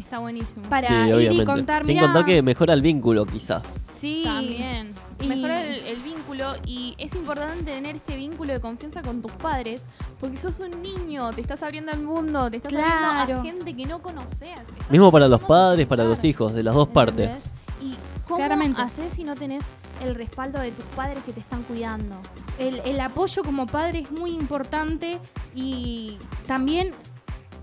Está 0.07 0.19
buenísimo. 0.19 0.69
Para 0.69 0.87
Sí, 0.87 0.93
ir 0.93 1.07
y 1.09 1.13
obviamente. 1.13 1.45
contar, 1.45 1.83
Sin 1.83 1.95
mirá, 1.95 2.07
contar 2.07 2.25
que 2.25 2.41
mejora 2.41 2.73
el 2.73 2.81
vínculo, 2.81 3.25
quizás. 3.25 3.87
Sí. 3.99 4.21
También. 4.23 4.95
Y- 5.19 5.27
Mejora 5.27 5.65
el, 5.65 5.73
el 5.85 5.95
vínculo 5.97 6.53
y 6.65 6.93
es 6.97 7.13
importante 7.15 7.63
tener 7.63 7.95
este 7.97 8.15
vínculo 8.15 8.53
de 8.53 8.61
confianza 8.61 9.01
con 9.01 9.21
tus 9.21 9.31
padres 9.33 9.85
porque 10.19 10.37
sos 10.37 10.59
un 10.59 10.81
niño, 10.81 11.33
te 11.33 11.41
estás 11.41 11.61
abriendo 11.63 11.91
al 11.91 12.03
mundo, 12.03 12.49
te 12.51 12.57
estás 12.57 12.71
abriendo 12.71 12.97
Claro. 12.99 13.39
a 13.41 13.43
gente 13.43 13.75
que 13.75 13.85
no 13.85 13.99
conoces. 14.01 14.51
Mismo 14.89 15.11
para 15.11 15.27
los 15.27 15.41
padres, 15.41 15.87
para 15.87 16.03
los 16.05 16.23
hijos, 16.23 16.53
de 16.53 16.63
las 16.63 16.73
dos 16.75 16.87
¿entendés? 16.87 17.49
partes. 17.49 17.51
Y 17.81 17.95
cómo 18.27 18.37
Claramente. 18.37 18.81
haces 18.81 19.11
si 19.11 19.23
no 19.25 19.33
tenés 19.35 19.65
el 20.05 20.13
respaldo 20.15 20.59
de 20.59 20.71
tus 20.71 20.85
padres 20.95 21.17
que 21.25 21.33
te 21.33 21.39
están 21.41 21.63
cuidando. 21.63 22.15
El, 22.59 22.79
el 22.85 22.99
apoyo 23.01 23.43
como 23.43 23.65
padre 23.65 23.99
es 23.99 24.11
muy 24.11 24.31
importante 24.31 25.17
y 25.55 26.17
también 26.45 26.91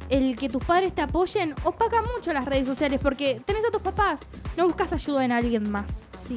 el 0.08 0.36
que 0.36 0.48
tus 0.48 0.64
padres 0.64 0.94
te 0.94 1.02
apoyen 1.02 1.54
opaca 1.64 2.02
mucho 2.02 2.32
las 2.32 2.44
redes 2.44 2.66
sociales 2.66 3.00
porque 3.02 3.40
tenés 3.44 3.64
a 3.64 3.70
tus 3.70 3.82
papás, 3.82 4.20
no 4.56 4.64
buscas 4.64 4.92
ayuda 4.92 5.24
en 5.24 5.32
alguien 5.32 5.70
más. 5.70 6.08
Sí. 6.26 6.36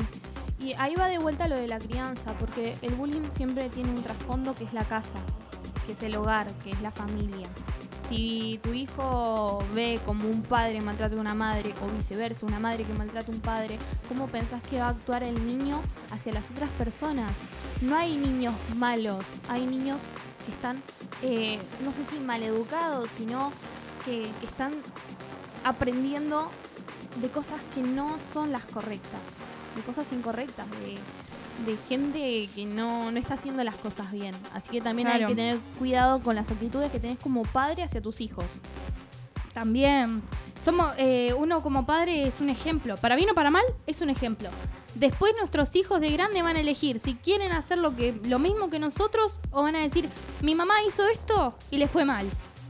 Y 0.60 0.74
ahí 0.74 0.96
va 0.96 1.08
de 1.08 1.20
vuelta 1.20 1.48
lo 1.48 1.56
de 1.56 1.68
la 1.68 1.80
crianza, 1.80 2.34
porque 2.34 2.76
el 2.82 2.96
bullying 2.96 3.30
siempre 3.36 3.70
tiene 3.70 3.92
un 3.92 4.02
trasfondo 4.02 4.56
que 4.56 4.64
es 4.64 4.74
la 4.74 4.84
casa, 4.84 5.20
que 5.86 5.92
es 5.92 6.02
el 6.02 6.16
hogar, 6.16 6.52
que 6.64 6.72
es 6.72 6.82
la 6.82 6.92
familia. 6.92 7.48
Si 8.10 8.60
tu 8.64 8.74
hijo 8.74 9.60
ve 9.74 10.00
como 10.06 10.30
un 10.30 10.42
padre 10.42 10.80
maltrata 10.80 11.16
a 11.16 11.20
una 11.20 11.36
madre 11.36 11.74
o 11.84 11.98
viceversa, 11.98 12.46
una 12.46 12.60
madre 12.60 12.86
que 12.86 12.94
maltrata 12.94 13.32
a 13.32 13.36
un 13.36 13.42
padre, 13.42 13.78
¿cómo 14.08 14.28
pensás 14.28 14.62
que 14.64 14.80
va 14.80 14.88
a 14.88 14.90
actuar 14.90 15.24
el 15.24 15.46
niño 15.46 15.82
hacia 16.12 16.32
las 16.32 16.50
otras 16.50 16.70
personas? 16.72 17.32
No 17.82 17.98
hay 17.98 18.16
niños 18.16 18.54
malos, 18.78 19.26
hay 19.50 19.66
niños 19.66 19.98
que 20.48 20.54
están, 20.54 20.82
eh, 21.22 21.60
no 21.84 21.92
sé 21.92 22.06
si 22.06 22.20
maleducados, 22.20 23.10
sino 23.12 23.52
que, 24.06 24.22
que 24.40 24.46
están 24.46 24.72
aprendiendo 25.66 26.50
de 27.22 27.28
cosas 27.28 27.60
que 27.76 27.82
no 27.82 28.18
son 28.22 28.54
las 28.54 28.64
correctas, 28.66 29.22
de 29.76 29.82
cosas 29.82 30.12
incorrectas, 30.14 30.66
de, 30.72 30.98
de 31.70 31.78
gente 31.90 32.50
que 32.56 32.66
no, 32.66 33.12
no 33.12 33.20
está 33.20 33.34
haciendo 33.34 33.64
las 33.66 33.76
cosas 33.76 34.10
bien. 34.12 34.36
Así 34.54 34.70
que 34.70 34.80
también 34.82 35.10
hay 35.10 35.26
que 35.26 35.36
tener 35.36 35.60
cuidado 35.78 36.22
con 36.22 36.36
las 36.36 36.50
actitudes 36.50 36.92
que 36.92 37.00
tenés 37.00 37.20
como 37.20 37.44
padre 37.44 37.84
hacia 37.84 38.02
tus 38.02 38.22
hijos. 38.22 38.46
También 39.54 40.22
somos 40.64 40.94
eh, 40.98 41.34
uno 41.38 41.62
como 41.62 41.86
padre 41.86 42.28
es 42.28 42.40
un 42.40 42.50
ejemplo, 42.50 42.96
para 42.98 43.16
bien 43.16 43.30
o 43.30 43.34
para 43.34 43.52
mal 43.52 43.64
es 43.86 44.02
un 44.02 44.10
ejemplo. 44.10 44.50
Después 44.96 45.34
nuestros 45.38 45.76
hijos 45.76 46.02
de 46.02 46.12
grande 46.12 46.42
van 46.42 46.56
a 46.56 46.62
elegir 46.62 47.00
si 47.00 47.16
quieren 47.16 47.52
hacer 47.52 47.78
lo 47.78 47.96
que 47.96 48.20
lo 48.24 48.40
mismo 48.40 48.70
que 48.70 48.80
nosotros 48.80 49.40
o 49.52 49.64
van 49.64 49.76
a 49.76 49.80
decir 49.80 50.10
mi 50.42 50.56
mamá 50.56 50.74
hizo 50.88 51.08
esto 51.08 51.56
y 51.70 51.78
le 51.78 51.88
fue 51.88 52.04
mal. 52.06 52.28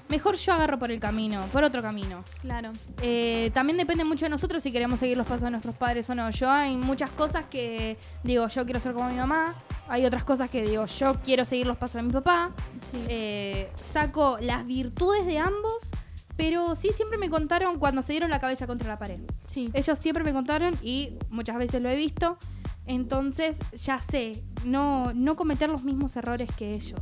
Mejor 0.09 0.35
yo 0.35 0.53
agarro 0.53 0.79
por 0.79 0.89
el 0.89 0.99
camino, 1.01 1.45
por 1.51 1.63
otro 1.65 1.81
camino. 1.81 2.23
Claro. 2.41 2.71
Eh, 3.01 3.51
también 3.53 3.77
depende 3.77 4.05
mucho 4.05 4.25
de 4.25 4.29
nosotros 4.29 4.63
si 4.63 4.71
queremos 4.71 4.99
seguir 4.99 5.17
los 5.17 5.27
pasos 5.27 5.43
de 5.43 5.51
nuestros 5.51 5.75
padres 5.75 6.09
o 6.09 6.15
no. 6.15 6.29
Yo 6.29 6.49
hay 6.49 6.75
muchas 6.77 7.09
cosas 7.11 7.45
que 7.49 7.97
digo, 8.23 8.47
yo 8.47 8.63
quiero 8.63 8.79
ser 8.79 8.93
como 8.93 9.09
mi 9.09 9.15
mamá. 9.15 9.53
Hay 9.89 10.05
otras 10.05 10.23
cosas 10.23 10.49
que 10.49 10.61
digo, 10.61 10.85
yo 10.85 11.15
quiero 11.25 11.43
seguir 11.43 11.67
los 11.67 11.77
pasos 11.77 11.95
de 11.95 12.03
mi 12.03 12.13
papá. 12.13 12.51
Sí. 12.89 13.03
Eh, 13.09 13.69
saco 13.75 14.37
las 14.39 14.65
virtudes 14.65 15.25
de 15.25 15.39
ambos, 15.39 15.89
pero 16.37 16.75
sí 16.75 16.91
siempre 16.95 17.17
me 17.17 17.29
contaron 17.29 17.79
cuando 17.79 18.01
se 18.01 18.13
dieron 18.13 18.29
la 18.29 18.39
cabeza 18.39 18.67
contra 18.67 18.87
la 18.87 18.99
pared. 18.99 19.19
sí. 19.47 19.69
Ellos 19.73 19.99
siempre 19.99 20.23
me 20.23 20.31
contaron 20.31 20.75
y 20.81 21.17
muchas 21.29 21.57
veces 21.57 21.81
lo 21.81 21.89
he 21.89 21.97
visto. 21.97 22.37
Entonces 22.85 23.57
ya 23.73 23.99
sé, 23.99 24.43
no, 24.63 25.11
no 25.13 25.35
cometer 25.35 25.69
los 25.69 25.83
mismos 25.83 26.15
errores 26.15 26.49
que 26.55 26.71
ellos. 26.71 27.01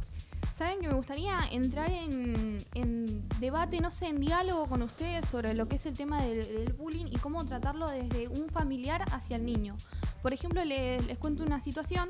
Saben 0.52 0.80
que 0.80 0.88
me 0.88 0.94
gustaría 0.94 1.38
entrar 1.52 1.92
en, 1.92 2.58
en 2.74 3.28
debate, 3.40 3.82
no 3.82 3.92
sé, 3.92 4.08
en 4.08 4.20
diálogo 4.22 4.68
con 4.68 4.82
ustedes 4.82 5.28
sobre 5.28 5.54
lo 5.54 5.68
que 5.68 5.76
es 5.76 5.86
el 5.86 5.96
tema 5.96 6.22
del, 6.24 6.48
del 6.48 6.74
bullying 6.74 7.08
y 7.08 7.18
cómo 7.18 7.46
tratarlo 7.46 7.88
desde 7.88 8.30
un 8.30 8.50
familiar 8.50 9.04
hacia 9.12 9.36
el 9.36 9.46
niño. 9.46 9.76
Por 10.22 10.34
ejemplo, 10.34 10.64
les, 10.64 11.06
les 11.06 11.18
cuento 11.18 11.44
una 11.44 11.60
situación. 11.60 12.10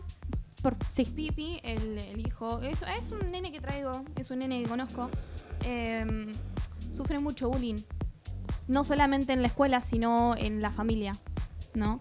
Por, 0.62 0.76
sí. 0.94 1.06
Pipi, 1.06 1.60
el, 1.64 1.98
el 1.98 2.20
hijo, 2.26 2.62
es, 2.62 2.84
es 2.84 3.10
un 3.10 3.32
nene 3.32 3.52
que 3.52 3.60
traigo, 3.60 4.06
es 4.16 4.30
un 4.32 4.40
nene 4.40 4.62
que 4.62 4.70
conozco, 4.70 5.10
eh, 5.66 6.32
sufre 6.96 7.20
mucho 7.20 7.50
bullying. 7.50 7.78
No 8.68 8.84
solamente 8.84 9.34
en 9.34 9.42
la 9.42 9.48
escuela, 9.48 9.82
sino 9.82 10.36
en 10.36 10.62
la 10.62 10.72
familia. 10.72 11.12
¿no? 11.74 12.00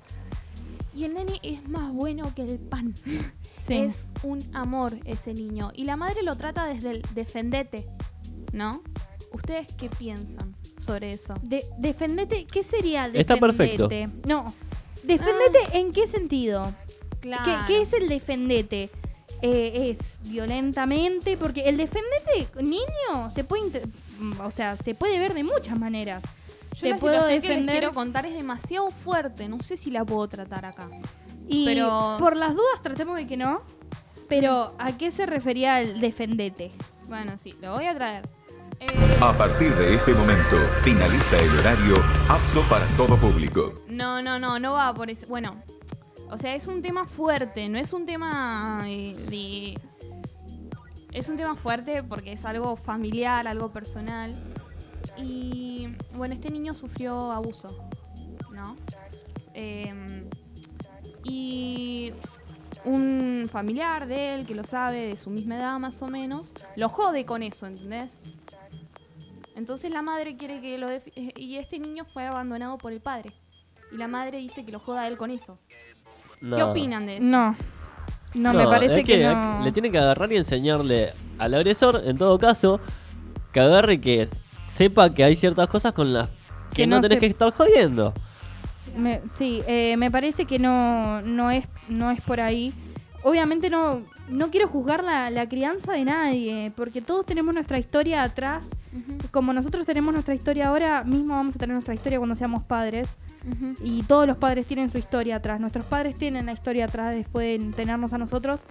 Y 0.95 1.05
el 1.05 1.15
nene 1.15 1.41
es 1.43 1.69
más 1.69 1.93
bueno 1.93 2.33
que 2.35 2.43
el 2.43 2.59
pan. 2.59 2.95
Sí. 2.97 3.19
Es 3.69 4.07
un 4.23 4.41
amor 4.55 4.93
ese 5.07 5.33
niño. 5.35 5.71
Y 5.75 5.85
la 5.85 5.97
madre 5.97 6.23
lo 6.23 6.37
trata 6.37 6.66
desde 6.66 6.91
el 6.91 7.03
defendete, 7.15 7.85
¿no? 8.53 8.81
¿Ustedes 9.33 9.75
qué 9.75 9.89
piensan 9.89 10.55
sobre 10.79 11.12
eso? 11.12 11.35
De- 11.43 11.65
defendete, 11.79 12.47
¿qué 12.47 12.62
sería 12.62 13.07
Está 13.07 13.37
perfecto. 13.39 13.89
defendete? 13.89 14.29
No. 14.29 14.45
¿Defendete 15.05 15.79
en 15.79 15.93
qué 15.93 16.07
sentido? 16.07 16.73
¿Qué, 17.21 17.31
Claro. 17.31 17.65
qué 17.66 17.81
es 17.83 17.93
el 17.95 18.09
defendete? 18.09 18.91
Eh, 19.43 19.97
¿Es 19.99 20.16
violentamente? 20.29 21.37
Porque 21.37 21.62
el 21.69 21.77
defendete 21.79 22.49
niño 22.62 23.31
se 23.35 23.45
puede, 23.45 23.83
o 24.43 24.51
sea, 24.51 24.77
se 24.77 24.95
puede 24.95 25.19
ver 25.19 25.35
de 25.35 25.45
muchas 25.45 25.78
maneras. 25.78 26.23
Yo 26.74 26.81
te 26.82 26.91
la 26.91 26.97
puedo 26.99 27.15
situación 27.15 27.41
que 27.43 27.49
les 27.49 27.57
defender- 27.59 27.73
quiero 27.78 27.93
contar 27.95 28.27
es 28.27 28.35
demasiado 28.35 28.91
fuerte. 28.91 29.49
No 29.49 29.61
sé 29.61 29.77
si 29.77 29.91
la 29.91 30.05
puedo 30.05 30.27
tratar 30.28 30.65
acá. 30.66 30.89
Y 31.47 31.65
Pero- 31.66 32.16
por 32.19 32.36
las 32.36 32.51
dudas 32.55 32.82
tratemos 32.82 33.16
de 33.16 33.27
que 33.27 33.36
no. 33.36 33.62
Pero 34.28 34.74
¿a 34.78 34.97
qué 34.97 35.11
se 35.11 35.27
refería 35.27 35.81
el 35.81 36.01
defendete? 36.01 36.73
Bueno, 37.09 37.32
sí, 37.43 37.55
lo 37.61 37.73
voy 37.74 37.85
a 37.86 37.95
traer. 37.95 38.27
Eh, 38.81 39.19
A 39.20 39.32
partir 39.36 39.73
de 39.77 39.95
este 39.95 40.12
momento, 40.15 40.57
finaliza 40.82 41.36
el 41.36 41.59
horario 41.59 41.95
apto 42.28 42.62
para 42.69 42.86
todo 42.97 43.16
público. 43.19 43.73
no, 43.89 44.20
no, 44.23 44.39
no, 44.39 44.59
no 44.59 44.73
va 44.73 44.93
por 44.95 45.11
ese. 45.11 45.27
Bueno, 45.27 45.62
o 46.31 46.39
sea, 46.39 46.55
es 46.57 46.66
un 46.66 46.82
tema 46.82 47.05
fuerte, 47.07 47.69
no 47.69 47.78
es 47.78 47.93
un 47.93 48.05
tema 48.07 48.82
eh, 48.86 49.15
de. 49.31 49.78
Es 51.15 51.28
un 51.28 51.36
tema 51.36 51.55
fuerte 51.55 52.03
porque 52.03 52.32
es 52.32 52.45
algo 52.45 52.77
familiar, 52.77 53.47
algo 53.47 53.70
personal. 53.70 54.35
Y 55.16 55.89
bueno, 56.15 56.35
este 56.35 56.51
niño 56.51 56.74
sufrió 56.74 57.31
abuso, 57.31 57.89
¿no? 58.53 58.74
Em, 59.55 60.24
y 61.23 62.12
un 62.85 63.49
familiar 63.51 64.07
de 64.07 64.35
él 64.35 64.47
que 64.47 64.55
lo 64.55 64.65
sabe, 64.65 65.07
de 65.07 65.16
su 65.16 65.31
misma 65.31 65.57
edad 65.57 65.78
más 65.78 66.03
o 66.03 66.09
menos, 66.09 66.53
lo 66.77 66.89
jode 66.89 67.24
con 67.24 67.43
eso, 67.43 67.66
¿entendés? 67.66 68.11
Entonces 69.55 69.93
la 69.93 70.03
madre 70.03 70.36
quiere 70.36 70.61
que 70.61 70.77
lo... 70.78 70.91
eh, 70.91 71.03
Y 71.36 71.57
este 71.57 71.78
niño 71.78 72.05
fue 72.05 72.27
abandonado 72.27 72.77
por 72.77 72.93
el 72.93 73.01
padre. 73.01 73.32
Y 73.93 73.97
la 73.97 74.09
madre 74.09 74.39
dice 74.39 74.65
que 74.65 74.73
lo 74.73 74.81
joda 74.81 75.03
a 75.03 75.07
él 75.09 75.16
con 75.16 75.31
eso. 75.31 75.59
¿Qué 76.41 76.62
opinan 76.62 77.07
de 77.07 77.19
eso? 77.19 77.27
No. 77.27 77.57
No, 78.35 78.52
me 78.52 78.65
parece 78.65 79.01
es 79.01 79.06
que, 79.06 79.24
no. 79.24 79.62
Le 79.65 79.73
tienen 79.73 79.93
que 79.93 79.98
agarrar 79.98 80.31
y 80.32 80.36
enseñarle 80.36 81.12
al 81.39 81.55
agresor, 81.55 82.02
en 82.05 82.19
todo 82.19 82.39
caso, 82.39 82.81
que 83.52 83.61
agarre 83.61 84.01
que 84.01 84.28
sepa 84.66 85.12
que 85.15 85.23
hay 85.24 85.36
ciertas 85.36 85.69
cosas 85.69 85.93
con 85.93 86.12
las 86.12 86.28
que, 86.70 86.77
Que 86.82 86.86
no, 86.86 86.97
no 86.97 87.02
tenés 87.02 87.16
se- 87.16 87.20
que 87.20 87.27
estar 87.27 87.52
jodiendo. 87.52 88.12
Me- 88.97 89.20
sí, 89.39 89.62
eh, 89.66 89.97
me 89.97 90.11
parece 90.11 90.44
que 90.44 90.59
no, 90.59 91.23
no, 91.23 91.51
es, 91.51 91.65
no 91.89 92.11
es 92.11 92.20
por 92.20 92.40
ahí. 92.40 92.73
Obviamente 93.23 93.70
no, 93.70 94.02
no 94.28 94.51
quiero 94.51 94.69
juzgar 94.69 95.02
la, 95.05 95.31
la 95.31 95.48
crianza 95.48 95.93
de 95.93 96.05
nadie, 96.05 96.73
porque 96.77 97.01
todos 97.01 97.24
tenemos 97.24 97.55
nuestra 97.55 97.78
historia 97.78 98.23
atrás. 98.23 98.66
Como 99.31 99.53
nosotros 99.53 99.87
tenemos 99.87 100.12
nuestra 100.12 100.35
historia 100.35 100.69
ahora, 100.69 101.03
mismo 101.05 101.35
vamos 101.35 101.57
a 101.57 101.59
tener 101.59 101.75
nuestra 101.75 101.95
historia 101.95 102.19
cuando 102.19 102.37
seamos 102.37 102.62
padres. 102.62 103.16
Y 103.83 104.03
todos 104.05 104.27
los 104.27 104.37
padres 104.37 104.66
tienen 104.66 104.91
su 104.91 104.99
historia 104.99 105.37
atrás. 105.37 105.61
Nuestros 105.61 105.85
padres 105.85 106.15
tienen 106.16 106.47
la 106.47 106.53
historia 106.53 106.87
atrás 106.87 107.15
después 107.15 107.61
de 107.61 107.73
tenernos 107.73 108.12
a 108.12 108.19
nosotros. 108.19 108.65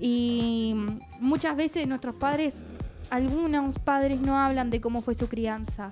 Y 0.00 0.76
muchas 1.20 1.56
veces 1.56 1.86
nuestros 1.88 2.14
padres, 2.14 2.64
algunos 3.10 3.78
padres 3.78 4.20
no 4.20 4.38
hablan 4.38 4.70
de 4.70 4.80
cómo 4.80 5.02
fue 5.02 5.14
su 5.14 5.28
crianza. 5.28 5.90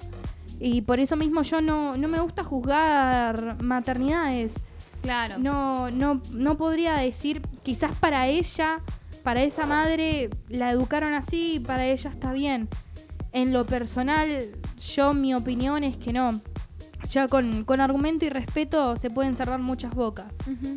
Y 0.58 0.82
por 0.82 1.00
eso 1.00 1.16
mismo 1.16 1.42
yo 1.42 1.60
no, 1.60 1.96
no 1.96 2.08
me 2.08 2.20
gusta 2.20 2.42
juzgar 2.42 3.62
maternidades. 3.62 4.54
Claro. 5.02 5.38
No, 5.38 5.90
no, 5.90 6.20
no 6.32 6.56
podría 6.56 6.94
decir, 6.94 7.42
quizás 7.62 7.94
para 7.96 8.26
ella, 8.26 8.80
para 9.22 9.42
esa 9.42 9.66
madre, 9.66 10.30
la 10.48 10.70
educaron 10.70 11.12
así 11.12 11.54
y 11.56 11.60
para 11.60 11.84
ella 11.86 12.10
está 12.10 12.32
bien. 12.32 12.68
En 13.32 13.52
lo 13.52 13.66
personal, 13.66 14.28
yo 14.94 15.12
mi 15.14 15.34
opinión 15.34 15.84
es 15.84 15.96
que 15.96 16.12
no. 16.12 16.30
Ya 17.10 17.28
con, 17.28 17.64
con 17.64 17.80
argumento 17.80 18.24
y 18.24 18.30
respeto 18.30 18.96
se 18.96 19.10
pueden 19.10 19.36
cerrar 19.36 19.60
muchas 19.60 19.94
bocas. 19.94 20.32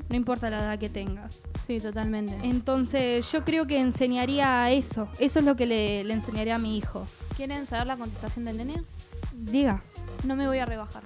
No 0.10 0.16
importa 0.16 0.50
la 0.50 0.58
edad 0.60 0.78
que 0.80 0.90
tengas. 0.90 1.40
Sí, 1.66 1.80
totalmente. 1.80 2.38
Entonces 2.44 3.32
yo 3.32 3.44
creo 3.46 3.66
que 3.66 3.80
enseñaría 3.80 4.70
eso. 4.72 5.08
Eso 5.20 5.40
es 5.40 5.46
lo 5.46 5.56
que 5.56 5.66
le, 5.66 6.04
le 6.04 6.14
enseñaría 6.14 6.56
a 6.56 6.60
mi 6.60 6.78
hijo. 6.78 7.08
¿Quieren 7.36 7.66
saber 7.66 7.88
la 7.88 7.96
contestación 7.98 8.46
del 8.46 8.58
nene? 8.58 8.84
Diga, 9.34 9.82
No 10.26 10.36
me 10.36 10.46
voy 10.46 10.60
a 10.60 10.66
rebajar. 10.66 11.02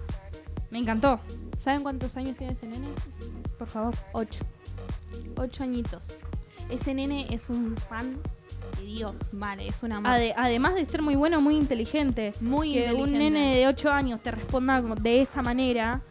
me 0.71 0.79
encantó. 0.79 1.19
¿Saben 1.59 1.83
cuántos 1.83 2.17
años 2.17 2.35
tiene 2.35 2.53
ese 2.53 2.67
nene? 2.67 2.87
Por 3.59 3.69
favor. 3.69 3.95
Ocho. 4.13 4.43
Ocho 5.37 5.63
añitos. 5.63 6.17
Ese 6.69 6.93
nene 6.93 7.27
es 7.29 7.49
un 7.49 7.77
fan 7.77 8.17
Dios, 8.83 9.15
vale, 9.31 9.67
es 9.67 9.81
una 9.83 9.99
madre. 9.99 10.31
Ade- 10.31 10.33
además 10.37 10.75
de 10.75 10.85
ser 10.85 11.01
muy 11.01 11.15
bueno, 11.15 11.41
muy 11.41 11.55
inteligente. 11.55 12.31
Muy 12.41 12.73
que 12.73 12.93
un 12.93 13.11
nene 13.13 13.55
de 13.55 13.67
8 13.67 13.91
años 13.91 14.21
te 14.21 14.31
responda 14.31 14.81
de 14.81 15.21
esa 15.21 15.41
manera, 15.41 16.01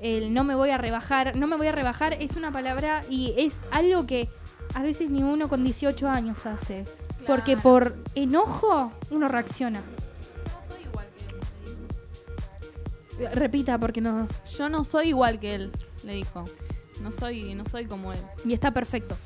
el 0.00 0.34
no 0.34 0.42
me 0.44 0.54
voy 0.54 0.70
a 0.70 0.78
rebajar, 0.78 1.36
no 1.36 1.46
me 1.46 1.56
voy 1.56 1.68
a 1.68 1.72
rebajar 1.72 2.14
es 2.14 2.36
una 2.36 2.50
palabra 2.52 3.02
y 3.08 3.34
es 3.36 3.54
algo 3.70 4.06
que 4.06 4.28
a 4.74 4.82
veces 4.82 5.10
ni 5.10 5.22
uno 5.22 5.48
con 5.48 5.62
18 5.64 6.08
años 6.08 6.44
hace. 6.46 6.84
Porque 7.26 7.56
por 7.56 7.96
enojo 8.16 8.92
uno 9.10 9.28
reacciona. 9.28 9.80
No 9.80 10.74
soy 10.74 10.82
igual 10.84 11.06
que 11.16 11.24
él, 11.28 11.36
le 13.20 13.28
dijo. 13.28 13.34
Repita 13.34 13.78
porque 13.78 14.00
no. 14.00 14.26
Yo 14.58 14.68
no 14.68 14.84
soy 14.84 15.08
igual 15.08 15.38
que 15.38 15.54
él, 15.54 15.70
le 16.04 16.14
dijo. 16.14 16.44
No 17.00 17.12
soy, 17.12 17.54
no 17.54 17.64
soy 17.66 17.86
como 17.86 18.12
él. 18.12 18.18
Y 18.44 18.52
está 18.54 18.72
perfecto. 18.72 19.16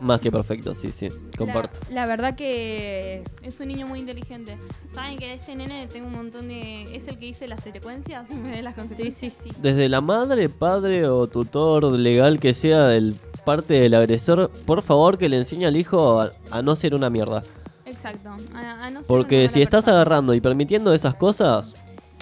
Más 0.00 0.20
que 0.20 0.30
perfecto, 0.30 0.74
sí, 0.74 0.92
sí, 0.92 1.08
comparto. 1.38 1.78
La, 1.88 2.02
la 2.02 2.06
verdad 2.06 2.34
que 2.36 3.22
Es 3.42 3.60
un 3.60 3.68
niño 3.68 3.86
muy 3.86 4.00
inteligente. 4.00 4.56
¿Saben 4.92 5.18
que 5.18 5.26
de 5.28 5.34
este 5.34 5.54
nene 5.56 5.86
tengo 5.86 6.06
un 6.08 6.14
montón 6.14 6.48
de... 6.48 6.82
Es 6.94 7.08
el 7.08 7.18
que 7.18 7.26
hice 7.26 7.46
las 7.48 7.62
secuencias? 7.62 8.28
Me 8.30 8.50
ve 8.56 8.62
las 8.62 8.74
sí, 8.74 8.80
consecuencias. 8.80 9.32
sí, 9.42 9.50
sí. 9.50 9.56
Desde 9.60 9.88
la 9.88 10.00
madre, 10.00 10.48
padre 10.48 11.08
o 11.08 11.26
tutor 11.28 11.84
legal 11.84 12.38
que 12.40 12.54
sea 12.54 12.86
del 12.88 13.14
parte 13.44 13.74
del 13.74 13.94
agresor, 13.94 14.50
por 14.66 14.82
favor 14.82 15.16
que 15.18 15.28
le 15.28 15.36
enseñe 15.38 15.66
al 15.66 15.76
hijo 15.76 16.20
a, 16.20 16.32
a 16.50 16.62
no 16.62 16.74
ser 16.76 16.94
una 16.94 17.08
mierda. 17.10 17.42
Exacto. 17.84 18.30
A- 18.54 18.86
a 18.86 18.90
no 18.90 19.00
ser 19.00 19.06
Porque 19.08 19.42
una 19.44 19.48
si 19.48 19.62
estás 19.62 19.84
persona. 19.84 19.96
agarrando 20.00 20.34
y 20.34 20.40
permitiendo 20.40 20.92
esas 20.92 21.14
cosas, 21.14 21.74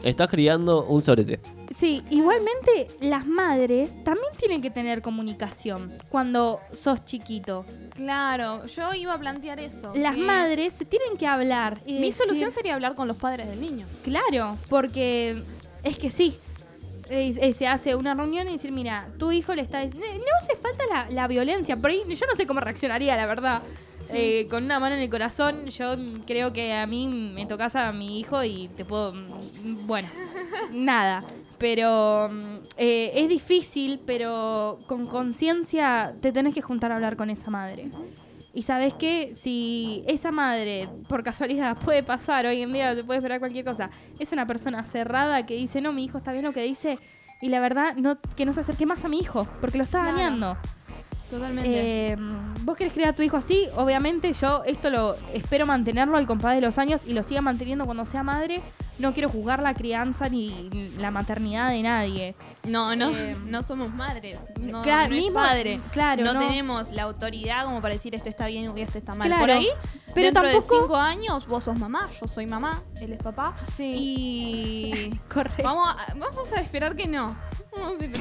estás 0.02 0.28
criando 0.28 0.84
un 0.84 1.00
sobrete. 1.02 1.40
Sí, 1.76 2.02
igualmente 2.10 2.86
las 3.00 3.26
madres 3.26 3.92
también 4.04 4.28
tienen 4.38 4.62
que 4.62 4.70
tener 4.70 5.02
comunicación 5.02 5.92
cuando 6.08 6.60
sos 6.72 7.04
chiquito. 7.04 7.66
Claro, 7.96 8.64
yo 8.66 8.94
iba 8.94 9.12
a 9.14 9.18
plantear 9.18 9.58
eso. 9.58 9.92
Las 9.96 10.16
madres 10.16 10.74
se 10.74 10.84
tienen 10.84 11.16
que 11.18 11.26
hablar. 11.26 11.80
y 11.84 11.94
Mi 11.94 12.10
decir- 12.10 12.14
solución 12.26 12.52
sería 12.52 12.74
hablar 12.74 12.94
con 12.94 13.08
los 13.08 13.16
padres 13.16 13.48
del 13.48 13.60
niño. 13.60 13.86
Claro, 14.04 14.56
porque 14.68 15.42
es 15.82 15.98
que 15.98 16.10
sí. 16.10 16.36
Eh, 17.10 17.34
eh, 17.38 17.52
se 17.52 17.66
hace 17.66 17.94
una 17.94 18.14
reunión 18.14 18.48
y 18.48 18.52
decir, 18.52 18.72
mira, 18.72 19.08
tu 19.18 19.30
hijo 19.32 19.54
le 19.54 19.60
está 19.62 19.80
diciendo... 19.80 20.06
No 20.16 20.24
hace 20.42 20.56
falta 20.56 20.84
la, 20.88 21.10
la 21.10 21.26
violencia. 21.28 21.76
Por 21.76 21.90
ahí 21.90 22.02
yo 22.08 22.26
no 22.26 22.34
sé 22.34 22.46
cómo 22.46 22.60
reaccionaría, 22.60 23.16
la 23.16 23.26
verdad. 23.26 23.62
Eh, 24.12 24.46
con 24.48 24.64
una 24.64 24.78
mano 24.80 24.94
en 24.94 25.02
el 25.02 25.10
corazón, 25.10 25.66
yo 25.66 25.96
creo 26.26 26.52
que 26.52 26.72
a 26.72 26.86
mí 26.86 27.08
me 27.08 27.46
tocas 27.46 27.74
a 27.76 27.90
mi 27.92 28.20
hijo 28.20 28.42
y 28.44 28.68
te 28.76 28.84
puedo... 28.84 29.12
mm, 29.12 29.86
Bueno, 29.86 30.08
nada. 30.72 31.22
Pero 31.58 32.28
mm, 32.30 32.54
eh, 32.78 33.12
es 33.14 33.28
difícil, 33.28 34.00
pero 34.06 34.78
con 34.86 35.06
conciencia 35.06 36.14
te 36.20 36.32
tenés 36.32 36.54
que 36.54 36.62
juntar 36.62 36.92
a 36.92 36.96
hablar 36.96 37.16
con 37.16 37.30
esa 37.30 37.50
madre. 37.50 37.90
Y 38.52 38.62
sabes 38.62 38.94
que 38.94 39.34
si 39.34 40.04
esa 40.06 40.30
madre, 40.30 40.88
por 41.08 41.22
casualidad, 41.24 41.76
puede 41.84 42.02
pasar, 42.02 42.46
hoy 42.46 42.62
en 42.62 42.72
día 42.72 42.94
se 42.94 43.02
puede 43.04 43.18
esperar 43.18 43.40
cualquier 43.40 43.64
cosa, 43.64 43.90
es 44.18 44.30
una 44.32 44.46
persona 44.46 44.84
cerrada 44.84 45.44
que 45.46 45.54
dice, 45.54 45.80
no, 45.80 45.92
mi 45.92 46.04
hijo 46.04 46.18
está 46.18 46.32
bien 46.32 46.44
lo 46.44 46.52
que 46.52 46.62
dice, 46.62 46.98
y 47.40 47.48
la 47.48 47.58
verdad, 47.60 47.96
no, 47.96 48.16
que 48.36 48.44
no 48.46 48.52
se 48.52 48.60
acerque 48.60 48.86
más 48.86 49.04
a 49.04 49.08
mi 49.08 49.18
hijo, 49.18 49.46
porque 49.60 49.78
lo 49.78 49.84
está 49.84 50.00
Claro. 50.02 50.16
dañando. 50.16 50.56
Totalmente. 51.30 52.12
Eh, 52.12 52.16
Vos 52.62 52.76
querés 52.76 52.92
criar 52.92 53.08
a 53.10 53.12
tu 53.12 53.22
hijo 53.22 53.36
así, 53.36 53.66
obviamente 53.76 54.32
yo 54.34 54.62
esto 54.64 54.88
lo 54.88 55.16
espero 55.32 55.66
mantenerlo 55.66 56.16
al 56.16 56.26
compás 56.26 56.54
de 56.54 56.60
los 56.60 56.78
años 56.78 57.00
y 57.06 57.12
lo 57.12 57.22
siga 57.24 57.40
manteniendo 57.40 57.84
cuando 57.86 58.06
sea 58.06 58.22
madre. 58.22 58.62
No 58.98 59.12
quiero 59.12 59.28
juzgar 59.28 59.60
la 59.60 59.74
crianza 59.74 60.28
ni 60.28 60.70
la 60.98 61.10
maternidad 61.10 61.70
de 61.70 61.82
nadie. 61.82 62.34
no, 62.64 62.94
no, 62.94 63.10
eh, 63.10 63.36
no 63.44 63.62
somos 63.64 63.92
madres. 63.92 64.38
No, 64.60 64.82
claro, 64.82 65.08
no 65.10 65.16
es 65.16 65.22
mismo- 65.24 65.34
padre. 65.34 65.80
claro, 65.92 66.24
no, 66.24 66.34
no. 66.34 66.40
tenemos 66.40 66.92
la 66.92 67.02
autoridad 67.02 67.64
como 67.64 67.80
para 67.82 67.94
decir 67.94 68.14
esto 68.14 68.28
está 68.28 68.46
bien 68.46 68.72
y 68.76 68.80
esto 68.82 68.96
está 68.98 69.14
mal. 69.14 69.26
Claro, 69.28 69.42
Por 69.42 69.50
ahí, 69.50 69.68
pero 70.14 70.26
dentro 70.26 70.42
tampoco- 70.44 70.74
de 70.74 70.80
cinco 70.80 70.96
años, 70.96 71.46
vos 71.48 71.64
sos 71.64 71.76
mamá, 71.78 72.08
yo 72.20 72.28
soy 72.28 72.46
mamá, 72.46 72.82
él 73.00 73.12
es 73.14 73.22
papá. 73.22 73.56
Sí. 73.76 73.90
Y 73.94 75.20
Correcto. 75.32 75.62
vamos 75.64 75.88
a, 75.88 76.14
vamos 76.14 76.52
a 76.56 76.60
esperar 76.60 76.94
que 76.96 77.06
no. 77.08 77.36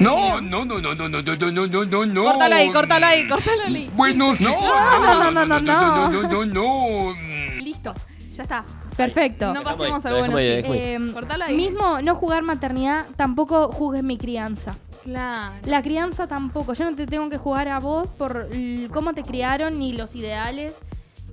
No, 0.00 0.40
no, 0.40 0.64
no, 0.64 0.80
no, 0.80 0.80
no, 0.80 0.94
no, 0.94 1.08
no, 1.08 1.22
no, 1.22 1.22
no, 1.22 1.66
no, 1.66 1.86
no, 1.86 2.06
no. 2.06 2.24
Córtalo 2.24 2.54
ahí, 2.56 2.72
córtalo 2.72 3.06
ahí, 3.06 3.28
córtalo 3.28 3.62
ahí. 3.66 3.90
Bueno, 3.94 4.34
sí. 4.34 4.42
no, 4.42 4.50
no, 4.50 5.30
no, 5.30 5.30
no, 5.30 5.46
no, 5.46 5.60
no, 5.60 6.26
no, 6.26 6.44
no. 6.46 7.14
Listo, 7.62 7.94
ya 8.32 8.42
está. 8.42 8.64
Perfecto. 8.96 9.52
No 9.52 9.62
pasemos 9.62 10.04
ahí, 10.06 10.14
ahí, 10.14 10.50
ahí. 10.72 10.78
Eh, 10.78 10.98
ahí. 11.46 11.56
mismo 11.56 12.00
no 12.00 12.14
jugar 12.14 12.42
maternidad, 12.42 13.06
tampoco 13.16 13.72
juzgues 13.72 14.02
mi 14.02 14.16
crianza. 14.18 14.76
Claro. 15.02 15.54
La 15.66 15.82
crianza 15.82 16.26
tampoco. 16.26 16.72
Yo 16.74 16.84
no 16.90 16.96
te 16.96 17.06
tengo 17.06 17.28
que 17.28 17.36
jugar 17.38 17.68
a 17.68 17.78
vos 17.80 18.08
por 18.16 18.48
l- 18.52 18.88
cómo 18.88 19.12
te 19.14 19.22
criaron 19.22 19.78
ni 19.78 19.92
los 19.92 20.14
ideales 20.14 20.74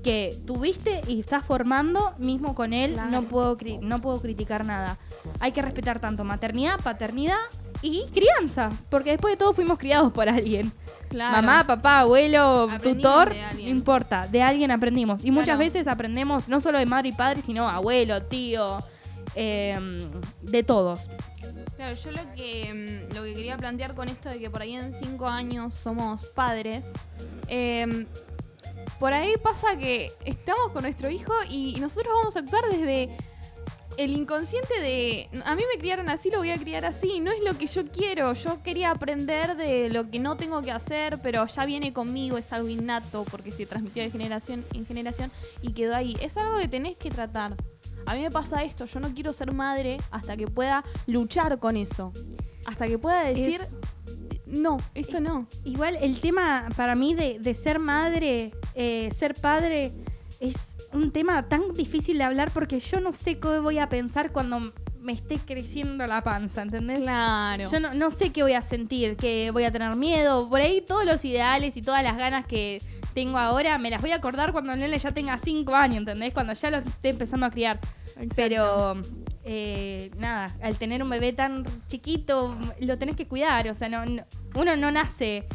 que 0.04 0.36
tuviste 0.48 1.02
y 1.08 1.20
estás 1.20 1.46
formando 1.46 2.12
mismo 2.18 2.56
con 2.56 2.74
él. 2.74 2.94
Claro. 2.94 3.12
No 3.12 3.22
puedo 3.22 3.58
cri- 3.58 3.80
no 3.80 4.00
puedo 4.00 4.20
criticar 4.20 4.66
nada. 4.66 4.98
Hay 5.40 5.52
que 5.52 5.62
respetar 5.62 6.00
tanto 6.00 6.24
maternidad, 6.24 6.80
paternidad 6.82 7.38
y 7.84 8.06
crianza, 8.14 8.70
porque 8.90 9.12
después 9.12 9.34
de 9.34 9.38
todo 9.38 9.54
fuimos 9.54 9.78
criados 9.78 10.12
por 10.12 10.28
alguien. 10.28 10.72
Claro. 11.12 11.36
Mamá, 11.36 11.66
papá, 11.66 12.00
abuelo, 12.00 12.70
Aprendimos 12.72 12.84
tutor, 12.84 13.36
no 13.54 13.60
importa, 13.60 14.28
de 14.28 14.42
alguien 14.42 14.72
aprendimos. 14.72 15.26
Y 15.26 15.32
muchas 15.32 15.60
veces 15.60 15.88
aprendemos 15.88 16.48
no 16.48 16.62
solo 16.62 16.80
de 16.80 16.86
madre 16.86 17.10
y 17.10 17.12
padre, 17.12 17.42
sino 17.46 17.68
abuelo, 17.68 18.24
tío, 18.24 18.78
em, 19.36 20.00
de 20.42 20.64
todos. 20.64 21.02
Claro, 21.76 21.96
yo 21.96 22.12
lo 22.12 22.34
que, 22.34 22.74
mm, 23.12 23.16
lo 23.16 23.24
que 23.24 23.34
quería 23.34 23.58
plantear 23.58 23.94
con 23.94 24.08
esto 24.08 24.30
de 24.30 24.40
que 24.40 24.50
por 24.50 24.62
ahí 24.62 24.76
en 24.76 24.94
cinco 24.94 25.28
años 25.28 25.74
somos 25.74 26.28
padres, 26.28 26.86
eh, 27.50 28.06
por 28.98 29.12
ahí 29.12 29.34
pasa 29.44 29.76
que 29.78 30.12
estamos 30.24 30.72
con 30.72 30.84
nuestro 30.84 31.10
hijo 31.10 31.34
y 31.50 31.76
nosotros 31.82 32.14
vamos 32.16 32.36
a 32.36 32.40
actuar 32.40 32.64
desde 32.72 33.10
el 33.98 34.14
inconsciente 34.14 34.80
de, 34.80 35.30
a 35.46 35.56
mí 35.56 35.64
me 35.74 35.80
criaron 35.80 36.10
así, 36.10 36.30
lo 36.32 36.40
voy 36.40 36.52
a 36.52 36.58
criar 36.58 36.86
así, 36.86 37.20
no 37.20 37.32
es 37.32 37.44
lo 37.44 37.58
que 37.58 37.68
yo 37.68 37.88
quiero, 37.88 38.34
yo 38.34 38.64
quería 38.64 38.92
aprender 38.92 39.56
de 39.56 39.90
lo 39.90 40.10
que 40.10 40.20
no 40.20 40.38
tengo 40.38 40.62
que 40.62 40.72
hacer, 40.72 41.20
pero 41.22 41.46
ya 41.48 41.66
viene 41.66 41.94
conmigo, 41.94 42.38
es 42.38 42.52
algo 42.54 42.70
innato 42.70 43.26
porque 43.30 43.52
se 43.52 43.66
transmitió 43.66 44.04
de 44.04 44.10
generación 44.10 44.64
en 44.74 44.86
generación 44.86 45.32
y 45.62 45.74
quedó 45.74 45.96
ahí. 45.96 46.16
Es 46.22 46.38
algo 46.38 46.60
que 46.60 46.68
tenés 46.68 46.98
que 46.98 47.10
tratar. 47.10 47.56
A 48.06 48.16
mí 48.16 48.22
me 48.22 48.32
pasa 48.32 48.64
esto, 48.64 48.86
yo 48.86 49.00
no 49.00 49.14
quiero 49.14 49.34
ser 49.34 49.52
madre 49.54 49.98
hasta 50.10 50.36
que 50.38 50.48
pueda 50.48 50.84
luchar 51.08 51.60
con 51.60 51.78
eso. 51.78 52.12
Hasta 52.66 52.88
que 52.88 52.98
pueda 52.98 53.24
decir, 53.24 53.62
no, 54.46 54.78
esto 54.94 55.20
no. 55.20 55.48
Igual 55.64 55.98
el 56.02 56.20
tema 56.20 56.70
para 56.76 56.96
mí 56.96 57.14
de, 57.14 57.40
de 57.40 57.54
ser 57.54 57.80
madre, 57.80 58.54
eh, 58.76 59.10
ser 59.18 59.34
padre, 59.36 59.92
es 60.40 60.56
un 60.94 61.12
tema 61.12 61.48
tan 61.48 61.74
difícil 61.74 62.18
de 62.18 62.24
hablar 62.24 62.52
porque 62.52 62.80
yo 62.80 63.00
no 63.00 63.14
sé 63.14 63.40
qué 63.40 63.60
voy 63.60 63.78
a 63.80 63.88
pensar 63.90 64.32
cuando 64.32 64.60
me 65.00 65.14
esté 65.14 65.38
creciendo 65.40 66.06
la 66.06 66.22
panza, 66.24 66.62
¿entendés? 66.62 67.00
Claro. 67.00 67.70
Yo 67.72 67.80
no, 67.80 67.94
no 67.94 68.12
sé 68.12 68.32
qué 68.32 68.44
voy 68.44 68.54
a 68.54 68.62
sentir, 68.62 69.16
que 69.18 69.50
voy 69.52 69.64
a 69.64 69.72
tener 69.72 69.96
miedo. 69.96 70.48
Por 70.48 70.62
ahí 70.62 70.82
todos 70.82 71.06
los 71.06 71.26
ideales 71.26 71.76
y 71.78 71.82
todas 71.82 72.04
las 72.04 72.18
ganas 72.18 72.46
que 72.46 72.80
tengo 73.16 73.38
ahora 73.38 73.78
me 73.78 73.90
las 73.90 74.02
voy 74.02 74.12
a 74.12 74.16
acordar 74.18 74.52
cuando 74.52 74.74
el 74.74 74.80
nene 74.80 74.98
ya 75.00 75.12
tenga 75.12 75.38
5 75.38 75.74
años, 75.76 75.98
¿entendés? 75.98 76.34
Cuando 76.34 76.54
ya 76.54 76.70
lo 76.72 76.78
esté 76.78 77.10
empezando 77.10 77.46
a 77.48 77.50
criar. 77.50 77.80
Pero 78.36 78.96
eh, 79.44 80.12
nada, 80.18 80.52
al 80.62 80.78
tener 80.78 81.02
un 81.02 81.10
bebé 81.10 81.34
tan 81.34 81.64
chiquito, 81.88 82.56
lo 82.80 82.98
tenés 83.00 83.16
que 83.16 83.28
cuidar. 83.28 83.68
O 83.70 83.74
sea, 83.74 83.90
no, 83.90 84.06
no- 84.06 84.24
uno 84.56 84.76
no 84.76 84.92
nace 84.92 85.48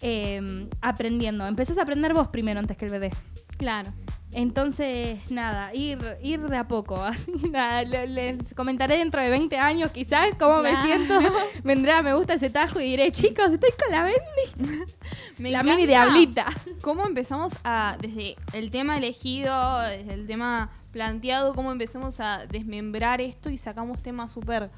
eh, 0.00 0.68
aprendiendo. 0.80 1.44
Empezás 1.46 1.78
a 1.78 1.82
aprender 1.82 2.14
vos 2.14 2.28
primero 2.28 2.60
antes 2.60 2.76
que 2.76 2.84
el 2.84 2.92
bebé. 2.92 3.10
Claro. 3.58 3.90
Entonces, 4.34 5.18
nada, 5.30 5.74
ir, 5.74 5.98
ir 6.22 6.40
de 6.40 6.56
a 6.56 6.68
poco. 6.68 6.96
Así, 7.02 7.32
nada, 7.50 7.82
le- 7.82 8.06
les 8.08 8.54
comentaré 8.54 8.98
dentro 8.98 9.20
de 9.22 9.30
20 9.30 9.56
años 9.58 9.90
quizás 9.90 10.28
cómo 10.38 10.60
me 10.62 10.80
siento. 10.82 11.18
Vendrá, 11.64 12.02
me 12.02 12.12
gusta 12.14 12.34
ese 12.34 12.50
tajo 12.50 12.78
y 12.80 12.84
diré, 12.84 13.10
chicos, 13.10 13.50
estoy 13.50 13.70
con 13.82 13.90
la 13.90 14.02
Bendy. 14.04 14.84
Me 15.38 15.50
la 15.50 15.62
mini 15.62 15.86
diablita. 15.86 16.46
¿Cómo 16.82 17.06
empezamos 17.06 17.52
a, 17.64 17.96
desde 18.00 18.36
el 18.52 18.70
tema 18.70 18.98
elegido, 18.98 19.80
desde 19.80 20.12
el 20.14 20.26
tema 20.26 20.70
planteado, 20.92 21.54
cómo 21.54 21.70
empezamos 21.72 22.18
a 22.20 22.46
desmembrar 22.46 23.20
esto 23.20 23.48
y 23.50 23.56
sacamos 23.58 24.02
temas 24.02 24.32
súper 24.32 24.68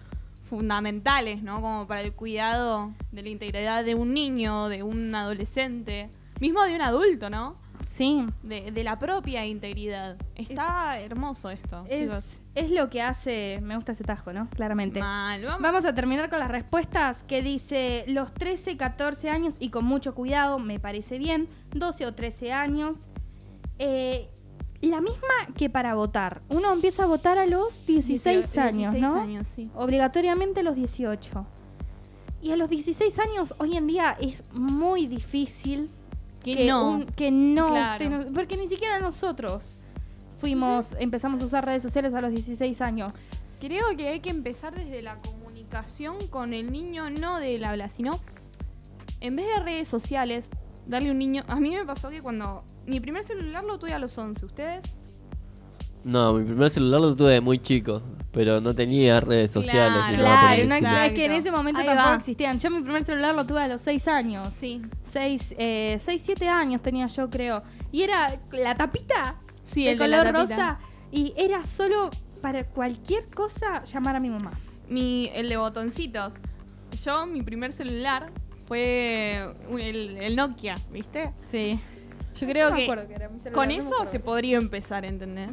fundamentales, 0.48 1.43
¿no? 1.43 1.60
Como 1.60 1.86
para 1.86 2.02
el 2.02 2.12
cuidado 2.12 2.93
de 3.12 3.22
la 3.22 3.28
integridad 3.31 3.85
de 3.85 3.94
un 3.94 4.12
niño, 4.12 4.68
de 4.68 4.82
un 4.82 5.14
adolescente, 5.14 6.10
mismo 6.41 6.62
de 6.65 6.75
un 6.75 6.83
adulto, 6.83 7.31
¿no? 7.31 7.55
Sí, 7.87 8.25
De, 8.43 8.71
de 8.71 8.85
la 8.85 8.99
propia 8.99 9.47
integridad. 9.47 10.17
Está 10.35 11.01
hermoso 11.01 11.51
esto, 11.51 11.85
chicos. 11.89 12.33
es, 12.55 12.67
es 12.67 12.71
lo 12.71 12.89
que 12.89 13.03
hace, 13.03 13.59
me 13.62 13.75
gusta 13.75 13.93
ese 13.93 14.05
tajo, 14.05 14.33
¿no? 14.33 14.49
Claramente. 14.51 15.01
Mal, 15.01 15.45
vamos. 15.45 15.61
Vamos 15.61 15.85
a 15.85 15.95
terminar 15.95 16.31
con 16.31 16.39
las 16.39 16.51
respuestas 16.51 17.23
que 17.25 17.43
dice 17.43 18.05
los 18.09 18.33
13, 18.33 18.77
14 18.77 19.29
años 19.29 19.57
y 19.61 19.71
con 19.71 19.85
mucho 19.85 20.15
cuidado, 20.15 20.59
me 20.59 20.79
parece 20.79 21.19
bien, 21.19 21.47
12 21.73 22.07
o 22.07 22.15
13 22.15 22.53
años. 22.53 23.09
Eh, 23.79 24.29
la 24.83 25.01
misma 25.01 25.29
que 25.57 25.69
para 25.69 25.95
votar. 25.95 26.43
Uno 26.49 26.73
empieza 26.73 27.05
a 27.05 27.07
votar 27.07 27.39
a 27.39 27.47
los 27.47 27.87
16 27.87 28.57
años, 28.57 28.93
16 28.93 29.03
¿no? 29.03 29.21
años, 29.21 29.49
sí. 29.49 29.71
Obligatoriamente 29.75 30.61
a 30.61 30.62
los 30.62 30.77
18. 30.77 31.47
Y 32.43 32.53
a 32.53 32.57
los 32.57 32.71
16 32.71 33.19
años 33.19 33.55
hoy 33.59 33.77
en 33.77 33.87
día 33.87 34.17
es 34.19 34.51
muy 34.55 35.07
difícil 35.07 35.91
Que 36.45 36.67
no. 36.67 36.89
un- 36.91 37.07
que 37.07 37.31
no 37.31 37.69
Claro. 37.69 38.25
porque 38.35 38.57
ni 38.57 38.67
siquiera 38.69 38.99
nosotros 39.01 39.79
fuimos, 40.39 40.89
empezamos 40.99 41.43
a 41.43 41.45
usar 41.45 41.67
redes 41.67 41.83
sociales 41.83 42.15
a 42.15 42.21
los 42.23 42.31
16 42.31 42.81
años. 42.81 43.12
Creo 43.61 43.85
que 43.97 44.09
hay 44.09 44.21
que 44.21 44.31
empezar 44.31 44.75
desde 44.75 45.03
la 45.03 45.17
comunicación 45.21 46.17
con 46.29 46.55
el 46.55 46.73
niño, 46.73 47.11
no 47.11 47.39
del 47.39 47.62
habla, 47.65 47.89
sino 47.89 48.19
en 49.21 49.37
vez 49.37 49.47
de 49.55 49.61
redes 49.62 49.87
sociales, 49.89 50.49
darle 50.87 51.11
un 51.11 51.19
niño. 51.19 51.45
A 51.47 51.57
mí 51.61 51.71
me 51.77 51.85
pasó 51.85 52.09
que 52.09 52.23
cuando 52.23 52.65
mi 52.87 53.01
primer 53.01 53.23
celular 53.23 53.65
lo 53.67 53.79
tuve 53.79 53.93
a 53.93 53.99
los 53.99 54.17
11, 54.17 54.47
¿ustedes? 54.47 54.97
No, 56.05 56.32
mi 56.35 56.44
primer 56.44 56.70
celular 56.70 57.01
lo 57.01 57.14
tuve 57.14 57.32
de 57.35 57.40
muy 57.40 57.59
chico, 57.59 58.02
pero 58.32 58.60
no 58.60 58.74
tenía 58.74 59.20
redes 59.20 59.51
sociales. 59.51 59.93
Claro, 59.93 60.12
ni 60.12 60.16
nada 60.22 60.40
por 60.56 60.78
Claro, 60.78 60.97
no, 60.98 61.02
es 61.05 61.12
que 61.12 61.24
en 61.27 61.32
ese 61.32 61.51
momento 61.52 61.81
Ahí 61.81 61.86
tampoco 61.86 62.09
va. 62.10 62.16
existían. 62.16 62.59
Yo 62.59 62.70
mi 62.70 62.81
primer 62.81 63.05
celular 63.05 63.35
lo 63.35 63.44
tuve 63.47 63.62
a 63.62 63.68
los 63.68 63.81
6 63.82 64.09
años. 64.09 64.48
Sí. 64.59 64.81
6, 65.05 65.55
7 65.98 66.48
años 66.48 66.81
tenía 66.82 67.06
yo, 67.06 67.28
creo. 67.28 67.62
Y 67.93 68.02
era 68.02 68.39
la 68.52 68.74
tapita 68.77 69.36
Sí, 69.64 69.85
de 69.85 69.93
el 69.93 69.98
de 69.98 70.09
la 70.09 70.18
color 70.20 70.32
tapita. 70.32 70.56
rosa. 70.56 70.78
Y 71.12 71.35
era 71.36 71.64
solo 71.64 72.10
para 72.40 72.64
cualquier 72.64 73.28
cosa 73.28 73.85
llamar 73.85 74.16
a 74.16 74.20
mi 74.20 74.31
mamá. 74.31 74.52
Mi, 74.89 75.31
el 75.35 75.48
de 75.48 75.56
botoncitos. 75.56 76.35
Yo, 77.05 77.27
mi 77.27 77.43
primer 77.43 77.72
celular 77.72 78.32
fue 78.66 79.52
un- 79.68 79.81
el, 79.81 80.16
el 80.18 80.36
Nokia, 80.36 80.77
¿viste? 80.93 81.32
Sí. 81.51 81.78
Yo 82.39 82.47
creo 82.47 82.70
No 82.70 82.77
que 82.77 82.85
era 82.86 83.28
mi 83.28 83.39
celular, 83.40 83.52
con 83.52 83.68
no 83.68 83.74
eso 83.74 84.06
se 84.10 84.18
podría 84.20 84.56
empezar, 84.56 85.05
¿entendés? 85.05 85.52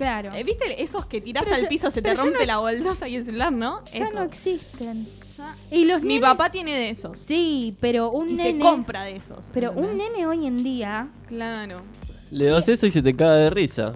Claro. 0.00 0.32
Eh, 0.34 0.44
¿Viste 0.44 0.82
esos 0.82 1.04
que 1.04 1.20
tirás 1.20 1.44
Pero 1.44 1.56
al 1.56 1.62
ya- 1.64 1.68
piso, 1.68 1.90
se 1.90 2.00
te 2.00 2.14
rompe 2.14 2.38
no 2.40 2.46
la 2.46 2.56
bolsa 2.58 3.06
y 3.06 3.16
el 3.16 3.24
celular, 3.26 3.52
¿no? 3.52 3.84
ya 3.84 4.08
no 4.08 4.22
existen. 4.22 5.06
Ya- 5.36 5.54
Y 5.70 5.84
los 5.84 6.00
Mi 6.02 6.14
nenes- 6.18 6.22
papá 6.22 6.48
tiene 6.48 6.74
de 6.74 6.88
esos. 6.88 7.18
Sí, 7.18 7.76
pero 7.80 8.10
un 8.10 8.30
y 8.30 8.34
nene. 8.34 8.52
se 8.52 8.58
compra 8.70 9.04
de 9.04 9.16
esos. 9.16 9.50
Pero 9.52 9.72
un 9.72 9.98
nene 9.98 10.26
hoy 10.26 10.46
en 10.46 10.56
día. 10.64 11.08
Claro. 11.28 11.82
Le 12.30 12.46
das 12.46 12.66
eso 12.68 12.86
y 12.86 12.90
se 12.90 13.02
te 13.02 13.14
caga 13.14 13.34
de 13.36 13.50
risa. 13.50 13.92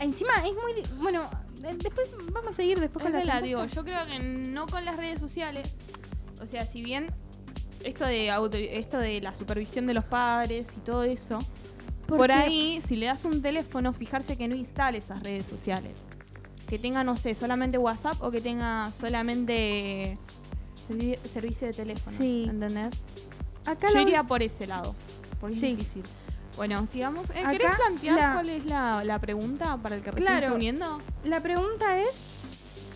Encima 0.00 0.32
es 0.44 0.52
muy. 0.52 0.82
Bueno, 1.00 1.22
después 1.60 2.10
vamos 2.32 2.50
a 2.50 2.52
seguir 2.54 2.80
después 2.80 3.04
Es 3.04 3.12
con 3.12 3.24
las 3.26 3.42
encuestas. 3.44 3.72
Yo 3.72 3.84
creo 3.84 4.04
que 4.06 4.18
no 4.18 4.66
con 4.66 4.84
las 4.84 4.96
redes 4.96 5.20
sociales. 5.20 5.78
O 6.42 6.46
sea, 6.48 6.66
si 6.66 6.82
bien 6.82 7.12
esto 7.84 8.04
de 8.04 8.32
auto- 8.32 8.56
esto 8.58 8.98
de 8.98 9.20
la 9.20 9.32
supervisión 9.32 9.86
de 9.86 9.94
los 9.94 10.04
padres 10.04 10.74
y 10.76 10.80
todo 10.80 11.04
eso, 11.04 11.38
por, 12.06 12.30
ahí, 12.32 12.80
si 12.86 12.96
le 12.96 13.06
das 13.06 13.24
un 13.24 13.42
teléfono, 13.42 13.92
fijarse 13.92 14.36
que 14.36 14.48
no 14.48 14.54
instale 14.54 14.98
esas 14.98 15.22
redes 15.22 15.46
sociales. 15.46 16.00
Que 16.68 16.78
tenga, 16.78 17.04
no 17.04 17.16
sé, 17.16 17.34
solamente 17.34 17.78
WhatsApp 17.78 18.16
o 18.22 18.30
que 18.30 18.40
tenga 18.40 18.90
solamente 18.92 20.18
servi- 20.88 21.18
servicio 21.22 21.66
de 21.68 21.72
teléfono. 21.72 22.16
Sí. 22.18 22.46
¿Entendés? 22.48 22.90
Acá 23.66 23.88
Yo 23.88 23.94
lo- 23.96 24.00
iría 24.02 24.22
por 24.24 24.42
ese 24.42 24.66
lado. 24.66 24.94
Porque 25.40 25.56
Sí. 25.56 25.66
es 25.70 25.76
difícil. 25.78 26.02
Bueno, 26.56 26.86
sigamos. 26.86 27.28
Eh, 27.30 27.40
Acá 27.40 27.50
¿Querés 27.50 27.76
plantear 27.76 28.16
la- 28.18 28.32
cuál 28.32 28.48
es 28.48 28.64
la, 28.64 29.04
la 29.04 29.18
pregunta 29.18 29.76
para 29.76 29.96
el 29.96 30.02
que 30.02 30.10
recién 30.12 30.26
Claro. 30.26 30.46
está 30.46 30.54
uniendo? 30.56 30.98
La 31.24 31.40
pregunta 31.40 31.98
es, 32.00 32.08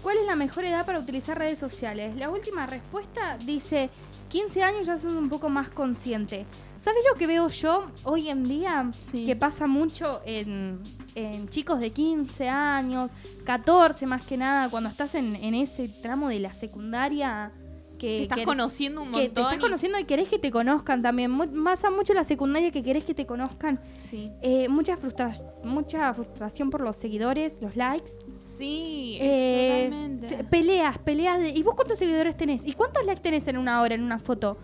¿cuál 0.03 0.17
es 0.17 0.27
la 0.27 0.35
mejor 0.35 0.65
edad 0.65 0.87
para 0.87 0.99
utilizar 0.99 1.39
redes 1.39 1.59
sociales? 1.59 2.17
La 2.17 2.31
última 2.31 2.67
respuesta 2.67 3.37
dice, 3.45 3.91
15 4.31 4.63
años 4.63 4.87
ya 4.87 4.97
sos 4.99 5.13
un 5.13 5.29
poco 5.29 5.49
más 5.49 5.69
consciente. 5.69 6.47
¿Sabes 6.83 7.05
lo 7.13 7.19
que 7.19 7.27
veo 7.27 7.47
yo 7.49 7.85
hoy 8.05 8.31
en 8.31 8.43
día? 8.43 8.89
Sí. 8.97 9.27
Que 9.27 9.37
pasa 9.37 9.67
mucho 9.67 10.23
en, 10.25 10.81
en 11.15 11.47
chicos 11.51 11.79
de 11.79 11.91
15 11.91 12.49
años, 12.49 13.11
14 13.45 14.07
más 14.07 14.25
que 14.25 14.39
nada, 14.39 14.71
cuando 14.71 14.89
estás 14.89 15.15
en, 15.15 15.37
en 15.37 15.55
ese 15.55 15.89
tramo 15.89 16.29
de 16.29 16.41
la 16.41 16.55
secundaria. 16.55 17.53
Que, 17.99 18.17
Te 18.17 18.23
estás 18.23 18.39
que- 18.39 18.45
conociendo 18.47 19.03
un 19.03 19.09
que 19.09 19.13
montón. 19.13 19.35
te 19.35 19.41
estás 19.43 19.59
y- 19.59 19.61
conociendo 19.61 19.99
y 19.99 20.05
querés 20.05 20.29
que 20.29 20.39
te 20.39 20.51
conozcan 20.51 21.03
también. 21.03 21.31
Mu- 21.31 21.63
Pasa 21.63 21.91
mucho 21.91 22.15
la 22.15 22.25
secundaria 22.25 22.71
que 22.71 22.83
querés 22.83 23.05
que 23.05 23.13
te 23.13 23.27
conozcan. 23.27 23.79
Sí. 24.09 24.31
Eh, 24.41 24.69
mucha, 24.71 24.97
frustra- 24.97 25.33
mucha 25.63 26.15
frustración 26.15 26.71
por 26.71 26.81
los 26.81 26.97
seguidores, 26.97 27.59
los 27.61 27.77
likes. 27.77 28.11
Sí, 28.57 29.19
Eh, 29.21 29.89
totalmente. 29.91 30.27
te- 30.29 30.45
peleas, 30.45 30.97
peleas 30.97 31.41
de. 31.41 31.51
¿Y 31.51 31.63
vos 31.63 31.75
cuántos 31.75 31.99
seguidores 31.99 32.39
tenés? 32.39 32.63
¿Y 32.67 32.73
cuántos 32.73 33.05
likes 33.05 33.21
tenés 33.21 33.47
en 33.49 33.59
una 33.59 33.83
hora, 33.83 33.95
en 33.95 34.03
una 34.03 34.19
foto? 34.19 34.57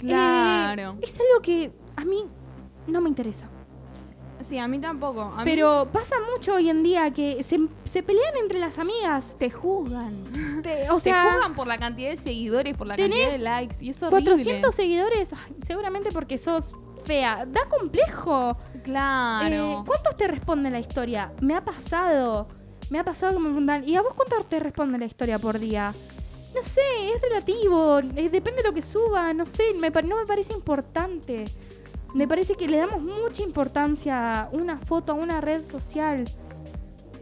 Claro. 0.00 0.96
Eh, 1.00 1.04
es 1.04 1.14
algo 1.14 1.40
que 1.42 1.72
a 1.96 2.04
mí 2.04 2.24
no 2.86 3.00
me 3.00 3.08
interesa. 3.08 3.46
Sí, 4.40 4.56
a 4.58 4.66
mí 4.66 4.78
tampoco. 4.78 5.20
A 5.20 5.44
mí 5.44 5.50
Pero 5.50 5.88
pasa 5.92 6.14
mucho 6.34 6.54
hoy 6.54 6.70
en 6.70 6.82
día 6.82 7.10
que 7.10 7.44
se, 7.46 7.60
se 7.90 8.02
pelean 8.02 8.34
entre 8.40 8.58
las 8.58 8.78
amigas. 8.78 9.34
te 9.38 9.50
juzgan. 9.50 10.12
Te- 10.62 10.90
o 10.90 10.94
te 10.96 11.00
sea, 11.10 11.30
juzgan 11.32 11.54
por 11.54 11.66
la 11.66 11.78
cantidad 11.78 12.10
de 12.10 12.16
seguidores, 12.16 12.74
por 12.74 12.86
la 12.86 12.96
cantidad 12.96 13.30
de 13.30 13.38
likes. 13.38 13.76
Y 13.84 13.90
es 13.90 14.02
horrible. 14.02 14.24
400 14.32 14.74
seguidores, 14.74 15.32
ay, 15.34 15.56
seguramente 15.66 16.10
porque 16.10 16.38
sos 16.38 16.72
fea. 17.04 17.44
Da 17.46 17.60
complejo. 17.68 18.56
Claro. 18.82 19.80
Eh, 19.80 19.82
¿Cuántos 19.86 20.16
te 20.16 20.26
responde 20.26 20.70
la 20.70 20.80
historia? 20.80 21.32
Me 21.42 21.54
ha 21.54 21.62
pasado. 21.64 22.48
Me 22.88 22.98
ha 22.98 23.04
pasado 23.04 23.34
que 23.34 23.38
me 23.40 23.44
preguntan, 23.50 23.86
¿y 23.88 23.94
a 23.96 24.02
vos 24.02 24.14
cuántos 24.14 24.48
te 24.48 24.58
responde 24.58 24.98
la 24.98 25.04
historia 25.04 25.38
por 25.38 25.58
día? 25.58 25.92
No 26.54 26.62
sé, 26.62 26.80
es 27.14 27.20
relativo. 27.22 27.98
eh, 28.00 28.28
depende 28.28 28.62
de 28.62 28.68
lo 28.68 28.74
que 28.74 28.82
suba. 28.82 29.32
No 29.32 29.46
sé, 29.46 29.62
me, 29.80 29.90
no 29.90 30.16
me 30.16 30.26
parece 30.26 30.52
importante. 30.52 31.44
Me 32.14 32.26
parece 32.26 32.54
que 32.54 32.66
le 32.66 32.78
damos 32.78 33.00
mucha 33.02 33.42
importancia 33.42 34.42
a 34.42 34.48
una 34.50 34.78
foto, 34.78 35.12
a 35.12 35.14
una 35.14 35.40
red 35.40 35.62
social. 35.70 36.24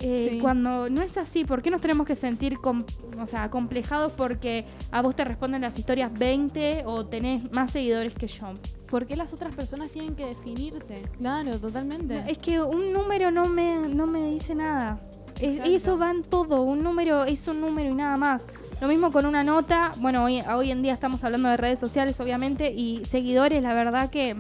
Eh, 0.01 0.29
Sí. 0.31 0.39
Cuando 0.41 0.89
no 0.89 1.03
es 1.03 1.17
así, 1.19 1.45
¿por 1.45 1.61
qué 1.61 1.71
nos 1.71 1.81
tenemos 1.81 2.07
que 2.07 2.15
sentir 2.15 2.59
com- 2.59 2.85
o 3.21 3.27
sea, 3.27 3.43
acomplejados 3.43 4.13
porque 4.13 4.65
a 4.93 5.03
vos 5.03 5.17
te 5.17 5.25
responden 5.25 5.61
las 5.61 5.77
historias 5.77 6.17
20 6.17 6.85
o 6.87 7.05
tenés 7.07 7.51
más 7.51 7.73
seguidores 7.73 8.15
que 8.15 8.29
yo? 8.29 8.55
¿Por 8.87 9.07
qué 9.07 9.17
las 9.17 9.33
otras 9.35 9.55
personas 9.57 9.91
tienen 9.91 10.15
que 10.15 10.25
definirte? 10.25 11.03
Claro, 11.19 11.59
totalmente. 11.59 12.23
Es 12.29 12.39
que 12.39 12.61
un 12.63 12.93
número 12.93 13.31
no 13.33 13.47
me, 13.47 13.77
no 13.89 14.07
me 14.07 14.31
dice 14.31 14.55
nada. 14.55 15.01
Es- 15.41 15.65
eso 15.65 15.99
va 15.99 16.11
en 16.11 16.23
todo. 16.23 16.63
Un 16.63 16.83
número 16.83 17.25
es 17.25 17.47
un 17.49 17.61
número 17.61 17.91
y 17.91 17.95
nada 17.95 18.17
más. 18.17 18.45
Lo 18.81 18.89
mismo 18.89 19.11
con 19.13 19.27
una 19.27 19.45
nota. 19.45 19.93
Bueno, 19.99 20.25
hoy, 20.25 20.41
hoy 20.55 20.71
en 20.71 20.83
día 20.83 20.93
estamos 20.93 21.23
hablando 21.25 21.49
de 21.49 21.57
redes 21.57 21.79
sociales, 21.81 22.19
obviamente, 22.21 22.73
y 22.73 23.05
seguidores, 23.07 23.63
la 23.63 23.75
verdad 23.75 24.11
que 24.11 24.37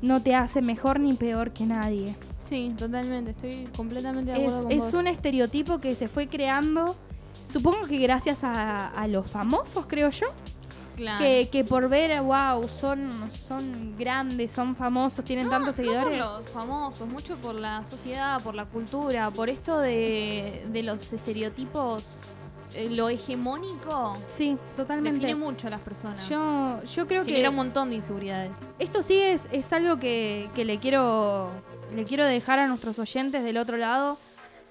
no 0.00 0.22
te 0.22 0.34
hace 0.34 0.62
mejor 0.62 1.00
ni 1.00 1.14
peor 1.14 1.52
que 1.52 1.64
nadie. 1.64 2.14
Sí, 2.38 2.72
totalmente. 2.76 3.30
Estoy 3.30 3.66
completamente 3.76 4.32
de 4.32 4.38
Es, 4.38 4.48
acuerdo 4.48 4.62
con 4.64 4.72
es 4.72 4.78
vos. 4.78 4.94
un 4.94 5.06
estereotipo 5.06 5.78
que 5.78 5.94
se 5.94 6.06
fue 6.08 6.26
creando, 6.28 6.96
supongo 7.52 7.86
que 7.86 7.98
gracias 7.98 8.44
a, 8.44 8.88
a 8.88 9.06
los 9.08 9.30
famosos, 9.30 9.86
creo 9.86 10.10
yo. 10.10 10.26
Claro. 10.96 11.18
Que, 11.18 11.48
que 11.50 11.64
por 11.64 11.88
ver, 11.88 12.20
wow, 12.20 12.68
son, 12.80 13.08
son 13.48 13.96
grandes, 13.96 14.50
son 14.52 14.76
famosos, 14.76 15.24
tienen 15.24 15.46
No, 15.46 15.50
tantos 15.50 15.68
no 15.78 15.82
seguidores. 15.84 16.24
por 16.24 16.40
los 16.40 16.50
famosos, 16.50 17.08
mucho 17.08 17.34
por 17.36 17.58
la 17.58 17.84
sociedad, 17.84 18.40
por 18.42 18.54
la 18.54 18.66
cultura, 18.66 19.30
por 19.30 19.48
esto 19.48 19.78
de, 19.78 20.64
de 20.70 20.82
los 20.82 21.12
estereotipos, 21.12 22.20
eh, 22.74 22.88
lo 22.90 23.08
hegemónico 23.08 24.14
Sí, 24.26 24.56
totalmente. 24.76 25.20
define 25.20 25.34
mucho 25.34 25.66
a 25.66 25.70
las 25.70 25.80
personas. 25.80 26.28
Yo, 26.28 26.82
yo 26.84 27.06
creo 27.06 27.24
Genera 27.24 27.42
que 27.44 27.48
un 27.50 27.56
montón 27.56 27.90
de 27.90 27.96
inseguridades. 27.96 28.52
esto 28.78 29.02
sí 29.02 29.18
es, 29.18 29.48
es 29.52 29.72
algo 29.72 29.98
que, 29.98 30.48
que 30.54 30.64
le 30.64 30.78
quiero 30.78 31.50
le 31.94 32.04
quiero 32.04 32.24
dejar 32.24 32.58
a 32.58 32.68
nuestros 32.68 32.98
oyentes 32.98 33.44
del 33.44 33.58
otro 33.58 33.76
lado. 33.76 34.16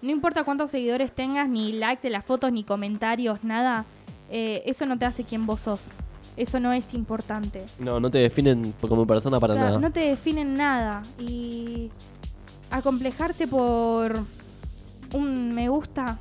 No 0.02 0.10
importa 0.10 0.44
cuántos 0.44 0.72
seguidores 0.72 1.12
tengas, 1.14 1.48
ni 1.48 1.72
likes 1.74 2.08
en 2.08 2.14
las 2.14 2.26
fotos, 2.26 2.52
ni 2.52 2.64
comentarios, 2.64 3.44
nada. 3.44 3.86
eh, 4.32 4.64
eso 4.66 4.88
no 4.88 4.98
te 4.98 5.06
hace 5.06 5.24
quien 5.24 5.46
vos 5.46 5.60
sos. 5.62 5.82
Eso 6.42 6.60
no 6.60 6.72
es 6.74 6.94
importante. 6.96 7.64
No, 7.78 8.00
no 8.00 8.10
te 8.10 8.18
definen 8.18 8.74
como 8.82 9.06
persona 9.06 9.40
para 9.40 9.54
O 9.54 9.58
sea, 9.58 9.66
nada. 9.68 9.80
no 9.80 9.92
te 9.92 10.00
definen 10.00 10.54
nada. 10.56 11.02
Y 11.20 11.92
acomplejarse 12.72 13.48
por 13.48 14.20
un 15.14 15.54
me 15.54 15.70
gusta, 15.70 16.18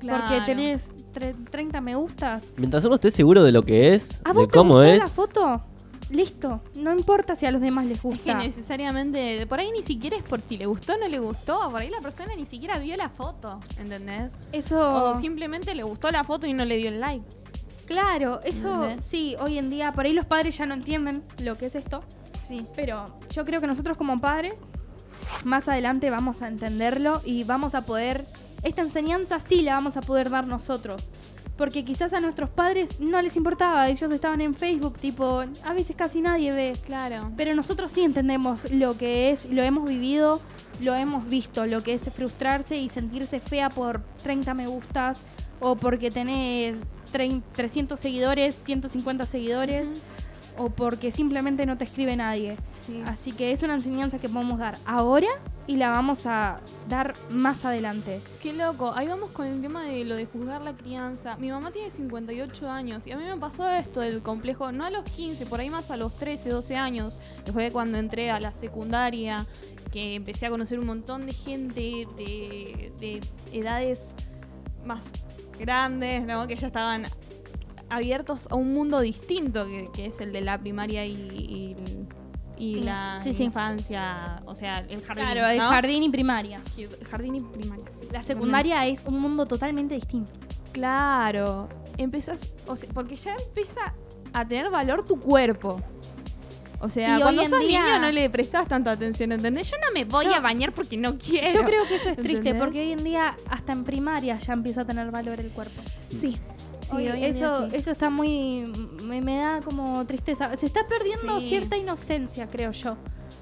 porque 0.00 0.06
Claro. 0.06 0.44
tenés 0.44 0.90
tre- 1.14 1.34
30 1.50 1.80
me 1.80 1.94
gustas, 1.94 2.44
Mientras 2.56 2.84
uno 2.84 2.96
esté 2.96 3.10
seguro 3.10 3.42
de 3.42 3.52
lo 3.52 3.62
que 3.64 3.94
es, 3.94 4.20
¿A 4.24 4.32
vos 4.32 4.42
de 4.42 4.46
te 4.48 4.58
cómo 4.58 4.74
gustó 4.74 4.84
es. 4.92 4.98
la 5.02 5.08
foto? 5.08 5.62
Listo. 6.10 6.60
No 6.76 6.92
importa 6.92 7.34
si 7.34 7.46
a 7.46 7.50
los 7.50 7.62
demás 7.62 7.86
les 7.86 7.96
Es 7.96 8.02
que 8.02 8.08
gusta. 8.08 8.34
necesariamente, 8.38 9.46
por 9.46 9.60
ahí 9.60 9.70
ni 9.72 9.82
siquiera 9.82 10.16
es 10.16 10.22
por 10.22 10.40
si 10.42 10.58
le 10.58 10.66
gustó 10.66 10.92
o 10.94 10.98
no 10.98 11.08
le 11.08 11.18
gustó, 11.18 11.70
por 11.70 11.80
ahí 11.80 11.88
la 11.88 12.00
persona 12.00 12.34
ni 12.36 12.44
siquiera 12.44 12.78
vio 12.78 12.96
la 12.96 13.08
foto, 13.08 13.58
¿entendés? 13.78 14.30
Eso, 14.52 15.12
O 15.12 15.18
simplemente 15.18 15.74
le 15.74 15.82
gustó 15.84 16.10
la 16.10 16.22
foto 16.22 16.46
y 16.46 16.52
no 16.52 16.64
le 16.66 16.76
dio 16.76 16.88
el 16.90 17.00
like. 17.00 17.24
Claro, 17.86 18.40
eso 18.44 18.88
sí, 19.08 19.36
hoy 19.40 19.58
en 19.58 19.70
día, 19.70 19.92
por 19.92 20.04
ahí 20.06 20.12
los 20.12 20.26
padres 20.26 20.56
ya 20.58 20.66
no 20.66 20.74
entienden 20.74 21.22
lo 21.42 21.56
que 21.56 21.66
es 21.66 21.74
esto, 21.74 22.02
Sí. 22.46 22.66
pero 22.76 23.04
yo 23.30 23.44
creo 23.44 23.60
que 23.60 23.66
nosotros 23.66 23.96
como 23.96 24.20
padres, 24.20 24.54
más 25.44 25.68
adelante 25.68 26.10
vamos 26.10 26.42
a 26.42 26.48
entenderlo 26.48 27.20
y 27.24 27.44
vamos 27.44 27.74
a 27.74 27.82
poder, 27.86 28.26
esta 28.62 28.82
enseñanza 28.82 29.40
sí 29.40 29.62
la 29.62 29.74
vamos 29.74 29.96
a 29.96 30.00
poder 30.02 30.30
dar 30.30 30.46
nosotros. 30.46 31.02
Porque 31.56 31.84
quizás 31.84 32.12
a 32.12 32.18
nuestros 32.18 32.50
padres 32.50 32.98
no 32.98 33.22
les 33.22 33.36
importaba, 33.36 33.86
ellos 33.88 34.12
estaban 34.12 34.40
en 34.40 34.56
Facebook, 34.56 34.98
tipo, 34.98 35.44
a 35.62 35.72
veces 35.72 35.94
casi 35.96 36.20
nadie 36.20 36.52
ve. 36.52 36.72
Claro. 36.84 37.30
Pero 37.36 37.54
nosotros 37.54 37.92
sí 37.94 38.02
entendemos 38.02 38.68
lo 38.72 38.98
que 38.98 39.30
es, 39.30 39.44
lo 39.46 39.62
hemos 39.62 39.88
vivido, 39.88 40.40
lo 40.82 40.96
hemos 40.96 41.28
visto, 41.28 41.64
lo 41.66 41.80
que 41.80 41.94
es 41.94 42.02
frustrarse 42.12 42.76
y 42.76 42.88
sentirse 42.88 43.38
fea 43.38 43.68
por 43.68 44.00
30 44.24 44.52
me 44.54 44.66
gustas 44.66 45.20
o 45.60 45.76
porque 45.76 46.10
tenés 46.10 46.76
300 47.52 47.98
seguidores, 47.98 48.60
150 48.64 49.26
seguidores 49.26 49.88
o 50.56 50.70
porque 50.70 51.10
simplemente 51.10 51.66
no 51.66 51.76
te 51.76 51.84
escribe 51.84 52.16
nadie. 52.16 52.56
Sí. 52.72 53.02
Así 53.06 53.32
que 53.32 53.52
es 53.52 53.62
una 53.62 53.74
enseñanza 53.74 54.18
que 54.18 54.28
podemos 54.28 54.58
dar 54.58 54.76
ahora 54.86 55.28
y 55.66 55.76
la 55.76 55.90
vamos 55.90 56.26
a 56.26 56.60
dar 56.88 57.14
más 57.30 57.64
adelante. 57.64 58.20
Qué 58.42 58.52
loco, 58.52 58.92
ahí 58.94 59.08
vamos 59.08 59.30
con 59.30 59.46
el 59.46 59.60
tema 59.62 59.82
de 59.82 60.04
lo 60.04 60.14
de 60.14 60.26
juzgar 60.26 60.62
la 60.62 60.74
crianza. 60.74 61.36
Mi 61.36 61.50
mamá 61.50 61.70
tiene 61.70 61.90
58 61.90 62.70
años 62.70 63.06
y 63.06 63.12
a 63.12 63.16
mí 63.16 63.24
me 63.24 63.36
pasó 63.36 63.68
esto 63.68 64.00
del 64.00 64.22
complejo, 64.22 64.72
no 64.72 64.84
a 64.84 64.90
los 64.90 65.04
15, 65.04 65.46
por 65.46 65.60
ahí 65.60 65.70
más 65.70 65.90
a 65.90 65.96
los 65.96 66.16
13, 66.16 66.50
12 66.50 66.76
años. 66.76 67.18
Después 67.44 67.66
de 67.66 67.72
cuando 67.72 67.98
entré 67.98 68.30
a 68.30 68.40
la 68.40 68.52
secundaria, 68.52 69.46
que 69.90 70.14
empecé 70.14 70.46
a 70.46 70.50
conocer 70.50 70.78
un 70.78 70.86
montón 70.86 71.24
de 71.24 71.32
gente 71.32 72.06
de, 72.16 72.92
de 72.98 73.20
edades 73.52 74.00
más 74.84 75.04
grandes, 75.58 76.24
¿no? 76.26 76.46
Que 76.46 76.56
ya 76.56 76.66
estaban 76.68 77.04
abiertos 77.90 78.46
a 78.50 78.54
un 78.56 78.72
mundo 78.72 79.00
distinto, 79.00 79.66
que, 79.68 79.88
que 79.94 80.06
es 80.06 80.20
el 80.20 80.32
de 80.32 80.40
la 80.40 80.58
primaria 80.58 81.04
y, 81.06 81.12
y- 81.12 81.76
y 82.56 82.76
la 82.84 83.20
Sí, 83.20 83.34
sí. 83.34 83.42
infancia, 83.44 84.40
o 84.46 84.54
sea, 84.54 84.78
el 84.88 85.02
jardín. 85.02 85.24
Claro, 85.24 85.46
el 85.48 85.58
¿no? 85.58 85.68
jardín 85.70 86.02
y 86.04 86.08
primaria. 86.10 86.60
Jardín 87.10 87.34
y 87.34 87.40
primaria. 87.40 87.84
sí. 88.00 88.06
La 88.12 88.22
secundaria 88.22 88.86
es 88.86 89.04
un 89.06 89.18
mundo 89.20 89.44
totalmente 89.46 89.96
distinto. 89.96 90.30
Claro, 90.72 91.68
empezás, 91.98 92.52
o 92.68 92.76
sea, 92.76 92.88
porque 92.94 93.16
ya 93.16 93.34
empieza 93.48 93.92
a 94.32 94.46
tener 94.46 94.70
valor 94.70 95.04
tu 95.04 95.18
cuerpo. 95.18 95.80
O 96.84 96.90
sea, 96.90 97.18
cuando 97.20 97.44
sos 97.46 97.60
día- 97.60 97.82
niño 97.84 97.98
no 98.00 98.10
le 98.12 98.28
prestas 98.30 98.68
tanta 98.68 98.92
atención, 98.92 99.32
¿entendés? 99.32 99.70
Yo 99.70 99.76
no 99.78 99.92
me 99.92 100.04
voy 100.04 100.26
Yo- 100.26 100.34
a 100.34 100.40
bañar 100.40 100.72
porque 100.72 100.96
no 100.96 101.16
quiero. 101.18 101.48
Yo 101.52 101.64
creo 101.64 101.86
que 101.88 101.96
eso 101.96 102.10
es 102.10 102.16
triste 102.16 102.36
¿Entendés? 102.36 102.62
porque 102.62 102.80
hoy 102.80 102.92
en 102.92 103.04
día 103.04 103.34
hasta 103.50 103.72
en 103.72 103.84
primaria 103.84 104.38
ya 104.38 104.52
empieza 104.52 104.82
a 104.82 104.84
tener 104.84 105.10
valor 105.10 105.40
el 105.40 105.50
cuerpo. 105.50 105.82
Sí. 106.10 106.38
Sí, 106.82 106.96
Hoy- 106.96 107.08
hoy 107.08 107.24
eso, 107.24 107.70
sí. 107.70 107.76
eso 107.76 107.90
está 107.90 108.10
muy. 108.10 108.70
Me, 109.02 109.22
me 109.22 109.38
da 109.38 109.60
como 109.62 110.04
tristeza. 110.06 110.54
Se 110.56 110.66
está 110.66 110.86
perdiendo 110.86 111.40
Sí. 111.40 111.48
cierta 111.48 111.76
inocencia, 111.78 112.46
creo 112.46 112.72
yo. 112.72 112.96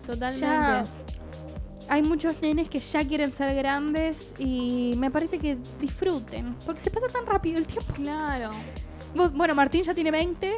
Totalmente. 0.06 0.46
Ya 0.46 0.84
hay 1.88 2.02
muchos 2.02 2.40
nenes 2.40 2.68
que 2.70 2.78
ya 2.78 3.06
quieren 3.06 3.32
ser 3.32 3.54
grandes 3.56 4.32
y 4.38 4.94
me 4.96 5.10
parece 5.10 5.38
que 5.40 5.58
disfruten. 5.80 6.54
Porque 6.64 6.80
se 6.80 6.90
pasa 6.90 7.08
tan 7.08 7.26
rápido 7.26 7.58
el 7.58 7.66
tiempo. 7.66 7.92
Claro. 7.94 8.50
Bueno, 9.34 9.54
Martín 9.56 9.82
ya 9.82 9.92
tiene 9.92 10.10
20. 10.12 10.52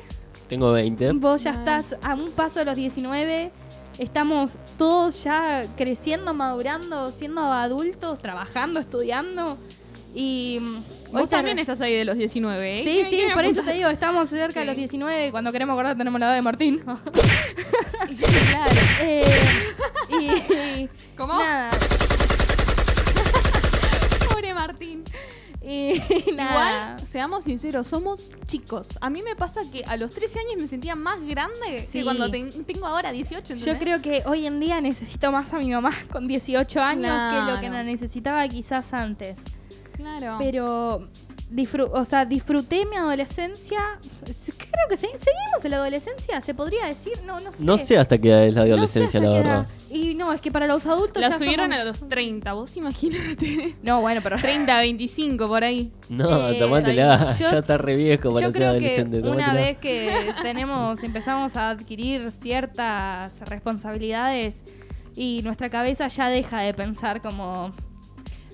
Tengo 0.48 0.72
20. 0.72 1.12
Vos 1.12 1.42
ya 1.42 1.50
estás 1.52 1.96
a 2.02 2.14
un 2.14 2.30
paso 2.30 2.58
de 2.60 2.64
los 2.66 2.76
19. 2.76 3.50
Estamos 3.98 4.52
todos 4.76 5.22
ya 5.24 5.62
creciendo, 5.76 6.34
madurando, 6.34 7.12
siendo 7.12 7.40
adultos, 7.42 8.18
trabajando, 8.18 8.80
estudiando. 8.80 9.56
Y. 10.14 10.58
mm, 10.60 10.74
Vos 11.12 11.22
hoy 11.22 11.28
también 11.28 11.58
estás 11.60 11.80
ahí 11.80 11.94
de 11.94 12.04
los 12.04 12.16
19, 12.16 12.80
¿eh? 12.80 12.84
Sí, 12.84 13.08
¿Qué- 13.08 13.28
sí, 13.28 13.32
por 13.32 13.44
eso 13.44 13.62
te 13.62 13.72
digo, 13.72 13.88
estamos 13.88 14.28
cerca 14.28 14.60
de 14.60 14.66
los 14.66 14.76
19 14.76 15.28
y 15.28 15.30
cuando 15.30 15.52
queremos 15.52 15.74
acordar 15.74 15.96
tenemos 15.96 16.20
la 16.20 16.26
edad 16.26 16.34
de 16.34 16.42
Martín. 16.42 16.78
claro. 16.78 17.00
Eh, 19.00 19.24
y, 20.20 20.88
¿Cómo? 21.16 21.38
Nada. 21.38 21.70
Pobre 24.28 24.52
Martín. 24.54 25.04
Y 25.66 25.94
nada. 26.36 26.92
Igual, 26.94 27.06
seamos 27.06 27.44
sinceros, 27.44 27.86
somos 27.88 28.30
chicos. 28.46 28.98
A 29.00 29.08
mí 29.08 29.22
me 29.22 29.34
pasa 29.34 29.62
que 29.72 29.82
a 29.84 29.96
los 29.96 30.12
13 30.12 30.40
años 30.40 30.54
me 30.60 30.68
sentía 30.68 30.94
más 30.94 31.20
grande 31.22 31.86
Sí. 31.90 31.98
que 31.98 32.04
cuando 32.04 32.30
ten- 32.30 32.64
tengo 32.64 32.86
ahora 32.86 33.12
18. 33.12 33.54
Yo 33.54 33.72
¿entendés? 33.72 33.78
creo 33.80 34.02
que 34.02 34.28
hoy 34.28 34.46
en 34.46 34.60
día 34.60 34.80
necesito 34.80 35.32
más 35.32 35.52
a 35.54 35.58
mi 35.58 35.70
mamá 35.70 35.92
con 36.12 36.28
18 36.28 36.80
años 36.80 37.32
que 37.32 37.40
lo 37.50 37.54
que 37.60 37.66
Claro. 37.68 37.74
la 37.76 37.82
necesitaba 37.84 38.46
quizás 38.48 38.92
antes. 38.92 39.40
Claro. 39.96 40.36
Pero 40.40 41.08
disfru- 41.54 41.88
o 41.92 42.04
sea, 42.04 42.24
disfruté 42.24 42.84
mi 42.86 42.96
adolescencia. 42.96 43.78
Creo 44.24 44.88
que 44.90 44.96
se- 44.96 45.06
seguimos 45.06 45.64
en 45.64 45.70
la 45.70 45.76
adolescencia, 45.78 46.40
se 46.40 46.52
podría 46.54 46.86
decir, 46.86 47.12
no, 47.24 47.38
no 47.40 47.52
sé. 47.52 47.64
No 47.64 47.78
sé 47.78 47.96
hasta 47.96 48.18
qué 48.18 48.30
edad 48.30 48.46
es 48.46 48.54
la 48.54 48.60
No 48.62 48.66
sé 48.66 48.72
adolescencia, 48.72 49.20
la 49.20 49.28
verdad. 49.30 49.54
edad. 49.54 49.66
Y 49.90 50.14
no, 50.16 50.32
es 50.32 50.40
que 50.40 50.50
para 50.50 50.66
los 50.66 50.84
adultos 50.86 51.20
la 51.22 51.30
ya 51.30 51.38
subieron 51.38 51.70
somos- 51.70 51.80
a 51.80 51.84
los 51.84 52.08
30, 52.08 52.52
vos 52.54 52.76
imagínate. 52.76 53.76
No, 53.84 54.00
bueno, 54.00 54.20
pero 54.22 54.36
30, 54.36 54.78
25 54.80 55.46
por 55.46 55.62
ahí. 55.62 55.92
No, 56.08 56.48
Eh, 56.50 56.58
tomátela. 56.58 57.32
yo- 57.38 57.50
ya 57.50 57.58
está 57.58 57.78
re 57.78 57.94
viejo 57.94 58.32
para 58.32 58.46
Yo 58.46 58.52
ser 58.52 58.60
creo 58.60 58.78
que 58.80 58.96
adolescente. 58.96 59.28
una 59.28 59.54
vez 59.54 59.78
que 59.78 60.32
tenemos, 60.42 61.02
empezamos 61.04 61.56
a 61.56 61.70
adquirir 61.70 62.30
ciertas 62.32 63.38
responsabilidades, 63.48 64.62
y 65.16 65.42
nuestra 65.44 65.70
cabeza 65.70 66.08
ya 66.08 66.28
deja 66.28 66.60
de 66.60 66.74
pensar 66.74 67.22
como... 67.22 67.72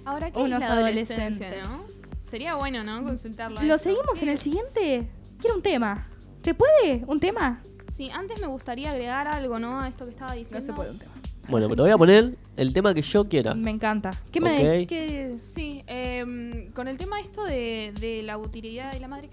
Ahora, 0.04 0.30
¿qué 0.30 0.40
Unos 0.40 0.62
es 0.62 0.68
la 0.68 0.74
adolescencia, 0.74 1.26
adolescentes. 1.48 1.62
no? 1.68 1.99
Sería 2.30 2.54
bueno, 2.54 2.84
¿no? 2.84 3.02
Consultarlo. 3.02 3.58
a 3.60 3.62
¿Lo 3.64 3.74
esto. 3.74 3.88
seguimos 3.90 4.22
en 4.22 4.28
el 4.28 4.38
siguiente? 4.38 5.08
Quiero 5.38 5.56
un 5.56 5.62
tema. 5.62 6.08
¿Se 6.42 6.54
puede? 6.54 7.02
¿Un 7.06 7.18
tema? 7.20 7.60
Sí, 7.92 8.08
antes 8.12 8.40
me 8.40 8.46
gustaría 8.46 8.90
agregar 8.92 9.26
algo, 9.28 9.58
¿no? 9.58 9.80
A 9.80 9.88
esto 9.88 10.04
que 10.04 10.10
estaba 10.10 10.34
diciendo. 10.34 10.72
un 10.90 10.98
tema. 10.98 11.12
Bueno, 11.48 11.68
pero 11.68 11.82
voy 11.82 11.90
a 11.92 11.98
poner 11.98 12.36
el 12.56 12.72
tema 12.72 12.94
que 12.94 13.02
yo 13.02 13.24
quiera. 13.24 13.54
Me 13.54 13.70
encanta. 13.72 14.12
¿Qué 14.30 14.40
me 14.40 14.80
Ok. 14.82 14.88
qué- 14.88 15.36
Sí, 15.54 15.82
em, 15.88 16.70
con 16.72 16.86
el 16.86 16.96
tema 16.96 17.20
esto 17.20 17.44
de, 17.44 17.92
de 18.00 18.22
la 18.22 18.38
utilidad 18.38 18.92
de 18.92 19.00
la 19.00 19.08
madre, 19.08 19.28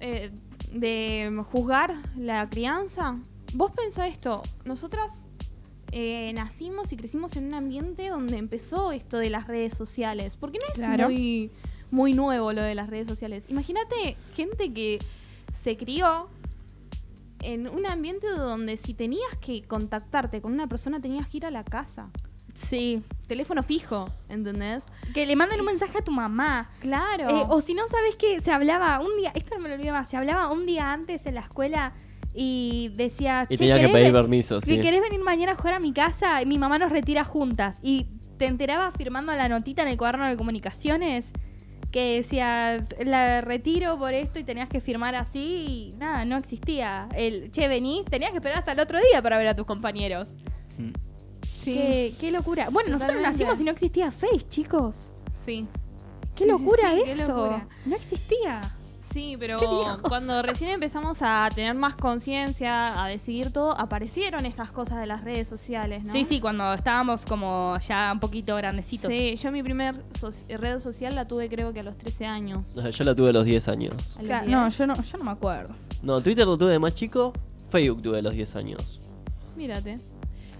eh, 0.00 0.30
de 0.72 1.30
juzgar 1.50 1.94
la 2.16 2.48
crianza, 2.48 3.18
vos 3.54 3.72
pensás 3.74 4.10
esto, 4.10 4.42
nosotras 4.64 5.26
eh, 5.92 6.32
nacimos 6.34 6.92
y 6.92 6.96
crecimos 6.96 7.36
en 7.36 7.46
un 7.46 7.54
ambiente 7.54 8.08
donde 8.10 8.36
empezó 8.38 8.92
esto 8.92 9.18
de 9.18 9.30
las 9.30 9.46
redes 9.48 9.74
sociales, 9.74 10.36
porque 10.36 10.58
no 10.60 10.68
es 10.68 10.74
Claro. 10.74 11.08
muy, 11.08 11.50
muy 11.90 12.12
nuevo 12.12 12.52
lo 12.52 12.62
de 12.62 12.74
las 12.74 12.88
redes 12.88 13.08
sociales. 13.08 13.44
Imagínate 13.48 14.16
gente 14.34 14.72
que 14.72 14.98
se 15.62 15.76
crió 15.76 16.28
en 17.40 17.68
un 17.68 17.86
ambiente 17.86 18.28
donde 18.28 18.76
si 18.76 18.94
tenías 18.94 19.36
que 19.40 19.62
contactarte 19.62 20.40
con 20.40 20.52
una 20.52 20.66
persona 20.66 21.00
tenías 21.00 21.28
que 21.28 21.38
ir 21.38 21.46
a 21.46 21.50
la 21.50 21.64
casa. 21.64 22.10
Sí. 22.54 23.02
Teléfono 23.28 23.62
fijo, 23.62 24.08
¿entendés? 24.28 24.84
Que 25.12 25.26
le 25.26 25.36
manden 25.36 25.60
un 25.60 25.66
mensaje 25.66 25.98
a 25.98 26.02
tu 26.02 26.10
mamá. 26.10 26.68
Claro. 26.80 27.28
Eh, 27.28 27.44
o 27.48 27.60
si 27.60 27.74
no, 27.74 27.86
¿sabes 27.88 28.14
qué? 28.16 28.40
Se 28.40 28.50
hablaba 28.50 28.98
un 29.00 29.14
día, 29.18 29.30
esto 29.34 29.56
no 29.56 29.62
me 29.62 29.68
lo 29.68 29.74
olvido 29.74 29.92
más, 29.92 30.08
se 30.08 30.16
hablaba 30.16 30.50
un 30.50 30.64
día 30.64 30.92
antes 30.92 31.26
en 31.26 31.34
la 31.34 31.42
escuela 31.42 31.92
y 32.34 32.90
decía, 32.96 33.42
Y 33.48 33.54
"Che, 33.54 33.58
tenía 33.58 33.74
que 33.74 33.80
¿querés 33.82 33.94
pedir 33.94 34.12
permiso, 34.12 34.60
si 34.60 34.74
sí. 34.76 34.80
querés 34.80 35.00
venir 35.02 35.20
mañana 35.20 35.52
a 35.52 35.54
jugar 35.56 35.74
a 35.74 35.80
mi 35.80 35.92
casa, 35.92 36.42
mi 36.46 36.58
mamá 36.58 36.78
nos 36.78 36.90
retira 36.90 37.24
juntas. 37.24 37.78
Y 37.82 38.06
te 38.38 38.46
enterabas 38.46 38.94
firmando 38.96 39.32
la 39.34 39.48
notita 39.48 39.82
en 39.82 39.88
el 39.88 39.96
cuaderno 39.96 40.26
de 40.28 40.36
comunicaciones 40.36 41.32
que 41.90 42.16
decías, 42.16 42.86
la 43.04 43.40
retiro 43.40 43.96
por 43.96 44.12
esto 44.12 44.38
y 44.38 44.44
tenías 44.44 44.68
que 44.68 44.80
firmar 44.80 45.14
así 45.14 45.90
y 45.92 45.96
nada, 45.96 46.24
no 46.24 46.36
existía. 46.36 47.08
El, 47.14 47.50
che, 47.52 47.68
venís, 47.68 48.04
tenías 48.04 48.30
que 48.32 48.36
esperar 48.38 48.58
hasta 48.58 48.72
el 48.72 48.80
otro 48.80 48.98
día 49.00 49.22
para 49.22 49.38
ver 49.38 49.48
a 49.48 49.56
tus 49.56 49.66
compañeros. 49.66 50.36
Mm. 50.78 50.92
Sí. 51.42 51.72
Qué, 51.74 52.12
qué 52.20 52.30
locura. 52.32 52.68
Bueno, 52.70 52.90
nosotros 52.90 53.20
nacimos 53.20 53.60
y 53.60 53.64
no 53.64 53.70
existía 53.72 54.12
Face, 54.12 54.48
chicos. 54.48 55.10
Sí. 55.32 55.66
Qué 56.34 56.44
Sí, 56.44 56.50
locura 56.50 56.94
sí, 56.94 57.02
qué 57.04 57.12
eso. 57.12 57.28
locura. 57.28 57.68
No 57.86 57.96
existía. 57.96 58.75
Sí, 59.16 59.34
pero 59.38 59.58
cuando 60.06 60.42
recién 60.42 60.68
empezamos 60.72 61.22
a 61.22 61.48
tener 61.54 61.74
más 61.74 61.96
conciencia, 61.96 63.02
a 63.02 63.08
decidir 63.08 63.50
todo, 63.50 63.72
aparecieron 63.80 64.44
estas 64.44 64.70
cosas 64.70 65.00
de 65.00 65.06
las 65.06 65.24
redes 65.24 65.48
sociales, 65.48 66.04
¿no? 66.04 66.12
Sí, 66.12 66.24
sí, 66.24 66.38
cuando 66.38 66.74
estábamos 66.74 67.22
como 67.22 67.78
ya 67.78 68.12
un 68.12 68.20
poquito 68.20 68.54
grandecitos. 68.56 69.10
Sí, 69.10 69.36
yo 69.36 69.50
mi 69.52 69.62
primer 69.62 69.94
so- 70.14 70.28
red 70.58 70.80
social 70.80 71.14
la 71.14 71.26
tuve 71.26 71.48
creo 71.48 71.72
que 71.72 71.80
a 71.80 71.82
los 71.82 71.96
13 71.96 72.26
años. 72.26 72.74
Yo 72.74 73.04
la 73.04 73.14
tuve 73.14 73.30
a 73.30 73.32
los 73.32 73.46
10 73.46 73.68
años. 73.68 73.94
A 74.16 74.18
los 74.18 74.26
Claro, 74.26 74.46
10. 74.48 74.58
no, 74.58 74.68
yo 74.68 74.86
no, 74.86 75.02
yo 75.02 75.16
no 75.16 75.24
me 75.24 75.30
acuerdo. 75.30 75.74
No, 76.02 76.20
Twitter 76.20 76.44
lo 76.44 76.58
tuve 76.58 76.72
de 76.72 76.78
más 76.78 76.94
chico, 76.94 77.32
Facebook 77.70 78.02
tuve 78.02 78.18
a 78.18 78.22
los 78.22 78.34
10 78.34 78.54
años. 78.56 79.00
Mírate. 79.56 79.96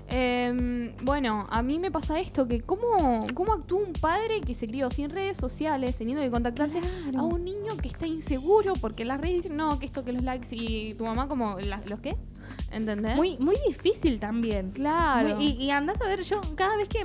Em, 0.09 0.93
bueno, 1.05 1.47
a 1.51 1.63
mí 1.63 1.79
me 1.81 1.91
pasa 1.91 2.21
esto, 2.21 2.47
que 2.47 2.61
cómo, 2.61 3.27
cómo 3.35 3.53
actúa 3.55 3.81
un 3.81 3.93
padre 3.93 4.41
que 4.41 4.55
se 4.55 4.67
crió 4.67 4.89
sin 4.89 5.11
redes 5.11 5.37
sociales, 5.37 5.97
teniendo 5.97 6.23
que 6.23 6.31
contactarse 6.31 6.79
Claro. 6.81 7.19
a 7.21 7.23
un 7.25 7.45
niño 7.45 7.77
que 7.83 7.89
está 7.89 8.07
inseguro 8.07 8.75
porque 8.81 9.05
las 9.05 9.21
redes 9.21 9.43
dicen, 9.43 9.57
no, 9.57 9.79
que 9.81 9.87
esto, 9.87 10.05
que 10.05 10.13
los 10.13 10.23
likes 10.23 10.49
y 10.53 10.95
tu 10.95 11.05
mamá 11.05 11.27
como, 11.27 11.59
"¿La- 11.59 11.83
¿los 11.89 11.99
qué? 12.01 12.17
¿Entendés? 12.71 13.17
Muy, 13.17 13.37
muy 13.39 13.57
difícil 13.67 14.21
también. 14.21 14.71
claro. 14.71 15.37
Muy- 15.37 15.45
y, 15.59 15.65
y 15.65 15.71
andás 15.71 16.01
a 16.01 16.07
ver, 16.07 16.23
yo 16.23 16.41
cada 16.55 16.77
vez 16.77 16.89
que 16.89 17.05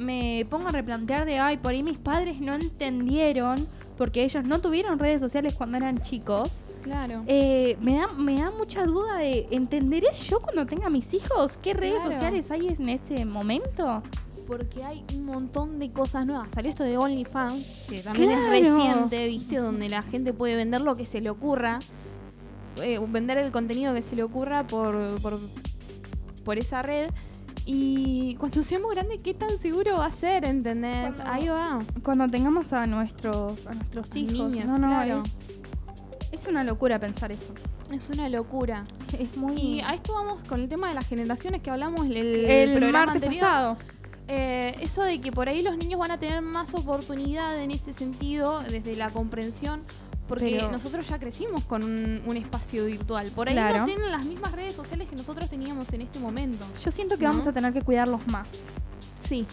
me 0.00 0.44
pongo 0.48 0.68
a 0.68 0.72
replantear 0.72 1.26
de, 1.26 1.38
ay, 1.38 1.58
por 1.58 1.72
ahí 1.72 1.82
mis 1.82 1.98
padres 1.98 2.40
no 2.40 2.54
entendieron, 2.54 3.68
porque 3.98 4.24
ellos 4.24 4.48
no 4.48 4.60
tuvieron 4.62 4.98
redes 4.98 5.20
sociales 5.20 5.52
cuando 5.54 5.76
eran 5.76 5.98
chicos, 6.00 6.50
claro. 6.82 7.22
eh, 7.26 7.76
me, 7.80 7.96
da, 7.98 8.08
me 8.14 8.34
da 8.40 8.50
mucha 8.50 8.84
duda 8.84 9.16
de, 9.18 9.46
¿entenderé 9.50 10.08
yo 10.14 10.40
cuando 10.40 10.66
tenga 10.66 10.88
mis 10.90 11.12
hijos 11.14 11.58
qué 11.62 11.74
redes 11.74 12.00
Claro. 12.00 12.12
sociales 12.12 12.50
hay 12.50 12.68
en 12.68 12.88
ese 12.88 13.24
momento? 13.24 14.02
Porque 14.46 14.82
hay 14.82 15.04
un 15.14 15.26
montón 15.26 15.78
de 15.78 15.92
cosas 15.92 16.26
nuevas. 16.26 16.48
Salió 16.52 16.70
esto 16.70 16.82
de 16.82 16.98
OnlyFans, 16.98 17.86
que 17.88 18.00
también 18.02 18.30
Claro. 18.30 18.42
es 18.42 18.50
reciente, 18.74 19.26
¿viste? 19.28 19.56
Donde 19.58 19.88
la 19.88 20.02
gente 20.02 20.32
puede 20.32 20.56
vender 20.56 20.80
lo 20.80 20.96
que 20.96 21.06
se 21.06 21.20
le 21.20 21.30
ocurra. 21.30 21.78
eh, 22.82 22.98
vender 23.08 23.36
el 23.38 23.50
contenido 23.52 23.92
que 23.94 24.00
se 24.02 24.16
le 24.16 24.22
ocurra 24.22 24.66
por, 24.66 25.20
por, 25.20 25.38
por 26.44 26.58
esa 26.58 26.82
red. 26.82 27.10
Y 27.66 28.34
cuando 28.36 28.62
seamos 28.62 28.90
grandes, 28.92 29.20
¿qué 29.22 29.34
tan 29.34 29.58
seguro 29.58 29.98
va 29.98 30.06
a 30.06 30.10
ser? 30.10 30.44
¿Entendés? 30.44 31.14
Cuando- 31.14 31.32
Ahí 31.32 31.48
va. 31.48 31.78
Cuando 32.02 32.26
tengamos 32.28 32.72
a 32.72 32.86
nuestros, 32.86 33.66
a 33.66 33.74
nuestros 33.74 34.16
hijos. 34.16 34.32
niños, 34.50 34.64
no, 34.66 34.78
no, 34.78 34.88
claro. 34.88 35.22
es, 35.24 35.49
es 36.32 36.46
una 36.46 36.64
locura 36.64 36.98
pensar 36.98 37.32
eso. 37.32 37.52
Es 37.92 38.08
una 38.08 38.28
locura. 38.28 38.82
Es 39.18 39.36
muy... 39.36 39.56
Y 39.60 39.80
a 39.80 39.94
esto 39.94 40.12
vamos 40.14 40.42
con 40.44 40.60
el 40.60 40.68
tema 40.68 40.88
de 40.88 40.94
las 40.94 41.06
generaciones 41.06 41.60
que 41.60 41.70
hablamos 41.70 42.06
el, 42.06 42.16
el 42.16 42.70
programa 42.72 43.06
martes 43.06 43.22
anterior. 43.22 43.40
pasado. 43.44 43.76
Eh, 44.28 44.76
eso 44.80 45.02
de 45.02 45.20
que 45.20 45.32
por 45.32 45.48
ahí 45.48 45.60
los 45.62 45.76
niños 45.76 45.98
van 45.98 46.12
a 46.12 46.18
tener 46.18 46.40
más 46.40 46.72
oportunidad 46.74 47.58
en 47.60 47.72
ese 47.72 47.92
sentido, 47.92 48.60
desde 48.60 48.94
la 48.94 49.10
comprensión, 49.10 49.82
porque 50.28 50.50
Pero- 50.52 50.70
nosotros 50.70 51.08
ya 51.08 51.18
crecimos 51.18 51.64
con 51.64 51.82
un, 51.82 52.22
un 52.24 52.36
espacio 52.36 52.84
virtual. 52.86 53.26
Por 53.34 53.48
ahí 53.48 53.54
Claro. 53.54 53.78
no 53.80 53.84
tienen 53.86 54.12
las 54.12 54.24
mismas 54.24 54.52
redes 54.52 54.74
sociales 54.74 55.08
que 55.08 55.16
nosotros 55.16 55.50
teníamos 55.50 55.92
en 55.92 56.02
este 56.02 56.20
momento. 56.20 56.64
Yo 56.84 56.92
siento 56.92 57.16
que 57.18 57.24
¿No? 57.24 57.30
vamos 57.30 57.46
a 57.48 57.52
tener 57.52 57.72
que 57.72 57.82
cuidarlos 57.82 58.24
más. 58.28 58.46
Sí. 59.24 59.44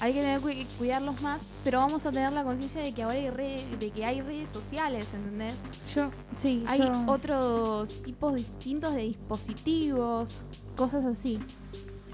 Hay 0.00 0.12
que 0.12 0.20
tener 0.20 0.40
que 0.40 0.66
cuidarlos 0.78 1.20
más, 1.22 1.40
pero 1.64 1.78
vamos 1.78 2.04
a 2.04 2.10
tener 2.10 2.30
la 2.32 2.44
conciencia 2.44 2.82
de 2.82 2.92
que 2.92 3.02
ahora 3.02 3.14
hay 3.16 3.30
redes, 3.30 3.80
de 3.80 3.90
que 3.90 4.04
hay 4.04 4.20
redes 4.20 4.50
sociales, 4.50 5.06
¿entendés? 5.14 5.54
Yo, 5.94 6.10
sí, 6.36 6.64
Hay 6.66 6.80
yo- 6.80 6.92
otros 7.06 7.88
tipos 8.02 8.34
distintos 8.34 8.94
de 8.94 9.02
dispositivos, 9.02 10.42
cosas 10.76 11.04
así. 11.06 11.38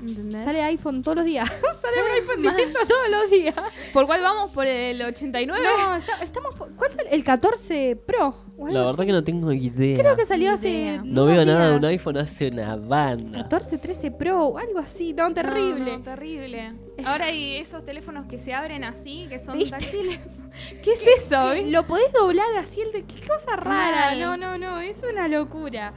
¿Entendés? 0.03 0.45
Sale 0.45 0.63
iPhone 0.65 1.01
todos 1.03 1.17
los 1.19 1.25
días. 1.25 1.49
Sale 1.81 1.97
un 2.03 2.13
iPhone 2.21 2.43
distinto 2.43 2.79
todos 2.89 3.09
los 3.11 3.31
días. 3.31 3.55
¿Por 3.93 4.07
cuál 4.07 4.21
vamos? 4.21 4.51
¿Por 4.51 4.67
el 4.67 5.01
89? 5.01 5.63
No, 5.65 5.97
está- 5.97 6.23
estamos. 6.25 6.55
por- 6.57 6.73
¿Cuál 6.75 6.91
es 6.91 6.99
el, 6.99 7.07
el 7.11 7.25
14 7.25 7.97
Pro? 8.05 8.35
o 8.59 8.67
algo 8.67 8.75
La 8.75 8.81
así. 8.83 8.91
verdad 8.91 9.07
que 9.07 9.13
no 9.13 9.25
tengo 9.25 9.53
idea. 9.53 9.99
Creo 9.99 10.17
que 10.17 10.27
salió 10.27 10.53
hace. 10.55 10.69
idea. 10.69 11.03
No 11.05 11.25
veo 11.27 11.45
nada 11.45 11.71
de 11.71 11.77
un 11.77 11.85
iPhone 11.85 12.19
hace 12.19 12.49
una 12.49 12.77
banda. 12.77 13.43
14, 13.43 13.79
13 13.79 14.11
Pro, 14.11 14.47
o 14.49 14.59
algo 14.59 14.79
así. 14.81 15.13
No, 15.13 15.33
terrible. 15.33 15.93
No, 15.93 15.99
no, 15.99 16.05
terrible. 16.05 16.73
Ahora 17.05 17.27
hay 17.27 17.57
esos 17.57 17.85
teléfonos 17.85 18.27
que 18.27 18.39
se 18.39 18.53
abren 18.55 18.85
así, 18.85 19.27
que 19.29 19.39
son 19.39 19.57
¿Viste? 19.59 19.71
táctiles. 19.79 20.41
¿Qué 20.83 20.93
es 20.95 21.07
eso? 21.25 21.49
Que 21.49 21.55
viste? 21.55 21.71
Lo 21.71 21.87
podés 21.87 22.13
doblar 22.13 22.47
así, 22.59 22.81
el 22.81 22.93
de. 22.93 23.05
Qué 23.05 23.21
cosa 23.27 23.57
rara. 23.57 24.11
Mal. 24.11 24.21
No, 24.21 24.37
no, 24.37 24.59
no. 24.59 24.81
Es 24.81 25.01
una 25.09 25.29
locura. 25.29 25.93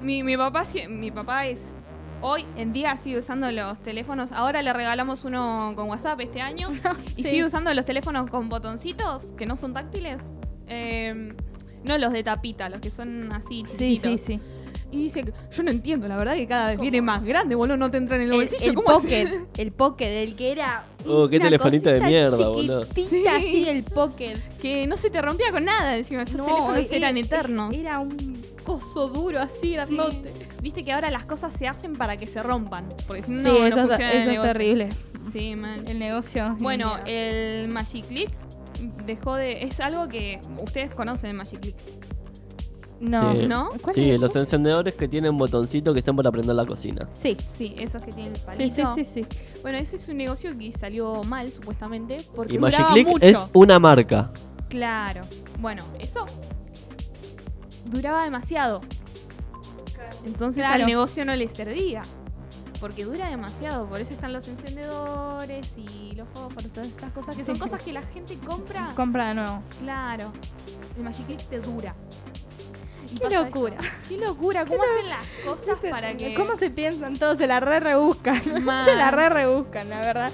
Mi, 0.00 0.22
mi 0.22 0.36
papá 0.36 0.64
sí- 0.64 0.86
mi 0.88 1.10
papá 1.10 1.46
es 1.46 1.60
hoy 2.20 2.44
en 2.56 2.72
día 2.72 2.96
sigue 3.02 3.18
usando 3.18 3.50
los 3.52 3.78
teléfonos. 3.80 4.32
Ahora 4.32 4.62
le 4.62 4.72
regalamos 4.72 5.24
uno 5.24 5.72
con 5.76 5.88
WhatsApp 5.88 6.20
este 6.20 6.40
año 6.40 6.68
y 7.16 7.22
Sí. 7.22 7.30
sigue 7.30 7.44
usando 7.44 7.72
los 7.74 7.84
teléfonos 7.84 8.28
con 8.30 8.48
botoncitos 8.48 9.32
que 9.36 9.46
no 9.46 9.56
son 9.56 9.72
táctiles. 9.74 10.22
Eh, 10.66 11.32
no 11.84 11.96
los 11.98 12.12
de 12.12 12.22
tapita, 12.24 12.68
los 12.68 12.80
que 12.80 12.90
son 12.90 13.32
así 13.32 13.62
chiquititos. 13.64 14.20
sí. 14.20 14.40
Y 14.90 15.02
dice, 15.04 15.22
que, 15.22 15.34
yo 15.52 15.62
no 15.62 15.70
entiendo, 15.70 16.08
la 16.08 16.16
verdad 16.16 16.32
que 16.34 16.46
cada 16.46 16.68
vez 16.70 16.80
viene 16.80 17.02
más 17.02 17.22
grande, 17.22 17.54
boludo, 17.54 17.76
no 17.76 17.90
te 17.90 17.98
entra 17.98 18.16
en 18.16 18.22
el 18.22 18.30
El, 18.32 18.36
bolsillo. 18.36 18.70
el 18.70 18.74
¿cómo? 18.74 18.86
Pocket, 18.88 19.28
el 19.58 19.70
Pocket, 19.72 20.22
el 20.22 20.34
que 20.34 20.50
era. 20.50 20.84
Oh, 21.06 21.28
qué 21.28 21.36
una 21.36 21.44
telefonito 21.44 21.90
de 21.90 22.00
mierda, 22.00 22.48
boludo. 22.48 22.86
Sí. 22.94 23.26
así, 23.28 23.68
el 23.68 23.82
Pocket. 23.82 24.38
Que 24.62 24.86
no 24.86 24.96
se 24.96 25.10
te 25.10 25.20
rompía 25.20 25.52
con 25.52 25.66
nada, 25.66 25.94
encima, 25.94 26.22
esos 26.22 26.40
teléfonos 26.40 26.78
era- 26.90 26.96
eran 26.96 27.18
eternos. 27.18 27.76
Era 27.76 27.98
un 27.98 28.16
coso 28.68 29.08
duro 29.08 29.40
así, 29.40 29.58
Sí. 29.60 29.72
grandote. 29.72 30.32
Viste 30.62 30.82
que 30.84 30.92
ahora 30.92 31.10
las 31.10 31.24
cosas 31.24 31.52
se 31.54 31.66
hacen 31.66 31.94
para 31.94 32.16
que 32.16 32.26
se 32.26 32.42
rompan, 32.42 32.86
porque 33.06 33.22
si 33.22 33.32
no, 33.32 33.38
Sí, 33.40 33.44
no 33.58 33.66
eso, 33.66 33.78
el 33.80 33.90
eso 33.90 33.94
es 34.02 34.26
negocio. 34.26 34.52
terrible. 34.52 34.88
Sí, 35.32 35.56
man. 35.56 35.80
El 35.88 35.98
negocio. 35.98 36.56
Bueno, 36.60 36.96
el 37.06 37.68
Magic 37.68 38.06
Click 38.06 38.30
dejó 39.04 39.34
de. 39.34 39.62
Es 39.64 39.80
algo 39.80 40.06
que 40.08 40.40
ustedes 40.62 40.94
conocen 40.94 41.30
el 41.30 41.36
Magic 41.36 41.60
Click. 41.60 41.76
no. 43.00 43.32
Sí. 43.32 43.46
¿No? 43.46 43.68
¿Cuál 43.82 43.94
Sí, 43.94 44.10
es? 44.10 44.18
los 44.20 44.34
encendedores 44.34 44.94
que 44.94 45.06
tienen 45.06 45.36
botoncito 45.36 45.94
que 45.94 46.02
son 46.02 46.16
para 46.16 46.32
prender 46.32 46.56
la 46.56 46.66
cocina. 46.66 47.08
Sí. 47.12 47.36
Sí, 47.56 47.74
esos 47.78 48.02
que 48.02 48.10
tienen 48.10 48.32
el 48.32 48.38
Sí, 48.38 48.44
palito. 48.44 48.94
sí, 48.96 49.04
sí, 49.04 49.22
sí. 49.22 49.60
Bueno, 49.62 49.78
ese 49.78 49.94
es 49.96 50.08
un 50.08 50.16
negocio 50.16 50.50
que 50.58 50.72
salió 50.72 51.22
mal, 51.24 51.48
supuestamente, 51.52 52.16
porque 52.34 52.54
Y 52.54 52.58
Magic 52.58 52.78
duraba 52.78 52.94
Click 52.94 53.06
mucho. 53.08 53.24
es 53.24 53.38
una 53.52 53.78
marca. 53.78 54.32
Claro. 54.68 55.20
Bueno, 55.60 55.84
eso 56.00 56.24
duraba 57.88 58.22
demasiado. 58.24 58.80
Entonces 60.24 60.62
Claro. 60.62 60.82
al 60.82 60.86
negocio 60.86 61.24
no 61.24 61.34
le 61.34 61.48
servía. 61.48 62.02
Porque 62.80 63.04
dura 63.04 63.28
demasiado, 63.28 63.86
por 63.88 64.00
eso 64.00 64.12
están 64.12 64.32
los 64.32 64.46
encendedores 64.46 65.74
y 65.76 66.12
los 66.14 66.28
fósforos, 66.28 66.70
todas 66.72 66.88
estas 66.88 67.10
cosas 67.10 67.34
que 67.34 67.44
son 67.44 67.56
Sí. 67.56 67.60
cosas 67.60 67.82
que 67.82 67.92
la 67.92 68.02
gente 68.02 68.38
compra. 68.38 68.90
Compra 68.94 69.28
de 69.28 69.34
nuevo. 69.34 69.62
Claro. 69.80 70.30
El 70.96 71.02
Magic 71.02 71.26
te 71.48 71.58
dura. 71.60 71.94
y 73.10 73.18
Qué 73.18 73.30
locura. 73.30 73.78
Qué 74.08 74.18
locura, 74.18 74.64
cómo 74.66 74.82
hacen 74.82 75.08
las 75.08 75.26
cosas 75.44 75.78
para 75.90 76.14
que... 76.16 76.34
¿Cómo 76.34 76.56
se 76.58 76.70
piensan 76.70 77.16
todos? 77.16 77.38
Se 77.38 77.46
la 77.46 77.58
re 77.58 77.80
rebuscan. 77.80 78.42
Se 78.84 78.94
la 78.94 79.10
re 79.10 79.28
rebuscan, 79.30 79.88
la 79.88 80.00
verdad. 80.00 80.30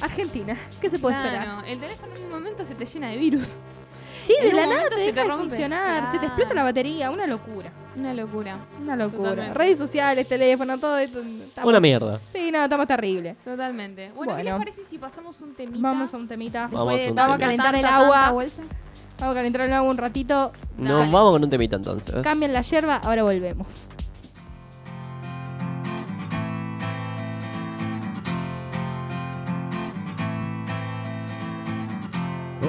Argentina, 0.00 0.56
¿qué 0.80 0.88
se 0.88 0.98
puede 0.98 1.16
esperar? 1.16 1.64
El 1.66 1.78
teléfono 1.80 2.14
en 2.16 2.22
un 2.24 2.30
momento 2.30 2.64
se 2.64 2.74
te 2.74 2.86
llena 2.86 3.08
de 3.10 3.18
virus. 3.18 3.52
Sí, 4.28 4.34
de 4.46 4.52
la 4.52 4.66
nada 4.66 4.88
te 4.88 4.94
se 4.96 5.00
deja 5.12 5.22
te 5.22 5.28
de 5.28 5.34
funcionar, 5.36 6.12
se 6.12 6.18
te 6.18 6.26
explota 6.26 6.54
la 6.54 6.62
batería, 6.64 7.10
una 7.10 7.26
locura. 7.26 7.70
Una 7.96 8.14
locura. 8.14 8.54
Una 8.80 8.94
locura. 8.94 9.30
Totalmente. 9.30 9.58
Redes 9.58 9.78
sociales, 9.78 10.28
teléfono, 10.28 10.78
todo 10.78 10.98
esto. 10.98 11.20
estamos- 11.20 11.68
Una 11.68 11.80
mierda. 11.80 12.20
Sí, 12.32 12.50
no, 12.52 12.62
estamos 12.64 12.86
terrible. 12.86 13.34
Totalmente. 13.44 14.12
Bueno, 14.14 14.36
¿qué 14.36 14.44
les 14.44 14.54
parece 14.54 14.84
si 14.84 14.98
pasamos 14.98 15.40
un 15.40 15.54
temita? 15.54 15.78
Vamos 15.80 16.12
a 16.14 16.16
un 16.16 16.28
temita. 16.28 16.68
Vamos 16.70 16.92
Después 16.92 17.00
a 17.00 17.04
de 17.04 17.10
un 17.10 17.16
Vamos 17.16 17.34
a 17.34 17.38
temita. 17.38 17.62
calentar 17.64 17.74
el 17.74 17.84
agua. 17.86 18.30
Vamos 18.30 18.52
a 19.20 19.34
calentar 19.34 19.60
el 19.62 19.72
agua 19.72 19.90
un 19.90 19.96
ratito. 19.98 20.52
Nos 20.76 20.98
Dale. 21.00 21.10
vamos 21.12 21.32
con 21.32 21.42
un 21.44 21.50
temita 21.50 21.76
entonces. 21.76 22.22
Cambian 22.22 22.52
la 22.52 22.60
yerba, 22.62 22.96
ahora 22.96 23.22
volvemos. 23.24 23.66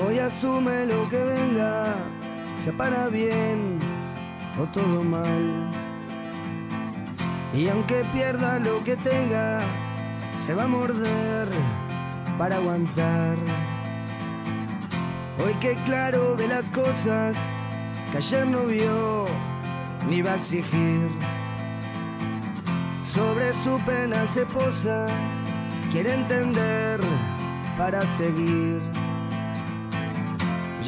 Hoy 0.06 0.18
asume 0.20 0.86
lo 0.86 1.10
que 1.10 1.24
venga, 1.24 1.94
sea 2.64 2.74
para 2.74 3.10
bien 3.10 3.78
o 4.58 4.66
todo 4.68 5.04
mal. 5.04 5.70
Y 7.54 7.68
aunque 7.68 8.06
pierda 8.14 8.60
lo 8.60 8.84
que 8.84 8.96
tenga, 8.96 9.62
se 10.46 10.54
va 10.54 10.64
a 10.64 10.68
morder 10.68 11.50
para 12.38 12.58
aguantar. 12.58 13.36
Hoy 15.44 15.54
que 15.56 15.76
claro 15.84 16.36
ve 16.38 16.48
las 16.48 16.70
cosas 16.70 17.36
que 18.12 18.18
ayer 18.18 18.48
no 18.48 18.66
vio 18.66 19.26
ni 20.10 20.22
va 20.22 20.34
a 20.34 20.36
exigir. 20.36 21.10
Sobre 23.02 23.54
su 23.54 23.80
pena 23.86 24.26
se 24.28 24.46
posa, 24.46 25.08
quiere 25.92 26.14
entender 26.14 27.02
para 27.78 28.06
seguir. 28.06 28.99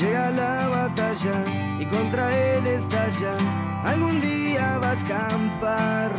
Llega 0.01 0.31
la 0.31 0.67
batalla 0.67 1.43
y 1.79 1.85
contra 1.85 2.35
él 2.35 2.65
estalla. 2.65 3.37
Algún 3.83 4.19
día 4.19 4.79
va 4.79 4.89
a 4.89 4.93
escampar. 4.93 6.11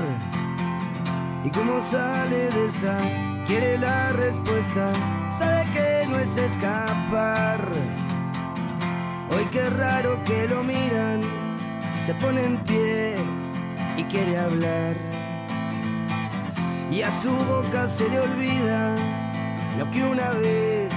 Y 1.43 1.51
como 1.51 1.81
sale 1.81 2.49
de 2.51 2.67
esta, 2.67 2.97
quiere 3.45 3.77
la 3.79 4.13
respuesta. 4.13 4.93
Sabe 5.29 5.65
que 5.75 6.07
no 6.09 6.17
es 6.17 6.37
escapar. 6.37 7.59
Hoy 9.31 9.47
qué 9.51 9.69
raro 9.71 10.23
que 10.23 10.47
lo 10.47 10.63
miran. 10.63 11.21
Se 11.99 12.15
pone 12.15 12.45
en 12.45 12.59
pie 12.59 13.17
y 13.97 14.05
quiere 14.05 14.39
hablar. 14.39 14.95
Y 16.89 17.03
a 17.03 17.11
su 17.11 17.33
boca 17.33 17.89
se 17.89 18.09
le 18.09 18.21
olvida 18.21 18.95
lo 19.77 19.91
que 19.91 20.05
una 20.05 20.31
vez 20.35 20.89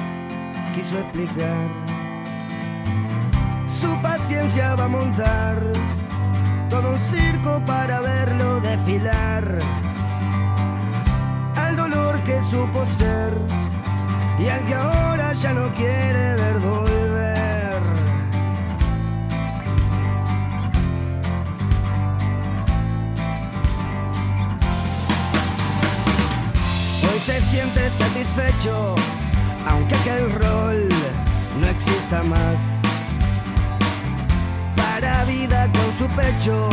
quiso 0.76 1.00
explicar 1.00 1.95
su 4.26 4.32
paciencia 4.32 4.76
va 4.76 4.86
a 4.86 4.88
montar 4.88 5.62
todo 6.70 6.90
un 6.90 7.00
circo 7.00 7.62
para 7.64 8.02
verlo 8.02 8.60
desfilar. 8.60 9.60
Al 11.56 11.76
dolor 11.76 12.24
que 12.24 12.42
supo 12.42 12.86
ser 12.88 13.38
y 14.40 14.48
al 14.48 14.66
que 14.66 14.74
ahora 14.74 15.34
ya 15.34 15.54
no 15.54 15.72
quiere 15.76 16.36
ver 16.38 16.60
volver. 16.60 17.82
Hoy 27.04 27.20
se 27.20 27.42
siente 27.42 27.92
satisfecho, 27.92 28.96
aunque 29.68 29.96
aquel 29.96 30.32
rol 30.32 30.90
no 31.60 31.68
exista 31.68 32.24
más 32.24 32.75
vida 35.26 35.70
con 35.72 35.98
su 35.98 36.08
pecho 36.16 36.70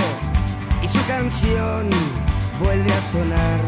y 0.83 0.89
su 0.89 1.05
canción 1.07 1.91
vuelve 2.59 2.93
a 2.93 3.03
sonar. 3.03 3.61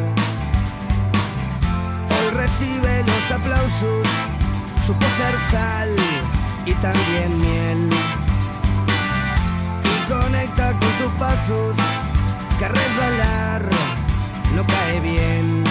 Hoy 2.10 2.34
recibe 2.34 3.02
los 3.04 3.30
aplausos, 3.30 4.06
supo 4.86 5.06
ser 5.16 5.38
sal 5.50 5.96
y 6.66 6.72
también 6.74 7.40
miel. 7.40 7.90
Y 9.84 10.10
conecta 10.10 10.78
con 10.78 10.90
sus 10.98 11.12
pasos, 11.18 11.76
que 12.58 12.68
resbalar 12.68 13.62
no 14.54 14.66
cae 14.66 15.00
bien. 15.00 15.64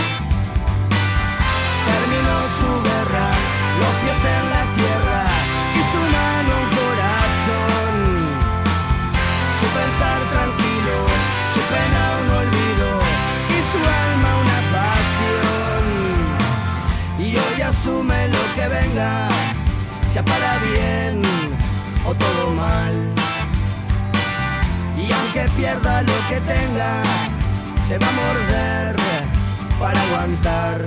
Terminó 1.90 2.38
su 2.60 2.72
guerra, 2.84 3.30
los 3.80 3.94
pies 4.02 4.22
en 4.26 4.50
la 4.50 4.64
tierra 4.76 5.24
y 5.76 5.82
su 5.92 6.00
mano 6.00 6.73
su 13.74 13.80
alma 13.80 14.32
una 14.44 14.60
pasión. 14.78 15.84
Y 17.26 17.30
hoy 17.44 17.62
asume 17.62 18.28
lo 18.28 18.44
que 18.56 18.68
venga, 18.68 19.12
sea 20.06 20.24
para 20.24 20.60
bien 20.60 21.22
o 22.06 22.14
todo 22.14 22.52
mal. 22.52 22.96
Y 25.04 25.12
aunque 25.12 25.44
pierda 25.58 26.04
lo 26.04 26.18
que 26.30 26.40
tenga, 26.54 26.94
se 27.88 27.98
va 27.98 28.10
a 28.10 28.18
morder 28.22 28.96
para 29.80 30.00
aguantar. 30.02 30.78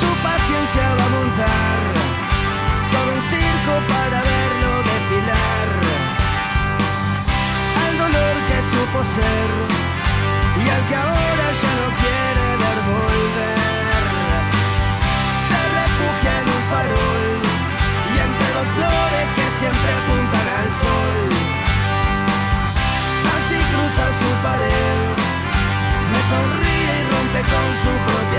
Su 0.00 0.10
paciencia 0.28 0.86
va 0.98 1.04
a 1.08 1.14
montar 1.18 1.78
todo 2.92 3.08
un 3.16 3.22
circo 3.34 3.74
para 3.94 4.18
verlo 4.32 4.70
desfilar. 4.90 5.68
Al 7.84 7.92
dolor 8.02 8.34
que 8.48 8.58
supo 8.72 8.98
ser 9.16 9.79
y 10.64 10.68
al 10.68 10.82
que 10.88 10.96
ahora 10.96 11.46
ya 11.62 11.72
no 11.80 11.86
quiere 12.00 12.46
ver 12.62 12.78
volver. 12.92 14.02
Se 15.46 15.58
refugia 15.80 16.32
en 16.40 16.46
un 16.56 16.62
farol 16.70 17.24
y 18.12 18.16
entre 18.26 18.48
dos 18.56 18.68
flores 18.76 19.28
que 19.36 19.46
siempre 19.60 19.90
apuntan 20.00 20.46
al 20.60 20.68
sol. 20.82 21.20
Así 23.34 23.58
cruza 23.72 24.04
su 24.20 24.30
pared, 24.46 24.98
me 26.12 26.20
sonríe 26.32 26.92
y 27.00 27.04
rompe 27.12 27.40
con 27.52 27.68
su 27.82 27.92
propia 28.06 28.29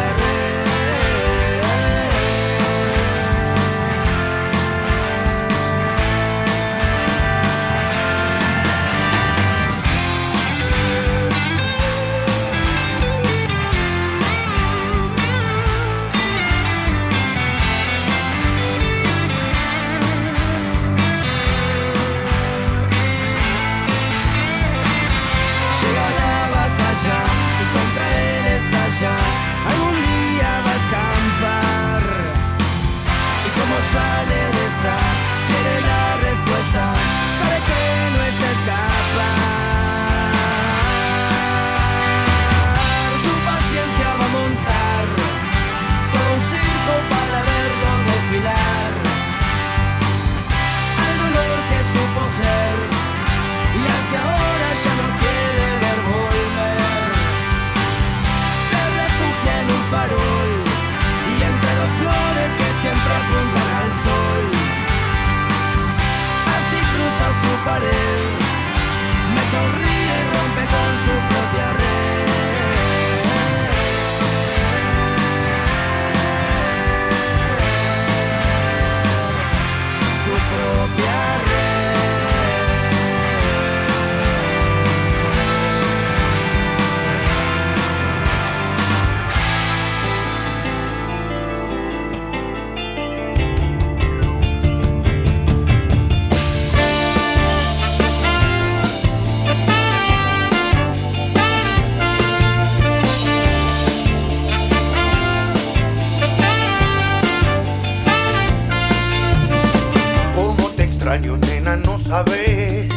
extraño, 111.11 111.35
nena, 111.35 111.75
no 111.75 111.97
sabes 111.97 112.87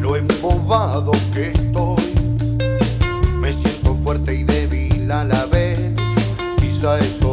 lo 0.00 0.16
embobado 0.16 1.12
que 1.32 1.52
estoy. 1.52 2.12
Me 3.38 3.52
siento 3.52 3.94
fuerte 4.02 4.34
y 4.34 4.42
débil 4.42 5.10
a 5.12 5.22
la 5.22 5.46
vez, 5.46 5.78
quizá 6.56 6.98
eso 6.98 7.25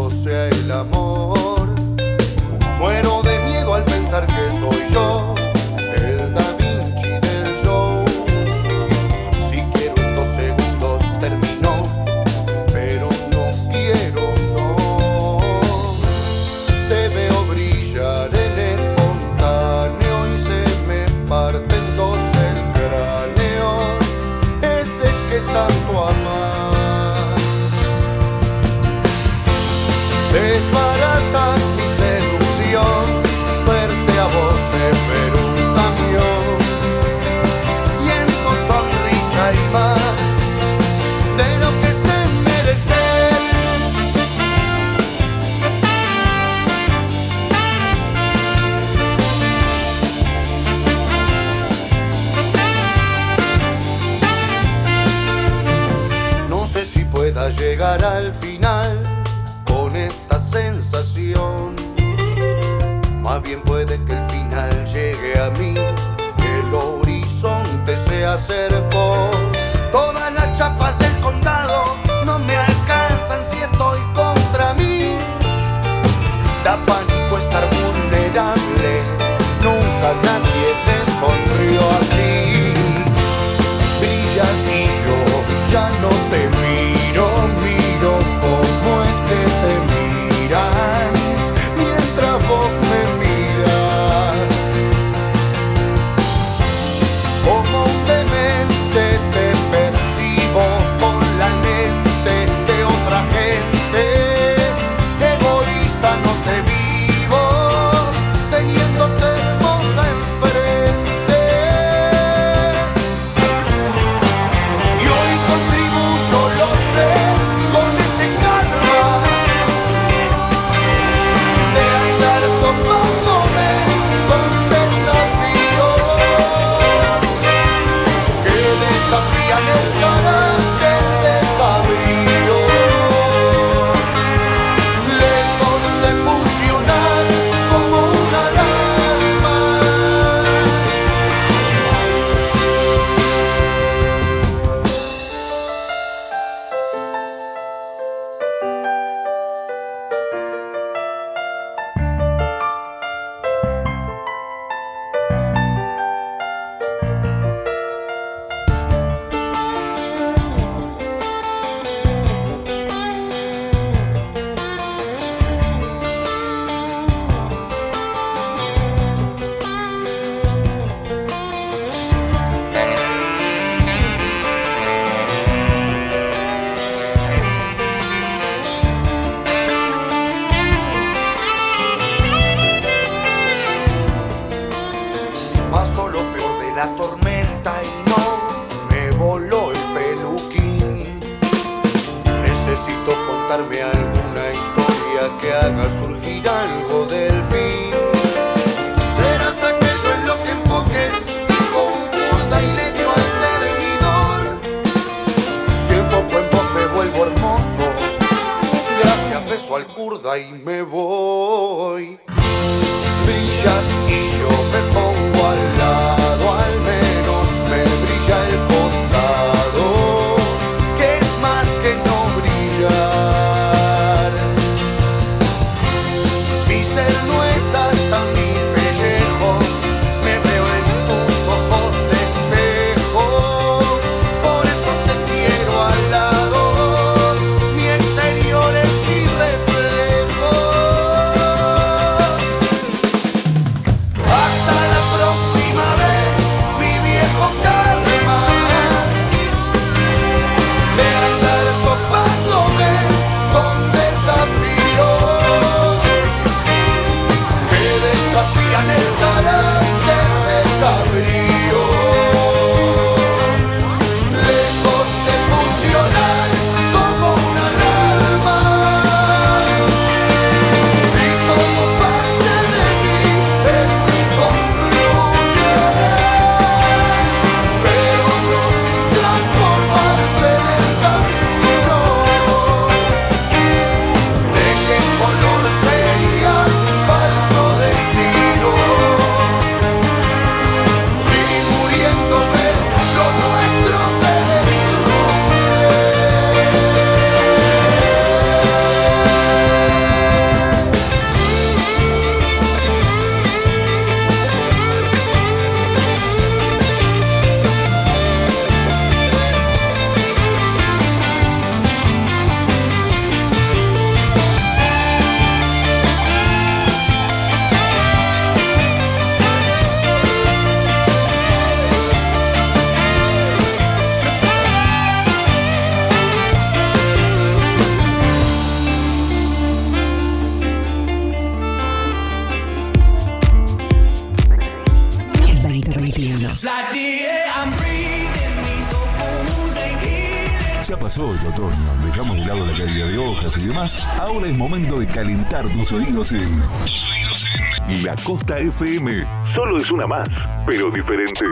tus 345.93 346.01
oídos 346.01 346.31
en. 346.31 348.03
La 348.03 348.15
Costa 348.23 348.57
FM. 348.57 349.27
Solo 349.53 349.77
es 349.77 349.91
una 349.91 350.07
más, 350.07 350.27
pero 350.65 350.89
diferente. 350.89 351.45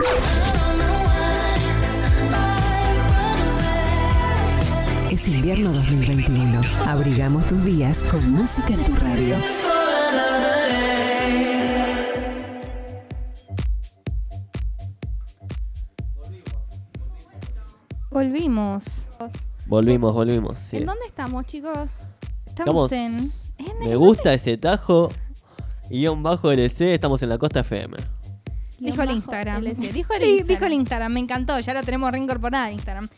Es 5.12 5.28
invierno 5.28 5.72
2021. 5.74 6.62
Abrigamos 6.88 7.46
tus 7.46 7.64
días 7.64 8.04
con 8.06 8.32
música 8.32 8.74
en 8.74 8.84
tu 8.86 8.96
radio. 8.96 9.36
Volvimos. 18.10 18.84
Volvimos, 19.68 20.14
volvimos. 20.14 20.60
sí. 20.60 20.78
¿En 20.78 20.86
dónde 20.86 21.06
estamos, 21.06 21.46
chicos? 21.46 21.92
Estamos 22.46 22.92
Estamos- 22.92 22.92
en. 22.92 23.41
Me 23.86 23.96
gusta 23.96 24.34
ese 24.34 24.58
tajo. 24.58 25.10
Guión 25.90 26.24
bajo 26.24 26.52
LC, 26.52 26.94
estamos 26.94 27.22
en 27.24 27.30
la 27.30 27.38
Costa 27.38 27.62
FM. 27.62 27.98
Dijo 28.80 29.02
el 29.04 29.12
Instagram. 29.12 29.58
LC. 29.64 29.92
Dijo 29.92 30.14
el 30.14 30.22
Sí, 30.22 30.26
Instagram. 30.30 30.48
dijo 30.48 30.66
el 30.66 30.74
Instagram. 30.74 31.14
Me 31.14 31.20
encantó. 31.20 31.60
Ya 31.60 31.74
lo 31.74 31.84
tenemos 31.84 32.12
reincorporado 32.12 32.68
en 32.68 32.74
Instagram. 32.74 33.10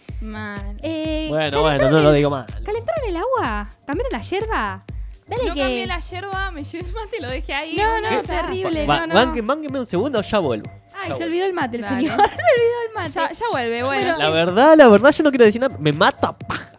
Eh, 0.81 1.27
Bueno, 1.30 1.61
bueno, 1.61 1.77
¿calentaron 1.77 1.91
no 1.94 2.02
lo 2.02 2.11
digo 2.11 2.30
mal. 2.30 2.45
¿Calentaron 2.45 3.03
el 3.07 3.18
agua? 3.18 3.69
¿Cambiaron 3.85 4.11
la 4.11 4.22
yerba? 4.22 4.84
Dale 5.27 5.45
No 5.48 5.53
que. 5.53 5.60
cambié 5.61 5.85
la 5.85 5.99
yerba, 5.99 6.52
me 6.52 6.64
llevé 6.65 6.85
el 6.85 6.94
mate 6.94 7.18
y 7.18 7.22
lo 7.22 7.30
dejé 7.30 7.53
ahí. 7.53 7.76
No, 7.77 8.02
no, 8.02 8.22
terrible. 8.23 8.85
Va- 8.85 9.07
no, 9.07 9.26
no. 9.26 9.44
Bánquenme 9.45 9.80
un 9.80 9.85
segundo, 9.85 10.22
ya 10.22 10.40
vuelvo. 10.40 10.69
Ay, 11.02 11.10
Ya 11.11 11.15
se 11.18 11.23
olvidó 11.23 11.45
el 11.45 11.53
mate, 11.53 11.77
el 11.77 11.81
Dale. 11.84 11.95
señor. 11.95 12.18
se 12.18 12.23
olvidó 12.23 12.80
el 12.90 12.94
mate. 12.95 13.10
Ya, 13.11 13.31
ya 13.31 13.45
vuelve, 13.52 13.84
bueno. 13.84 14.18
La 14.18 14.30
verdad, 14.30 14.76
la 14.77 14.88
verdad, 14.90 15.11
yo 15.11 15.23
no 15.23 15.30
quiero 15.30 15.45
decir 15.45 15.61
nada. 15.61 15.77
Me 15.80 15.94
mata. 15.94 16.27
a 16.30 16.38
paja. 16.38 16.69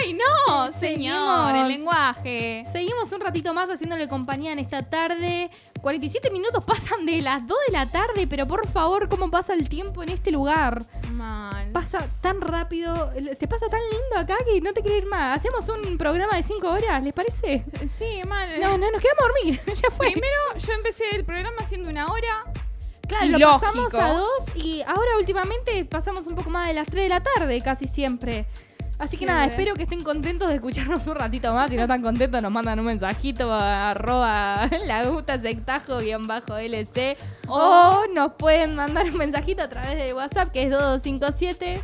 ¡Ay, 0.00 0.14
no! 0.14 0.72
Señor, 0.72 1.46
Seguimos. 1.46 1.50
el 1.62 1.68
lenguaje. 1.68 2.64
Seguimos 2.72 3.10
un 3.12 3.20
ratito 3.20 3.54
más 3.54 3.68
haciéndole 3.68 4.08
compañía 4.08 4.52
en 4.52 4.58
esta 4.58 4.82
tarde. 4.82 5.50
47 5.80 6.30
minutos 6.30 6.64
pasan 6.64 7.06
de 7.06 7.20
las 7.22 7.46
2 7.46 7.56
de 7.68 7.72
la 7.72 7.86
tarde, 7.86 8.26
pero 8.26 8.46
por 8.46 8.66
favor, 8.68 9.08
¿cómo 9.08 9.30
pasa 9.30 9.54
el 9.54 9.68
tiempo 9.68 10.02
en 10.02 10.08
este 10.10 10.30
lugar? 10.30 10.82
Mal. 11.12 11.70
Pasa 11.72 12.08
tan 12.20 12.40
rápido, 12.40 13.12
se 13.38 13.46
pasa 13.48 13.66
tan 13.68 13.80
lindo 13.90 14.18
acá 14.18 14.36
que 14.44 14.60
no 14.60 14.72
te 14.72 14.82
quiero 14.82 14.98
ir 14.98 15.06
más. 15.06 15.38
¿Hacemos 15.38 15.68
un 15.68 15.96
programa 15.98 16.36
de 16.36 16.42
5 16.42 16.68
horas? 16.68 17.02
¿Les 17.02 17.12
parece? 17.12 17.64
Sí, 17.94 18.22
mal. 18.26 18.48
No, 18.60 18.78
no, 18.78 18.90
nos 18.90 19.00
quedamos 19.00 19.20
a 19.20 19.28
dormir. 19.28 19.60
ya 19.66 19.90
fue. 19.90 20.10
Primero, 20.12 20.34
yo 20.58 20.72
empecé 20.72 21.04
el 21.14 21.24
programa 21.24 21.56
haciendo 21.60 21.88
una 21.90 22.06
hora. 22.06 22.44
Claro, 23.06 23.26
lo 23.26 23.38
lógico. 23.38 23.60
pasamos 23.60 23.94
a 23.94 24.08
dos 24.14 24.56
y 24.56 24.82
ahora 24.82 25.16
últimamente 25.18 25.84
pasamos 25.84 26.26
un 26.26 26.34
poco 26.34 26.50
más 26.50 26.66
de 26.66 26.74
las 26.74 26.88
3 26.88 27.04
de 27.04 27.08
la 27.08 27.22
tarde, 27.22 27.60
casi 27.62 27.86
siempre. 27.86 28.46
Así 28.98 29.18
que 29.18 29.26
nada, 29.26 29.44
espero 29.44 29.74
que 29.74 29.82
estén 29.82 30.02
contentos 30.02 30.48
de 30.48 30.54
escucharnos 30.54 31.06
un 31.06 31.16
ratito 31.16 31.52
más. 31.52 31.68
Si 31.68 31.76
no 31.76 31.82
están 31.82 32.00
contentos, 32.00 32.42
nos 32.42 32.50
mandan 32.50 32.78
un 32.80 32.86
mensajito 32.86 33.52
a 33.52 33.90
arroba 33.90 34.70
la 34.86 35.06
gusta 35.06 35.38
sectajo 35.38 35.98
guion 35.98 36.26
bajo 36.26 36.56
LC. 36.56 37.16
O 37.46 38.04
nos 38.14 38.32
pueden 38.34 38.74
mandar 38.74 39.04
un 39.06 39.18
mensajito 39.18 39.62
a 39.62 39.68
través 39.68 39.96
de 39.98 40.14
WhatsApp 40.14 40.50
que 40.50 40.62
es 40.62 40.70
2257. 40.70 41.80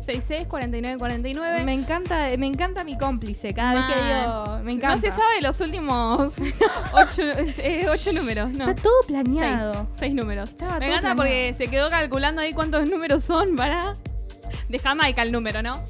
66 0.00 0.46
49 0.46 0.96
49. 0.98 1.64
Me 1.64 1.74
encanta, 1.74 2.28
me 2.38 2.46
encanta 2.46 2.82
mi 2.84 2.96
cómplice. 2.96 3.52
Cada 3.52 3.74
vez 3.74 3.94
que 3.94 4.02
digo, 4.02 4.58
me 4.64 4.72
encanta. 4.72 4.94
No 4.96 5.00
se 5.02 5.10
sabe 5.10 5.42
los 5.42 5.60
últimos 5.60 6.36
ocho, 6.92 7.22
eh, 7.22 7.86
ocho 7.90 8.12
números, 8.14 8.48
no. 8.50 8.70
Está 8.70 8.82
todo 8.82 8.94
planeado. 9.06 9.72
Seis, 9.74 9.86
seis 9.94 10.14
números. 10.14 10.50
Estaba 10.50 10.78
Me 10.78 10.86
encanta 10.86 11.14
planeado. 11.14 11.16
porque 11.16 11.54
se 11.58 11.68
quedó 11.68 11.90
calculando 11.90 12.40
ahí 12.40 12.54
cuántos 12.54 12.88
números 12.88 13.22
son 13.24 13.54
para. 13.56 13.96
De 14.70 14.78
Jamaica 14.78 15.20
el 15.22 15.32
número, 15.32 15.62
¿no? 15.62 15.82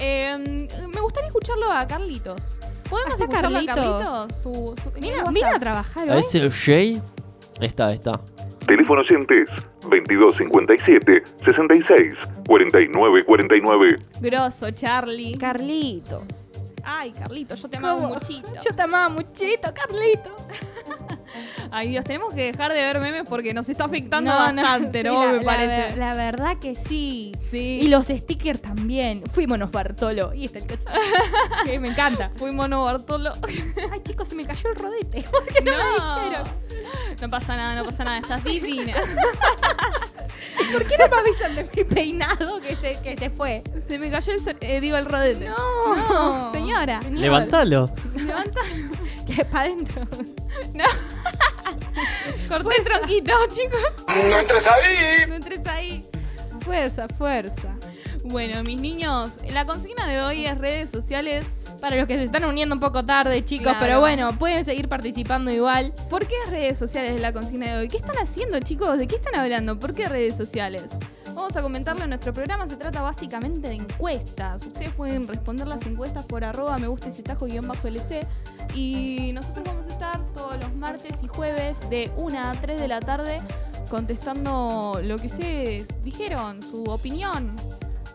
Eh, 0.00 0.66
me 0.92 1.00
gustaría 1.00 1.28
escucharlo 1.28 1.70
a 1.70 1.86
Carlitos. 1.86 2.58
¿Podemos 2.88 3.12
¿Está 3.12 3.24
escucharlo 3.24 3.58
a 3.58 3.64
Carlitos? 3.64 4.02
Carlitos? 4.02 4.36
Su, 4.36 4.74
su, 4.82 5.00
Mira, 5.00 5.24
mira 5.30 5.54
a 5.54 5.58
trabajar 5.60 6.08
¿A 6.10 6.14
hoy. 6.16 6.20
ese 6.20 6.50
Jay? 6.50 7.02
Está, 7.60 7.88
ahí 7.88 7.94
está. 7.94 8.20
Teléfono 8.66 9.00
oyentes 9.00 9.48
2257 9.82 11.22
66 11.42 12.18
49 12.46 13.24
49. 13.24 13.96
Grosso, 14.20 14.70
Charlie. 14.70 15.36
Carlitos. 15.36 16.49
Ay, 16.84 17.12
Carlitos, 17.12 17.60
yo 17.62 17.68
te 17.68 17.76
amaba 17.76 17.94
¿Cómo? 18.00 18.14
muchito. 18.14 18.48
Yo 18.64 18.74
te 18.74 18.82
amaba 18.82 19.08
muchito, 19.08 19.72
Carlitos. 19.74 20.32
Ay, 21.70 21.88
Dios, 21.90 22.04
tenemos 22.04 22.34
que 22.34 22.46
dejar 22.46 22.72
de 22.72 22.78
ver 22.78 23.00
memes 23.00 23.22
porque 23.28 23.54
nos 23.54 23.68
está 23.68 23.84
afectando 23.84 24.30
No, 24.30 24.52
no, 24.52 24.62
bastante, 24.62 25.02
sí, 25.02 25.08
¿no? 25.08 25.24
la- 25.24 25.32
Me 25.32 25.40
parece. 25.44 25.96
La, 25.96 26.14
verdad 26.14 26.56
que 26.58 26.74
sí. 26.74 27.32
Sí. 27.50 27.80
Y 27.82 27.88
los 27.88 28.06
stickers 28.06 28.60
también. 28.60 29.22
Fuímonos 29.32 29.70
Bartolo. 29.70 30.34
Y 30.34 30.46
está 30.46 30.58
el 30.58 30.66
coche. 30.66 30.82
que 31.64 31.78
me 31.80 31.88
encanta. 31.88 32.30
Fuimos 32.36 32.68
no 32.68 32.82
Bartolo. 32.82 33.32
Ay, 33.92 34.00
chicos, 34.02 34.26
se 34.28 34.34
me 34.34 34.44
cayó 34.44 34.70
el 34.70 34.76
rodete. 34.76 35.22
¿Por 35.30 35.46
qué 35.46 35.60
no, 35.62 35.70
me 35.70 36.24
dijeron? 36.24 36.48
No 37.20 37.30
pasa 37.30 37.56
nada, 37.56 37.76
no 37.76 37.84
pasa 37.84 38.02
nada. 38.04 38.18
Estás 38.18 38.42
divina. 38.42 38.94
¿Por 40.72 40.84
qué 40.86 40.96
no 40.98 41.08
me 41.08 41.16
avisan 41.16 41.54
de 41.56 41.68
mi 41.74 41.84
peinado 41.84 42.60
que 42.60 42.76
se, 42.76 42.92
que 43.02 43.16
se 43.16 43.30
fue? 43.30 43.62
Se 43.86 43.98
me 43.98 44.10
cayó 44.10 44.32
el, 44.32 44.56
eh, 44.60 44.80
digo, 44.80 44.96
el 44.96 45.06
rodete. 45.06 45.46
No, 45.46 46.52
señora. 46.74 47.02
señor. 47.02 47.20
Levantalo. 47.20 47.90
Levanta. 48.14 48.60
Que 49.26 49.44
para 49.44 49.64
adentro. 49.64 50.02
No. 50.74 50.84
Corté 52.48 52.76
el 52.78 52.84
tronquito, 52.84 53.32
chicos. 53.54 54.04
No 54.28 54.38
entres 54.38 54.66
ahí. 54.66 55.26
No 55.28 55.34
entres 55.36 55.66
ahí. 55.66 56.04
Fuerza, 56.60 57.06
fuerza. 57.08 57.74
Bueno, 58.24 58.62
mis 58.64 58.80
niños, 58.80 59.38
la 59.52 59.64
consigna 59.66 60.06
de 60.06 60.20
hoy 60.20 60.46
es 60.46 60.58
redes 60.58 60.90
sociales. 60.90 61.46
Para 61.80 61.96
los 61.96 62.06
que 62.06 62.16
se 62.16 62.24
están 62.24 62.44
uniendo 62.44 62.74
un 62.74 62.80
poco 62.80 63.04
tarde, 63.06 63.42
chicos, 63.44 63.64
Claro. 63.64 63.78
pero 63.80 64.00
bueno, 64.00 64.28
pueden 64.38 64.64
seguir 64.64 64.88
participando 64.88 65.50
igual. 65.50 65.94
¿Por 66.10 66.26
qué 66.26 66.34
redes 66.50 66.76
sociales 66.78 67.12
es 67.12 67.20
la 67.20 67.32
consigna 67.32 67.72
de 67.72 67.78
hoy? 67.78 67.88
¿Qué 67.88 67.96
están 67.96 68.16
haciendo, 68.22 68.60
chicos? 68.60 68.98
¿De 68.98 69.06
qué 69.06 69.16
están 69.16 69.34
hablando? 69.36 69.78
¿Por 69.78 69.94
qué 69.94 70.06
redes 70.08 70.36
sociales? 70.36 70.92
Vamos 71.40 71.56
a 71.56 71.62
comentarlo 71.62 72.02
en 72.02 72.10
nuestro 72.10 72.34
programa. 72.34 72.68
Se 72.68 72.76
trata 72.76 73.00
básicamente 73.00 73.68
de 73.68 73.76
encuestas. 73.76 74.66
Ustedes 74.66 74.92
pueden 74.92 75.26
responder 75.26 75.66
las 75.66 75.86
encuestas 75.86 76.26
por 76.26 76.44
arroba 76.44 76.76
me 76.76 76.86
gusta 76.86 77.08
ese 77.08 77.22
tajo 77.22 77.46
guion 77.46 77.66
bajo 77.66 77.88
LC. 77.88 78.26
Y 78.74 79.30
nosotros 79.32 79.64
vamos 79.64 79.86
a 79.86 79.90
estar 79.90 80.22
todos 80.34 80.60
los 80.60 80.74
martes 80.74 81.14
y 81.22 81.28
jueves 81.28 81.78
de 81.88 82.12
1 82.18 82.38
a 82.38 82.52
3 82.52 82.78
de 82.78 82.88
la 82.88 83.00
tarde 83.00 83.40
contestando 83.88 85.00
lo 85.02 85.16
que 85.16 85.28
ustedes 85.28 85.88
dijeron, 86.04 86.62
su 86.62 86.84
opinión. 86.84 87.56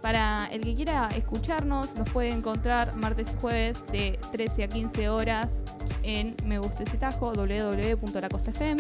Para 0.03 0.45
el 0.51 0.61
que 0.61 0.75
quiera 0.75 1.09
escucharnos, 1.15 1.95
nos 1.95 2.07
puede 2.11 2.29
encontrar 2.29 2.95
martes 2.95 3.31
y 3.35 3.41
jueves 3.41 3.83
de 3.91 4.19
13 4.33 4.65
a 4.65 4.67
15 4.67 5.09
horas 5.09 5.63
en 6.03 6.37
Me 6.45 6.59
Gusta 6.59 6.83
Ese 6.83 6.97
Tajo, 6.97 7.33
www.lacostafm. 7.33 8.77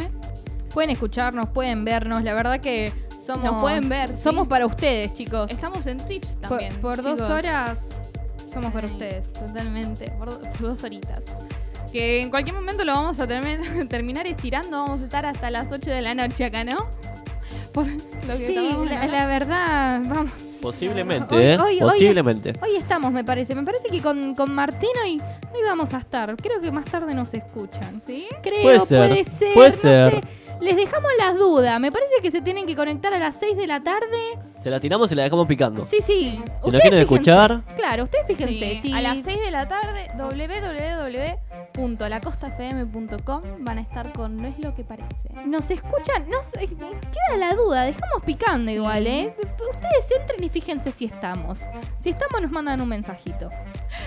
Pueden 0.71 0.91
escucharnos, 0.91 1.49
pueden 1.49 1.83
vernos. 1.83 2.23
La 2.23 2.35
verdad 2.35 2.59
que 2.59 2.93
somos. 3.25 3.43
Nos 3.43 3.61
pueden 3.61 3.89
ver, 3.89 4.09
sí. 4.15 4.21
Somos 4.21 4.47
para 4.47 4.65
ustedes, 4.65 5.13
chicos. 5.15 5.49
Estamos 5.51 5.85
en 5.87 5.97
Twitch 5.97 6.35
también. 6.35 6.73
por 6.75 7.01
dos 7.01 7.19
horas 7.21 7.79
somos 8.53 8.71
para 8.71 8.87
ustedes. 8.87 9.31
Totalmente, 9.33 10.09
por, 10.11 10.39
por 10.39 10.61
dos 10.61 10.83
horitas. 10.83 11.21
Que 11.91 12.21
en 12.21 12.29
cualquier 12.29 12.55
momento 12.55 12.83
lo 12.83 12.93
vamos 12.93 13.19
a 13.19 13.27
termi- 13.27 13.87
terminar 13.89 14.27
estirando. 14.27 14.83
Vamos 14.83 15.01
a 15.01 15.03
estar 15.05 15.25
hasta 15.25 15.49
las 15.49 15.71
8 15.71 15.89
de 15.91 16.01
la 16.01 16.13
noche 16.15 16.45
acá, 16.45 16.63
¿no? 16.63 16.77
Por 17.73 17.87
lo 17.87 18.37
que 18.37 18.47
Sí, 18.47 18.55
la, 19.11 19.25
verdad, 19.25 20.01
vamos. 20.05 20.31
Posiblemente, 20.61 21.35
Hoy- 21.35 21.43
¿eh? 21.43 21.57
hoy- 21.59 21.81
hoy- 21.81 21.89
Posiblemente. 21.91 22.53
Hoy 22.61 22.75
estamos, 22.77 23.11
me 23.11 23.23
parece. 23.23 23.53
Me 23.55 23.63
parece 23.63 23.87
que 23.89 24.01
con, 24.01 24.33
con 24.35 24.51
Martín 24.53 24.89
hoy, 25.03 25.21
hoy 25.53 25.59
vamos 25.65 25.93
a 25.93 25.99
estar. 25.99 26.35
Creo 26.37 26.59
que 26.59 26.71
más 26.71 26.85
tarde 26.85 27.13
nos 27.13 27.33
escuchan. 27.33 28.01
¿Sí? 28.05 28.25
Creo, 28.41 28.63
Puede 28.63 28.79
ser, 28.79 29.09
puede 29.09 29.23
ser. 29.25 29.53
puede 29.53 29.69
no 29.69 29.75
ser. 29.75 30.11
sé. 30.13 30.21
Les 30.61 30.75
dejamos 30.75 31.11
las 31.17 31.37
dudas. 31.37 31.79
Me 31.79 31.91
parece 31.91 32.15
que 32.21 32.31
se 32.31 32.41
tienen 32.41 32.65
que 32.65 32.75
conectar 32.75 33.13
a 33.13 33.19
las 33.19 33.35
6 33.35 33.57
de 33.57 33.67
la 33.67 33.83
tarde. 33.83 34.39
Se 34.65 34.71
la 34.71 34.79
tiramos 34.79 35.11
y 35.11 35.15
la 35.15 35.21
dejamos 35.21 35.47
picando. 35.47 35.85
Sí, 35.85 35.97
sí. 36.03 36.41
Si 36.63 36.71
nos 36.71 36.81
quieren 36.81 36.81
fíjense. 36.81 37.01
escuchar, 37.01 37.63
Claro, 37.75 38.05
ustedes 38.05 38.25
fíjense. 38.25 38.79
Sí, 38.81 38.91
A 38.93 39.01
las 39.01 39.19
6 39.19 39.39
de 39.39 39.51
la 39.51 39.67
tarde, 39.67 40.09
www.lacostafm.com 41.77 43.41
van 43.59 43.77
a 43.77 43.81
estar 43.81 44.11
con 44.13 44.37
No 44.37 44.47
es 44.47 44.57
lo 44.57 44.73
que 44.73 44.83
parece. 44.83 45.29
Nos 45.45 45.69
escuchan, 45.69 46.27
nos, 46.31 46.49
queda 46.49 47.37
la 47.37 47.53
duda, 47.53 47.83
dejamos 47.83 48.23
picando 48.25 48.71
igual, 48.71 49.05
¿eh? 49.05 49.35
Ustedes 49.37 50.19
entren 50.19 50.43
y 50.43 50.49
fíjense 50.49 50.91
si 50.91 51.05
estamos. 51.05 51.59
Si 51.99 52.09
estamos 52.09 52.41
nos 52.41 52.49
mandan 52.49 52.81
un 52.81 52.89
mensajito. 52.89 53.51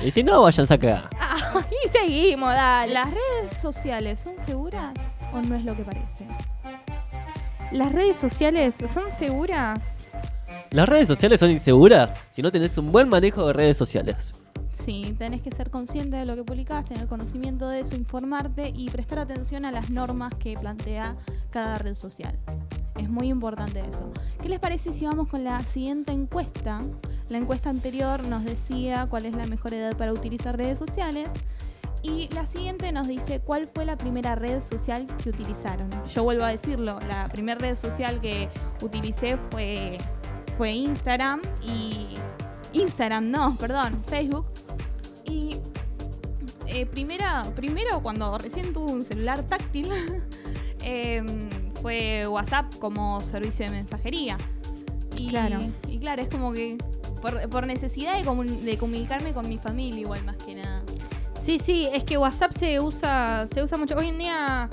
y 0.04 0.10
si 0.10 0.24
no, 0.24 0.42
váyanse 0.42 0.74
acá. 0.74 1.08
Ah, 1.20 1.62
y 1.84 1.88
seguimos, 1.88 2.52
dale. 2.52 2.94
¿Las 2.94 3.08
redes 3.12 3.56
sociales 3.62 4.18
son 4.18 4.36
seguras 4.40 5.20
o 5.32 5.40
no 5.40 5.54
es 5.54 5.64
lo 5.64 5.76
que 5.76 5.84
parece? 5.84 6.26
¿Las 7.70 7.92
redes 7.92 8.16
sociales 8.16 8.74
son 8.92 9.04
seguras? 9.16 9.97
Las 10.70 10.88
redes 10.88 11.08
sociales 11.08 11.40
son 11.40 11.50
inseguras 11.50 12.14
si 12.30 12.42
no 12.42 12.52
tenés 12.52 12.76
un 12.78 12.92
buen 12.92 13.08
manejo 13.08 13.46
de 13.46 13.52
redes 13.52 13.76
sociales. 13.76 14.34
Sí, 14.74 15.14
tenés 15.18 15.42
que 15.42 15.50
ser 15.50 15.70
consciente 15.70 16.16
de 16.16 16.24
lo 16.24 16.36
que 16.36 16.44
publicás, 16.44 16.84
tener 16.84 17.06
conocimiento 17.08 17.68
de 17.68 17.80
eso, 17.80 17.96
informarte 17.96 18.72
y 18.74 18.88
prestar 18.90 19.18
atención 19.18 19.64
a 19.64 19.72
las 19.72 19.90
normas 19.90 20.32
que 20.34 20.54
plantea 20.54 21.16
cada 21.50 21.78
red 21.78 21.94
social. 21.94 22.38
Es 22.96 23.10
muy 23.10 23.28
importante 23.28 23.80
eso. 23.80 24.10
¿Qué 24.40 24.48
les 24.48 24.58
parece 24.58 24.92
si 24.92 25.04
vamos 25.04 25.28
con 25.28 25.44
la 25.44 25.60
siguiente 25.60 26.12
encuesta? 26.12 26.80
La 27.28 27.38
encuesta 27.38 27.70
anterior 27.70 28.24
nos 28.24 28.44
decía 28.44 29.06
cuál 29.10 29.26
es 29.26 29.34
la 29.34 29.46
mejor 29.46 29.74
edad 29.74 29.96
para 29.96 30.12
utilizar 30.12 30.56
redes 30.56 30.78
sociales. 30.78 31.28
Y 32.02 32.28
la 32.32 32.46
siguiente 32.46 32.90
nos 32.92 33.08
dice 33.08 33.40
cuál 33.40 33.68
fue 33.74 33.84
la 33.84 33.96
primera 33.96 34.36
red 34.36 34.62
social 34.62 35.06
que 35.22 35.30
utilizaron. 35.30 35.90
Yo 36.06 36.22
vuelvo 36.22 36.44
a 36.44 36.48
decirlo, 36.48 36.98
la 37.00 37.28
primera 37.28 37.58
red 37.58 37.76
social 37.76 38.20
que 38.20 38.48
utilicé 38.80 39.36
fue, 39.50 39.98
fue 40.58 40.72
Instagram 40.72 41.40
y... 41.62 42.16
Instagram, 42.74 43.30
no, 43.30 43.56
perdón, 43.56 44.02
Facebook. 44.08 44.44
Y 45.24 45.56
eh, 46.66 46.84
primera, 46.84 47.44
primero 47.56 48.02
cuando 48.02 48.36
recién 48.36 48.74
tuve 48.74 48.92
un 48.92 49.04
celular 49.04 49.42
táctil, 49.44 49.88
em, 50.82 51.48
fue 51.80 52.26
WhatsApp 52.28 52.74
como 52.78 53.20
servicio 53.22 53.64
de 53.64 53.70
mensajería. 53.72 54.36
Y, 55.16 55.28
Claro. 55.28 55.58
Y 55.88 55.98
claro, 55.98 56.20
es 56.22 56.28
como 56.28 56.52
que 56.52 56.76
por, 57.22 57.48
por 57.48 57.66
necesidad 57.66 58.14
de, 58.18 58.24
comun- 58.24 58.60
de 58.60 58.76
comunicarme 58.76 59.32
con 59.32 59.48
mi 59.48 59.56
familia 59.58 60.00
igual 60.00 60.22
más 60.26 60.36
que 60.36 60.54
nada. 60.56 60.82
Sí, 61.42 61.58
sí, 61.58 61.88
es 61.92 62.04
que 62.04 62.18
WhatsApp 62.18 62.52
se 62.52 62.78
usa, 62.80 63.46
se 63.52 63.62
usa 63.62 63.78
mucho. 63.78 63.96
Hoy 63.96 64.08
en 64.08 64.18
día, 64.18 64.68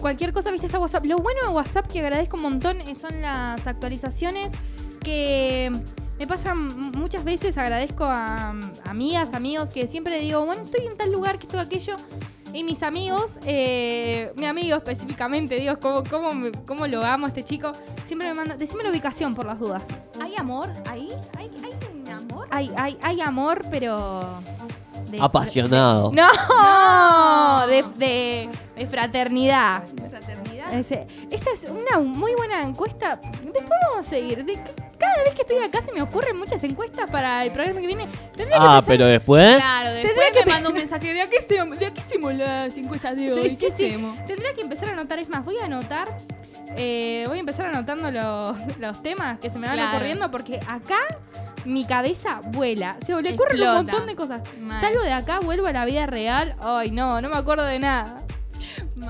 cualquier 0.00 0.32
cosa, 0.32 0.50
viste, 0.50 0.66
está 0.66 0.80
WhatsApp. 0.80 1.04
Lo 1.06 1.18
bueno 1.18 1.40
de 1.42 1.48
WhatsApp, 1.48 1.86
que 1.86 2.00
agradezco 2.00 2.36
un 2.36 2.42
montón, 2.42 2.80
eh, 2.80 2.96
son 3.00 3.22
las 3.22 3.64
actualizaciones 3.68 4.50
que 5.06 5.70
me 6.18 6.26
pasan 6.26 6.90
muchas 6.92 7.22
veces. 7.24 7.56
Agradezco 7.56 8.04
a 8.04 8.52
mm, 8.52 8.88
amigas, 8.88 9.32
amigos, 9.34 9.70
que 9.70 9.86
siempre 9.86 10.20
digo, 10.20 10.44
bueno, 10.44 10.62
estoy 10.64 10.84
en 10.86 10.96
tal 10.96 11.12
lugar, 11.12 11.38
que 11.38 11.46
esto, 11.46 11.60
aquello. 11.60 11.94
Y 12.52 12.64
mis 12.64 12.82
amigos, 12.82 13.38
eh, 13.44 14.32
mi 14.36 14.46
amigo 14.46 14.76
específicamente, 14.76 15.56
digo, 15.60 15.78
¿cómo, 15.78 16.02
cómo, 16.10 16.32
me- 16.34 16.52
cómo 16.52 16.86
lo 16.86 17.04
amo 17.04 17.26
a 17.26 17.28
este 17.28 17.44
chico? 17.44 17.70
Siempre 18.06 18.26
me 18.28 18.34
manda, 18.34 18.56
decime 18.56 18.82
la 18.82 18.90
ubicación 18.90 19.34
por 19.34 19.46
las 19.46 19.58
dudas. 19.60 19.82
¿Hay 20.20 20.34
amor 20.36 20.68
ahí? 20.90 21.10
¿Hay, 21.38 21.50
hay 21.62 21.72
un 21.94 22.08
amor? 22.08 22.48
Hay, 22.50 22.70
hay, 22.76 22.98
hay 23.02 23.20
amor, 23.20 23.62
pero... 23.70 24.24
de- 25.10 25.20
Apasionado. 25.20 26.10
No, 26.14 27.66
De, 27.68 27.84
de, 27.98 28.48
de 28.76 28.86
fraternidad. 28.86 29.84
Ese- 30.72 31.06
esa 31.30 31.50
es 31.52 31.64
una 31.70 31.98
muy 32.00 32.34
buena 32.34 32.62
encuesta. 32.62 33.16
Después 33.16 33.64
vamos 33.90 34.06
a 34.06 34.10
seguir. 34.10 34.44
De- 34.44 34.58
cada 34.98 35.22
vez 35.24 35.34
que 35.34 35.42
estoy 35.42 35.58
acá 35.58 35.80
se 35.82 35.92
me 35.92 36.00
ocurren 36.02 36.36
muchas 36.38 36.62
encuestas 36.64 37.10
para 37.10 37.44
el 37.44 37.52
programa 37.52 37.80
que 37.80 37.86
viene. 37.86 38.06
Que 38.36 38.48
Ah, 38.54 38.82
pero 38.86 39.04
después. 39.06 39.56
Claro, 39.56 39.90
después 39.92 40.32
que 40.32 40.44
me 40.46 40.52
manda 40.52 40.68
un 40.70 40.74
mensaje 40.76 41.12
de 41.12 41.22
aquí, 41.22 41.36
hacemos- 41.36 41.78
de 41.78 41.86
aquí 41.86 42.00
hacemos 42.00 42.36
las 42.36 42.76
encuestas 42.76 43.16
de 43.16 43.32
hoy. 43.32 43.50
Sí, 43.50 43.56
¿Qué 43.56 43.66
sí, 43.70 43.74
sí. 43.76 43.86
hacemos? 43.86 44.24
Tendría 44.24 44.54
que 44.54 44.62
empezar 44.62 44.88
a 44.88 44.92
anotar. 44.92 45.18
Es 45.18 45.28
más, 45.28 45.44
voy 45.44 45.56
a 45.58 45.64
anotar. 45.66 46.08
eh, 46.78 47.24
voy 47.28 47.36
a 47.38 47.40
empezar 47.40 47.66
anotando 47.66 48.10
los, 48.10 48.78
los 48.78 49.02
temas 49.02 49.38
que 49.38 49.48
se 49.48 49.58
me 49.58 49.66
van 49.68 49.76
Claro. 49.76 49.96
ocurriendo 49.96 50.30
porque 50.30 50.58
acá 50.66 50.98
mi 51.64 51.86
cabeza 51.86 52.40
vuela. 52.48 52.96
Se 53.06 53.12
le 53.22 53.32
ocurren 53.32 53.56
un 53.60 53.62
Explota. 53.62 53.72
montón 53.92 54.06
de 54.06 54.16
cosas. 54.16 54.42
Mal. 54.60 54.80
Salgo 54.80 55.00
de 55.00 55.12
acá, 55.12 55.38
vuelvo 55.40 55.68
a 55.68 55.72
la 55.72 55.84
vida 55.84 56.06
real. 56.06 56.54
Ay, 56.60 56.90
no, 56.90 57.20
no 57.22 57.28
me 57.30 57.36
acuerdo 57.36 57.64
de 57.64 57.78
nada. 57.78 58.18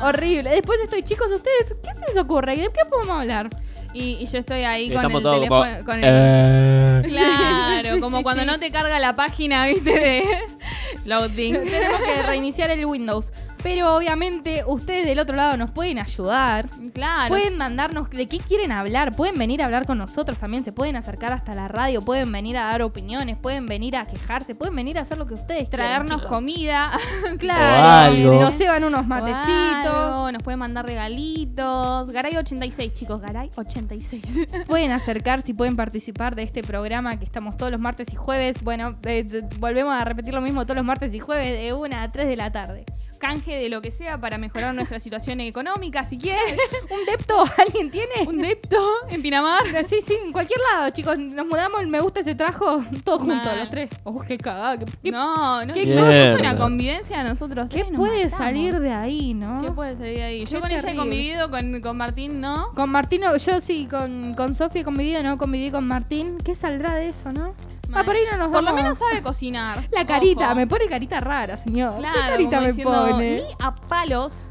Horrible. 0.00 0.50
Después 0.50 0.78
estoy, 0.82 1.02
chicos, 1.02 1.30
¿ustedes 1.32 1.74
qué 1.82 1.90
se 1.94 2.12
les 2.14 2.22
ocurre? 2.22 2.54
¿Y 2.54 2.60
de 2.60 2.68
qué 2.72 2.84
podemos 2.90 3.20
hablar? 3.20 3.48
Y, 3.92 4.18
y 4.20 4.26
yo 4.26 4.38
estoy 4.38 4.62
ahí 4.64 4.92
con 4.92 5.04
el 5.10 5.22
teléfono. 5.22 5.46
como. 5.48 5.84
con 5.84 5.98
el- 5.98 6.04
eh. 6.06 7.02
Claro, 7.08 7.94
Sí, 7.94 8.00
como 8.00 8.18
sí, 8.18 8.22
cuando 8.22 8.42
sí. 8.42 8.46
no 8.46 8.58
te 8.58 8.70
carga 8.70 8.98
la 8.98 9.14
página, 9.16 9.66
viste, 9.66 9.90
de 9.90 10.24
loading. 11.06 11.54
Tenemos 11.54 12.00
que 12.00 12.22
reiniciar 12.22 12.70
el 12.70 12.84
Windows. 12.84 13.32
Pero 13.66 13.96
obviamente 13.96 14.62
ustedes 14.64 15.04
del 15.06 15.18
otro 15.18 15.34
lado 15.34 15.56
nos 15.56 15.72
pueden 15.72 15.98
ayudar. 15.98 16.68
Claro. 16.94 17.30
Pueden 17.30 17.58
mandarnos 17.58 18.08
de 18.10 18.28
qué 18.28 18.38
quieren 18.38 18.70
hablar, 18.70 19.16
pueden 19.16 19.36
venir 19.36 19.60
a 19.60 19.64
hablar 19.64 19.86
con 19.86 19.98
nosotros 19.98 20.38
también, 20.38 20.62
se 20.62 20.70
pueden 20.70 20.94
acercar 20.94 21.32
hasta 21.32 21.52
la 21.52 21.66
radio, 21.66 22.00
pueden 22.00 22.30
venir 22.30 22.56
a 22.58 22.66
dar 22.66 22.82
opiniones, 22.82 23.36
pueden 23.36 23.66
venir 23.66 23.96
a 23.96 24.06
quejarse, 24.06 24.54
pueden 24.54 24.76
venir 24.76 24.98
a 24.98 25.00
hacer 25.02 25.18
lo 25.18 25.26
que 25.26 25.34
ustedes 25.34 25.68
traernos 25.68 26.20
quieran, 26.20 26.32
comida. 26.32 26.92
Claro, 27.40 28.14
algo. 28.14 28.40
nos 28.40 28.56
llevan 28.56 28.84
unos 28.84 29.04
matecitos. 29.04 29.44
algo, 29.44 30.30
Nos 30.30 30.44
pueden 30.44 30.60
mandar 30.60 30.86
regalitos. 30.86 32.08
Garay 32.10 32.36
86, 32.36 32.94
chicos, 32.94 33.20
Garay 33.20 33.50
86. 33.56 34.22
Pueden 34.68 34.92
acercarse 34.92 35.50
y 35.50 35.54
pueden 35.54 35.74
participar 35.74 36.36
de 36.36 36.44
este 36.44 36.62
programa 36.62 37.18
que 37.18 37.24
estamos 37.24 37.56
todos 37.56 37.72
los 37.72 37.80
martes 37.80 38.12
y 38.12 38.14
jueves. 38.14 38.62
Bueno, 38.62 38.94
eh, 39.02 39.42
volvemos 39.58 40.00
a 40.00 40.04
repetir 40.04 40.32
lo 40.34 40.40
mismo 40.40 40.64
todos 40.64 40.76
los 40.76 40.84
martes 40.84 41.12
y 41.12 41.18
jueves 41.18 41.50
de 41.50 41.72
1 41.72 41.96
a 41.96 42.12
3 42.12 42.28
de 42.28 42.36
la 42.36 42.52
tarde. 42.52 42.84
Canje 43.18 43.56
de 43.56 43.68
lo 43.68 43.80
que 43.80 43.90
sea 43.90 44.18
para 44.20 44.38
mejorar 44.38 44.74
nuestra 44.74 45.00
situación 45.00 45.40
económica, 45.40 46.02
si 46.04 46.18
quieren. 46.18 46.56
¿Un 46.90 47.04
depto 47.06 47.44
alguien 47.58 47.90
tiene? 47.90 48.12
Un 48.26 48.38
depto 48.38 48.76
en 49.10 49.22
Pinamar. 49.22 49.62
Sí, 49.86 49.98
sí, 50.04 50.14
en 50.24 50.32
cualquier 50.32 50.58
lado, 50.72 50.90
chicos. 50.90 51.16
Nos 51.18 51.46
mudamos, 51.46 51.80
el 51.80 51.86
me 51.86 52.00
gusta 52.00 52.20
ese 52.20 52.34
trajo, 52.34 52.84
todos 53.04 53.20
juntos, 53.22 53.56
los 53.56 53.68
tres. 53.68 53.90
Oh, 54.04 54.20
qué 54.20 54.36
cagada. 54.36 54.78
¿Qué, 54.78 55.10
No, 55.12 55.64
no, 55.64 55.74
qué 55.74 55.86
no, 55.86 56.10
es 56.10 56.40
una 56.40 56.56
convivencia 56.56 57.18
de 57.22 57.28
nosotros 57.28 57.68
qué 57.68 57.84
tres, 57.84 57.96
puede 57.96 58.24
matamos. 58.24 58.38
salir 58.46 58.80
de 58.80 58.92
ahí, 58.92 59.32
no? 59.34 59.60
¿Qué 59.62 59.70
puede 59.70 59.96
salir 59.96 60.16
de 60.16 60.22
ahí? 60.24 60.44
Qué 60.44 60.50
Yo 60.50 60.60
con 60.60 60.70
ella 60.72 60.90
he 60.90 60.96
convivido, 60.96 61.50
con, 61.50 61.80
con 61.80 61.96
Martín, 61.96 62.40
¿no? 62.40 62.72
Con 62.74 62.90
Martino, 62.90 63.36
yo 63.36 63.60
sí, 63.60 63.86
con, 63.88 64.34
con 64.34 64.54
Sofía 64.54 64.80
he 64.80 64.84
convivido, 64.84 65.22
no 65.22 65.38
conviví 65.38 65.70
con 65.70 65.86
Martín. 65.86 66.38
¿Qué 66.38 66.54
saldrá 66.54 66.94
de 66.94 67.08
eso, 67.08 67.32
no? 67.32 67.54
Ah, 67.94 68.02
por 68.04 68.14
ahí 68.14 68.22
no 68.30 68.36
nos 68.38 68.46
Por 68.48 68.62
lo 68.62 68.66
vamos- 68.66 68.82
menos 68.82 68.98
sabe 68.98 69.22
cocinar. 69.22 69.88
La 69.92 70.06
carita, 70.06 70.46
Ojo. 70.46 70.54
me 70.56 70.66
pone 70.66 70.86
carita 70.86 71.20
rara, 71.20 71.56
señor. 71.56 71.94
¿Qué 71.94 71.98
Claro, 72.00 72.16
carita 72.32 72.50
como 72.50 72.60
me 72.62 72.68
diciendo, 72.68 73.06
pone? 73.10 73.34
ni 73.34 73.42
a 73.60 73.74
palos. 73.74 74.42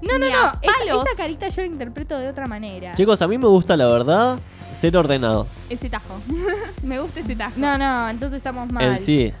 No, 0.00 0.18
no, 0.18 0.24
ni 0.26 0.32
no. 0.32 0.38
a 0.38 0.52
Esa, 0.62 0.72
palos. 0.78 1.04
esa 1.06 1.22
carita 1.22 1.48
yo 1.48 1.62
la 1.62 1.66
interpreto 1.66 2.18
de 2.18 2.28
otra 2.28 2.46
manera. 2.46 2.94
Chicos, 2.94 3.20
a 3.20 3.28
mí 3.28 3.36
me 3.36 3.46
gusta 3.48 3.76
la 3.76 3.86
verdad 3.86 4.38
ser 4.74 4.96
ordenado. 4.96 5.46
Ese 5.68 5.90
tajo. 5.90 6.14
Me 6.82 7.00
gusta 7.00 7.20
ese 7.20 7.34
tajo. 7.34 7.54
No, 7.56 7.76
no, 7.76 8.08
entonces 8.08 8.38
estamos 8.38 8.70
mal. 8.72 8.84
En 8.84 8.98
sí. 9.00 9.32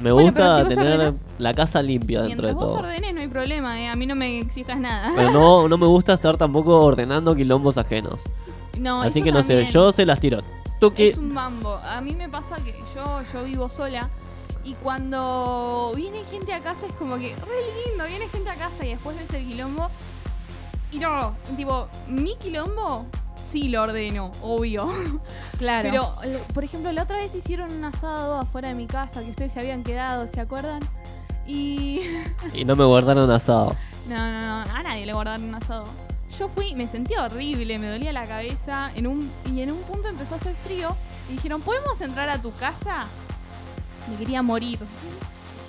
Me 0.00 0.10
Bueno, 0.10 0.32
pero 0.34 0.44
gusta 0.46 0.56
si 0.56 0.64
vos 0.64 0.68
tener 0.74 1.00
ordenás- 1.00 1.20
la 1.38 1.54
casa 1.54 1.80
limpia 1.80 2.22
dentro 2.22 2.42
Mientras 2.42 2.48
de 2.50 2.54
vos 2.54 2.64
todo. 2.66 2.78
ordenes 2.80 3.14
no 3.14 3.20
hay 3.20 3.28
problema, 3.28 3.80
¿eh? 3.80 3.88
A 3.88 3.94
mí 3.94 4.06
no 4.06 4.16
me 4.16 4.40
exijas 4.40 4.78
nada. 4.78 5.12
Pero 5.14 5.30
no, 5.30 5.68
no 5.68 5.78
me 5.78 5.86
gusta 5.86 6.14
estar 6.14 6.36
tampoco 6.36 6.80
ordenando 6.82 7.34
quilombos 7.36 7.78
ajenos. 7.78 8.18
No, 8.76 9.02
Así 9.02 9.20
eso 9.20 9.24
que 9.26 9.30
no 9.32 9.42
sé, 9.44 9.50
también. 9.54 9.70
yo 9.70 9.92
se 9.92 10.04
las 10.04 10.18
tiro. 10.18 10.40
Que. 10.92 11.08
Es 11.08 11.16
un 11.16 11.32
mambo. 11.32 11.76
A 11.76 12.00
mí 12.00 12.14
me 12.14 12.28
pasa 12.28 12.56
que 12.56 12.74
yo, 12.94 13.22
yo 13.32 13.44
vivo 13.44 13.68
sola 13.68 14.10
y 14.64 14.74
cuando 14.76 15.92
viene 15.94 16.24
gente 16.30 16.52
a 16.52 16.60
casa 16.60 16.86
es 16.86 16.92
como 16.94 17.16
que 17.16 17.36
re 17.36 17.86
lindo, 17.86 18.04
viene 18.06 18.28
gente 18.28 18.50
a 18.50 18.54
casa 18.54 18.84
y 18.84 18.90
después 18.90 19.16
ves 19.16 19.32
el 19.34 19.46
quilombo. 19.46 19.90
Y 20.90 20.98
no, 20.98 21.36
tipo, 21.56 21.88
mi 22.08 22.36
quilombo 22.36 23.06
sí 23.50 23.68
lo 23.68 23.82
ordeno, 23.82 24.32
obvio. 24.42 24.92
Claro. 25.58 26.16
Pero, 26.20 26.42
por 26.52 26.64
ejemplo, 26.64 26.90
la 26.90 27.04
otra 27.04 27.18
vez 27.18 27.32
hicieron 27.32 27.72
un 27.72 27.84
asado 27.84 28.40
afuera 28.40 28.68
de 28.70 28.74
mi 28.74 28.88
casa 28.88 29.22
que 29.22 29.30
ustedes 29.30 29.52
se 29.52 29.60
habían 29.60 29.84
quedado, 29.84 30.26
¿se 30.26 30.40
acuerdan? 30.40 30.80
Y. 31.46 32.00
Y 32.52 32.64
no 32.64 32.74
me 32.74 32.84
guardaron 32.84 33.30
asado. 33.30 33.76
No, 34.08 34.16
no, 34.16 34.64
no, 34.66 34.70
a 34.70 34.82
nadie 34.82 35.06
le 35.06 35.14
guardaron 35.14 35.44
un 35.44 35.54
asado. 35.54 35.84
Yo 36.38 36.48
fui, 36.48 36.74
me 36.74 36.86
sentía 36.88 37.22
horrible, 37.24 37.78
me 37.78 37.88
dolía 37.88 38.12
la 38.12 38.24
cabeza 38.24 38.90
en 38.94 39.06
un, 39.06 39.30
y 39.52 39.60
en 39.60 39.70
un 39.72 39.78
punto 39.82 40.08
empezó 40.08 40.34
a 40.34 40.36
hacer 40.38 40.54
frío 40.64 40.94
y 41.28 41.34
dijeron, 41.34 41.60
¿podemos 41.62 42.00
entrar 42.00 42.28
a 42.28 42.38
tu 42.38 42.52
casa? 42.54 43.04
Me 44.10 44.16
quería 44.16 44.42
morir. 44.42 44.78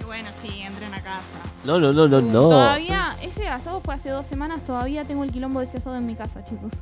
Bueno, 0.05 0.29
sí, 0.41 0.61
entré 0.61 0.85
en 0.85 0.91
la 0.91 1.01
casa. 1.01 1.23
No, 1.63 1.79
no, 1.79 1.91
no, 1.93 2.07
no, 2.07 2.21
no. 2.21 2.41
Todavía, 2.49 3.15
ese 3.21 3.47
asado 3.47 3.81
fue 3.81 3.95
hace 3.95 4.09
dos 4.09 4.25
semanas, 4.25 4.63
todavía 4.65 5.03
tengo 5.03 5.23
el 5.23 5.31
quilombo 5.31 5.59
de 5.59 5.65
ese 5.65 5.77
asado 5.77 5.95
en 5.97 6.05
mi 6.05 6.15
casa, 6.15 6.43
chicos. 6.43 6.73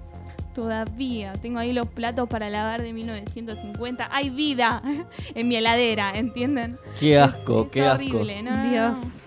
Todavía. 0.53 1.33
Tengo 1.33 1.59
ahí 1.59 1.73
los 1.73 1.87
platos 1.87 2.29
para 2.29 2.49
lavar 2.49 2.81
de 2.83 2.93
1950. 2.93 4.07
Hay 4.11 4.29
vida 4.29 4.81
en 5.35 5.47
mi 5.47 5.55
heladera, 5.55 6.11
¿entienden? 6.15 6.77
Qué 6.99 7.15
Es- 7.15 7.21
asco, 7.23 7.63
es 7.63 7.69
qué 7.71 7.81
asco. 7.81 7.95
horrible. 7.95 8.43
No, 8.43 8.51
no, 8.51 8.63
no, 8.63 8.69
Dios. 8.69 8.97
no. 8.97 9.22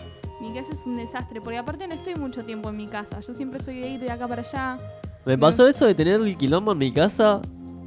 Casa 0.56 0.72
es 0.72 0.86
un 0.86 0.96
desastre, 0.96 1.40
porque 1.40 1.58
aparte 1.58 1.86
no 1.86 1.94
estoy 1.94 2.14
mucho 2.16 2.44
tiempo 2.44 2.70
en 2.70 2.76
mi 2.76 2.86
casa. 2.86 3.20
Yo 3.20 3.34
siempre 3.34 3.62
soy 3.62 3.80
de 3.80 3.88
ir 3.90 4.00
de 4.00 4.10
acá 4.10 4.26
para 4.26 4.42
allá. 4.42 4.78
Me 5.24 5.36
pasó 5.36 5.68
eso 5.68 5.86
de 5.86 5.94
tener 5.94 6.20
el 6.20 6.36
quilombo 6.36 6.72
en 6.72 6.78
mi 6.78 6.92
casa 6.92 7.40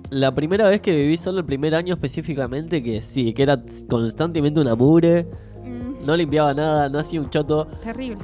la 0.09 0.33
primera 0.33 0.67
vez 0.67 0.81
que 0.81 0.95
viví 0.95 1.17
solo 1.17 1.39
el 1.39 1.45
primer 1.45 1.75
año 1.75 1.93
específicamente, 1.93 2.81
que 2.81 3.01
sí, 3.01 3.31
que 3.33 3.43
era 3.43 3.61
constantemente 3.87 4.59
una 4.59 4.75
mugre, 4.75 5.27
Mm, 5.63 6.05
no 6.05 6.15
limpiaba 6.15 6.53
nada, 6.53 6.89
no 6.89 6.99
hacía 6.99 7.21
un 7.21 7.29
choto. 7.29 7.65
Terrible. 7.83 8.17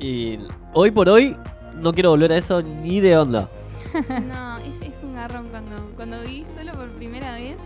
Y 0.00 0.38
hoy 0.74 0.90
por 0.90 1.08
hoy 1.08 1.36
no 1.74 1.92
quiero 1.92 2.10
volver 2.10 2.32
a 2.32 2.38
eso 2.38 2.62
ni 2.62 3.00
de 3.00 3.16
onda. 3.16 3.48
no, 3.92 4.58
es, 4.58 4.80
es 4.82 5.08
un 5.08 5.14
garrón 5.14 5.48
cuando, 5.50 5.76
cuando 5.96 6.20
viví 6.22 6.44
solo 6.54 6.72
por 6.72 6.88
primera 6.96 7.32
vez. 7.34 7.56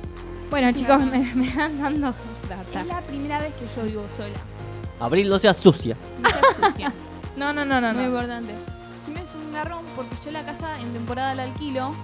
Bueno, 0.50 0.70
chicos, 0.72 1.04
me, 1.04 1.34
me 1.34 1.54
van 1.54 1.78
dando 1.80 2.14
data. 2.48 2.80
Es 2.80 2.86
la 2.86 3.00
primera 3.00 3.40
vez 3.40 3.52
que 3.54 3.66
yo 3.80 3.86
vivo 3.86 4.04
sola. 4.08 4.38
Abril 5.00 5.28
no 5.28 5.38
sea 5.38 5.54
sucia. 5.54 5.96
No 6.22 6.28
seas 6.30 6.72
sucia. 6.72 6.92
No, 7.36 7.52
no, 7.52 7.66
no, 7.66 7.82
no. 7.82 7.92
Muy 7.92 8.04
no. 8.04 8.08
importante. 8.08 8.54
Sí 9.04 9.12
me 9.12 9.20
es 9.20 9.28
un 9.34 9.52
garrón 9.52 9.84
porque 9.94 10.16
yo 10.24 10.30
la 10.30 10.42
casa 10.42 10.80
en 10.80 10.90
temporada 10.94 11.34
la 11.34 11.42
alquilo. 11.42 11.94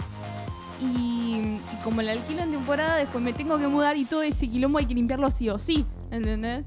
Y, 0.79 0.85
y 0.85 1.61
como 1.83 2.03
la 2.03 2.13
alquilo 2.13 2.43
en 2.43 2.51
temporada, 2.53 2.97
después 2.97 3.25
me 3.25 3.33
tengo 3.33 3.57
que 3.57 3.67
mudar 3.67 3.97
y 3.97 4.05
todo 4.05 4.23
ese 4.23 4.47
quilombo 4.47 4.79
hay 4.79 4.85
que 4.85 4.93
limpiarlo 4.95 5.31
sí 5.31 5.49
o 5.49 5.59
sí. 5.59 5.87
¿Entendés? 6.11 6.67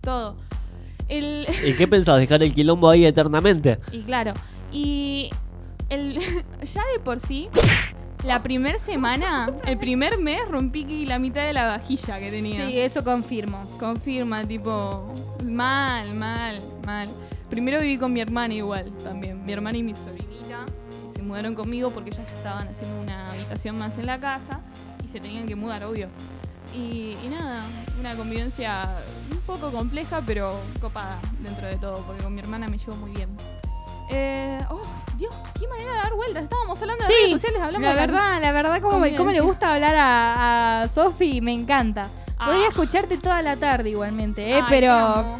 Todo. 0.00 0.38
El, 1.08 1.46
¿Y 1.62 1.74
qué 1.74 1.86
pensás? 1.86 2.18
¿Dejar 2.18 2.42
el 2.42 2.54
quilombo 2.54 2.88
ahí 2.88 3.04
eternamente? 3.04 3.78
y 3.92 4.00
claro. 4.00 4.32
Y 4.72 5.28
el, 5.90 6.18
ya 6.62 6.82
de 6.94 7.00
por 7.04 7.20
sí, 7.20 7.50
La 8.26 8.42
primer 8.42 8.80
semana, 8.80 9.48
el 9.66 9.78
primer 9.78 10.18
mes 10.18 10.48
rompí 10.48 11.06
la 11.06 11.20
mitad 11.20 11.46
de 11.46 11.52
la 11.52 11.64
vajilla 11.64 12.18
que 12.18 12.28
tenía. 12.32 12.66
Sí, 12.66 12.76
eso 12.76 13.04
confirmo. 13.04 13.70
Confirma, 13.78 14.42
tipo, 14.44 15.14
mal, 15.44 16.12
mal, 16.12 16.60
mal. 16.84 17.08
Primero 17.48 17.80
viví 17.80 17.98
con 17.98 18.12
mi 18.12 18.20
hermana 18.20 18.52
igual 18.52 18.90
también. 19.04 19.44
Mi 19.44 19.52
hermana 19.52 19.78
y 19.78 19.84
mi 19.84 19.94
sobrinita 19.94 20.66
se 21.14 21.22
mudaron 21.22 21.54
conmigo 21.54 21.90
porque 21.90 22.10
ya 22.10 22.24
se 22.24 22.34
estaban 22.34 22.66
haciendo 22.66 23.00
una 23.00 23.30
habitación 23.30 23.78
más 23.78 23.96
en 23.96 24.06
la 24.06 24.18
casa 24.18 24.60
y 25.04 25.12
se 25.12 25.20
tenían 25.20 25.46
que 25.46 25.54
mudar, 25.54 25.84
obvio. 25.84 26.08
Y, 26.74 27.16
y 27.24 27.28
nada, 27.28 27.62
una 28.00 28.16
convivencia 28.16 28.92
un 29.30 29.38
poco 29.42 29.70
compleja, 29.70 30.20
pero 30.26 30.60
copada 30.80 31.20
dentro 31.44 31.68
de 31.68 31.76
todo, 31.76 32.04
porque 32.04 32.24
con 32.24 32.34
mi 32.34 32.40
hermana 32.40 32.66
me 32.66 32.76
llevo 32.76 32.96
muy 32.96 33.12
bien. 33.12 33.28
Eh, 34.10 34.58
oh, 34.70 34.80
Dios, 35.16 35.34
qué 35.58 35.66
manera 35.68 35.90
de 35.92 35.96
dar 35.98 36.14
vueltas. 36.14 36.42
Estábamos 36.44 36.80
hablando 36.80 37.04
de 37.04 37.08
redes 37.12 37.30
sociales, 37.30 37.60
hablamos 37.62 37.82
la 37.82 37.94
de 37.94 38.00
verdad, 38.00 38.40
la 38.40 38.52
verdad, 38.52 38.80
como, 38.80 38.98
me- 39.00 39.14
cómo 39.14 39.30
le 39.32 39.40
gusta 39.40 39.74
hablar 39.74 39.94
a, 39.96 40.80
a 40.82 40.88
Sofi, 40.88 41.40
me 41.40 41.52
encanta. 41.52 42.02
Podría 42.38 42.66
Ah. 42.66 42.68
escucharte 42.68 43.16
toda 43.18 43.40
la 43.42 43.56
tarde 43.56 43.90
igualmente, 43.90 44.42
¿eh? 44.50 44.56
Ay, 44.56 44.64
pero... 44.68 45.36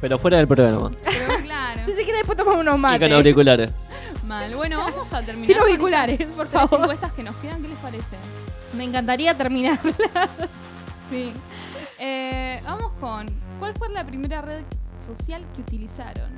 Pero 0.00 0.18
fuera 0.18 0.36
del 0.38 0.46
programa. 0.48 0.90
Pero 1.04 1.36
claro, 1.42 1.80
Si 1.96 2.04
que 2.04 2.12
después 2.12 2.38
tomamos 2.38 2.60
unos 2.60 2.76
Y 2.76 2.78
mates. 2.78 3.00
con 3.00 3.12
auriculares. 3.12 3.70
mal. 4.24 4.54
Bueno, 4.54 4.78
vamos 4.78 5.12
a 5.12 5.22
terminar. 5.22 5.46
Sin 5.48 5.58
auriculares, 5.58 6.22
por 6.36 6.46
favor. 6.46 6.80
encuestas 6.80 7.12
que 7.12 7.22
nos 7.24 7.34
quedan, 7.36 7.60
¿qué 7.62 7.68
les 7.68 7.78
parece? 7.78 8.16
Me 8.76 8.84
encantaría 8.84 9.34
terminar. 9.36 9.78
Sí. 11.10 11.32
Eh, 11.98 12.60
vamos 12.64 12.92
con. 13.00 13.26
¿Cuál 13.58 13.72
fue 13.78 13.88
la 13.88 14.04
primera 14.04 14.42
red 14.42 14.62
social 15.04 15.42
que 15.54 15.62
utilizaron? 15.62 16.30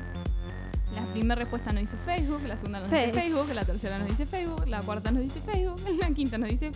La 0.95 1.07
primera 1.13 1.37
respuesta 1.37 1.73
nos 1.73 1.83
dice 1.83 1.97
Facebook, 2.05 2.41
la 2.47 2.57
segunda 2.57 2.81
nos 2.81 2.91
dice 2.91 3.07
Face. 3.09 3.21
Facebook, 3.21 3.55
la 3.55 3.65
tercera 3.65 3.99
nos 3.99 4.09
dice 4.09 4.27
Facebook, 4.27 4.67
la 4.67 4.81
cuarta 4.81 5.11
nos 5.11 5.23
dice 5.23 5.41
Facebook, 5.41 5.81
la 6.01 6.11
quinta 6.11 6.39
nos 6.39 6.49
dice 6.51 6.71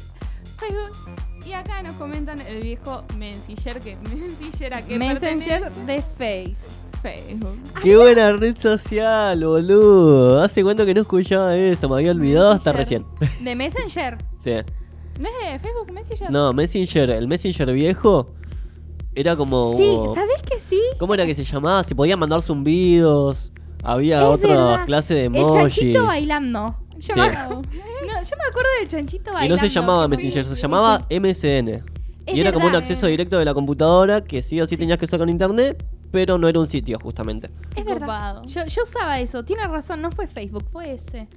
Facebook. 0.59 1.16
Y 1.45 1.53
acá 1.53 1.82
nos 1.82 1.95
comentan 1.95 2.41
el 2.41 2.61
viejo 2.62 3.05
Messenger 3.19 3.81
que 3.81 3.97
Messenger 4.11 4.74
a 4.74 4.82
qué 4.82 4.99
Messenger 4.99 5.62
pertenece? 5.62 5.86
de 5.86 6.03
Face. 6.53 6.57
Facebook. 7.03 7.59
Qué 7.82 7.97
buena 7.99 8.32
red 8.32 8.57
social, 8.57 9.45
boludo. 9.45 10.41
Hace 10.43 10.62
cuánto 10.62 10.86
que 10.86 10.95
no 10.95 11.03
escuchaba 11.03 11.55
eso, 11.55 11.86
me 11.89 11.97
había 11.97 12.12
olvidado 12.12 12.53
hasta 12.53 12.73
recién. 12.73 13.05
De 13.43 13.55
Messenger. 13.55 14.16
Sí. 14.39 14.53
¿No 15.20 15.28
es 15.28 15.53
de 15.53 15.59
Facebook 15.59 15.93
Messenger? 15.93 16.31
No, 16.31 16.53
Messenger, 16.55 17.11
el 17.11 17.28
Messenger 17.28 17.70
viejo 17.74 18.32
era 19.15 19.36
como. 19.36 19.77
Sí, 19.77 19.95
¿sabés 20.15 20.41
que 20.43 20.59
sí? 20.70 20.81
¿Cómo 20.99 21.12
era 21.12 21.27
que 21.27 21.35
se 21.35 21.45
llamaba? 21.45 21.85
Se 21.85 21.95
podían 21.95 22.19
mandar 22.19 22.41
zumbidos. 22.41 23.53
Había 23.85 24.19
Es 24.19 24.24
otra 24.24 24.48
verdad. 24.51 24.86
clase 24.86 25.15
de 25.15 25.20
El 25.27 25.36
emojis. 25.36 25.55
chanchito 25.77 26.06
bailando. 26.06 26.77
Yo, 26.98 27.15
Sí. 27.15 27.20
me, 27.20 27.27
no, 27.28 27.32
yo 27.52 28.36
me 28.36 28.44
acuerdo 28.48 28.69
del 28.81 28.89
chanchito 28.89 29.31
Y 29.31 29.35
bailando. 29.35 29.56
no 29.56 29.61
se 29.62 29.69
llamaba 29.69 30.09
Messenger, 30.09 30.44
se 30.44 30.55
llamaba 30.55 31.06
MSN. 31.11 31.82
Es 32.27 32.35
y 32.36 32.40
era 32.40 32.52
como 32.52 32.66
un 32.66 32.74
acceso 32.74 33.06
directo 33.06 33.39
de 33.39 33.44
la 33.44 33.52
computadora 33.52 34.23
que 34.23 34.40
sí 34.43 34.59
o 34.61 34.66
sí, 34.66 34.77
tenías 34.78 34.98
que 34.98 35.05
usar 35.05 35.19
con 35.19 35.28
internet, 35.28 35.85
pero 36.11 36.39
no 36.39 36.48
era 36.48 36.59
un 36.59 36.66
sitio 36.66 36.98
justamente. 37.02 37.51
Es 37.77 37.85
verdad. 37.85 38.43
Yo, 38.47 38.65
yo 38.65 38.82
usaba 38.85 39.20
eso. 39.20 39.44
Tienes 39.44 39.69
razón, 39.69 40.01
no 40.01 40.11
fue 40.11 40.27
Facebook, 40.27 40.65
fue 40.73 40.93
ese. 40.94 41.28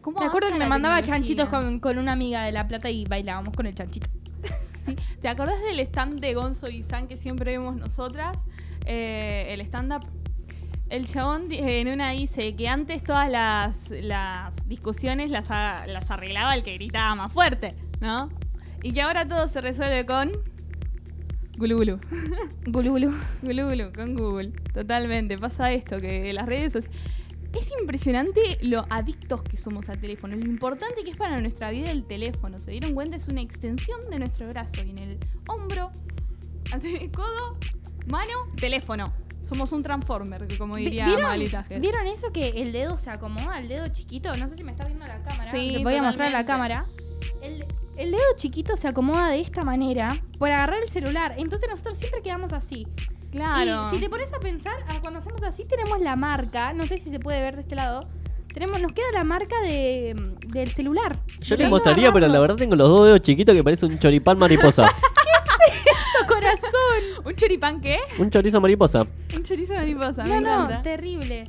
¿Cómo 0.00 0.20
Me 0.20 0.26
acuerdo 0.26 0.48
que 0.48 0.54
me 0.58 0.66
mandaba 0.66 0.96
tecnología? 1.02 1.14
chanchitos 1.14 1.48
con, 1.48 1.80
con 1.80 1.98
una 1.98 2.12
amiga 2.12 2.44
de 2.44 2.52
La 2.52 2.68
Plata 2.68 2.88
y 2.88 3.04
bailábamos 3.06 3.54
con 3.56 3.66
el 3.66 3.74
chanchito. 3.74 4.08
Sí. 4.84 4.96
¿Te 5.20 5.28
acordás 5.28 5.60
del 5.60 5.80
stand 5.80 6.18
de 6.20 6.32
Gonzo 6.32 6.68
y 6.70 6.82
San 6.82 7.08
que 7.08 7.16
siempre 7.16 7.58
vemos 7.58 7.76
nosotras? 7.76 8.34
Eh, 8.86 9.48
el 9.50 9.60
stand-up. 9.62 10.00
El 10.88 11.04
chabón 11.06 11.44
en 11.50 11.88
una 11.88 12.10
dice 12.12 12.56
que 12.56 12.66
antes 12.68 13.04
todas 13.04 13.30
las, 13.30 13.90
las 13.90 14.54
discusiones 14.68 15.30
las, 15.30 15.50
a- 15.50 15.86
las 15.86 16.10
arreglaba 16.10 16.54
el 16.54 16.62
que 16.62 16.74
gritaba 16.74 17.14
más 17.14 17.32
fuerte, 17.32 17.74
¿no? 18.00 18.30
Y 18.82 18.92
que 18.92 19.02
ahora 19.02 19.26
todo 19.28 19.48
se 19.48 19.60
resuelve 19.60 20.06
con. 20.06 20.32
Gulu 21.58 21.76
gulu. 21.78 21.98
Gulu 22.66 22.90
gulu. 22.92 23.14
Gulu 23.42 23.68
gulu, 23.68 23.92
con 23.92 24.14
Google. 24.14 24.50
Totalmente. 24.72 25.36
Pasa 25.36 25.72
esto, 25.72 25.98
que 26.00 26.32
las 26.32 26.46
redes 26.46 26.72
sociales. 26.72 26.98
Es 27.58 27.70
impresionante 27.80 28.40
lo 28.62 28.84
adictos 28.90 29.42
que 29.42 29.56
somos 29.56 29.88
al 29.88 29.98
teléfono, 29.98 30.36
lo 30.36 30.44
importante 30.44 31.02
que 31.02 31.10
es 31.10 31.16
para 31.16 31.40
nuestra 31.40 31.70
vida 31.70 31.90
el 31.90 32.04
teléfono. 32.04 32.58
¿Se 32.58 32.70
dieron 32.70 32.94
cuenta? 32.94 33.16
Es 33.16 33.26
una 33.28 33.40
extensión 33.40 33.98
de 34.10 34.18
nuestro 34.18 34.46
brazo 34.48 34.82
y 34.84 34.90
en 34.90 34.98
el 34.98 35.18
hombro, 35.48 35.90
codo, 37.14 37.58
mano, 38.06 38.32
teléfono. 38.60 39.12
Somos 39.48 39.72
un 39.72 39.82
transformer, 39.82 40.46
como 40.58 40.76
diría 40.76 41.06
¿Vieron. 41.06 41.38
¿Vieron 41.80 42.06
eso 42.06 42.32
que 42.32 42.48
el 42.48 42.70
dedo 42.70 42.98
se 42.98 43.08
acomoda, 43.08 43.58
el 43.58 43.66
dedo 43.66 43.88
chiquito? 43.88 44.36
No 44.36 44.46
sé 44.46 44.58
si 44.58 44.62
me 44.62 44.72
está 44.72 44.84
viendo 44.84 45.06
la 45.06 45.22
cámara. 45.22 45.50
Sí, 45.50 45.72
se 45.72 45.80
podía 45.80 46.02
mostrar 46.02 46.26
en 46.26 46.34
la 46.34 46.44
cámara. 46.44 46.84
El, 47.40 47.64
el 47.96 48.10
dedo 48.10 48.22
chiquito 48.36 48.76
se 48.76 48.88
acomoda 48.88 49.30
de 49.30 49.40
esta 49.40 49.64
manera 49.64 50.22
por 50.38 50.50
agarrar 50.50 50.82
el 50.82 50.90
celular. 50.90 51.34
Entonces 51.38 51.66
nosotros 51.70 51.96
siempre 51.96 52.20
quedamos 52.20 52.52
así. 52.52 52.86
Claro. 53.30 53.88
Y 53.88 53.96
si 53.96 54.02
te 54.02 54.10
pones 54.10 54.30
a 54.34 54.38
pensar, 54.38 54.74
ah, 54.86 54.98
cuando 55.00 55.20
hacemos 55.20 55.42
así 55.42 55.64
tenemos 55.66 55.98
la 56.00 56.14
marca, 56.14 56.74
no 56.74 56.84
sé 56.84 56.98
si 56.98 57.08
se 57.08 57.18
puede 57.18 57.40
ver 57.40 57.54
de 57.54 57.62
este 57.62 57.74
lado. 57.74 58.00
Tenemos, 58.52 58.80
nos 58.80 58.92
queda 58.92 59.06
la 59.14 59.24
marca 59.24 59.62
de, 59.62 60.14
del 60.48 60.72
celular. 60.72 61.18
Yo 61.40 61.56
les 61.56 61.70
mostraría, 61.70 62.12
pero 62.12 62.28
la 62.28 62.38
verdad 62.38 62.56
tengo 62.56 62.76
los 62.76 62.88
dos 62.88 63.06
dedos 63.06 63.20
chiquitos 63.22 63.54
que 63.54 63.64
parece 63.64 63.86
un 63.86 63.98
choripán 63.98 64.38
mariposa. 64.38 64.90
¡Eso, 66.68 66.76
corazón! 67.12 67.26
¿Un 67.26 67.34
choripán 67.36 67.80
qué? 67.80 67.98
un 68.18 68.30
chorizo 68.30 68.60
mariposa. 68.60 69.04
Un 69.36 69.42
chorizo 69.42 69.74
mariposa, 69.74 70.24
me 70.24 70.40
no, 70.40 70.40
no, 70.40 70.54
encanta. 70.64 70.82
terrible. 70.82 71.44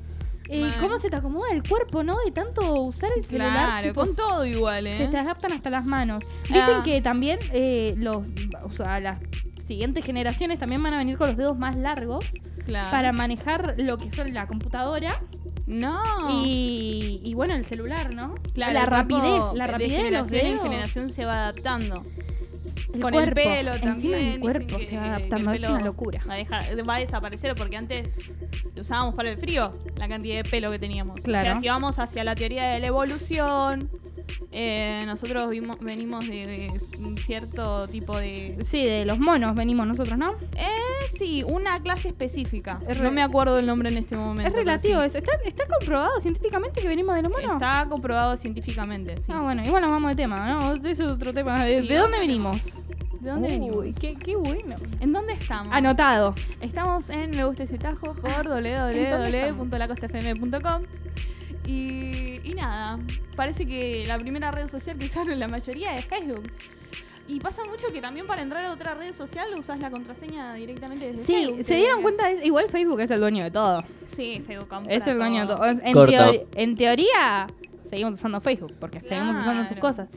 Eh. 0.52 0.74
¿Cómo 0.82 0.98
se 0.98 1.12
te 1.12 1.16
acomoda 1.16 1.52
el 1.52 1.62
cuerpo, 1.62 2.02
no? 2.04 2.18
De 2.26 2.32
tanto 2.32 2.74
usar 2.82 3.12
el 3.16 3.24
celular. 3.24 3.52
Claro, 3.82 3.88
tipo, 3.90 4.02
con 4.04 4.16
todo 4.16 4.46
igual, 4.46 4.88
¿eh? 4.88 4.98
Se 4.98 5.08
te 5.08 5.18
adaptan 5.18 5.52
hasta 5.52 5.70
las 5.70 5.86
manos. 5.86 6.24
Dicen 6.44 6.78
Ah. 6.78 6.82
que 6.84 7.02
también 7.02 7.38
eh, 7.54 7.94
los, 7.98 8.24
o 8.64 8.72
sea, 8.76 9.00
las 9.00 9.20
siguientes 9.64 10.04
generaciones 10.04 10.58
también 10.58 10.82
van 10.82 10.96
a 10.96 10.98
venir 10.98 11.18
con 11.18 11.28
los 11.28 11.38
dedos 11.38 11.58
más 11.60 11.76
largos 11.76 12.26
Claro. 12.66 12.90
para 12.90 13.12
manejar 13.12 13.76
lo 13.78 14.00
que 14.00 14.10
son 14.10 14.34
la 14.34 14.48
computadora 14.48 15.22
No. 15.68 16.00
y, 16.44 17.22
y, 17.24 17.34
bueno, 17.36 17.54
el 17.54 17.64
celular, 17.64 18.12
¿no? 18.16 18.34
Claro, 18.56 18.74
la 18.74 18.86
rapidez, 18.88 19.44
la 19.54 19.66
de 19.68 19.72
rapidez 19.72 20.04
de 20.04 20.12
los 20.12 20.28
generación 20.30 20.42
en 20.42 20.48
dedos. 20.52 20.64
generación 20.64 21.10
se 21.12 21.26
va 21.26 21.34
adaptando. 21.44 22.02
El 22.94 23.02
Con 23.02 23.12
cuerpo, 23.12 23.40
el 23.40 23.48
pelo 23.48 23.74
encima 23.74 23.94
también. 23.94 24.16
el 24.34 24.40
cuerpo 24.40 24.78
que- 24.78 24.86
se 24.86 24.98
va 24.98 25.06
adaptando, 25.16 25.52
es 25.54 25.62
una 25.64 25.82
locura. 25.82 26.22
Va 26.28 26.34
a, 26.34 26.38
dejar- 26.38 26.90
va 26.90 26.96
a 26.96 27.00
desaparecer 27.00 27.54
porque 27.56 27.78
antes 27.78 28.38
lo 28.76 28.82
usábamos 28.82 29.14
para 29.16 29.30
el 29.30 29.38
frío, 29.38 29.72
la 29.96 30.08
cantidad 30.08 30.36
de 30.42 30.44
pelo 30.50 30.72
que 30.72 30.80
teníamos. 30.80 31.20
O 31.20 31.24
Claro. 31.24 31.52
sea, 31.52 31.60
si 31.60 31.68
vamos 31.68 32.00
hacia 32.00 32.24
la 32.24 32.34
teoría 32.36 32.64
de 32.66 32.80
la 32.80 32.88
evolución, 32.88 33.90
eh, 34.52 35.04
nosotros 35.06 35.52
vimos- 35.52 35.78
venimos 35.80 36.26
de, 36.28 36.48
de 36.48 36.72
un 37.00 37.18
cierto 37.20 37.88
tipo 37.88 38.18
de... 38.18 38.58
Sí, 38.68 38.84
de 38.84 39.06
los 39.06 39.20
monos 39.20 39.54
venimos 39.56 39.86
nosotros, 39.86 40.18
¿no? 40.18 40.32
Eh, 40.58 40.68
sí, 41.18 41.44
una 41.44 41.82
clase 41.84 42.08
específica. 42.10 42.80
Es 42.88 42.98
no 43.00 43.12
me 43.12 43.22
acuerdo 43.22 43.60
el 43.60 43.68
nombre 43.68 43.90
en 43.90 43.98
este 43.98 44.18
momento. 44.18 44.48
es 44.50 44.54
relativo 44.56 45.02
sí. 45.02 45.08
eso. 45.08 45.18
¿Está, 45.20 45.32
¿Está 45.46 45.64
comprobado 45.68 46.20
científicamente 46.22 46.82
que 46.82 46.88
venimos 46.88 47.16
de 47.16 47.22
los 47.22 47.32
monos? 47.32 47.54
Está 47.54 47.86
comprobado 47.88 48.36
científicamente, 48.36 49.16
sí. 49.18 49.32
Ah, 49.34 49.42
bueno, 49.42 49.64
igual 49.64 49.84
nos 49.84 49.92
vamos 49.92 50.10
de 50.12 50.16
tema, 50.16 50.48
¿no? 50.48 50.74
Ese 50.74 50.92
es 50.92 51.00
otro 51.02 51.32
tema. 51.34 51.64
¿De, 51.64 51.82
Sí, 51.84 51.88
¿de 51.88 51.96
dónde 51.96 52.10
¿dónde 52.10 52.20
venimos? 52.20 52.64
¿De 53.20 53.30
dónde 53.32 53.50
venimos? 53.50 53.84
Qué, 54.00 54.16
qué 54.16 54.36
bueno. 54.36 54.76
¿En 55.02 55.12
dónde 55.12 55.34
estamos? 55.34 55.74
Anotado. 55.74 56.36
Estamos 56.62 57.10
en 57.10 57.32
Me 57.32 57.44
Gusta 57.44 57.64
Ese 57.64 57.78
Tajo 57.78 58.14
por 58.16 58.48
www.lacostafm.com 58.48 60.84
y, 61.68 62.40
y 62.44 62.54
nada, 62.56 62.98
parece 63.36 63.66
que 63.66 64.06
la 64.08 64.18
primera 64.18 64.52
red 64.52 64.68
social 64.70 64.98
que 64.98 65.06
usaron 65.06 65.38
la 65.40 65.48
mayoría 65.48 65.98
es 65.98 66.06
Facebook. 66.06 66.52
Y 67.28 67.40
pasa 67.40 67.64
mucho 67.66 67.88
que 67.94 68.02
también 68.02 68.26
para 68.26 68.42
entrar 68.42 68.66
a 68.66 68.72
otra 68.72 68.96
red 68.96 69.14
social 69.14 69.48
usas 69.60 69.80
la 69.80 69.92
contraseña 69.92 70.54
directamente 70.56 71.12
desde 71.12 71.26
Sí, 71.26 71.34
Facebook. 71.34 71.64
se 71.64 71.76
dieron 71.76 72.02
cuenta 72.02 72.28
de 72.28 72.34
eso. 72.36 72.46
Igual 72.46 72.70
Facebook 72.70 73.02
es 73.02 73.12
el 73.12 73.20
dueño 73.20 73.44
de 73.44 73.52
todo. 73.52 73.84
Sí, 74.08 74.42
Facebook 74.48 74.68
compra 74.68 74.94
Es 74.96 75.06
el 75.06 75.18
dueño 75.18 75.42
de 75.42 75.48
todo. 75.54 75.64
En, 75.66 75.94
Corta. 75.94 76.32
teori- 76.32 76.46
en 76.56 76.76
teoría, 76.76 77.46
seguimos 77.88 78.16
usando 78.16 78.42
Facebook, 78.42 78.74
porque 78.80 79.00
seguimos 79.02 79.42
usando 79.42 79.64
sus 79.66 79.78
cosas. 79.78 80.08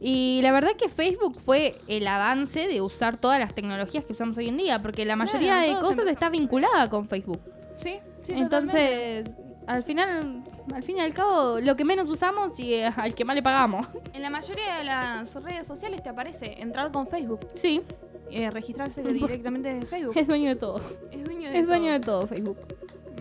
Y 0.00 0.40
la 0.42 0.52
verdad 0.52 0.72
que 0.76 0.88
Facebook 0.88 1.34
fue 1.40 1.74
el 1.88 2.06
avance 2.06 2.68
de 2.68 2.80
usar 2.80 3.16
todas 3.16 3.40
las 3.40 3.54
tecnologías 3.54 4.04
que 4.04 4.12
usamos 4.12 4.36
hoy 4.38 4.48
en 4.48 4.56
día, 4.56 4.80
porque 4.80 5.04
la 5.04 5.16
mayoría 5.16 5.64
Claro, 5.64 5.74
de 5.76 5.80
cosas 5.86 6.06
está 6.06 6.30
vinculada 6.30 6.88
con 6.88 7.08
Facebook. 7.08 7.40
Sí, 7.76 7.98
sí, 8.22 8.34
totalmente. 8.34 9.18
Entonces, 9.18 9.30
al 9.66 9.82
final, 9.82 10.44
al 10.72 10.82
fin 10.84 10.98
y 10.98 11.00
al 11.00 11.12
cabo, 11.14 11.58
lo 11.60 11.74
que 11.76 11.84
menos 11.84 12.08
usamos 12.08 12.58
y 12.60 12.74
eh, 12.74 12.86
al 12.96 13.14
que 13.14 13.24
más 13.24 13.34
le 13.36 13.42
pagamos. 13.42 13.86
En 14.12 14.22
la 14.22 14.30
mayoría 14.30 14.76
de 14.78 14.84
las 14.84 15.34
redes 15.42 15.66
sociales 15.66 16.02
te 16.02 16.08
aparece 16.08 16.60
entrar 16.62 16.92
con 16.92 17.06
Facebook, 17.08 17.40
Sí, 17.54 17.82
eh, 18.30 18.50
registrarse 18.50 19.02
Por- 19.02 19.12
directamente 19.12 19.74
desde 19.74 19.86
Facebook. 19.86 20.16
es 20.16 20.26
dueño 20.28 20.50
de 20.50 20.56
todo. 20.56 20.80
Es 21.10 21.24
dueño 21.24 21.50
de 21.50 21.58
Es 21.58 21.66
dueño 21.66 21.92
de 21.92 22.00
todo. 22.00 22.18
todo 22.20 22.28
Facebook. 22.28 22.58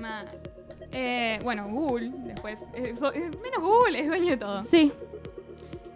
Mal. 0.01 0.27
Eh, 0.91 1.39
bueno, 1.43 1.67
Google, 1.69 2.11
después. 2.17 2.61
eh, 2.75 2.93
eh, 2.93 3.31
menos 3.41 3.59
Google, 3.61 3.99
es 3.99 4.07
dueño 4.07 4.29
de 4.29 4.37
todo. 4.37 4.63
Sí. 4.63 4.91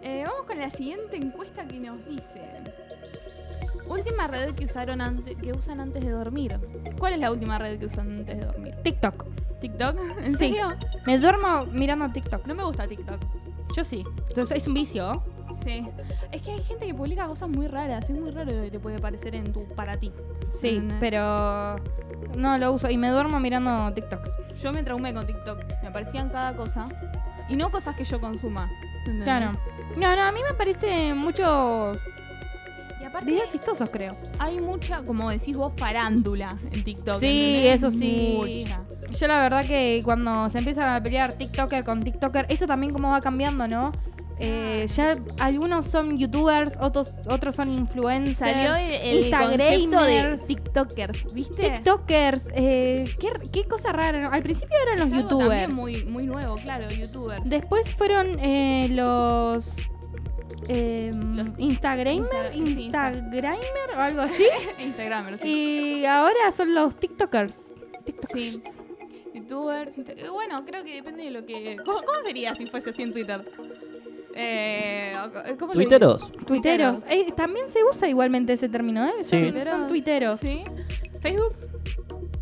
Eh, 0.02 0.24
vamos 0.26 0.46
con 0.46 0.58
la 0.58 0.70
siguiente 0.70 1.16
encuesta 1.16 1.66
que 1.66 1.78
nos 1.78 2.04
dice. 2.06 2.42
Última 3.88 4.26
red 4.26 4.54
que 4.54 4.64
usaron 4.64 5.00
antes, 5.00 5.36
que 5.36 5.52
usan 5.52 5.80
antes 5.80 6.04
de 6.04 6.10
dormir. 6.10 6.58
¿Cuál 6.98 7.14
es 7.14 7.18
la 7.20 7.30
última 7.30 7.58
red 7.58 7.78
que 7.78 7.86
usan 7.86 8.18
antes 8.18 8.38
de 8.38 8.44
dormir? 8.46 8.74
TikTok. 8.82 9.26
¿TikTok? 9.60 9.96
¿En 10.24 10.32
Sí. 10.32 10.38
serio? 10.50 10.68
Me 11.06 11.18
duermo 11.18 11.66
mirando 11.66 12.08
TikTok. 12.10 12.46
No 12.46 12.54
me 12.54 12.64
gusta 12.64 12.86
TikTok. 12.88 13.20
Yo 13.76 13.84
sí. 13.84 14.04
Entonces 14.28 14.58
es 14.58 14.66
un 14.66 14.74
vicio. 14.74 15.22
Sí. 15.64 15.88
Es 16.32 16.42
que 16.42 16.50
hay 16.52 16.62
gente 16.62 16.86
que 16.86 16.94
publica 16.94 17.26
cosas 17.26 17.48
muy 17.48 17.68
raras. 17.68 18.08
Es 18.10 18.18
muy 18.18 18.30
raro 18.30 18.50
lo 18.52 18.62
que 18.62 18.70
te 18.70 18.80
puede 18.80 18.98
parecer 18.98 19.34
en 19.34 19.52
tu 19.52 19.64
para 19.68 19.94
ti. 19.96 20.10
Sí, 20.60 20.82
pero 20.98 21.76
no 22.36 22.58
lo 22.58 22.72
uso 22.72 22.90
y 22.90 22.96
me 22.96 23.10
duermo 23.10 23.38
mirando 23.40 23.92
TikToks. 23.94 24.30
Yo 24.60 24.72
me 24.72 24.82
traumé 24.82 25.12
con 25.14 25.26
TikTok. 25.26 25.58
Me 25.82 25.88
aparecían 25.88 26.30
cada 26.30 26.56
cosa. 26.56 26.88
Y 27.52 27.56
no 27.56 27.70
cosas 27.70 27.94
que 27.94 28.04
yo 28.04 28.18
consuma. 28.18 28.70
¿entendés? 28.98 29.24
Claro. 29.24 29.52
No, 29.96 30.16
no, 30.16 30.22
a 30.22 30.32
mí 30.32 30.40
me 30.42 30.54
parecen 30.54 31.18
muchos 31.18 31.98
Y 33.00 33.04
aparte, 33.04 33.30
videos 33.30 33.50
chistosos, 33.50 33.90
creo. 33.90 34.16
hay 34.38 34.58
mucha, 34.58 35.02
como 35.02 35.28
decís 35.30 35.54
vos, 35.56 35.72
farándula 35.76 36.56
en 36.70 36.82
TikTok. 36.82 37.20
Sí, 37.20 37.56
¿entendés? 37.66 37.74
eso 37.74 37.90
sí. 37.90 38.62
Mucha. 38.64 38.80
Yo 39.18 39.26
la 39.26 39.42
verdad 39.42 39.66
que 39.66 40.00
cuando 40.02 40.48
se 40.48 40.58
empiezan 40.58 40.88
a 40.88 41.02
pelear 41.02 41.34
TikToker 41.34 41.84
con 41.84 42.02
TikToker, 42.02 42.46
eso 42.48 42.66
también 42.66 42.94
cómo 42.94 43.10
va 43.10 43.20
cambiando, 43.20 43.68
¿no? 43.68 43.92
Eh, 44.44 44.86
ya 44.88 45.14
algunos 45.38 45.86
son 45.86 46.18
youtubers, 46.18 46.72
otros 46.80 47.12
otros 47.28 47.54
son 47.54 47.70
influencers, 47.70 48.38
Salió 48.38 48.74
el, 48.74 49.30
concepto 49.30 49.56
de 49.58 49.74
Instagramers, 49.76 50.46
TikTokers, 50.48 51.32
¿viste? 51.32 51.70
TikTokers, 51.70 52.46
eh, 52.52 53.14
¿qué, 53.20 53.28
qué 53.52 53.64
cosa 53.68 53.92
rara, 53.92 54.20
¿no? 54.20 54.30
Al 54.32 54.42
principio 54.42 54.76
eran 54.84 54.98
los 54.98 55.10
Es 55.10 55.22
youtubers. 55.22 55.48
también 55.48 55.74
muy, 55.74 56.04
muy 56.06 56.24
nuevo, 56.26 56.56
claro, 56.56 56.90
youtubers. 56.90 57.40
Después 57.48 57.94
fueron 57.94 58.36
eh, 58.40 58.88
los, 58.90 59.76
eh, 60.68 61.12
Los 61.14 61.50
Instagramer, 61.58 62.52
Insta-. 62.52 62.52
Instagramer 62.52 63.60
o 63.96 64.00
algo 64.00 64.22
así. 64.22 64.44
Instagramers. 64.80 65.40
sí. 65.40 66.00
y 66.00 66.04
ahora 66.06 66.50
son 66.56 66.74
los 66.74 66.96
TikTokers. 66.98 67.72
Sí. 68.32 68.60
Youtubers. 69.34 69.96
Insta- 69.98 70.14
eh, 70.16 70.28
Bueno, 70.30 70.64
creo 70.64 70.82
que 70.82 70.94
depende 70.96 71.22
de 71.22 71.30
lo 71.30 71.46
que. 71.46 71.76
¿Cómo, 71.84 71.98
cómo 71.98 72.18
sería 72.26 72.54
si 72.56 72.66
fuese 72.66 72.90
así 72.90 73.02
en 73.02 73.12
Twitter? 73.12 73.44
Eh, 74.34 75.14
¿cómo 75.58 75.72
Twitteros. 75.72 76.32
Tuiteros. 76.46 77.00
Eh, 77.10 77.32
también 77.36 77.70
se 77.70 77.82
usa 77.84 78.08
igualmente 78.08 78.52
ese 78.54 78.68
término, 78.68 79.06
¿eh? 79.06 79.22
Sí. 79.22 79.52
son 79.64 79.88
tuiteros. 79.88 80.40
Sí. 80.40 80.64
Facebook. 81.20 81.54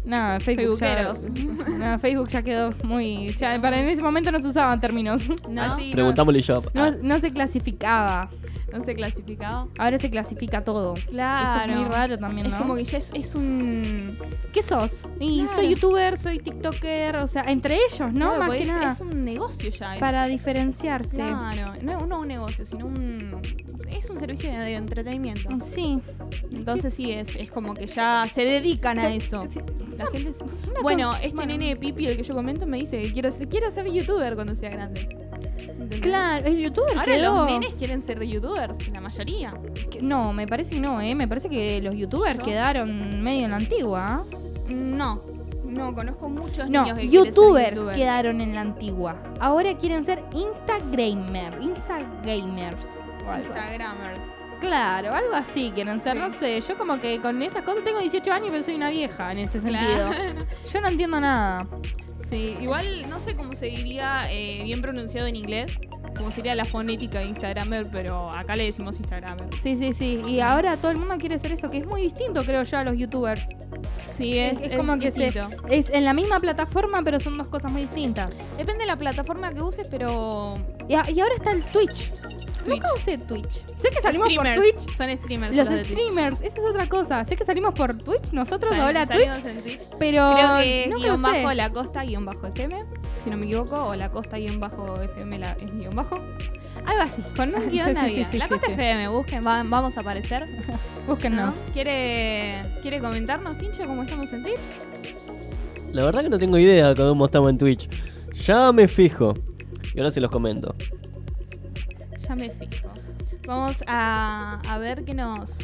No, 0.02 0.40
Facebook 0.40 0.78
ya, 0.80 1.12
no, 1.78 1.98
Facebook 1.98 2.28
ya 2.28 2.42
quedó 2.42 2.72
muy... 2.84 3.34
ya- 3.34 3.60
para 3.60 3.78
en 3.80 3.88
ese 3.90 4.00
momento 4.00 4.32
no 4.32 4.40
se 4.40 4.48
usaban 4.48 4.80
términos. 4.80 5.22
No. 5.50 5.62
Así, 5.62 5.86
no, 5.88 5.92
Preguntámosle 5.92 6.40
yo. 6.40 6.62
no, 6.74 6.90
no 7.02 7.18
se 7.20 7.30
clasificaba. 7.32 8.30
No 8.72 8.80
sé 8.84 8.94
clasificado. 8.94 9.68
Ahora 9.78 9.98
se 9.98 10.08
clasifica 10.10 10.62
todo. 10.62 10.94
Claro. 11.08 11.64
Eso 11.64 11.70
es 11.72 11.76
muy 11.80 11.88
raro 11.88 12.16
también, 12.18 12.46
Es 12.46 12.52
¿no? 12.52 12.58
como 12.58 12.76
que 12.76 12.84
ya 12.84 12.98
es, 12.98 13.10
es 13.14 13.34
un. 13.34 14.16
¿Qué 14.52 14.62
sos? 14.62 14.92
Y 15.18 15.40
Claro. 15.42 15.56
soy 15.56 15.68
youtuber, 15.74 16.18
soy 16.18 16.38
tiktoker, 16.38 17.16
o 17.16 17.26
sea, 17.26 17.42
entre 17.48 17.74
ellos, 17.76 18.12
¿no? 18.12 18.26
Claro, 18.26 18.38
Más 18.38 18.46
porque 18.46 18.58
que 18.58 18.64
es, 18.70 18.74
nada. 18.76 18.92
es 18.92 19.00
un 19.00 19.24
negocio 19.24 19.70
ya. 19.70 19.94
es- 19.94 20.00
Para 20.00 20.26
diferenciarse. 20.26 21.16
Claro, 21.16 21.72
no, 21.82 22.06
no 22.06 22.20
un 22.20 22.28
negocio, 22.28 22.64
sino 22.64 22.86
un. 22.86 23.42
Es 23.90 24.08
un 24.10 24.18
servicio 24.18 24.50
de, 24.50 24.74
entretenimiento. 24.74 25.48
Sí. 25.64 25.98
Entonces 26.52 26.94
sí, 26.94 27.12
es, 27.12 27.34
es 27.36 27.50
como 27.50 27.74
que 27.74 27.86
ya 27.86 28.26
se 28.32 28.44
dedican 28.44 28.98
a 28.98 29.12
eso. 29.12 29.46
La 29.96 30.06
gente 30.06 30.30
es- 30.30 30.38
Bueno, 30.82 31.14
este 31.16 31.34
bueno. 31.34 31.52
nene 31.58 31.76
Pipi, 31.76 32.06
el 32.06 32.16
que 32.16 32.22
yo 32.22 32.34
comento, 32.34 32.66
me 32.66 32.78
dice 32.78 33.00
que 33.02 33.12
quiero 33.12 33.30
ser, 33.30 33.48
quiero 33.48 33.70
ser 33.70 33.86
youtuber 33.90 34.34
cuando 34.34 34.54
sea 34.54 34.70
grande. 34.70 35.08
¿Entendés? 35.58 36.00
Claro, 36.00 36.46
el 36.46 36.58
youtuber 36.58 36.96
Ahora 36.98 37.04
quedó... 37.12 37.34
los 37.34 37.46
nenes 37.46 37.74
quieren 37.74 38.02
ser 38.06 38.22
youtubers, 38.22 38.88
la 38.88 39.00
mayoría. 39.00 39.54
que- 39.90 40.00
No, 40.00 40.32
me 40.32 40.46
parece 40.46 40.74
que 40.74 40.80
no, 40.80 41.00
¿eh? 41.00 41.14
Me 41.14 41.28
parece 41.28 41.48
que 41.50 41.80
los 41.82 41.94
youtubers 41.94 42.38
¿Yo? 42.38 42.44
quedaron 42.44 43.22
medio 43.22 43.44
en 43.44 43.50
la 43.50 43.56
antigua. 43.56 44.00
¿ah? 44.00 44.24
No, 44.68 45.22
no, 45.64 45.94
conozco 45.94 46.28
muchos 46.28 46.70
No, 46.70 46.82
niños 46.84 46.98
que 46.98 47.08
quieren 47.08 47.24
ser 47.24 47.34
youtubers 47.34 47.70
youtubers. 47.74 47.96
quedaron 47.96 48.40
en 48.40 48.54
la 48.54 48.60
antigua. 48.62 49.16
Ahora 49.40 49.76
quieren 49.76 50.04
ser 50.04 50.22
Instagramer, 50.34 51.58
Instagamers. 51.60 52.76
O 53.26 53.30
algo 53.30 53.52
así. 53.52 53.60
Instagramers. 53.60 54.24
Claro, 54.60 55.14
algo 55.14 55.34
así 55.34 55.72
quieren 55.74 56.00
ser, 56.00 56.14
Sí. 56.14 56.18
no 56.18 56.30
sé. 56.32 56.60
Yo 56.60 56.76
como 56.76 57.00
que 57.00 57.18
con 57.20 57.40
esas 57.42 57.62
cosas 57.62 57.82
tengo 57.82 57.98
18 58.00 58.30
años 58.32 58.50
pero 58.50 58.62
soy 58.62 58.74
una 58.74 58.90
vieja 58.90 59.32
en 59.32 59.38
ese 59.38 59.58
sentido. 59.60 60.08
Claro. 60.10 60.46
Yo 60.72 60.80
no 60.82 60.88
entiendo 60.88 61.20
nada. 61.20 61.66
Sí, 62.28 62.54
igual 62.60 63.08
no 63.08 63.18
sé 63.18 63.34
cómo 63.34 63.54
se 63.54 63.66
diría 63.66 64.30
eh, 64.30 64.60
bien 64.62 64.80
pronunciado 64.82 65.26
en 65.26 65.34
inglés, 65.34 65.78
cómo 66.16 66.30
sería 66.30 66.54
la 66.54 66.64
fonética 66.64 67.18
de 67.18 67.24
Instagramer, 67.24 67.88
pero 67.90 68.30
acá 68.30 68.54
le 68.54 68.64
decimos 68.66 69.00
Instagramer. 69.00 69.46
Sí, 69.62 69.76
sí, 69.76 69.92
sí. 69.94 70.22
Y 70.26 70.38
ahora 70.38 70.76
todo 70.76 70.92
el 70.92 70.98
mundo 70.98 71.16
quiere 71.18 71.38
ser 71.40 71.50
eso, 71.52 71.68
que 71.70 71.78
es 71.78 71.86
muy 71.86 72.02
distinto, 72.02 72.44
creo 72.44 72.62
yo, 72.62 72.78
a 72.78 72.84
los 72.84 72.96
youtubers. 72.96 73.42
Sí, 74.16 74.38
Es, 74.38 74.60
es 74.60 74.76
como 74.76 74.96
que 74.98 75.10
se, 75.10 75.22
distinto. 75.32 75.48
es 75.68 75.90
en 75.90 76.04
la 76.04 76.12
misma 76.12 76.38
plataforma, 76.38 77.02
pero 77.02 77.18
son 77.18 77.36
dos 77.36 77.48
cosas 77.48 77.72
muy 77.72 77.82
distintas. 77.82 78.36
Depende 78.56 78.82
de 78.84 78.86
la 78.86 78.96
plataforma 78.96 79.52
que 79.52 79.62
uses, 79.62 79.88
pero. 79.88 80.56
Y, 80.88 80.94
a- 80.94 81.10
y 81.10 81.18
ahora 81.18 81.34
está 81.34 81.50
el 81.50 81.64
Twitch. 81.64 82.12
Twitch. 82.64 82.82
Nunca 82.82 82.94
usé 82.94 83.18
Twitch. 83.18 83.66
Sé 83.78 83.90
que 83.90 84.02
salimos 84.02 84.28
por 84.34 84.46
Streamers, 84.46 84.60
Twitch. 84.86 84.96
Son 84.96 85.16
streamers. 85.16 85.56
Los 85.56 85.70
los 85.70 85.80
streamers, 85.80 86.40
esa 86.42 86.56
es 86.58 86.64
otra 86.64 86.88
cosa. 86.88 87.24
Sé 87.24 87.36
que 87.36 87.44
salimos 87.44 87.74
por 87.74 87.94
Twitch, 87.94 88.32
nosotros, 88.32 88.72
hola 88.72 89.06
salimos 89.06 89.40
Twitch, 89.42 89.46
en 89.56 89.62
Twitch. 89.62 89.82
pero 89.98 90.32
Creo 90.34 90.58
que 90.58 90.92
guion 90.96 91.16
sé. 91.16 91.22
bajo 91.22 91.52
la 91.54 91.70
costa 91.70 92.02
guion 92.04 92.24
bajo 92.24 92.46
FM, 92.46 92.78
si 93.24 93.30
no 93.30 93.36
me 93.36 93.44
equivoco, 93.46 93.86
o 93.86 93.94
la 93.94 94.10
costa 94.10 94.36
guion 94.38 94.60
bajo 94.60 95.00
FM 95.00 95.38
la, 95.38 95.52
es 95.52 95.74
guion 95.74 95.94
bajo. 95.94 96.16
Algo 96.86 97.02
así, 97.02 97.22
con 97.36 97.54
un 97.54 97.68
guion 97.70 97.88
Sí, 98.08 98.24
La 98.38 98.46
sí, 98.46 98.48
costa 98.48 98.66
sí. 98.66 98.72
FM, 98.72 99.08
busquen, 99.08 99.44
va- 99.46 99.62
vamos 99.66 99.96
a 99.96 100.00
aparecer. 100.00 100.46
Búsquennos. 101.06 101.48
¿no? 101.48 101.72
¿Quiere, 101.72 102.62
¿Quiere 102.82 103.00
comentarnos, 103.00 103.58
Tincho, 103.58 103.84
cómo 103.84 104.02
estamos 104.02 104.32
en 104.32 104.42
Twitch? 104.42 104.60
La 105.92 106.04
verdad 106.04 106.22
que 106.22 106.28
no 106.28 106.38
tengo 106.38 106.56
idea 106.58 106.88
de 106.90 106.94
cómo 106.94 107.24
estamos 107.24 107.50
en 107.50 107.58
Twitch. 107.58 107.88
Ya 108.46 108.70
me 108.72 108.86
fijo. 108.86 109.34
Y 109.94 109.98
ahora 109.98 110.10
se 110.12 110.20
los 110.20 110.30
comento. 110.30 110.74
Ya 112.30 112.36
me 112.36 112.48
fijo. 112.48 112.88
Vamos 113.44 113.82
a, 113.88 114.60
a 114.64 114.78
ver 114.78 115.04
qué 115.04 115.14
nos, 115.14 115.58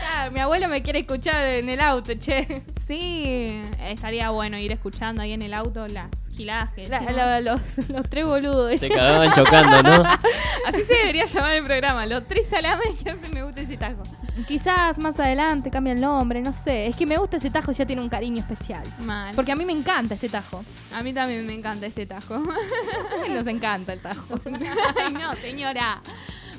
Claro, 0.00 0.32
Mi 0.32 0.40
abuelo 0.40 0.68
me 0.68 0.82
quiere 0.82 1.00
escuchar 1.00 1.44
en 1.44 1.68
el 1.68 1.80
auto, 1.80 2.14
che. 2.14 2.62
Sí, 2.88 3.62
estaría 3.80 4.30
bueno 4.30 4.58
ir 4.58 4.72
escuchando 4.72 5.22
ahí 5.22 5.32
en 5.32 5.42
el 5.42 5.54
auto 5.54 5.86
las 5.86 6.08
giladas 6.34 6.72
que 6.72 6.88
La- 6.88 6.98
decimos. 7.00 7.16
la- 7.16 7.40
los, 7.40 7.60
los 7.88 8.08
tres 8.08 8.24
boludos. 8.24 8.80
Se 8.80 8.88
cagaban 8.88 9.32
chocando, 9.32 9.82
¿no? 9.82 10.02
Así 10.66 10.82
se 10.84 10.94
debería 10.94 11.26
llamar 11.26 11.52
el 11.52 11.64
programa, 11.64 12.06
los 12.06 12.26
tres 12.26 12.46
salames 12.48 12.88
que 13.04 13.10
hacen 13.10 13.30
me 13.32 13.42
gusta 13.44 13.60
ese 13.60 13.76
taco. 13.76 14.02
Quizás 14.48 14.98
más 14.98 15.18
adelante 15.20 15.70
cambia 15.70 15.92
el 15.92 16.00
nombre, 16.00 16.40
no 16.40 16.52
sé. 16.52 16.86
Es 16.86 16.96
que 16.96 17.06
me 17.06 17.16
gusta 17.16 17.36
ese 17.36 17.50
tajo, 17.50 17.72
ya 17.72 17.84
tiene 17.86 18.02
un 18.02 18.08
cariño 18.08 18.38
especial. 18.40 18.82
Mal. 19.00 19.34
Porque 19.34 19.52
a 19.52 19.56
mí 19.56 19.64
me 19.64 19.72
encanta 19.72 20.14
este 20.14 20.28
tajo. 20.28 20.64
a 20.94 21.02
mí 21.02 21.12
también 21.12 21.46
me 21.46 21.54
encanta 21.54 21.86
este 21.86 22.06
tajo. 22.06 22.38
Nos 23.30 23.46
encanta 23.46 23.92
el 23.92 24.00
tajo. 24.00 24.34
Ay, 24.46 25.12
no, 25.12 25.32
señora. 25.34 26.00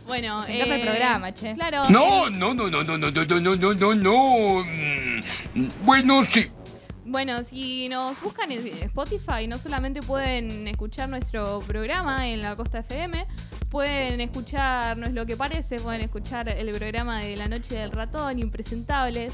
Bueno, 0.09 0.41
encanta 0.47 0.75
el 0.75 0.81
programa, 0.81 1.33
che. 1.35 1.53
Claro. 1.53 1.87
No, 1.89 2.31
no, 2.31 2.55
no, 2.55 2.67
no, 2.69 2.83
no, 2.83 2.97
no, 2.97 3.11
no, 3.11 3.25
no, 3.25 3.39
no, 3.39 3.55
no, 3.55 3.73
no, 3.75 3.95
no. 3.95 4.63
Mm, 4.65 5.69
Bueno, 5.85 6.25
sí. 6.25 6.49
Bueno, 7.05 7.43
si 7.43 7.87
nos 7.89 8.19
buscan 8.19 8.51
en 8.51 8.65
Spotify, 8.67 9.47
no 9.47 9.59
solamente 9.59 10.01
pueden 10.01 10.67
escuchar 10.67 11.09
nuestro 11.09 11.59
programa 11.61 12.27
en 12.27 12.41
la 12.41 12.55
Costa 12.55 12.79
FM, 12.79 13.27
pueden 13.69 14.19
escuchar 14.19 14.97
No 14.97 15.05
es 15.05 15.13
lo 15.13 15.27
que 15.27 15.37
parece, 15.37 15.77
pueden 15.79 16.01
escuchar 16.01 16.49
el 16.49 16.71
programa 16.71 17.19
de 17.19 17.35
La 17.35 17.47
Noche 17.47 17.75
del 17.75 17.91
Ratón, 17.91 18.39
Impresentables. 18.39 19.33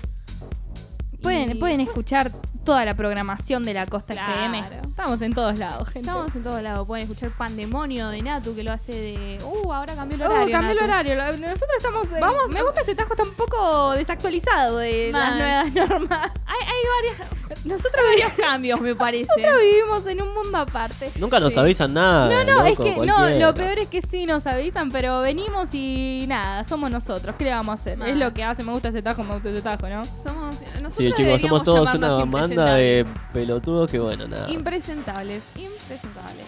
Pueden, 1.26 1.52
Y- 1.52 1.56
pueden 1.56 1.82
escuchar 1.82 2.32
toda 2.64 2.84
la 2.86 2.96
programación 2.96 3.62
de 3.64 3.74
la 3.76 3.86
Costa 3.86 4.14
Claro. 4.14 4.34
FM. 4.34 4.60
Estamos 4.88 5.22
en 5.22 5.34
todos 5.36 5.60
lados, 5.60 5.88
gente. 5.90 6.08
Estamos 6.10 6.36
en 6.36 6.42
todos 6.44 6.62
lados. 6.64 6.88
Pueden 6.88 7.04
escuchar 7.04 7.30
Pandemonio 7.38 8.10
de 8.10 8.22
Natu, 8.24 8.56
que 8.56 8.64
lo 8.64 8.72
hace 8.72 8.92
de. 8.94 9.38
Uh, 9.44 9.72
ahora 9.72 9.94
cambió 9.96 10.16
el 10.16 10.22
Oh, 10.24 10.26
horario. 10.34 10.52
cambió 10.52 10.72
el 10.72 10.80
horario. 10.80 11.16
Nosotros 11.38 11.70
estamos. 11.78 12.08
eh, 12.12 12.18
Vamos- 12.20 12.50
me 12.50 12.64
gusta 12.64 12.82
ese 12.82 12.96
tajo, 12.96 13.14
está 13.14 13.24
un 13.24 13.36
poco 13.36 13.92
desactualizado 13.92 14.78
de 14.80 15.12
las 15.12 15.36
nuevas 15.36 15.74
normas. 15.74 16.32
Hay, 16.46 16.68
hay 16.68 17.18
varias, 17.18 17.66
Nosotros, 17.66 18.04
varios 18.10 18.32
cambios, 18.34 18.82
me 18.82 18.96
parece. 18.96 19.28
nosotros 19.38 19.62
vivimos 19.62 20.08
en 20.08 20.22
un 20.24 20.34
mundo 20.34 20.58
aparte. 20.58 21.12
Nunca 21.20 21.40
nos 21.40 21.54
Sí. 21.54 21.60
avisan 21.60 21.94
nada. 21.94 22.30
No, 22.30 22.44
no, 22.52 22.66
es 22.66 22.78
que 22.78 22.96
no, 23.06 23.30
lo 23.30 23.54
peor 23.54 23.78
es 23.80 23.90
que 23.90 24.02
sí 24.02 24.26
nos 24.26 24.48
avisan, 24.48 24.92
pero 24.92 25.20
venimos 25.20 25.70
y 25.74 26.26
nada, 26.28 26.64
somos 26.64 26.90
nosotros. 26.90 27.36
¿Qué 27.36 27.44
le 27.44 27.52
vamos 27.52 27.78
a 27.80 27.82
hacer? 27.82 28.02
Es 28.08 28.16
lo 28.16 28.34
que 28.34 28.44
hace, 28.44 28.64
me 28.64 28.72
gusta 28.72 28.90
ese 28.90 29.02
tajo, 29.04 29.24
me 29.24 29.34
gusta 29.34 29.50
ese 29.50 29.62
tajo, 29.62 29.88
¿no? 29.88 30.04
Somos, 30.22 30.56
nosotros 30.82 30.94
Sí, 30.94 31.14
chicos, 31.16 31.42
somos 31.42 31.64
todos 31.64 31.94
una 31.94 32.24
banda 32.26 32.76
de 32.76 33.06
pelotudos 33.34 33.90
que, 33.90 34.00
bueno, 34.00 34.28
nada. 34.28 34.50
Impresentables, 34.50 35.44
impresentables. 35.56 36.46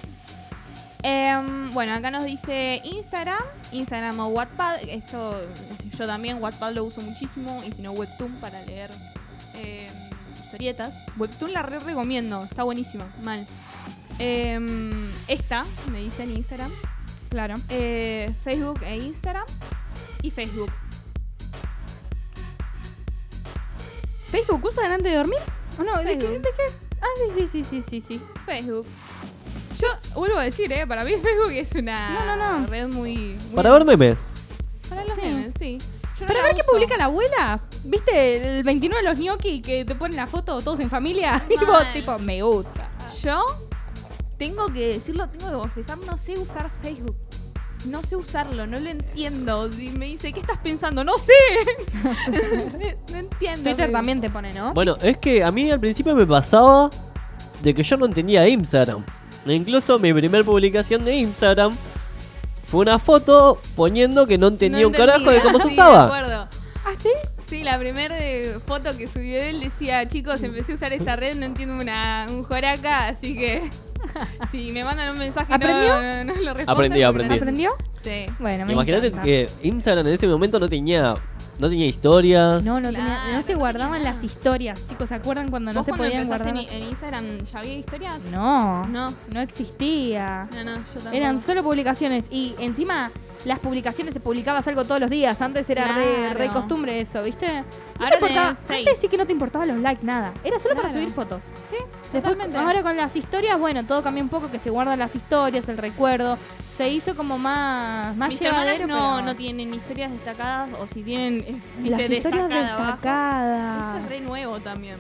Em, 1.03 1.72
bueno, 1.72 1.94
acá 1.94 2.11
nos 2.11 2.23
dice 2.26 2.81
Instagram, 2.84 3.41
Instagram 3.72 4.19
o 4.19 4.27
Wattpad. 4.27 4.81
Esto 4.89 5.41
yo 5.98 6.06
también, 6.06 6.41
Wattpad 6.41 6.73
lo 6.73 6.84
uso 6.84 7.02
muchísimo. 7.02 7.64
Y 7.68 7.72
si 7.72 7.81
no, 7.81 7.91
Webtoon 7.91 8.31
para 8.41 8.61
leer 8.65 8.89
em, 9.56 9.88
historietas. 10.44 10.94
Webtoon 11.18 11.53
la 11.53 11.61
re 11.61 11.80
recomiendo, 11.80 12.44
está 12.44 12.64
buenísima, 12.64 13.06
mal. 13.23 13.45
Em, 14.19 14.91
esta, 15.27 15.65
me 15.91 15.99
dice 15.99 16.23
en 16.23 16.38
Instagram. 16.38 16.72
Claro. 17.30 17.56
Eh, 17.69 18.34
Facebook 18.44 18.81
e 18.84 18.98
Instagram. 18.98 19.45
Y 20.22 20.31
Facebook. 20.31 20.72
¿Facebook 24.29 24.63
usan 24.65 24.91
antes 24.91 25.11
de 25.11 25.17
dormir? 25.17 25.39
¿O 25.79 25.83
no? 25.83 25.97
¿De 26.03 26.17
qué? 26.17 26.27
¿De 26.27 26.41
qué? 26.41 26.65
Ah, 27.01 27.05
sí, 27.35 27.47
sí, 27.47 27.47
sí, 27.47 27.63
sí, 27.63 27.83
sí, 27.89 28.01
sí. 28.07 28.21
Facebook. 28.45 28.85
Yo 29.79 29.87
vuelvo 30.15 30.37
a 30.39 30.43
decir, 30.43 30.71
¿eh? 30.71 30.87
Para 30.87 31.03
mí 31.03 31.11
Facebook 31.21 31.51
es 31.51 31.71
una 31.75 32.09
No, 32.25 32.35
no, 32.35 32.59
no. 32.61 32.67
red 32.67 32.87
muy... 32.87 33.15
muy 33.47 33.55
Para 33.55 33.71
ver 33.71 33.85
memes. 33.85 34.17
Para 34.89 35.03
los 35.05 35.15
Sí. 35.15 35.21
memes, 35.21 35.53
sí. 35.59 35.77
Yo 36.19 36.25
Para 36.25 36.41
ver 36.41 36.55
qué 36.55 36.63
publica 36.63 36.97
la 36.97 37.05
abuela. 37.05 37.61
¿Viste 37.83 38.57
el 38.57 38.63
29 38.63 39.03
de 39.03 39.09
los 39.09 39.19
gnocchi 39.19 39.61
que 39.61 39.85
te 39.85 39.93
ponen 39.93 40.17
la 40.17 40.25
foto 40.25 40.59
todos 40.61 40.79
en 40.79 40.89
familia? 40.89 41.43
Y 41.49 41.63
vos, 41.63 41.83
tipo, 41.93 42.17
me 42.19 42.41
gusta. 42.41 42.89
Yo 43.21 43.45
tengo 44.39 44.65
que 44.73 44.93
decirlo, 44.93 45.29
tengo 45.29 45.45
que 45.51 45.57
confesar, 45.57 45.97
no 45.99 46.17
sé 46.17 46.33
usar 46.33 46.69
Facebook. 46.81 47.15
No 47.85 48.03
sé 48.03 48.15
usarlo, 48.15 48.67
no 48.67 48.79
lo 48.79 48.89
entiendo. 48.89 49.69
Y 49.79 49.89
me 49.91 50.07
dice, 50.07 50.33
¿qué 50.33 50.39
estás 50.39 50.57
pensando? 50.57 51.03
No 51.03 51.13
sé. 51.17 51.33
no 53.11 53.17
entiendo. 53.17 53.63
Twitter 53.63 53.91
también 53.91 54.19
te 54.21 54.29
pone, 54.29 54.51
¿no? 54.53 54.73
Bueno, 54.73 54.97
es 55.01 55.17
que 55.17 55.43
a 55.43 55.51
mí 55.51 55.69
al 55.71 55.79
principio 55.79 56.15
me 56.15 56.25
pasaba 56.25 56.89
de 57.61 57.73
que 57.73 57.83
yo 57.83 57.97
no 57.97 58.05
entendía 58.05 58.47
Instagram. 58.47 59.03
Incluso 59.45 59.97
mi 59.99 60.13
primer 60.13 60.43
publicación 60.43 61.05
de 61.05 61.15
Instagram 61.15 61.75
fue 62.65 62.81
una 62.81 62.99
foto 62.99 63.61
poniendo 63.75 64.27
que 64.27 64.37
no 64.37 64.47
entendía 64.47 64.81
No 64.81 64.87
un 64.87 64.93
carajo 64.93 65.29
de 65.31 65.41
cómo 65.41 65.57
se 65.59 65.69
sí, 65.69 65.75
de 65.75 65.81
usaba. 65.81 66.05
acuerdo. 66.05 66.47
¿Ah, 66.85 66.93
sí? 67.01 67.09
Sí, 67.45 67.63
la 67.63 67.79
primera 67.79 68.15
foto 68.65 68.95
que 68.97 69.07
subió 69.07 69.41
él 69.41 69.61
decía, 69.61 70.05
chicos, 70.07 70.43
empecé 70.43 70.73
a 70.73 70.75
usar 70.75 70.91
esta 70.91 71.15
red, 71.15 71.35
no 71.35 71.45
entiendo 71.45 71.75
una, 71.75 72.27
un 72.29 72.43
joraca, 72.43 73.07
así 73.07 73.37
que 73.37 73.69
si 74.51 74.71
me 74.71 74.84
mandan 74.84 75.13
un 75.13 75.19
mensaje 75.19 75.53
¿Aprendió? 75.53 76.01
no, 76.01 76.01
no, 76.01 76.23
no 76.23 76.41
lo 76.41 76.53
respondo. 76.53 76.65
No- 76.65 76.71
aprendí. 77.07 77.35
¿Aprendió? 77.35 77.71
Sí. 78.01 78.25
Bueno, 78.39 78.65
me 78.65 78.73
Imagínate 78.73 79.07
encanta. 79.07 79.23
que 79.25 79.49
Instagram 79.63 80.07
en 80.07 80.13
ese 80.13 80.27
momento 80.27 80.59
no 80.59 80.69
tenía 80.69 81.15
no 81.59 81.69
tenía 81.69 81.88
historias. 81.88 82.63
No, 82.63 82.79
no, 82.79 82.89
tenía- 82.91 83.03
Claro, 83.05 83.31
no 83.34 83.41
se 83.41 83.53
no 83.53 83.59
guardaban 83.59 83.93
tenía 83.93 84.13
las 84.13 84.23
historias. 84.23 84.79
Chicos, 84.88 85.09
¿se 85.09 85.15
acuerdan 85.15 85.49
cuando 85.49 85.71
no 85.71 85.79
¿Vos 85.79 85.85
se 85.85 85.91
cuando 85.91 86.05
podían 86.05 86.27
guardar? 86.27 86.49
en, 86.49 86.57
en 86.69 86.84
Instagram 86.89 87.25
ya 87.51 87.59
había 87.59 87.73
historias? 87.73 88.19
No, 88.31 88.85
No. 88.85 89.11
no 89.34 89.41
existía. 89.41 90.47
No, 90.53 90.63
no, 90.63 90.75
yo 90.75 90.81
tampoco. 90.93 91.15
Eran 91.15 91.41
solo 91.41 91.63
publicaciones 91.63 92.25
y 92.29 92.53
encima 92.59 93.09
las 93.47 93.59
publicaciones 93.59 94.13
te 94.13 94.19
publicabas 94.19 94.67
algo 94.67 94.83
todos 94.83 94.99
los 95.01 95.09
días. 95.09 95.41
Antes 95.41 95.69
era 95.69 95.87
re, 95.93 96.15
Claro. 96.15 96.33
re 96.39 96.47
costumbre 96.49 96.99
eso, 97.01 97.23
¿viste? 97.23 97.47
No 97.47 97.63
Ahora 98.05 98.09
te 98.09 98.15
importaba- 98.25 98.49
antes 98.49 98.97
sí 98.99 99.07
que 99.07 99.17
no 99.17 99.25
te 99.25 99.31
importaban 99.31 99.67
los 99.69 99.79
likes, 99.79 100.05
nada. 100.05 100.31
Era 100.43 100.59
solo 100.59 100.75
para 100.75 100.91
subir 100.91 101.09
fotos. 101.09 101.41
Sí, 101.69 101.77
Después, 102.13 102.23
totalmente. 102.23 102.57
ahora 102.57 102.83
con 102.83 102.95
las 102.97 103.15
historias, 103.15 103.57
bueno, 103.59 103.85
todo 103.85 104.03
cambió 104.03 104.21
un 104.23 104.29
poco, 104.29 104.51
que 104.51 104.59
se 104.59 104.69
guardan 104.69 104.99
las 104.99 105.15
historias, 105.15 105.67
el 105.69 105.77
recuerdo. 105.77 106.37
Se 106.77 106.89
hizo 106.89 107.15
como 107.15 107.39
más, 107.39 108.15
más 108.15 108.29
Mis 108.29 108.39
llevadero, 108.39 108.85
no, 108.85 108.95
pero- 108.95 109.21
no 109.23 109.35
tienen 109.35 109.73
historias 109.73 110.11
destacadas 110.11 110.73
o 110.79 110.87
si 110.87 111.01
tienen 111.01 111.39
es, 111.47 111.67
Las 111.83 111.99
historias 112.01 112.09
destacada 112.09 112.73
abajo. 112.75 112.91
destacadas. 112.91 113.87
Eso 113.87 113.97
es 113.97 114.09
re 114.09 114.19
nuevo 114.21 114.59
también. 114.59 114.97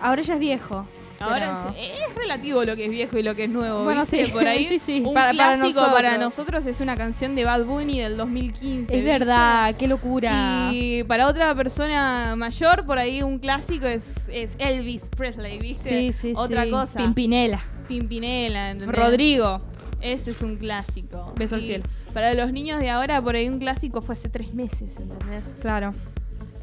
Ahora 0.00 0.22
ya 0.22 0.34
es 0.34 0.40
viejo. 0.40 0.86
Ahora 1.22 1.52
pero- 1.68 1.76
es, 1.78 2.08
es 2.10 2.14
relativo 2.16 2.64
lo 2.64 2.74
que 2.76 2.86
es 2.86 2.90
viejo 2.90 3.18
y 3.18 3.22
lo 3.22 3.34
que 3.34 3.44
es 3.44 3.50
nuevo. 3.50 3.84
Bueno, 3.84 4.00
¿viste? 4.02 4.24
sí, 4.24 4.32
por 4.32 4.46
ahí. 4.48 4.66
sí, 4.68 4.78
sí, 4.78 5.02
Un 5.06 5.12
para- 5.12 5.32
para 5.32 5.32
clásico 5.56 5.66
nosotros. 5.80 5.92
para 5.92 6.16
nosotros 6.18 6.64
es 6.66 6.80
una 6.80 6.96
canción 6.96 7.34
de 7.34 7.44
Bad 7.44 7.64
Bunny 7.66 8.00
del 8.00 8.16
2015. 8.16 8.82
Es 8.84 8.88
¿viste? 8.88 9.02
verdad, 9.18 9.74
qué 9.76 9.86
locura. 9.86 10.70
Y 10.72 11.04
para 11.04 11.26
otra 11.28 11.54
persona 11.54 12.34
mayor, 12.36 12.86
por 12.86 12.98
ahí 12.98 13.22
un 13.22 13.38
clásico 13.38 13.84
es, 13.86 14.28
es 14.32 14.54
Elvis 14.58 15.10
Presley, 15.14 15.58
¿viste? 15.58 15.90
Sí, 15.90 16.12
sí, 16.12 16.32
Otra 16.34 16.64
sí. 16.64 16.70
cosa. 16.70 16.98
Pimpinela. 16.98 17.62
Pimpinela, 17.86 18.70
¿entendés? 18.70 18.98
Rodrigo. 18.98 19.60
Ese 20.00 20.30
es 20.30 20.40
un 20.40 20.56
clásico. 20.56 21.34
Beso 21.36 21.56
al 21.56 21.60
Y 21.60 21.64
cielo. 21.66 21.84
Para 22.14 22.32
los 22.32 22.50
niños 22.52 22.80
de 22.80 22.88
ahora, 22.88 23.20
por 23.20 23.34
ahí 23.36 23.46
un 23.46 23.58
clásico 23.58 24.00
fue 24.00 24.14
hace 24.14 24.30
tres 24.30 24.54
meses, 24.54 24.96
¿entendés? 24.98 25.44
Claro. 25.60 25.92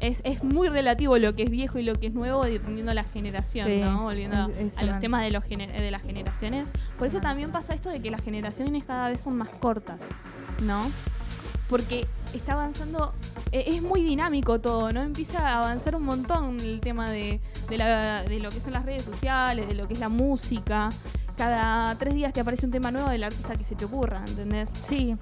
Es, 0.00 0.20
es 0.24 0.44
muy 0.44 0.68
relativo 0.68 1.18
lo 1.18 1.34
que 1.34 1.42
es 1.42 1.50
viejo 1.50 1.78
y 1.78 1.82
lo 1.82 1.94
que 1.94 2.06
es 2.06 2.14
nuevo 2.14 2.44
dependiendo 2.44 2.90
de 2.90 2.94
la 2.94 3.04
generación, 3.04 3.66
Sí, 3.66 3.80
¿no? 3.80 4.02
Volviendo 4.04 4.48
es- 4.58 4.78
a 4.78 4.84
los 4.84 5.00
temas 5.00 5.22
de, 5.24 5.30
los 5.32 5.44
de 5.48 5.90
las 5.90 6.02
generaciones. 6.02 6.68
Por 6.98 7.08
eso 7.08 7.20
también 7.20 7.50
pasa 7.50 7.74
esto 7.74 7.90
de 7.90 8.00
que 8.00 8.10
las 8.10 8.22
generaciones 8.22 8.84
cada 8.84 9.08
vez 9.10 9.20
son 9.20 9.36
más 9.36 9.48
cortas, 9.48 9.98
¿no? 10.62 10.88
Porque 11.68 12.06
está 12.32 12.52
avanzando, 12.54 13.12
eh, 13.52 13.64
es 13.66 13.82
muy 13.82 14.02
dinámico 14.02 14.58
todo, 14.60 14.90
¿no? 14.92 15.02
Empieza 15.02 15.40
a 15.46 15.58
avanzar 15.58 15.96
un 15.96 16.04
montón 16.04 16.60
el 16.60 16.80
tema 16.80 17.10
de, 17.10 17.40
de, 17.68 17.76
la- 17.78 18.22
de 18.22 18.38
lo 18.38 18.50
que 18.50 18.60
son 18.60 18.72
las 18.72 18.84
redes 18.84 19.02
sociales, 19.02 19.68
de 19.68 19.74
lo 19.74 19.86
que 19.88 19.94
es 19.94 20.00
la 20.00 20.08
música. 20.08 20.88
Cada 21.36 21.94
tres 21.96 22.14
días 22.14 22.32
te 22.32 22.40
aparece 22.40 22.66
un 22.66 22.72
tema 22.72 22.90
nuevo 22.90 23.10
del 23.10 23.22
artista 23.22 23.54
que 23.54 23.64
se 23.64 23.74
te 23.74 23.84
ocurra, 23.84 24.22
¿entendés? 24.26 24.68
Sí. 24.88 25.14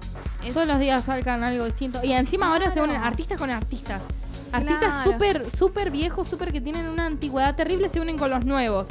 Es- 0.43 0.53
Todos 0.53 0.67
los 0.67 0.79
días 0.79 1.03
salgan 1.03 1.43
algo 1.43 1.65
distinto. 1.65 1.99
Y 2.03 2.13
encima 2.13 2.51
ahora 2.51 2.71
se 2.71 2.81
unen 2.81 2.97
artistas 2.97 3.37
con 3.39 3.49
artistas. 3.49 4.01
Artistas 4.51 4.79
Claro. 5.03 5.11
súper, 5.11 5.45
súper 5.57 5.91
viejos, 5.91 6.27
súper 6.27 6.51
que 6.51 6.61
tienen 6.61 6.87
una 6.87 7.05
antigüedad 7.05 7.55
terrible, 7.55 7.89
se 7.89 7.99
unen 7.99 8.17
con 8.17 8.29
los 8.29 8.45
nuevos. 8.45 8.87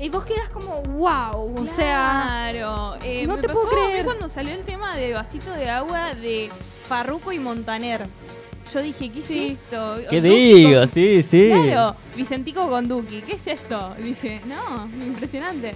Y 0.00 0.10
vos 0.10 0.24
quedas 0.24 0.48
como, 0.50 0.82
wow. 0.82 1.54
O 1.56 1.66
sea, 1.74 2.50
Claro, 2.52 2.96
eh, 3.02 3.26
no 3.26 3.34
me 3.36 3.42
te 3.42 3.48
pasó 3.48 3.62
puedo 3.62 3.76
a 3.76 3.86
mí 3.86 3.90
creer. 3.92 4.04
cuando 4.04 4.28
salió 4.28 4.54
el 4.54 4.64
tema 4.64 4.94
de 4.96 5.12
vasito 5.12 5.50
de 5.52 5.68
agua 5.70 6.14
de 6.14 6.50
Farruko 6.88 7.32
y 7.32 7.38
Montaner. 7.40 8.06
Yo 8.72 8.82
dije, 8.82 9.10
¿qué 9.10 9.22
Sí. 9.22 9.46
es 9.46 9.52
esto? 9.58 9.96
¿Qué 10.10 10.20
Duki 10.20 10.54
digo? 10.54 10.80
con- 10.80 10.88
Sí, 10.90 11.22
sí. 11.22 11.50
Claro, 11.52 11.96
Vicentico 12.16 12.68
con 12.68 12.86
Duki, 12.88 13.22
¿qué 13.22 13.32
es 13.34 13.46
esto? 13.46 13.94
Dije, 14.02 14.40
no, 14.46 14.86
impresionante. 15.04 15.74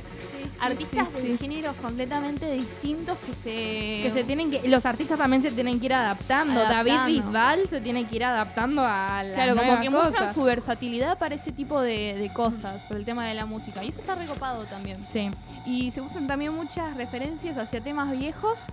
Artistas 0.60 1.08
sí, 1.16 1.22
de 1.22 1.32
sí. 1.32 1.38
géneros 1.38 1.74
completamente 1.76 2.48
distintos 2.52 3.18
que 3.26 3.34
se... 3.34 3.50
que 4.04 4.10
se 4.14 4.22
tienen 4.22 4.48
que, 4.50 4.68
los 4.68 4.86
artistas 4.86 5.18
también 5.18 5.42
se 5.42 5.50
tienen 5.50 5.80
que 5.80 5.86
ir 5.86 5.94
adaptando. 5.94 6.60
Adaptando. 6.60 6.92
David 6.92 7.14
Bisbal 7.22 7.68
se 7.68 7.80
tiene 7.80 8.04
que 8.06 8.14
ir 8.16 8.24
adaptando 8.24 8.82
a 8.84 9.24
las 9.24 9.34
Claro, 9.34 9.56
como 9.56 9.80
que 9.80 9.90
muestran 9.90 10.32
su 10.32 10.44
versatilidad 10.44 11.18
para 11.18 11.34
ese 11.34 11.50
tipo 11.50 11.80
de, 11.80 12.14
de 12.14 12.32
cosas, 12.32 12.84
por 12.84 12.96
el 12.96 13.04
tema 13.04 13.26
de 13.26 13.34
la 13.34 13.44
música. 13.44 13.82
Y 13.82 13.88
eso 13.88 14.00
está 14.00 14.14
recopado 14.14 14.62
también. 14.64 14.98
Sí. 15.12 15.30
Y 15.66 15.90
se 15.90 16.00
usan 16.00 16.28
también 16.28 16.54
muchas 16.54 16.96
referencias 16.96 17.58
hacia 17.58 17.80
temas 17.80 18.16
viejos 18.16 18.66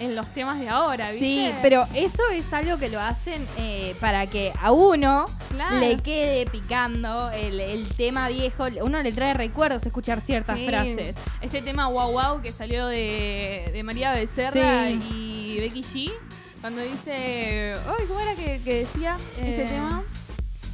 en 0.00 0.16
los 0.16 0.26
temas 0.34 0.58
de 0.58 0.68
ahora, 0.68 1.10
¿viste? 1.12 1.26
Sí, 1.26 1.54
pero 1.62 1.86
eso 1.94 2.22
es 2.32 2.52
algo 2.52 2.78
que 2.78 2.88
lo 2.88 2.98
hacen 3.00 3.46
eh, 3.58 3.94
para 4.00 4.26
que 4.26 4.52
a 4.60 4.72
uno 4.72 5.26
Claro. 5.50 5.78
le 5.78 5.96
quede 5.98 6.46
picando 6.46 7.30
el, 7.30 7.60
el 7.60 7.88
tema 7.94 8.28
viejo. 8.28 8.64
Uno 8.82 9.02
le 9.02 9.12
trae 9.12 9.34
recuerdos 9.34 9.84
escuchar 9.86 10.20
ciertas 10.20 10.56
Sí. 10.58 10.66
frases. 10.66 11.14
Este 11.40 11.62
tema 11.62 11.88
Wow 11.88 12.12
Wow 12.12 12.42
que 12.42 12.52
salió 12.52 12.86
de, 12.86 13.70
de 13.72 13.82
María 13.82 14.12
Becerra 14.12 14.86
Sí. 14.88 15.00
y 15.12 15.60
Becky 15.60 15.82
G. 15.82 16.12
Cuando 16.60 16.82
dice. 16.82 17.72
Ay, 17.86 18.06
¿cómo 18.06 18.20
era 18.20 18.34
que, 18.34 18.60
que 18.62 18.74
decía 18.80 19.16
este 19.38 19.62
Eh. 19.64 19.68
tema? 19.68 20.02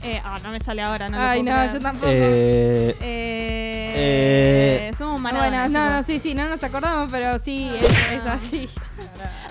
Eh, 0.07 0.23
ah, 0.25 0.39
no 0.43 0.51
me 0.51 0.61
sale 0.61 0.83
ahora, 0.83 1.09
no 1.09 1.19
lo 1.19 1.25
Ay, 1.29 1.43
puedo 1.43 1.55
no, 1.57 1.61
creer. 1.63 1.73
yo 1.75 1.81
tampoco. 1.81 2.07
Eh, 2.11 2.97
Eh, 3.99 4.93
somos 4.97 5.21
Maradona, 5.21 5.63
bueno, 5.69 5.79
no, 5.91 5.91
no, 5.97 6.03
sí, 6.03 6.19
sí, 6.21 6.35
no 6.35 6.49
nos 6.49 6.63
acordamos, 6.63 7.11
pero 7.11 7.39
sí, 7.39 7.71
es, 7.81 7.91
es 8.13 8.27
así. 8.27 8.69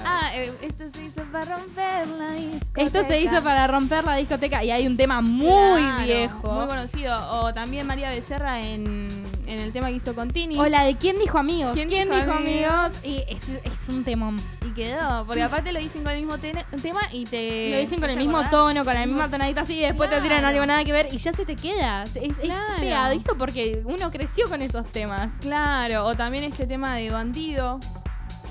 Ah, 0.06 0.32
eh, 0.36 0.52
esto 0.62 0.84
se 0.94 1.04
hizo 1.04 1.24
para 1.32 1.56
romper 1.58 2.08
la 2.08 2.32
discoteca. 2.32 2.82
Esto 2.82 3.04
se 3.04 3.20
hizo 3.22 3.44
para 3.44 3.68
romper 3.68 4.04
la 4.06 4.16
discoteca 4.16 4.64
y 4.64 4.72
hay 4.72 4.86
un 4.88 4.96
tema 4.98 5.22
muy 5.22 5.82
Claro, 5.82 6.04
viejo. 6.06 6.52
Muy 6.54 6.68
conocido. 6.68 7.18
O 7.42 7.54
también 7.54 7.86
María 7.88 8.10
Becerra 8.12 8.62
en, 8.62 9.08
en 9.48 9.60
el 9.60 9.72
tema 9.72 9.88
que 9.90 9.96
hizo 9.96 10.14
con 10.16 10.30
Tini. 10.30 10.58
O 10.58 10.66
la 10.68 10.84
de 10.84 10.96
¿Quién 10.96 11.18
dijo 11.20 11.38
amigos? 11.38 11.74
¿Quién 11.74 11.88
¿Quién, 11.90 12.10
dijo 12.10 12.20
dijo 12.22 12.32
amigos? 12.34 12.72
amigos? 12.74 13.00
Y 13.04 13.18
es, 13.32 13.40
es 13.64 13.90
un 13.90 14.04
temón. 14.04 14.38
Y 14.66 14.72
quedó. 14.74 15.26
Porque 15.26 15.44
aparte 15.44 15.72
lo 15.72 15.80
dicen 15.80 16.04
con 16.04 16.12
el 16.14 16.20
mismo 16.20 16.38
tema 16.38 17.00
y 17.12 17.24
te. 17.26 17.72
Lo 17.72 17.78
dicen 17.80 18.00
con 18.00 18.10
el 18.10 18.16
¿te 18.18 18.22
mismo 18.22 18.38
acordás? 18.38 18.52
tono, 18.52 18.86
con 18.86 18.94
la 18.94 19.06
misma 19.06 19.30
tonadita 19.30 19.62
así, 19.62 19.74
y 19.76 19.82
después 19.82 20.10
te 20.10 20.20
tiran 20.22 20.44
algo 20.46 20.66
nada 20.66 20.84
que 20.84 20.92
ver 20.92 21.08
y 21.12 21.18
ya 21.18 21.34
se 21.34 21.46
te 21.46 21.56
queda. 21.56 22.04
Es, 22.04 22.16
es 22.16 22.34
Claro. 22.38 22.80
pegadizo 22.80 23.38
porque 23.38 23.82
uno 23.86 24.12
creció 24.12 24.48
con 24.50 24.62
esos 24.62 24.88
temas. 24.92 25.32
Claro. 25.42 26.06
O 26.06 26.16
también 26.16 26.44
este 26.44 26.66
tema 26.68 26.96
de 26.96 27.10
bandido. 27.10 27.80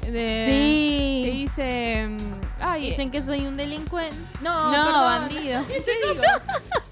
De, 0.03 0.47
Sí. 0.51 1.23
Que 1.25 1.31
dice. 1.31 2.07
mm, 2.09 2.35
Ay, 2.61 2.91
Dicen 2.91 3.11
que 3.11 3.23
soy 3.23 3.47
un 3.47 3.57
delincuente. 3.57 4.15
No, 4.43 4.71
No, 4.71 4.85
perdón. 4.85 5.05
bandido. 5.05 5.63
¿Qué 5.69 5.83
digo? 6.13 6.23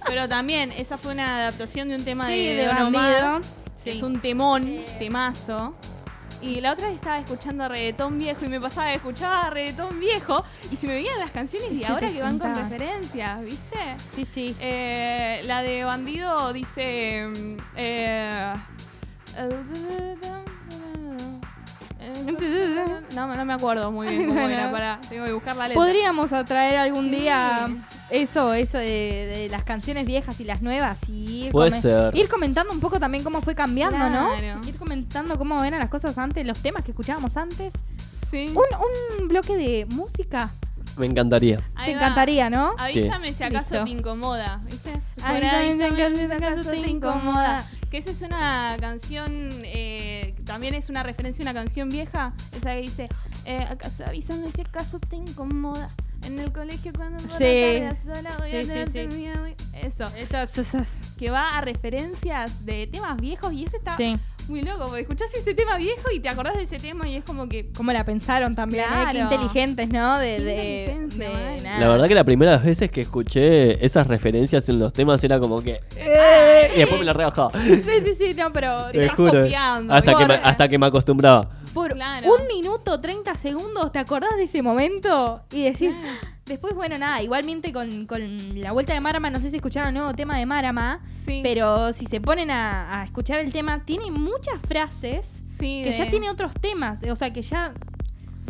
Pero 0.07 0.29
también, 0.29 0.73
esa 0.73 0.97
fue 0.99 1.13
una 1.13 1.37
adaptación 1.39 1.89
de 1.89 1.97
un 1.97 2.05
tema 2.05 2.27
Sí, 2.27 2.47
de, 2.47 2.55
de 2.57 2.67
Don 2.67 2.79
Omar. 2.83 3.41
Es 3.85 4.03
un 4.03 4.21
temón, 4.21 4.81
temazo. 4.99 5.75
Y 6.41 6.61
la 6.61 6.73
otra 6.73 6.89
vez 6.89 6.97
estaba 6.97 7.19
escuchando 7.19 7.69
reggaetón 7.69 8.19
viejo 8.19 8.45
y 8.45 8.49
me 8.49 8.61
pasaba, 8.61 8.93
escuchaba 8.93 9.49
reggaetón 9.51 10.01
viejo 10.01 10.45
y 10.73 10.77
se 10.77 10.89
me 10.89 10.95
veían 10.95 11.17
las 11.21 11.31
canciones 11.31 11.73
Y 11.73 11.85
ahora 11.85 12.11
que 12.11 12.21
van 12.21 12.39
con 12.41 12.53
referencias, 12.53 13.45
¿viste? 13.45 13.79
Sí, 14.15 14.25
sí. 14.25 14.57
Eh, 14.59 15.43
la 15.45 15.63
de 15.63 15.85
Bandido 15.85 16.53
dice... 16.53 17.29
mm, 17.29 17.57
eh, 17.77 18.53
no, 23.15 23.35
no 23.35 23.45
me 23.45 23.53
acuerdo 23.53 23.91
muy 23.93 24.07
bien 24.09 24.23
cómo 24.29 24.41
Bueno. 24.41 24.55
era, 24.57 24.71
para, 24.71 25.01
tengo 25.09 25.25
que 25.25 25.33
buscar 25.33 25.57
la 25.57 25.69
letra. 25.69 25.81
Podríamos 25.83 26.33
atraer 26.33 26.77
algún 26.79 27.05
Sí. 27.11 27.17
día 27.17 27.69
eso, 28.11 28.53
eso 28.55 28.79
de, 28.79 28.85
de 29.35 29.49
las 29.51 29.65
canciones 29.65 30.07
viejas 30.07 30.39
y 30.41 30.45
las 30.45 30.63
nuevas 30.63 30.99
y 31.09 31.45
ir, 31.47 31.53
Puede 31.53 31.81
ser. 31.81 32.15
ir 32.17 32.29
comentando 32.29 32.73
un 32.73 32.81
poco 32.81 32.99
también 33.01 33.25
cómo 33.25 33.41
fue 33.43 33.55
cambiando, 33.55 33.97
Claro. 33.97 34.61
¿no? 34.61 34.69
Ir 34.69 34.77
comentando 34.77 35.39
cómo 35.39 35.63
eran 35.65 35.81
las 35.81 35.89
cosas 35.91 36.17
antes, 36.19 36.45
los 36.47 36.59
temas 36.59 36.83
que 36.85 36.91
escuchábamos 36.93 37.37
antes. 37.37 37.73
Sí. 38.31 38.47
Un, 38.49 39.23
un 39.23 39.29
bloque 39.29 39.57
de 39.57 39.87
música. 39.91 40.51
me 40.97 41.07
encantaría. 41.07 41.59
Ahí 41.75 41.87
Te 41.87 41.93
va. 41.93 42.03
encantaría, 42.03 42.51
¿no? 42.51 42.75
Avísame 42.79 43.33
si 43.33 43.43
acaso 43.45 43.71
Listo. 43.75 43.85
te 43.85 43.91
incomoda, 43.91 44.61
¿viste? 44.65 44.91
Avísame 45.23 46.17
si 46.17 46.33
acaso 46.33 46.71
te 46.71 46.77
incomoda. 46.91 47.65
Que 47.93 47.99
esa 47.99 48.11
es 48.11 48.23
una 48.23 48.75
canción, 48.81 49.51
eh, 49.65 50.35
también 50.47 50.73
es 50.75 50.89
una 50.89 51.03
referencia 51.03 51.43
a 51.43 51.51
una 51.51 51.55
canción 51.55 51.91
vieja, 51.91 52.33
esa 52.57 52.73
que 52.75 52.81
dice, 52.81 53.09
eh, 53.45 53.67
acaso 53.69 54.05
avísame 54.07 54.51
si 54.51 54.63
acaso 54.63 54.99
te 54.99 55.17
incomoda. 55.17 55.91
En 56.25 56.39
el 56.39 56.53
colegio 56.53 56.93
cuando 56.95 57.19
Sí. 57.37 57.81
la 57.81 57.89
a 57.89 57.97
sola 57.97 58.37
voy 58.39 58.51
a 58.53 58.63
Sí, 58.63 58.69
tenerte 58.69 59.11
sí. 59.11 59.17
miedo. 59.19 59.45
Eso, 59.75 60.05
Esas, 60.17 60.57
esas. 60.57 60.89
que 61.19 61.31
va 61.31 61.59
a 61.59 61.61
referencias 61.61 62.65
de 62.65 62.87
temas 62.87 63.17
viejos 63.21 63.53
y 63.53 63.65
eso 63.65 63.77
está 63.77 63.97
Sí. 63.99 64.17
Muy 64.49 64.63
loco, 64.63 64.87
porque 64.87 65.01
escuchás 65.03 65.33
ese 65.35 65.55
tema 65.55 65.77
viejo 65.77 66.11
y 66.15 66.21
te 66.21 66.29
acordás 66.29 66.55
de 66.57 66.63
ese 66.65 66.77
tema 66.79 67.09
y 67.09 67.17
es 67.17 67.25
como 67.25 67.49
que... 67.49 67.71
Cómo 67.77 67.93
la 67.93 68.05
pensaron 68.05 68.55
también, 68.55 68.85
¿eh? 68.85 68.87
Qué 69.13 69.19
Claro. 69.19 69.19
inteligentes, 69.21 69.89
¿no? 69.91 70.19
De, 70.19 70.37
Qué 70.37 70.43
de, 70.43 70.93
inteligencia, 71.03 71.29
de 71.29 71.61
nada. 71.63 71.79
La 71.81 71.89
verdad 71.89 72.09
que 72.09 72.15
las 72.15 72.25
primeras 72.25 72.65
veces 72.65 72.91
que 72.91 73.01
escuché 73.03 73.85
esas 73.85 74.07
referencias 74.07 74.69
en 74.69 74.79
los 74.79 74.93
temas 74.93 75.23
era 75.25 75.39
como 75.39 75.63
que... 75.63 75.81
"Eh", 75.97 76.71
y 76.75 76.79
después 76.81 76.99
me 77.01 77.05
la 77.07 77.13
rebajaba. 77.13 77.51
Sí, 77.63 77.83
sí, 78.05 78.15
sí, 78.19 78.35
no, 78.35 78.53
pero 78.53 78.91
Te 78.91 79.03
estás 79.03 79.17
juro. 79.17 79.33
copiando, 79.43 79.95
Hasta 79.95 80.15
que, 80.17 80.27
me, 80.27 80.35
hasta 80.35 80.69
que 80.69 80.79
me 80.79 80.87
acostumbraba. 80.87 81.49
por 81.73 81.93
Claro. 81.95 82.35
un 82.35 82.47
minuto 82.49 83.01
30 83.01 83.35
segundos, 83.35 83.93
¿te 83.93 83.99
acordás 83.99 84.37
de 84.37 84.45
ese 84.45 84.61
momento? 84.63 85.43
Y 85.53 85.65
decís, 85.65 85.95
después, 86.53 86.75
bueno, 86.75 86.97
nada, 86.99 87.23
igualmente 87.23 87.73
con, 87.73 88.07
con 88.07 88.61
la 88.61 88.73
vuelta 88.73 88.93
de 88.95 89.01
Marama, 89.01 89.31
no 89.31 89.41
sé 89.41 89.51
si 89.51 89.57
escucharon 89.57 89.89
el 89.89 89.95
nuevo 89.95 90.15
tema 90.15 90.39
de 90.39 90.47
Marama, 90.47 91.01
Sí. 91.25 91.41
pero 91.43 91.93
si 91.93 92.07
se 92.07 92.21
ponen 92.21 92.51
a, 92.51 93.01
a 93.01 93.05
escuchar 93.05 93.41
el 93.41 93.53
tema, 93.53 93.85
tiene 93.85 94.11
muchas 94.11 94.61
frases 94.67 95.29
Sí, 95.59 95.83
que 95.85 95.91
de- 95.91 95.97
ya 95.97 96.11
tiene 96.11 96.29
otros 96.31 96.53
temas, 96.61 97.01
o 97.05 97.15
sea, 97.17 97.33
que 97.33 97.43
ya 97.43 97.73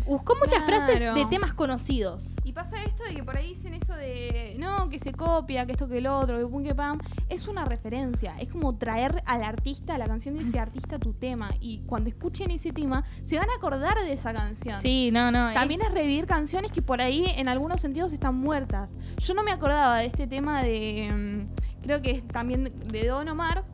buscó 0.07 0.35
muchas 0.37 0.65
frases 0.65 1.15
de 1.15 1.27
temas 1.27 1.53
conocidos. 1.53 2.25
Y 2.45 2.53
pasa 2.53 2.83
esto 2.83 3.05
de 3.05 3.15
que 3.15 3.23
por 3.23 3.37
ahí 3.37 3.49
dicen 3.55 3.75
eso 3.75 3.95
de 3.95 4.57
no, 4.59 4.89
que 4.89 4.99
se 4.99 5.13
copia, 5.13 5.65
que 5.65 5.73
esto 5.73 5.89
que 5.89 5.99
el 5.99 6.07
otro, 6.07 6.39
que 6.39 6.47
pum 6.47 6.63
que 6.65 6.75
pam. 6.75 6.99
Es 7.29 7.47
una 7.49 7.65
referencia. 7.65 8.35
Es 8.39 8.49
como 8.49 8.77
traer 8.77 9.23
al 9.27 9.43
artista, 9.43 9.95
a 9.95 9.99
la 9.99 10.07
canción 10.07 10.37
de 10.37 10.43
ese 10.45 10.59
artista, 10.61 10.99
tu 10.99 11.13
tema. 11.13 11.51
Y 11.61 11.81
cuando 11.87 12.09
escuchen 12.09 12.51
ese 12.51 12.73
tema, 12.73 13.05
se 13.25 13.39
van 13.39 13.49
a 13.51 13.55
acordar 13.55 13.97
de 13.99 14.13
esa 14.13 14.33
canción. 14.33 14.81
Sí, 14.83 15.11
no, 15.13 15.31
no. 15.31 15.53
También 15.53 15.83
es 15.83 15.91
revivir 15.93 16.27
canciones 16.27 16.73
que 16.73 16.83
por 16.83 17.01
ahí 17.01 17.27
en 17.37 17.49
algunos 17.49 17.81
sentidos 17.81 18.13
están 18.13 18.35
muertas. 18.35 18.95
Yo 19.19 19.35
no 19.35 19.43
me 19.45 19.53
acordaba 19.53 19.99
de 19.99 20.07
este 20.07 20.27
tema 20.27 20.63
de. 20.63 21.47
mm, 21.49 21.83
Creo 21.83 22.01
que 22.01 22.13
es 22.13 22.29
también 22.29 22.65
de 22.65 23.07
Don 23.09 23.29
Omar 23.29 23.65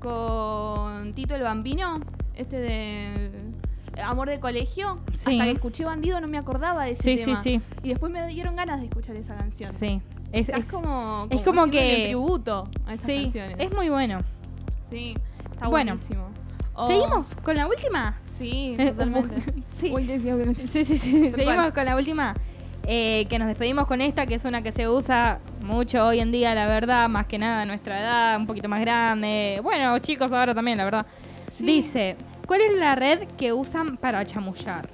con 0.00 1.14
Tito 1.14 1.34
el 1.34 1.42
Bambino. 1.42 2.00
Este 2.34 2.58
de. 2.58 3.30
Amor 4.02 4.28
de 4.28 4.40
colegio. 4.40 4.98
Sí. 5.14 5.32
Hasta 5.32 5.44
que 5.44 5.50
escuché 5.52 5.84
Bandido 5.84 6.20
no 6.20 6.26
me 6.28 6.38
acordaba 6.38 6.84
de 6.84 6.92
ese 6.92 7.02
Sí, 7.02 7.18
sí, 7.18 7.24
tema. 7.26 7.42
sí. 7.42 7.60
Y 7.82 7.88
después 7.90 8.10
me 8.12 8.26
dieron 8.28 8.56
ganas 8.56 8.80
de 8.80 8.86
escuchar 8.86 9.16
esa 9.16 9.34
canción. 9.36 9.72
Sí. 9.72 10.00
Es, 10.32 10.48
Es, 10.48 10.56
es- 10.58 10.64
como, 10.68 11.26
es 11.30 11.40
como 11.42 11.66
que- 11.70 12.04
tributo 12.06 12.68
a 12.86 12.94
esas 12.94 13.06
sí, 13.06 13.22
canciones. 13.24 13.56
es 13.58 13.72
muy 13.72 13.88
bueno. 13.88 14.20
Sí, 14.90 15.16
está 15.52 15.68
Bueno. 15.68 15.92
buenísimo. 15.92 16.28
O- 16.74 16.86
¿Seguimos 16.88 17.26
con 17.44 17.56
la 17.56 17.66
última? 17.68 18.18
Sí, 18.26 18.74
totalmente. 18.78 19.36
sí. 19.74 19.92
Sí, 20.72 20.84
sí, 20.84 20.98
sí. 20.98 21.30
Seguimos 21.34 21.72
con 21.72 21.84
la 21.84 21.94
última. 21.96 22.34
eh, 22.86 23.24
que 23.30 23.38
nos 23.38 23.48
despedimos 23.48 23.86
con 23.86 24.02
esta, 24.02 24.26
que 24.26 24.34
es 24.34 24.44
una 24.44 24.60
que 24.60 24.70
se 24.70 24.88
usa 24.90 25.38
mucho 25.64 26.04
hoy 26.04 26.20
en 26.20 26.30
día, 26.32 26.54
la 26.54 26.66
verdad, 26.66 27.08
más 27.08 27.24
que 27.24 27.38
nada 27.38 27.62
a 27.62 27.64
nuestra 27.64 27.98
edad, 27.98 28.36
un 28.38 28.46
poquito 28.46 28.68
más 28.68 28.80
grande. 28.82 29.58
Bueno, 29.62 29.98
chicos, 30.00 30.30
ahora 30.32 30.54
también, 30.54 30.76
la 30.76 30.84
verdad. 30.84 31.06
Sí. 31.56 31.64
Dice, 31.64 32.16
¿cuál 32.46 32.60
es 32.60 32.76
la 32.78 32.94
red 32.94 33.26
que 33.36 33.52
usan 33.52 33.96
para 33.96 34.24
chamullar? 34.24 34.88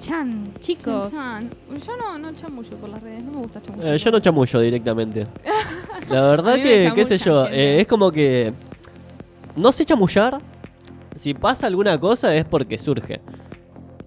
Chan, 0.00 0.52
chicos. 0.60 1.10
Chan, 1.10 1.50
chan. 1.50 1.80
Yo 1.80 1.96
no, 1.96 2.18
no 2.18 2.32
chamullo 2.34 2.76
por 2.76 2.88
las 2.88 3.02
redes, 3.02 3.24
no 3.24 3.32
me 3.32 3.38
gusta 3.38 3.62
chamullar. 3.62 3.94
Eh, 3.94 3.98
yo 3.98 4.10
no 4.10 4.20
chamullo 4.20 4.60
directamente. 4.60 5.26
La 6.08 6.22
verdad 6.28 6.54
que, 6.54 6.92
qué 6.94 7.06
sé 7.06 7.18
yo, 7.18 7.46
eh, 7.46 7.80
es 7.80 7.86
como 7.86 8.12
que 8.12 8.52
no 9.56 9.72
sé 9.72 9.84
chamullar. 9.84 10.40
Si 11.16 11.32
pasa 11.32 11.66
alguna 11.66 11.98
cosa 11.98 12.34
es 12.34 12.44
porque 12.44 12.78
surge. 12.78 13.20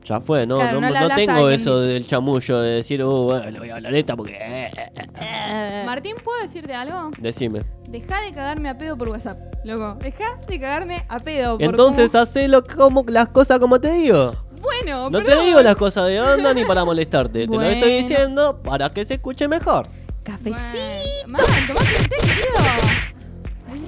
Ya 0.10 0.20
fue, 0.20 0.48
¿no? 0.48 0.56
Claro, 0.56 0.82
no, 0.82 0.90
no 0.90 1.16
tengo 1.16 1.50
eso 1.52 1.82
del 1.82 2.08
chamullo 2.08 2.62
de 2.62 2.78
decir, 2.78 3.04
uh, 3.04 3.26
bueno, 3.26 3.52
le 3.52 3.60
voy 3.60 3.70
a 3.70 3.76
hablar 3.76 3.94
esta 3.94 4.16
porque... 4.18 4.34
eh, 4.34 4.72
eh, 4.76 5.08
eh". 5.22 5.84
Martín, 5.86 6.16
¿puedo 6.24 6.42
decirte 6.42 6.74
algo? 6.74 7.12
Decime. 7.20 7.62
Deja 7.88 8.20
de 8.22 8.32
cagarme 8.32 8.70
a 8.70 8.78
pedo 8.78 8.98
por 8.98 9.10
WhatsApp, 9.10 9.38
loco. 9.64 10.00
Deja 10.02 10.38
de 10.48 10.60
cagarme 10.60 11.06
a 11.08 11.20
pedo 11.20 11.60
por 11.60 11.64
Entonces 11.64 12.16
hacelo 12.16 12.64
como 12.64 13.06
las 13.08 13.28
cosas 13.28 13.60
como 13.60 13.80
te 13.80 13.92
digo. 13.92 14.34
Bueno, 14.64 15.12
No 15.12 15.22
te 15.22 15.36
digo 15.44 15.62
las 15.62 15.76
cosas 15.76 16.08
de 16.08 16.20
onda 16.20 16.56
ni 16.56 16.66
para 16.66 16.84
molestarte. 16.84 17.48
Te 17.48 17.56
lo 17.56 17.62
estoy 17.62 17.92
Bueno. 17.92 17.98
diciendo 18.08 18.64
para 18.64 18.90
que 18.90 19.06
se 19.06 19.14
escuche 19.14 19.48
mejor. 19.48 19.86
Cafecito. 20.24 20.58
Man, 21.28 21.42
tomate 21.68 21.88
un 22.00 22.06
té, 22.08 22.16
querido. 22.18 22.48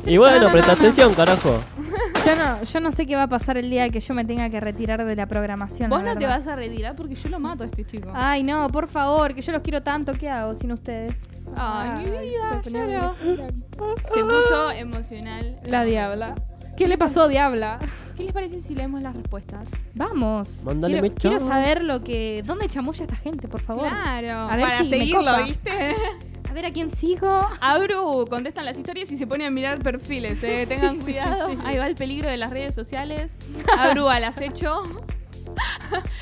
Y 0.06 0.18
bueno, 0.18 0.40
no, 0.40 0.46
no, 0.48 0.52
presta 0.54 0.74
no. 0.74 0.78
atención, 0.80 1.14
carajo. 1.16 1.64
Yo 2.26 2.36
no, 2.36 2.64
yo 2.64 2.80
no 2.80 2.92
sé 2.92 3.06
qué 3.08 3.16
va 3.16 3.24
a 3.24 3.28
pasar 3.28 3.58
el 3.58 3.70
día 3.70 3.90
que 3.90 4.00
yo 4.00 4.14
me 4.14 4.26
tenga 4.26 4.50
que 4.50 4.60
retirar 4.60 5.04
de 5.06 5.16
la 5.16 5.26
programación. 5.26 5.90
Vos 5.90 6.04
la 6.04 6.14
no 6.14 6.20
te 6.20 6.26
verdad. 6.26 6.40
vas 6.40 6.48
a 6.48 6.56
retirar 6.56 6.96
porque 6.96 7.16
yo 7.16 7.30
lo 7.30 7.40
mato 7.40 7.64
a 7.64 7.68
este 7.68 7.86
chico. 7.86 8.12
Ay, 8.14 8.44
no, 8.44 8.68
por 8.70 8.88
favor, 8.88 9.34
que 9.34 9.42
yo 9.42 9.52
los 9.52 9.62
quiero 9.62 9.82
tanto. 9.82 10.14
¿Qué 10.14 10.30
hago 10.30 10.54
sin 10.56 10.72
ustedes? 10.72 11.14
Ay, 11.56 12.06
mi 12.06 12.28
vida, 12.28 12.62
se 12.64 12.70
lloro. 12.70 13.16
Se 14.14 14.22
puso 14.22 14.72
emocional. 14.72 15.58
La 15.66 15.84
diabla. 15.84 16.36
¿Qué 16.78 16.88
le 16.88 16.98
pasó, 16.98 17.28
diabla? 17.28 17.80
¿Qué 18.16 18.24
les 18.24 18.34
parece 18.34 18.62
si 18.62 18.76
leemos 18.76 19.02
las 19.02 19.16
respuestas? 19.16 19.70
Vamos. 19.96 20.60
Mándale 20.64 21.00
quiero, 21.00 21.16
quiero 21.16 21.40
saber 21.40 21.84
lo 21.84 22.04
que. 22.04 22.44
¿Dónde 22.46 22.68
chamulla 22.68 23.04
esta 23.04 23.16
gente, 23.16 23.48
por 23.48 23.62
favor? 23.62 23.88
Claro. 23.88 24.52
A 24.52 24.56
ver 24.56 24.66
para 24.66 24.78
si 24.84 24.90
me 24.90 24.98
seguirlo, 24.98 25.20
copa. 25.32 25.42
¿viste? 25.44 25.72
A 26.52 26.54
ver 26.54 26.66
a 26.66 26.72
quién 26.72 26.92
sigo. 26.92 27.48
Abru 27.62 28.28
contestan 28.30 28.66
las 28.66 28.78
historias 28.78 29.10
y 29.10 29.18
se 29.18 29.26
pone 29.26 29.46
a 29.46 29.50
mirar 29.50 29.80
perfiles, 29.80 30.44
eh. 30.44 30.66
Tengan 30.68 31.00
cuidado. 31.00 31.50
sí, 31.50 31.56
sí. 31.56 31.62
Ahí 31.64 31.78
va 31.78 31.88
el 31.88 31.96
peligro 31.96 32.30
de 32.30 32.36
las 32.36 32.50
redes 32.52 32.76
sociales. 32.76 33.38
Abru 33.78 34.10
al 34.10 34.26
acecho. 34.26 34.84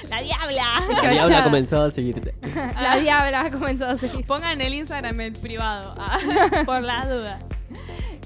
¡La 0.07 0.22
diabla! 0.22 0.84
La 1.01 1.10
diabla 1.10 1.43
comenzó 1.45 1.81
a 1.81 1.89
seguirte. 1.89 2.35
La 2.80 2.99
diabla 2.99 3.49
comenzó 3.49 3.88
a 3.88 3.97
seguir. 3.97 4.23
Pongan 4.27 4.61
el 4.61 4.76
Instagram 4.76 5.19
en 5.19 5.34
privado, 5.34 5.95
ah, 5.97 6.19
por 6.65 6.84
las 6.84 7.10
dudas. 7.10 7.41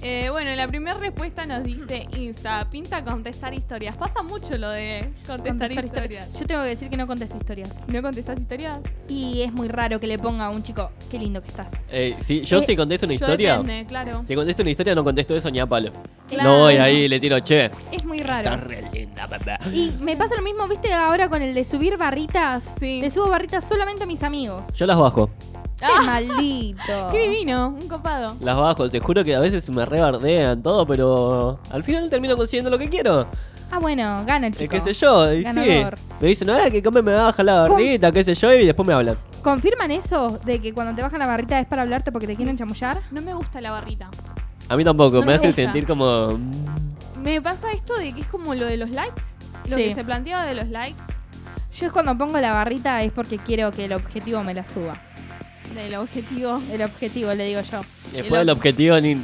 Eh, 0.06 0.30
bueno, 0.32 0.54
la 0.56 0.68
primera 0.68 0.98
respuesta 0.98 1.46
nos 1.46 1.64
dice 1.64 2.06
Insta, 2.18 2.68
pinta 2.70 3.06
contestar 3.06 3.54
historias. 3.54 3.96
Pasa 3.96 4.22
mucho 4.22 4.58
lo 4.58 4.70
de 4.70 5.10
contestar, 5.26 5.70
Contestar 5.70 5.86
historias. 5.86 6.40
Yo 6.40 6.46
tengo 6.46 6.62
que 6.64 6.70
decir 6.70 6.90
que 6.90 6.98
no 6.98 7.08
contesto 7.08 7.38
historias. 7.38 7.70
¿No 7.88 8.02
contestas 8.02 8.38
historias? 8.40 8.80
Y 9.08 9.42
es 9.44 9.54
muy 9.54 9.70
raro 9.70 10.02
que 10.02 10.08
le 10.08 10.20
ponga 10.20 10.48
a 10.48 10.50
un 10.50 10.62
chico, 10.62 10.92
qué 11.10 11.18
lindo 11.18 11.42
que 11.42 11.48
estás. 11.48 11.72
Eh, 11.90 12.18
sí, 12.26 12.42
yo 12.42 12.60
Eh, 12.60 12.66
si 12.68 12.76
contesto 12.76 13.06
una 13.06 13.16
Yo 13.16 13.26
historia, 13.26 13.54
depende, 13.60 13.86
claro. 13.86 14.24
si 14.28 14.36
contesto 14.36 14.62
una 14.62 14.72
historia 14.72 14.94
no 14.96 15.04
contesto 15.06 15.36
eso 15.38 15.50
ni 15.50 15.60
a 15.62 15.66
palo. 15.68 15.92
Claro. 16.28 16.50
No 16.50 16.60
voy 16.60 16.76
ahí 16.76 17.08
le 17.08 17.20
tiro, 17.22 17.40
che, 17.40 17.72
Es 17.92 18.04
muy 18.04 18.20
raro. 18.22 18.58
re 18.58 18.84
linda, 18.92 19.26
papá. 19.28 19.58
Y 19.74 19.92
me 20.02 20.18
pasa 20.18 20.36
lo 20.36 20.42
mismo, 20.42 20.68
viste, 20.68 20.92
ahora 20.94 21.30
con 21.30 21.42
el 21.42 21.54
de 21.56 21.64
subir 21.64 21.96
barritas. 21.96 22.64
Sí. 22.78 23.00
Le 23.00 23.10
subo 23.10 23.30
barritas 23.30 23.64
solamente 23.66 24.04
a 24.04 24.06
mis 24.06 24.22
amigos. 24.22 24.64
Yo 24.76 24.86
las 24.86 24.98
bajo. 24.98 25.30
Qué 25.86 25.94
Ah. 25.98 26.02
maldito. 26.06 26.84
Qué 27.12 27.30
divino, 27.30 27.70
un 27.70 27.88
copado. 27.88 28.36
Las 28.42 28.58
bajo, 28.58 28.90
te 28.90 29.00
juro 29.00 29.24
que 29.24 29.36
a 29.36 29.40
veces 29.40 29.70
me 29.70 29.86
rebardean 29.86 30.62
todo, 30.64 30.86
pero 30.86 31.60
al 31.72 31.84
final 31.84 32.10
termino 32.10 32.36
consiguiendo 32.38 32.70
lo 32.70 32.78
que 32.80 32.90
quiero. 32.90 33.28
Ah, 33.72 33.80
bueno, 33.80 34.24
gana 34.26 34.48
el 34.48 34.54
Eh, 34.54 34.58
chico. 34.58 34.72
qué 34.72 34.82
sé 34.82 34.94
yo, 34.94 35.34
y 35.34 35.38
sí. 35.38 35.44
Ganador. 35.44 35.96
Me 36.22 36.28
dicen, 36.28 36.50
eh, 36.50 36.72
que 36.72 36.84
come 36.84 37.02
me 37.02 37.14
baja 37.14 37.42
la 37.44 37.68
barrita, 37.68 38.12
qué 38.12 38.24
sé 38.24 38.36
yo, 38.36 38.54
y 38.54 38.66
después 38.66 38.88
me 38.88 38.94
hablan. 38.94 39.18
¿Confirman 39.42 39.90
eso 39.92 40.40
de 40.46 40.60
que 40.62 40.74
cuando 40.74 40.96
te 40.96 41.02
bajan 41.02 41.20
la 41.20 41.28
barrita 41.28 41.60
es 41.60 41.66
para 41.68 41.82
hablarte 41.82 42.12
porque 42.12 42.28
te 42.28 42.36
quieren 42.36 42.56
chamullar? 42.56 43.02
No 43.12 43.22
me 43.22 43.34
gusta 43.34 43.60
la 43.62 43.72
barrita. 43.72 44.10
A 44.70 44.78
mí 44.78 44.84
tampoco, 44.84 45.16
No 45.16 45.22
me, 45.22 45.28
me 45.28 45.34
hace 45.34 45.48
gusta. 45.48 45.64
sentir 45.64 45.86
como... 45.88 46.40
Me 47.22 47.42
pasa 47.42 47.72
esto 47.74 47.96
de 47.98 48.14
que 48.14 48.22
es 48.22 48.28
como 48.28 48.54
lo 48.54 48.66
de 48.66 48.78
los 48.78 48.90
likes. 48.92 49.22
Lo 49.70 49.76
Sí. 49.78 49.84
que 49.86 49.94
se 49.96 50.04
planteaba 50.04 50.46
de 50.46 50.56
los 50.56 50.68
likes. 50.70 51.02
Yo 51.74 51.92
cuando 51.92 52.16
pongo 52.18 52.38
la 52.40 52.52
barrita 52.52 53.02
es 53.02 53.12
porque 53.12 53.38
quiero 53.40 53.72
que 53.72 53.86
el 53.86 53.94
objetivo 53.94 54.44
me 54.44 54.54
la 54.54 54.64
suba. 54.66 54.94
Del 55.76 55.96
objetivo. 55.96 56.60
El 56.72 56.82
objetivo, 56.84 57.34
le 57.34 57.46
digo 57.46 57.62
yo. 57.62 57.82
Después 58.12 58.42
el 58.42 58.50
objetivo 58.50 59.00
ni 59.00 59.16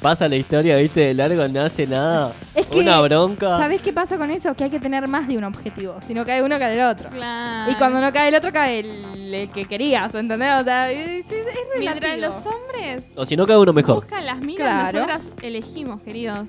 pasa 0.00 0.26
la 0.28 0.36
historia, 0.36 0.76
viste, 0.76 1.00
de 1.00 1.14
largo, 1.14 1.46
no 1.48 1.62
hace 1.62 1.86
nada. 1.86 2.32
Es 2.54 2.66
que, 2.66 2.78
Una 2.78 3.00
bronca. 3.00 3.56
¿Sabés 3.58 3.80
qué 3.80 3.92
pasa 3.92 4.16
con 4.18 4.30
eso? 4.30 4.54
Que 4.54 4.64
hay 4.64 4.70
que 4.70 4.80
tener 4.80 5.06
más 5.06 5.28
de 5.28 5.38
un 5.38 5.44
objetivo. 5.44 5.98
Si 6.06 6.12
no 6.12 6.24
cae 6.26 6.42
uno, 6.42 6.58
cae 6.58 6.74
el 6.74 6.82
otro. 6.82 7.08
Claro. 7.10 7.70
Y 7.70 7.74
cuando 7.76 8.00
no 8.00 8.12
cae 8.12 8.28
el 8.30 8.34
otro, 8.34 8.52
cae 8.52 8.80
el, 8.80 9.34
el 9.34 9.48
que 9.50 9.64
querías, 9.66 10.12
¿entendés? 10.14 10.60
O 10.60 10.64
sea, 10.64 10.90
es, 10.90 11.24
es- 11.30 11.46
Mientras 11.78 12.18
los 12.18 12.34
hombres 12.46 13.06
O 13.16 13.24
si 13.24 13.36
no, 13.36 13.46
cae 13.46 13.56
uno 13.56 13.72
mejor. 13.72 13.94
buscan 13.96 14.26
las 14.26 14.38
minas, 14.40 14.56
Claro. 14.90 15.06
nosotras 15.06 15.30
elegimos, 15.42 16.02
queridos. 16.02 16.48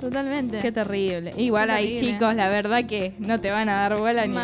Totalmente. 0.00 0.58
Qué 0.58 0.70
terrible. 0.72 1.32
Igual 1.36 1.68
Qué 1.68 1.72
hay 1.72 1.94
terrible. 1.94 2.12
chicos, 2.18 2.34
la 2.34 2.48
verdad 2.48 2.84
que 2.84 3.14
no 3.18 3.40
te 3.40 3.50
van 3.50 3.68
a 3.70 3.76
dar 3.76 3.96
bola 3.98 4.26
ni, 4.26 4.36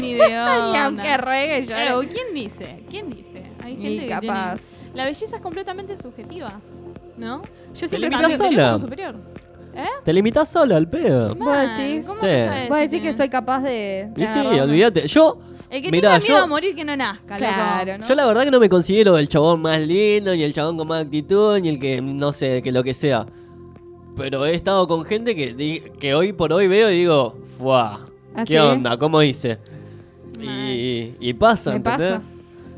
ni 0.00 0.14
de 0.14 0.18
ni 0.28 0.34
onda. 0.34 0.84
aunque 0.86 1.16
ruegue 1.18 1.60
yo. 1.62 1.66
Claro, 1.74 2.00
¿quién 2.08 2.32
dice? 2.34 2.82
¿Quién 2.90 3.10
dice? 3.10 3.47
Hay 3.62 3.76
gente 3.76 4.02
que 4.04 4.08
capaz. 4.08 4.20
tiene- 4.56 4.94
La 4.94 5.04
belleza 5.04 5.36
es 5.36 5.42
completamente 5.42 5.96
subjetiva, 5.98 6.60
¿no? 7.16 7.42
Yo 7.42 7.88
Te 7.88 7.88
siempre 7.88 8.10
tenemos 8.10 8.36
sola. 8.38 8.78
superior. 8.78 9.14
¿Eh? 9.74 9.84
Te 10.04 10.12
limitas 10.12 10.48
sola 10.48 10.76
al 10.76 10.88
pedo. 10.88 11.34
¿Vos 11.36 11.56
decís? 11.76 12.04
¿Cómo 12.06 12.18
Sí. 12.20 12.26
sabes 12.26 12.68
Vos 12.68 12.78
si 12.78 12.84
decís 12.88 13.02
que 13.02 13.12
soy 13.12 13.28
capaz 13.28 13.60
de. 13.62 14.08
Y 14.16 14.26
sí, 14.26 14.38
olvídate. 14.38 15.06
Yo, 15.06 15.38
El 15.70 15.82
que 15.82 15.90
Mirá, 15.90 16.12
tenga 16.14 16.20
miedo 16.24 16.38
yo- 16.38 16.44
a 16.44 16.46
morir 16.46 16.74
que 16.74 16.84
no 16.84 16.96
nazca, 16.96 17.36
Claro, 17.36 18.02
yo 18.04 18.14
la 18.14 18.24
verdad 18.26 18.44
que 18.44 18.50
no 18.50 18.58
me 18.58 18.68
considero 18.70 19.18
el 19.18 19.28
chabón 19.28 19.60
más 19.60 19.78
lindo, 19.80 20.34
ni 20.34 20.42
el 20.42 20.54
chabón 20.54 20.78
con 20.78 20.88
más 20.88 21.04
actitud, 21.04 21.60
ni 21.60 21.68
el 21.68 21.78
que, 21.78 22.00
no 22.00 22.32
sé, 22.32 22.62
que 22.62 22.72
lo 22.72 22.82
que 22.82 22.94
sea. 22.94 23.26
Pero 24.16 24.46
he 24.46 24.54
estado 24.54 24.88
con 24.88 25.04
gente 25.04 25.36
que, 25.36 25.92
que 26.00 26.14
hoy 26.14 26.32
por 26.32 26.52
hoy 26.54 26.66
veo 26.68 26.90
y 26.90 26.96
digo, 27.00 27.36
¡fuah! 27.58 27.98
¿Ah, 28.34 28.44
¿Qué 28.46 28.54
sí? 28.54 28.58
onda? 28.58 28.96
¿Cómo 28.96 29.22
hice? 29.22 29.58
Y, 30.40 31.14
y 31.20 31.32
pasa, 31.34 31.74
¿entendés? 31.74 32.12
pasa. 32.14 32.22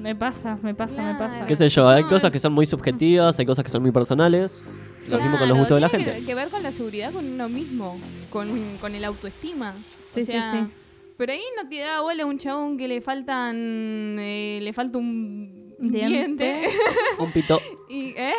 Me 0.00 0.14
pasa, 0.14 0.58
me 0.62 0.74
pasa, 0.74 1.02
me 1.12 1.18
pasa. 1.18 1.46
¿Qué 1.46 1.56
sé 1.56 1.68
yo? 1.68 1.88
Hay 1.88 2.02
No, 2.02 2.08
cosas 2.08 2.30
que 2.30 2.38
son 2.38 2.52
muy 2.52 2.66
subjetivas, 2.66 3.38
hay 3.38 3.46
cosas 3.46 3.64
que 3.64 3.70
son 3.70 3.82
muy 3.82 3.92
personales. 3.92 4.62
Lo 5.08 5.18
mismo 5.20 5.38
con 5.38 5.48
los 5.48 5.58
gustos 5.58 5.76
de 5.76 5.80
la 5.80 5.88
tiene 5.88 6.04
gente. 6.04 6.20
Que, 6.20 6.26
que 6.26 6.34
ver 6.34 6.48
con 6.50 6.62
la 6.62 6.72
seguridad 6.72 7.12
con 7.12 7.24
uno 7.26 7.48
mismo, 7.48 7.98
con, 8.30 8.48
con 8.80 8.94
el 8.94 9.04
autoestima. 9.04 9.72
Sí, 10.14 10.20
o 10.20 10.24
sí, 10.24 10.32
sea, 10.32 10.52
sí. 10.52 10.72
Pero 11.16 11.32
ahí 11.32 11.42
no 11.62 11.68
te 11.68 11.78
da 11.78 12.00
bola 12.00 12.24
un 12.26 12.38
chabón 12.38 12.76
que 12.78 12.86
le 12.88 13.00
faltan. 13.00 13.56
eh, 14.18 14.58
le 14.62 14.72
falta 14.72 14.98
un 14.98 15.74
Diente. 15.78 16.08
diente. 16.08 16.60
Un 17.18 17.32
pito. 17.32 17.60
y, 17.88 18.10
¿eh? 18.16 18.32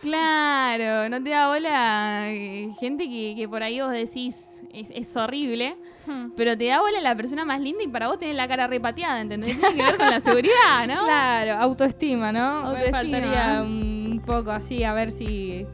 Claro, 0.00 1.08
no 1.08 1.22
te 1.22 1.30
da 1.30 1.48
bola 1.48 2.30
eh, 2.30 2.70
gente 2.78 3.08
que, 3.08 3.34
que 3.36 3.48
por 3.48 3.62
ahí 3.62 3.80
vos 3.80 3.90
decís 3.90 4.36
es, 4.72 4.90
es 4.90 5.16
horrible. 5.16 5.76
Hmm. 6.06 6.30
Pero 6.36 6.56
te 6.56 6.66
da 6.66 6.80
bola 6.80 7.00
la 7.00 7.14
persona 7.16 7.44
más 7.44 7.60
linda 7.60 7.82
y 7.82 7.88
para 7.88 8.08
vos 8.08 8.18
tenés 8.18 8.36
la 8.36 8.48
cara 8.48 8.66
repateada, 8.66 9.20
¿entendés? 9.20 9.58
Tiene 9.58 9.74
que 9.76 9.82
ver 9.82 9.96
con 9.98 10.06
la 10.08 10.20
seguridad, 10.20 10.86
¿no? 10.86 11.04
Claro, 11.04 11.54
autoestima, 11.62 12.32
¿no? 12.32 12.62
Me 12.62 12.68
Autoestima. 12.68 12.98
faltaría 12.98 13.62
un 13.62 14.22
poco 14.24 14.50
así, 14.52 14.84
a 14.84 14.92
ver 14.94 15.10
si. 15.10 15.66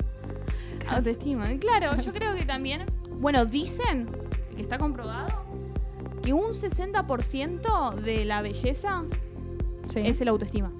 Autoestima. 0.88 1.46
Claro, 1.60 1.96
yo 2.00 2.12
creo 2.12 2.34
que 2.34 2.44
también, 2.44 2.84
bueno, 3.20 3.44
dicen 3.46 4.08
que 4.56 4.62
está 4.62 4.78
comprobado 4.78 5.44
que 6.22 6.32
un 6.32 6.52
60% 6.54 7.94
de 7.96 8.24
la 8.24 8.42
belleza 8.42 9.04
Sí. 9.92 10.00
es 10.02 10.20
el 10.22 10.28
autoestima. 10.28 10.72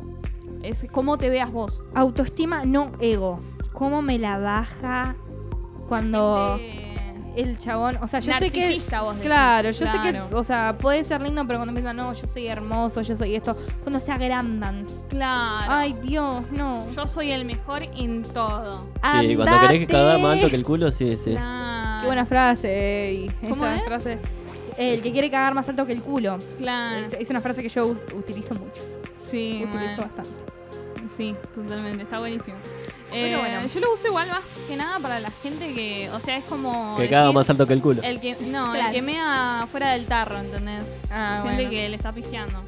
Es 0.65 0.86
cómo 0.91 1.19
te 1.19 1.31
veas 1.31 1.53
vos. 1.53 1.85
Autoestima, 1.95 2.65
no 2.65 2.93
ego. 3.01 3.41
¿Cómo 3.73 4.03
me 4.03 4.19
la 4.19 4.39
baja 4.39 5.16
cuando 5.89 6.57
Gente 6.59 6.95
el 7.36 7.59
chabón. 7.59 7.99
O 8.01 8.09
sea, 8.09 8.20
yo 8.20 8.32
sé 8.39 8.51
que. 8.51 8.61
vos 9.01 9.16
decís. 9.16 9.24
Claro, 9.24 9.70
yo 9.70 9.86
sé 9.86 9.99
que, 10.03 10.20
o 10.35 10.45
sea, 10.45 10.77
puede 10.78 11.05
ser 11.05 11.20
lindo, 11.20 11.47
pero 11.47 11.59
cuando 11.59 11.70
empiezan, 11.70 11.97
no, 11.97 12.12
yo 12.12 12.27
soy 12.32 12.49
hermoso, 12.49 13.03
yo 13.03 13.16
soy 13.16 13.35
esto, 13.35 13.57
cuando 13.82 14.01
se 14.01 14.12
agrandan. 14.12 14.86
Claro. 15.09 15.73
Ay, 15.73 15.95
Dios, 16.03 16.45
no. 16.53 16.78
Yo 16.95 17.07
soy 17.07 17.32
el 17.32 17.45
mejor 17.45 17.82
en 17.97 18.23
todo. 18.23 18.86
Sí, 19.20 19.36
cuando 19.36 19.61
querés 19.61 19.81
que 19.81 19.86
cagar 19.86 20.19
más 20.19 20.32
alto 20.32 20.32
Andate. 20.32 20.51
que 20.51 20.57
el 20.57 20.65
culo, 20.65 20.93
sí, 20.93 21.16
sí. 21.16 21.32
Claro. 21.32 22.01
Qué 22.01 22.07
buena 22.07 22.27
frase, 22.27 23.03
ey. 23.09 23.31
¿Cómo 23.49 23.65
Esa 23.65 23.77
es? 23.77 23.85
frase. 23.85 24.19
El 24.77 25.03
que 25.03 25.12
quiere 25.12 25.31
cagar 25.31 25.55
más 25.55 25.69
alto 25.69 25.86
que 25.86 25.93
el 25.93 26.03
culo. 26.03 26.39
Claro. 26.59 27.07
Es, 27.07 27.12
es 27.20 27.31
una 27.31 27.41
frase 27.41 27.62
que 27.62 27.69
yo 27.69 27.86
utilizo 27.86 28.55
mucho. 28.55 28.82
Sí, 29.20 29.65
utilizo 29.65 30.03
bastante. 30.03 30.53
Sí, 31.16 31.35
totalmente, 31.55 32.03
está 32.03 32.19
buenísimo. 32.19 32.57
Pero 33.11 33.36
Eh, 33.36 33.39
bueno. 33.39 33.66
Yo 33.73 33.81
lo 33.81 33.93
uso 33.95 34.09
igual 34.09 34.28
más 34.28 34.41
que 34.66 34.77
nada 34.77 34.99
para 34.99 35.20
la 35.20 35.31
gente 35.43 35.73
que, 35.73 36.11
o 36.11 36.19
sea, 36.19 36.36
es 36.36 36.45
como... 36.45 36.97
Que 36.97 37.09
caga 37.09 37.31
más 37.31 37.49
alto 37.49 37.66
que 37.66 37.74
el 37.74 37.81
culo. 37.81 38.03
El 38.03 38.20
que, 38.20 38.35
no, 38.41 38.73
Claro. 38.73 38.89
el 38.89 38.93
que 38.95 39.03
mea 39.03 39.69
fuera 39.70 39.93
del 39.93 40.07
tarro, 40.07 40.39
¿entendés? 40.39 40.82
Ah, 41.12 41.41
gente 41.45 41.55
bueno. 41.65 41.70
que 41.70 41.89
le 41.89 41.97
está 41.97 42.12
pifiando. 42.12 42.62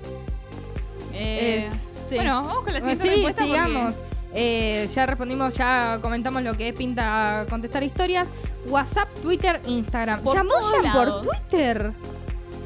Eh, 1.13 1.67
Es- 1.67 1.73
sí. 2.09 2.15
Bueno, 2.17 2.43
vamos 2.43 2.63
con 2.65 2.73
la 2.75 2.81
Bueno, 2.81 2.95
siguiente 2.95 3.03
sí, 3.05 3.25
respuesta 3.25 3.43
porque- 3.43 3.67
sigamos. 3.69 3.95
Eh, 4.39 4.89
ya 4.95 5.07
respondimos, 5.07 5.55
ya 5.57 5.99
comentamos 6.03 6.43
lo 6.43 6.55
que 6.57 6.69
es 6.69 6.75
pinta 6.77 7.47
contestar 7.49 7.83
historias. 7.83 8.29
WhatsApp, 8.69 9.09
Twitter, 9.23 9.61
Instagram. 9.67 10.21
Por 10.21 10.35
¿Chamullan 10.37 10.93
todos 10.93 11.23
por. 11.23 11.29
Twitter? 11.49 11.93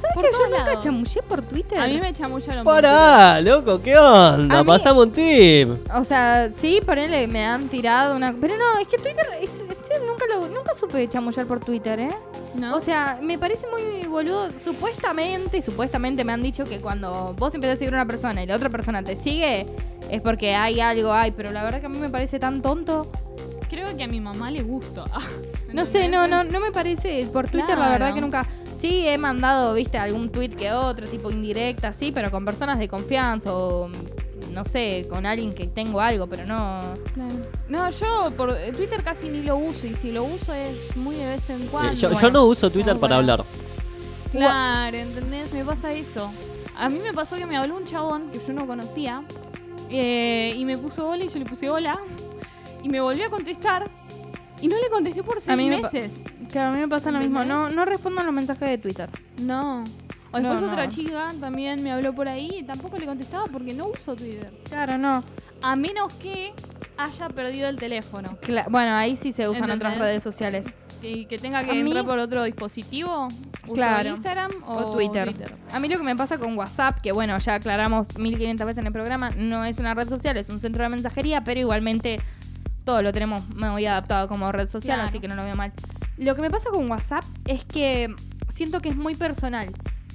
¿Sabes 0.00 0.14
Por 0.14 0.24
que 0.24 0.30
yo 0.32 0.46
nunca 0.48 0.64
lados. 0.64 0.84
chamullé 0.84 1.22
por 1.22 1.42
Twitter? 1.42 1.78
A 1.78 1.86
mí 1.86 1.98
me 2.00 2.12
chamulla 2.12 2.54
lo 2.56 2.64
Pará, 2.64 3.40
loco, 3.40 3.80
¿qué 3.82 3.96
onda? 3.98 4.58
A 4.58 4.62
mí- 4.62 4.66
Pasamos 4.66 5.06
un 5.06 5.12
tip. 5.12 5.68
O 5.94 6.04
sea, 6.04 6.50
sí, 6.60 6.80
ponele, 6.84 7.26
me 7.26 7.44
han 7.46 7.68
tirado 7.68 8.16
una... 8.16 8.32
Pero 8.40 8.54
no, 8.56 8.78
es 8.80 8.88
que 8.88 8.96
Twitter, 8.96 9.26
es- 9.40 9.50
es- 9.50 10.02
nunca, 10.06 10.24
lo, 10.26 10.48
nunca 10.48 10.72
supe 10.78 11.08
chamullar 11.08 11.46
por 11.46 11.60
Twitter, 11.60 11.98
¿eh? 12.00 12.10
¿No? 12.54 12.76
O 12.76 12.80
sea, 12.80 13.18
me 13.22 13.38
parece 13.38 13.66
muy 13.66 14.06
boludo. 14.08 14.48
Supuestamente, 14.64 15.62
supuestamente 15.62 16.24
me 16.24 16.32
han 16.32 16.42
dicho 16.42 16.64
que 16.64 16.78
cuando 16.80 17.34
vos 17.38 17.54
empezás 17.54 17.76
a 17.76 17.78
seguir 17.78 17.94
a 17.94 17.98
una 17.98 18.06
persona 18.06 18.42
y 18.42 18.46
la 18.46 18.56
otra 18.56 18.68
persona 18.70 19.02
te 19.02 19.16
sigue, 19.16 19.66
es 20.10 20.20
porque 20.22 20.54
hay 20.54 20.80
algo, 20.80 21.12
hay. 21.12 21.30
Pero 21.32 21.50
la 21.52 21.62
verdad 21.62 21.80
que 21.80 21.86
a 21.86 21.90
mí 21.90 21.98
me 21.98 22.08
parece 22.08 22.38
tan 22.38 22.62
tonto. 22.62 23.10
Creo 23.68 23.96
que 23.96 24.02
a 24.04 24.08
mi 24.08 24.20
mamá 24.20 24.50
le 24.50 24.62
gusta. 24.62 25.04
No 25.72 25.86
sé, 25.86 26.08
no, 26.08 26.26
no, 26.26 26.42
no 26.42 26.58
me 26.58 26.72
parece. 26.72 27.28
Por 27.32 27.48
Twitter, 27.48 27.78
la 27.78 27.90
verdad 27.90 28.12
que 28.12 28.20
nunca. 28.20 28.44
Sí, 28.80 29.06
he 29.06 29.18
mandado, 29.18 29.74
viste, 29.74 29.98
algún 29.98 30.30
tweet 30.30 30.50
que 30.50 30.72
otro, 30.72 31.06
tipo 31.06 31.30
indirecta, 31.30 31.92
sí, 31.92 32.12
pero 32.12 32.30
con 32.30 32.44
personas 32.44 32.78
de 32.78 32.88
confianza 32.88 33.54
o. 33.54 33.90
No 34.54 34.64
sé, 34.64 35.06
con 35.08 35.26
alguien 35.26 35.54
que 35.54 35.68
tengo 35.68 36.00
algo, 36.00 36.26
pero 36.26 36.44
no. 36.44 36.80
Claro. 37.14 37.34
No, 37.68 37.90
yo 37.90 38.32
por 38.36 38.50
eh, 38.50 38.72
Twitter 38.72 39.02
casi 39.04 39.28
ni 39.28 39.42
lo 39.42 39.56
uso 39.56 39.86
y 39.86 39.94
si 39.94 40.10
lo 40.10 40.24
uso 40.24 40.52
es 40.52 40.96
muy 40.96 41.14
de 41.14 41.26
vez 41.26 41.50
en 41.50 41.66
cuando. 41.68 41.92
Eh, 41.92 41.96
yo, 41.96 42.20
yo 42.20 42.30
no 42.30 42.44
uso 42.46 42.68
Twitter 42.68 42.96
para 42.98 43.16
bueno. 43.16 43.32
hablar. 43.32 43.44
Claro, 44.32 44.96
¿entendés? 44.96 45.52
Me 45.52 45.64
pasa 45.64 45.92
eso. 45.92 46.30
A 46.76 46.88
mí 46.88 46.98
me 46.98 47.12
pasó 47.12 47.36
que 47.36 47.46
me 47.46 47.56
habló 47.56 47.76
un 47.76 47.84
chabón 47.84 48.30
que 48.30 48.40
yo 48.44 48.52
no 48.52 48.66
conocía 48.66 49.22
eh, 49.90 50.54
y 50.56 50.64
me 50.64 50.78
puso 50.78 51.08
hola 51.08 51.24
y 51.24 51.28
yo 51.28 51.38
le 51.38 51.44
puse 51.44 51.68
hola 51.68 52.00
y 52.82 52.88
me 52.88 53.00
volvió 53.00 53.26
a 53.26 53.30
contestar 53.30 53.90
y 54.62 54.68
no 54.68 54.76
le 54.80 54.88
contesté 54.90 55.22
por 55.22 55.40
seis 55.40 55.56
mí 55.56 55.68
me 55.68 55.78
pa- 55.80 55.90
meses. 55.90 56.24
Claro, 56.50 56.70
a 56.70 56.74
mí 56.74 56.80
me 56.80 56.88
pasa 56.88 57.10
lo 57.10 57.18
mismo. 57.18 57.44
No, 57.44 57.70
no 57.70 57.84
respondo 57.84 58.20
a 58.20 58.24
los 58.24 58.34
mensajes 58.34 58.68
de 58.68 58.78
Twitter. 58.78 59.08
No. 59.40 59.84
O 60.32 60.36
después 60.38 60.60
No, 60.60 60.66
otra 60.68 60.88
chica 60.88 61.32
también 61.40 61.82
me 61.82 61.90
habló 61.90 62.12
por 62.14 62.28
ahí 62.28 62.58
y 62.60 62.62
tampoco 62.62 62.98
le 62.98 63.06
contestaba 63.06 63.46
porque 63.46 63.74
no 63.74 63.86
uso 63.88 64.14
Twitter. 64.14 64.52
Claro, 64.68 64.96
no. 64.98 65.24
A 65.62 65.74
menos 65.76 66.12
que 66.14 66.52
haya 66.96 67.28
perdido 67.30 67.68
el 67.68 67.76
teléfono 67.76 68.36
Cla- 68.42 68.66
bueno, 68.70 68.94
ahí 68.94 69.16
sí 69.16 69.32
se 69.32 69.48
usan 69.48 69.64
¿Entendés? 69.64 69.88
otras 69.88 69.98
redes 69.98 70.22
sociales. 70.22 70.66
y 71.02 71.24
que 71.24 71.38
tenga 71.38 71.64
que 71.64 71.70
A 71.70 71.72
mí- 71.74 71.80
entrar 71.80 72.04
por 72.04 72.18
otro 72.18 72.42
dispositivo. 72.44 73.28
uso 73.64 73.72
Claro. 73.72 74.10
Instagram 74.10 74.50
o, 74.66 74.72
O 74.72 74.92
Twitter. 74.92 75.32
A 75.72 75.78
mí 75.80 75.88
lo 75.88 75.96
que 75.96 76.02
me 76.02 76.14
pasa 76.14 76.36
con 76.36 76.58
WhatsApp, 76.58 77.00
que 77.00 77.12
bueno, 77.12 77.38
ya 77.38 77.54
aclaramos 77.54 78.06
1500 78.18 78.66
veces 78.66 78.78
en 78.80 78.86
el 78.88 78.92
programa, 78.92 79.30
no 79.30 79.64
es 79.64 79.78
una 79.78 79.94
red 79.94 80.06
social, 80.10 80.36
es 80.36 80.50
un 80.50 80.60
centro 80.60 80.82
de 80.82 80.90
mensajería, 80.90 81.42
pero 81.42 81.58
igualmente 81.58 82.20
todo 82.84 83.02
lo 83.02 83.12
tenemos 83.12 83.48
muy 83.54 83.86
adaptado 83.86 84.28
como 84.28 84.50
red 84.52 84.68
social, 84.68 84.96
Claro. 84.96 85.08
así 85.08 85.20
que 85.20 85.28
no 85.28 85.34
lo 85.34 85.44
veo 85.44 85.54
mal. 85.56 85.72
Lo 86.16 86.34
que 86.34 86.42
me 86.42 86.50
pasa 86.50 86.70
con 86.70 86.90
WhatsApp 86.90 87.24
es 87.46 87.64
que 87.64 88.14
siento 88.48 88.80
que 88.80 88.90
es 88.90 88.96
muy 88.96 89.14
personal. 89.14 89.68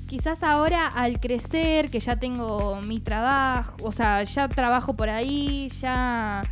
Quizás 0.08 0.44
ahora 0.44 0.88
al 0.88 1.20
crecer, 1.20 1.90
que 1.90 2.00
ya 2.00 2.16
tengo 2.18 2.80
mi 2.82 3.00
trabajo, 3.00 3.76
o 3.84 3.92
sea, 3.92 4.22
ya 4.24 4.48
trabajo 4.48 4.94
por 4.96 5.10
ahí, 5.10 5.68
ya 5.82 6.44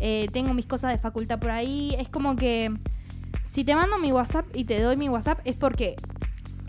eh, 0.00 0.28
tengo 0.32 0.54
mis 0.54 0.64
cosas 0.66 0.92
de 0.92 0.98
facultad 0.98 1.38
por 1.38 1.50
ahí, 1.50 1.94
es 1.98 2.08
como 2.08 2.36
que 2.36 2.72
si 3.52 3.64
te 3.64 3.74
mando 3.74 3.98
mi 3.98 4.12
WhatsApp 4.12 4.46
y 4.54 4.64
te 4.64 4.80
doy 4.80 4.96
mi 4.96 5.08
WhatsApp 5.10 5.40
es 5.44 5.56
porque 5.58 5.94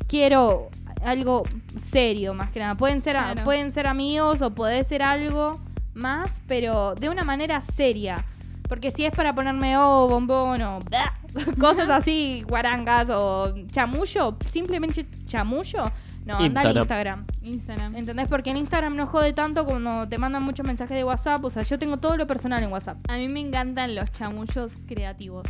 quiero 0.08 0.70
algo 1.04 1.44
serio 1.92 2.34
más 2.34 2.52
que 2.52 2.60
nada. 2.60 2.76
Pueden 2.76 3.02
ser, 3.02 3.14
Claro. 3.16 3.44
pueden 3.44 3.72
ser 3.72 3.88
amigos 3.88 4.42
o 4.42 4.52
puede 4.52 4.84
ser 4.84 5.02
algo 5.02 5.52
más, 5.94 6.42
pero 6.48 6.94
de 6.96 7.10
una 7.10 7.24
manera 7.24 7.62
seria. 7.62 8.26
Porque 8.68 8.92
si 8.92 9.06
es 9.06 9.14
para 9.14 9.36
ponerme 9.36 9.78
oh, 9.78 10.08
bombón 10.08 10.62
o 10.62 10.80
bla, 10.80 11.14
cosas 11.60 11.90
así, 11.90 12.44
guarangas 12.48 13.10
o 13.10 13.52
chamullo, 13.72 14.38
simplemente 14.52 15.06
chamullo, 15.26 15.92
no, 16.26 16.38
anda 16.38 16.62
al 16.62 16.78
Instagram. 16.78 16.80
Instagram. 16.80 17.26
Instagram. 17.42 17.96
¿Entendés? 17.96 18.28
Porque 18.30 18.52
en 18.52 18.58
Instagram 18.58 18.96
no 18.96 19.08
jode 19.08 19.34
tanto 19.34 19.66
cuando 19.66 20.08
te 20.08 20.18
mandan 20.18 20.44
muchos 20.44 20.66
mensajes 20.66 20.96
de 20.96 21.04
WhatsApp. 21.04 21.44
O 21.44 21.50
sea, 21.50 21.64
yo 21.64 21.78
tengo 21.78 21.98
todo 21.98 22.16
lo 22.16 22.26
personal 22.28 22.64
en 22.64 22.72
WhatsApp. 22.72 22.98
A 23.10 23.18
mí 23.18 23.28
me 23.28 23.42
encantan 23.42 23.96
los 23.96 24.12
chamullos 24.12 24.78
creativos. 24.88 25.48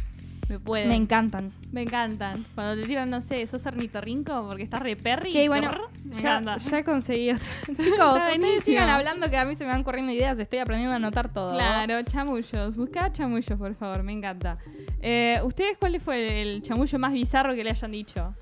Me 0.53 0.59
pueden. 0.59 0.87
Me 0.89 0.95
encantan. 0.95 1.51
Me 1.71 1.81
encantan. 1.81 2.45
Cuando 2.53 2.79
te 2.79 2.87
tiran, 2.87 3.09
no 3.09 3.21
sé, 3.21 3.47
sos 3.47 3.65
ornitorrinco 3.65 4.45
porque 4.47 4.61
estás 4.61 4.81
re 4.81 4.95
perry. 4.95 5.33
Que 5.33 5.49
bueno, 5.49 5.71
Me 6.05 6.11
ya, 6.13 6.37
encanta. 6.37 6.57
ya 6.57 6.83
conseguí 6.83 7.31
otra. 7.31 7.47
Chicos, 7.83 8.15
ustedes 8.17 8.63
sigan 8.63 8.87
hablando 8.89 9.27
que 9.31 9.37
a 9.37 9.45
mí 9.45 9.55
se 9.55 9.63
me 9.65 9.71
van 9.71 9.83
corriendo 9.83 10.11
ideas. 10.11 10.37
Estoy 10.37 10.59
aprendiendo 10.59 10.93
a 10.93 10.97
anotar 10.97 11.33
todo. 11.33 11.53
Claro, 11.53 11.99
chamullos. 12.03 12.75
Busca 12.75 13.11
chamullos, 13.11 13.57
por 13.57 13.73
favor, 13.73 14.03
me 14.03 14.11
encanta. 14.13 14.59
Eh, 15.01 15.39
¿Ustedes 15.43 15.75
cuál 15.79 15.99
fue 15.99 16.43
el 16.43 16.61
chamullo 16.61 16.99
más 16.99 17.13
bizarro 17.13 17.55
que 17.55 17.63
le 17.63 17.71
hayan 17.71 17.91
dicho? 17.91 18.35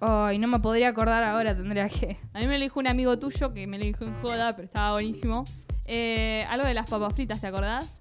Ay, 0.00 0.38
no 0.38 0.46
me 0.46 0.60
podría 0.60 0.90
acordar 0.90 1.24
ahora, 1.24 1.56
tendría 1.56 1.88
que. 1.88 2.16
A 2.32 2.38
mí 2.38 2.46
me 2.46 2.58
lo 2.58 2.62
dijo 2.62 2.78
un 2.78 2.86
amigo 2.86 3.18
tuyo 3.18 3.52
que 3.52 3.66
me 3.66 3.76
lo 3.76 3.84
dijo 3.84 4.04
en 4.04 4.14
joda, 4.22 4.54
pero 4.54 4.66
estaba 4.66 4.92
buenísimo. 4.92 5.42
Eh, 5.84 6.46
algo 6.48 6.64
de 6.64 6.74
las 6.74 6.88
papas 6.88 7.12
fritas, 7.12 7.40
¿te 7.40 7.48
acordás? 7.48 7.98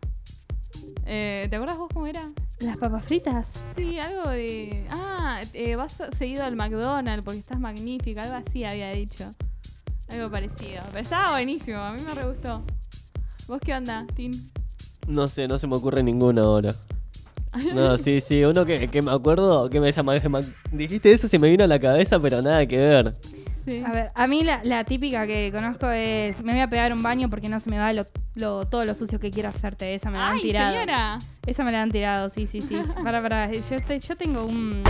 Eh, 1.08 1.48
¿Te 1.50 1.56
acordás 1.56 1.78
vos 1.80 1.90
cómo 1.92 2.06
era? 2.06 2.22
¿Las 2.60 2.78
papas 2.78 3.06
fritas? 3.06 3.54
Sí, 3.78 4.00
algo 4.00 4.30
de. 4.30 4.86
Ah, 4.90 5.42
eh, 5.54 5.76
vas 5.76 6.02
seguido 6.18 6.44
al 6.44 6.56
McDonald's 6.58 7.24
porque 7.24 7.40
estás 7.40 7.60
magnífica, 7.60 8.24
algo 8.24 8.36
así 8.36 8.66
había 8.66 8.92
dicho. 8.92 9.34
Algo 10.10 10.30
parecido. 10.30 10.82
Pero 10.92 11.00
estaba 11.04 11.32
buenísimo, 11.32 11.78
a 11.78 11.94
mí 11.94 12.02
me 12.02 12.14
re 12.14 12.28
gustó. 12.28 12.64
¿Vos 13.48 13.60
qué 13.64 13.74
onda, 13.74 14.06
Tim? 14.16 14.32
No 15.08 15.28
sé, 15.28 15.48
no 15.48 15.58
se 15.58 15.68
me 15.68 15.76
ocurre 15.76 16.04
ninguno 16.04 16.44
ahora. 16.44 16.76
No, 17.74 17.98
sí, 17.98 18.22
sí, 18.22 18.44
uno 18.44 18.66
que, 18.66 18.90
que 18.90 19.02
me 19.02 19.12
acuerdo, 19.12 19.70
que 19.70 19.80
me, 19.80 19.92
se 19.92 20.04
me- 20.04 20.20
me- 20.30 20.42
dijiste 20.72 21.12
eso, 21.12 21.28
se 21.28 21.40
me 21.40 21.50
vino 21.50 21.64
a 21.64 21.68
la 21.68 21.80
cabeza, 21.80 22.20
pero 22.20 22.42
nada 22.42 22.66
que 22.68 22.78
ver. 22.78 23.16
Sí. 23.66 23.82
A 23.86 23.92
ver, 23.92 24.12
a 24.14 24.28
mí 24.28 24.44
la, 24.44 24.62
la 24.64 24.84
típica 24.84 25.26
que 25.26 25.52
conozco 25.52 25.90
es: 25.90 26.40
me 26.44 26.52
voy 26.54 26.62
a 26.62 26.70
pegar 26.70 26.94
un 26.94 27.02
baño 27.02 27.30
porque 27.30 27.50
no 27.50 27.60
se 27.60 27.70
me 27.70 27.80
va 27.80 27.92
lo, 27.94 28.06
lo- 28.40 28.66
todo 28.66 28.86
lo 28.86 28.96
sucio 28.96 29.20
que 29.20 29.30
quiero 29.32 29.50
hacerte. 29.50 29.94
Esa 29.96 30.10
me 30.10 30.18
la 30.18 30.28
han 30.28 30.36
¡Ay, 30.36 30.42
tirado. 30.42 30.74
señora! 30.74 31.18
Esa 31.46 31.64
me 31.64 31.72
la 31.72 31.82
han 31.82 31.92
tirado, 31.92 32.30
sí, 32.30 32.48
sí, 32.48 32.62
sí. 32.62 32.76
para, 33.04 33.22
para. 33.22 33.52
Yo, 33.52 33.78
te- 33.86 34.00
yo 34.00 34.16
tengo 34.16 34.44
un. 34.44 34.84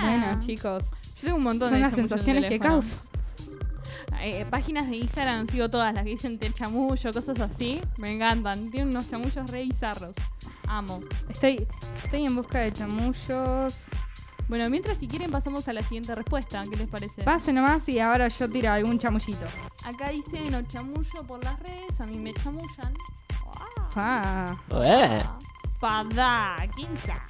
Bueno, 0.00 0.38
chicos. 0.40 0.84
Yo 1.16 1.22
tengo 1.22 1.36
un 1.38 1.44
montón 1.44 1.68
Son 1.70 1.74
de 1.78 1.80
las 1.80 1.94
sensaciones 1.94 2.46
que 2.48 2.58
causa. 2.58 2.96
Eh, 4.20 4.44
páginas 4.50 4.88
de 4.88 4.96
Instagram 4.96 5.46
sigo 5.46 5.68
todas 5.68 5.92
las 5.94 6.02
que 6.04 6.10
dicen 6.10 6.38
te 6.38 6.50
chamullo, 6.52 7.12
cosas 7.12 7.38
así. 7.40 7.80
Me 7.98 8.12
encantan. 8.12 8.70
Tienen 8.70 8.88
unos 8.88 9.08
chamullos 9.10 9.50
re 9.50 9.62
bizarros. 9.62 10.16
Amo. 10.68 11.00
Estoy, 11.28 11.66
estoy 12.04 12.24
en 12.24 12.34
busca 12.34 12.58
de 12.60 12.72
chamullos. 12.72 13.84
Bueno, 14.48 14.70
mientras 14.70 14.98
si 14.98 15.08
quieren 15.08 15.30
pasamos 15.30 15.66
a 15.68 15.72
la 15.72 15.82
siguiente 15.82 16.14
respuesta. 16.14 16.62
¿Qué 16.70 16.76
les 16.76 16.88
parece? 16.88 17.22
Pase 17.22 17.52
nomás 17.52 17.88
y 17.88 17.98
ahora 17.98 18.28
yo 18.28 18.48
tiro 18.48 18.70
algún 18.70 18.98
chamullito. 18.98 19.46
Acá 19.84 20.10
dice 20.10 20.50
no 20.50 20.62
chamullo 20.62 21.26
por 21.26 21.42
las 21.42 21.58
redes, 21.60 22.00
a 22.00 22.06
mí 22.06 22.16
me 22.16 22.32
chamullan. 22.34 22.94
Ah. 23.96 24.56
Eh, 24.82 25.22
Padá, 25.80 26.56
¿quién 26.74 26.96
sabe? 26.98 27.20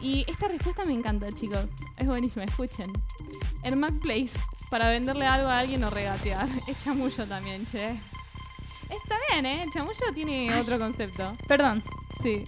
Y 0.00 0.24
esta 0.28 0.48
respuesta 0.48 0.84
me 0.84 0.92
encanta, 0.92 1.32
chicos. 1.32 1.66
Es 1.96 2.06
buenísima, 2.06 2.44
escuchen. 2.44 2.92
En 3.62 3.80
Place, 4.00 4.38
para 4.70 4.90
venderle 4.90 5.26
algo 5.26 5.48
a 5.48 5.60
alguien 5.60 5.82
o 5.82 5.90
regatear. 5.90 6.46
Es 6.68 6.84
chamullo 6.84 7.26
también, 7.26 7.64
che. 7.66 7.90
Está 8.90 9.16
bien, 9.30 9.46
¿eh? 9.46 9.66
Chamullo 9.72 10.12
tiene 10.14 10.54
otro 10.60 10.78
concepto. 10.78 11.34
Perdón. 11.48 11.82
Sí. 12.22 12.44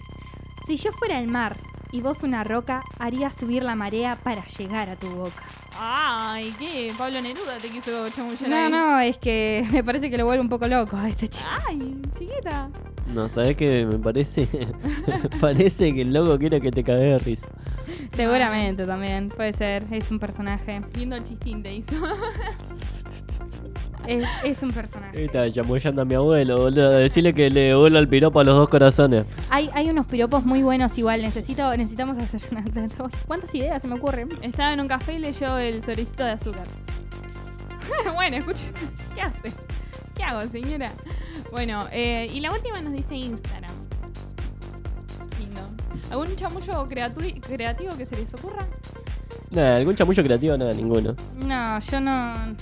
Si 0.67 0.77
yo 0.77 0.91
fuera 0.93 1.19
el 1.19 1.27
mar 1.27 1.57
y 1.91 2.01
vos 2.01 2.23
una 2.23 2.43
roca, 2.43 2.81
haría 2.99 3.31
subir 3.31 3.63
la 3.63 3.75
marea 3.75 4.15
para 4.17 4.45
llegar 4.45 4.89
a 4.89 4.95
tu 4.95 5.07
boca. 5.09 5.43
Ay, 5.79 6.53
¿qué? 6.57 6.91
Pablo 6.97 7.21
Neruda 7.21 7.57
te 7.59 7.69
quiso 7.69 8.09
chamullar 8.09 8.49
No, 8.49 8.55
ahí. 8.55 8.71
no, 8.71 8.99
es 8.99 9.17
que 9.17 9.67
me 9.71 9.83
parece 9.83 10.09
que 10.09 10.17
lo 10.17 10.25
vuelve 10.25 10.41
un 10.41 10.49
poco 10.49 10.67
loco 10.67 10.97
a 10.97 11.07
este 11.09 11.27
chico. 11.29 11.45
Ay, 11.67 11.79
chiquita. 12.17 12.69
no, 13.13 13.29
¿sabes 13.29 13.55
qué? 13.55 13.85
Me 13.85 13.99
parece, 13.99 14.47
parece 15.41 15.93
que 15.93 16.01
el 16.01 16.13
loco 16.13 16.37
quiere 16.39 16.59
que 16.61 16.71
te 16.71 16.83
cague 16.83 17.01
de 17.03 17.19
risa. 17.19 17.47
Seguramente 18.15 18.83
también, 18.85 19.29
puede 19.29 19.53
ser, 19.53 19.85
es 19.91 20.09
un 20.09 20.17
personaje. 20.19 20.81
Lindo 20.95 21.17
chistín 21.19 21.61
te 21.61 21.73
hizo. 21.75 21.93
Es, 24.07 24.25
es 24.43 24.63
un 24.63 24.71
personaje. 24.71 25.23
Estaba 25.25 25.49
chamullando 25.51 26.01
a 26.01 26.05
mi 26.05 26.15
abuelo, 26.15 26.57
boludo. 26.57 26.91
Decirle 26.91 27.33
que 27.33 27.49
le 27.49 27.75
vuelva 27.75 27.99
el 27.99 28.07
piropo 28.07 28.39
a 28.39 28.43
los 28.43 28.55
dos 28.55 28.69
corazones. 28.69 29.25
Hay, 29.49 29.69
hay 29.73 29.89
unos 29.89 30.05
piropos 30.07 30.45
muy 30.45 30.63
buenos 30.63 30.97
igual, 30.97 31.21
necesito, 31.21 31.75
necesitamos 31.75 32.17
hacer 32.17 32.41
una... 32.51 32.63
¿Cuántas 33.27 33.53
ideas 33.53 33.81
se 33.81 33.87
me 33.87 33.95
ocurren? 33.95 34.29
Estaba 34.41 34.73
en 34.73 34.79
un 34.81 34.87
café 34.87 35.13
y 35.15 35.19
leyó 35.19 35.57
el 35.57 35.81
sobrecito 35.83 36.23
de 36.23 36.31
azúcar. 36.31 36.63
bueno, 38.15 38.37
escuche. 38.37 38.71
¿Qué 39.13 39.21
hace? 39.21 39.51
¿Qué 40.15 40.23
hago, 40.23 40.41
señora? 40.49 40.89
Bueno, 41.51 41.85
eh, 41.91 42.27
y 42.33 42.39
la 42.39 42.51
última 42.51 42.81
nos 42.81 42.93
dice 42.93 43.15
Instagram. 43.15 43.71
Lindo. 45.39 45.61
¿Algún 46.11 46.35
chamullo 46.35 46.87
creatu- 46.87 47.41
creativo 47.41 47.95
que 47.97 48.05
se 48.05 48.15
les 48.15 48.33
ocurra? 48.33 48.65
Nada, 49.51 49.77
algún 49.77 49.95
chamullo 49.95 50.23
creativo, 50.23 50.57
nada, 50.57 50.71
ninguno. 50.73 51.15
No, 51.37 51.79
yo 51.79 52.01
no... 52.01 52.55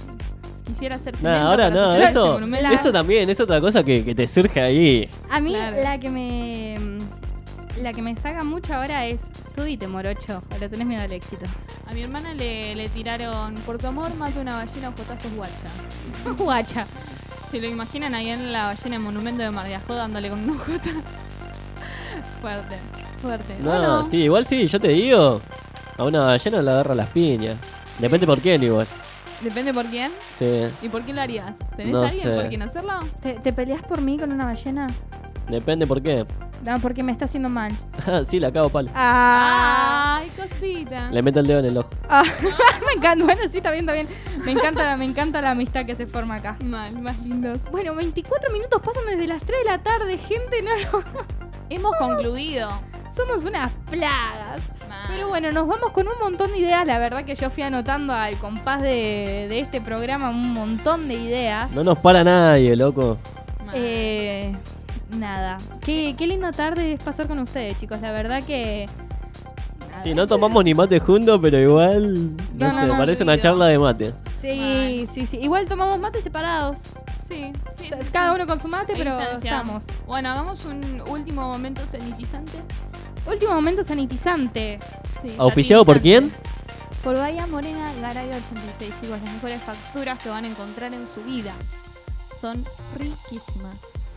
Quisiera 0.65 0.95
hacer 0.95 1.15
cemento 1.15 1.39
ahora 1.41 1.69
no, 1.69 1.93
eso, 1.95 2.39
eso 2.71 2.91
también 2.91 3.29
es 3.29 3.39
otra 3.39 3.61
cosa 3.61 3.83
que, 3.83 4.03
que 4.03 4.15
te 4.15 4.27
surge 4.27 4.59
ahí. 4.61 5.09
A 5.29 5.39
mí 5.39 5.53
Claro. 5.53 5.77
la 5.83 5.99
que 5.99 6.09
me... 6.09 6.77
La 7.81 7.91
que 7.91 8.01
me 8.01 8.15
saca 8.15 8.43
mucho 8.45 8.73
ahora 8.73 9.05
es 9.05 9.19
subite 9.53 9.85
morocho, 9.87 10.41
o 10.55 10.57
le 10.57 10.69
tenés 10.69 10.87
miedo 10.87 11.01
al 11.03 11.11
éxito. 11.11 11.45
A 11.87 11.93
mi 11.93 12.01
hermana 12.01 12.33
le, 12.33 12.73
le 12.73 12.87
tiraron 12.89 13.53
por 13.65 13.77
tu 13.77 13.87
amor 13.87 14.15
mata 14.15 14.39
una 14.39 14.55
ballena 14.55 14.87
a 14.87 14.91
fotazos 14.93 15.31
guacha. 15.33 16.33
Guacha. 16.43 16.87
¿Se 17.51 17.59
lo 17.59 17.67
imaginan 17.67 18.15
ahí 18.15 18.29
en 18.29 18.51
la 18.53 18.65
ballena 18.67 18.95
en 18.95 19.01
Monumento 19.01 19.43
de 19.43 19.51
Mar 19.51 19.67
de 19.67 19.75
Ajó 19.75 19.93
dándole 19.93 20.29
con 20.29 20.49
una 20.49 20.57
jota? 20.57 20.89
fuerte, 22.41 22.75
fuerte. 23.21 23.55
No, 23.59 23.69
bueno, 23.71 24.09
sí, 24.09 24.17
igual 24.23 24.45
sí, 24.45 24.67
yo 24.67 24.79
te 24.79 24.87
digo. 24.89 25.41
A 25.97 26.03
una 26.05 26.21
ballena 26.21 26.61
la 26.61 26.71
agarra 26.71 26.95
las 26.95 27.07
piñas. 27.07 27.57
Depende 27.99 28.25
por 28.25 28.39
quién 28.39 28.63
igual. 28.63 28.87
Depende 29.41 29.73
por 29.73 29.85
quién. 29.85 30.11
Sí, 30.37 30.65
¿Y 30.81 30.89
por 30.89 31.03
qué 31.03 31.13
lo 31.13 31.21
harías? 31.21 31.53
¿Tenés 31.75 31.93
No 31.93 32.01
a 32.01 32.07
alguien 32.07 32.31
sé. 32.31 32.35
por 32.37 32.47
quien 32.49 32.61
hacerlo? 32.61 32.93
¿Te, 33.21 33.33
te 33.33 33.53
peleas 33.53 33.81
por 33.83 34.01
mí 34.01 34.17
con 34.17 34.31
una 34.31 34.45
ballena? 34.45 34.87
depende 35.49 35.85
por 35.85 36.01
qué. 36.01 36.25
No, 36.65 36.79
porque 36.79 37.03
me 37.03 37.11
está 37.11 37.25
haciendo 37.25 37.49
mal. 37.49 37.71
Ah, 38.07 38.21
sí, 38.27 38.39
la 38.39 38.51
cago 38.51 38.69
palo. 38.69 38.89
Ah. 38.95 40.17
Ay, 40.21 40.29
cosita. 40.31 41.11
Le 41.11 41.21
meto 41.21 41.39
el 41.39 41.45
dedo 41.47 41.59
en 41.59 41.65
el 41.65 41.77
ojo. 41.77 41.89
Ah, 42.09 42.23
me 42.85 42.93
encanta, 42.93 43.23
bueno, 43.25 43.41
sí, 43.51 43.57
está 43.57 43.69
bien, 43.71 43.81
está 43.87 43.93
bien. 43.93 44.07
Me 44.43 44.51
encanta, 44.53 44.97
me 44.97 45.05
encanta 45.05 45.41
la 45.41 45.51
amistad 45.51 45.85
que 45.85 45.95
se 45.95 46.07
forma 46.07 46.35
acá. 46.35 46.57
Mal, 46.63 46.99
más 46.99 47.19
lindos. 47.19 47.59
Bueno, 47.71 47.93
24 47.93 48.51
minutos 48.51 48.81
pasan 48.83 49.03
desde 49.05 49.27
las 49.27 49.43
3 49.43 49.59
de 49.65 49.71
la 49.71 49.83
tarde, 49.83 50.17
gente, 50.17 50.63
no, 50.63 50.71
no. 50.99 51.03
Hemos 51.69 51.91
concluido. 51.99 52.69
Somos 53.15 53.45
unas 53.45 53.71
plagas. 53.89 54.61
Pero 55.07 55.27
bueno, 55.27 55.51
nos 55.51 55.67
vamos 55.67 55.91
con 55.91 56.07
un 56.07 56.13
montón 56.21 56.51
de 56.51 56.57
ideas. 56.59 56.85
La 56.85 56.97
verdad 56.99 57.23
que 57.25 57.35
yo 57.35 57.49
fui 57.49 57.63
anotando 57.63 58.13
al 58.13 58.35
compás 58.37 58.81
de, 58.81 59.45
de 59.49 59.59
este 59.59 59.79
programa 59.81 60.29
un 60.29 60.53
montón 60.53 61.07
de 61.07 61.13
ideas. 61.13 61.71
No 61.71 61.83
nos 61.83 61.97
para 61.99 62.23
nadie, 62.23 62.75
loco. 62.75 63.17
Eh, 63.73 64.53
nada. 65.17 65.57
Qué, 65.81 66.15
qué 66.17 66.27
linda 66.27 66.51
tarde 66.51 66.93
es 66.93 67.03
pasar 67.03 67.27
con 67.27 67.39
ustedes, 67.39 67.79
chicos. 67.79 68.01
La 68.01 68.11
verdad 68.11 68.43
que. 68.43 68.87
nada. 69.89 70.01
Sí, 70.03 70.13
no 70.13 70.27
tomamos 70.27 70.63
ni 70.63 70.73
mate 70.73 70.99
juntos, 70.99 71.39
pero 71.41 71.59
igual. 71.59 72.35
No, 72.55 72.73
No, 72.73 72.79
sé, 72.81 72.87
no, 72.87 72.97
parece 72.97 73.23
una 73.23 73.37
charla 73.39 73.67
de 73.67 73.79
mate. 73.79 74.13
Sí, 74.41 75.07
sí, 75.13 75.25
sí. 75.25 75.37
Igual 75.41 75.67
tomamos 75.67 75.99
mate 75.99 76.21
separados. 76.21 76.77
sí, 77.29 77.51
sí, 77.77 77.85
O 77.85 77.87
sea, 77.89 77.97
sí, 78.01 78.09
Cada 78.11 78.29
sí. 78.29 78.35
uno 78.35 78.47
con 78.47 78.59
su 78.59 78.67
mate, 78.67 78.93
pero 78.97 79.17
estamos. 79.19 79.83
Bueno, 80.07 80.29
hagamos 80.29 80.65
un 80.65 81.01
último 81.09 81.41
momento 81.51 81.81
sanitizante. 81.87 82.59
Último 83.27 83.53
momento 83.53 83.83
sanitizante. 83.83 84.79
Sí, 85.21 85.33
¿Auspiciado 85.37 85.83
por 85.83 85.99
quién? 85.99 86.31
Por 87.03 87.17
Bahía 87.17 87.47
Morena 87.47 87.91
Garay 88.01 88.29
86, 88.29 88.93
chicos. 89.01 89.09
Las 89.09 89.33
mejores 89.33 89.61
facturas 89.63 90.19
que 90.19 90.29
van 90.29 90.45
a 90.45 90.47
encontrar 90.47 90.93
en 90.93 91.07
su 91.13 91.23
vida. 91.23 91.53
Son 92.39 92.63
riquísimas. 92.97 94.07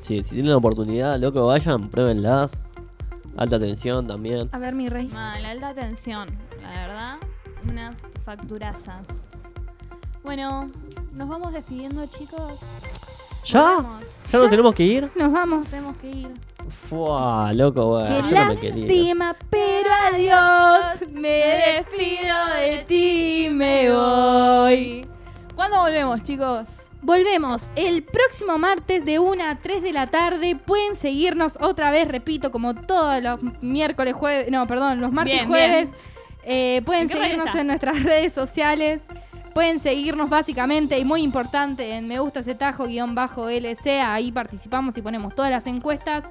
si, 0.00 0.22
si 0.22 0.30
tienen 0.30 0.50
la 0.50 0.56
oportunidad, 0.56 1.18
loco, 1.18 1.46
vayan, 1.46 1.88
pruébenlas. 1.88 2.52
Alta 3.36 3.58
tensión 3.58 4.06
también. 4.06 4.48
A 4.52 4.58
ver, 4.58 4.74
mi 4.74 4.88
rey. 4.88 5.08
Mal, 5.08 5.44
alta 5.44 5.68
atención, 5.68 6.28
la 6.62 6.70
verdad. 6.70 7.16
Unas 7.68 7.98
facturazas. 8.24 9.06
Bueno, 10.24 10.70
nos 11.12 11.28
vamos 11.28 11.52
despidiendo, 11.52 12.04
chicos. 12.06 12.58
¿Ya? 13.48 13.84
¿Ya 14.30 14.38
nos 14.38 14.50
tenemos 14.50 14.74
que 14.74 14.82
ir? 14.84 15.10
Nos 15.14 15.32
vamos. 15.32 15.70
Tenemos 15.70 15.96
que 15.96 16.08
ir. 16.08 16.28
Fua, 16.88 17.50
loco, 17.54 17.86
bueno. 17.86 18.08
Qué 18.28 18.34
yo 18.34 18.40
no 18.44 18.46
me 18.50 18.56
quería. 18.56 18.86
lástima, 18.86 19.36
pero 19.48 19.88
adiós. 20.12 21.10
Me 21.12 21.74
despido 21.76 22.36
de 22.60 22.84
ti, 22.86 23.48
me 23.50 23.90
voy. 23.90 25.06
¿Cuándo 25.54 25.80
volvemos, 25.80 26.22
chicos? 26.24 26.66
Volvemos 27.00 27.70
el 27.74 28.02
próximo 28.02 28.58
martes 28.58 29.04
de 29.04 29.18
1 29.18 29.42
a 29.44 29.54
3 29.56 29.82
de 29.82 29.92
la 29.92 30.08
tarde. 30.08 30.56
Pueden 30.56 30.94
seguirnos 30.94 31.56
otra 31.60 31.90
vez, 31.90 32.06
repito, 32.06 32.52
como 32.52 32.74
todos 32.74 33.22
los 33.22 33.40
miércoles, 33.62 34.14
jueves. 34.14 34.50
No, 34.50 34.66
perdón, 34.66 35.00
los 35.00 35.10
martes, 35.10 35.34
Bien, 35.34 35.48
jueves. 35.48 35.92
Eh, 36.44 36.82
pueden 36.84 37.02
¿En 37.02 37.08
qué 37.08 37.14
red 37.14 37.22
seguirnos 37.22 37.54
en 37.54 37.66
nuestras 37.66 38.02
redes 38.02 38.32
sociales. 38.32 39.02
Pueden 39.54 39.80
seguirnos 39.80 40.28
básicamente 40.30 40.98
y 40.98 41.04
muy 41.04 41.22
importante 41.22 41.94
en 41.94 42.06
Me 42.06 42.18
Gusta 42.18 42.40
ese 42.40 42.54
Tajo 42.54 42.86
guion 42.86 43.14
bajo 43.14 43.48
LC. 43.48 44.00
Ahí 44.00 44.30
participamos 44.32 44.96
y 44.96 45.02
ponemos 45.02 45.34
todas 45.34 45.50
las 45.50 45.66
encuestas. 45.66 46.24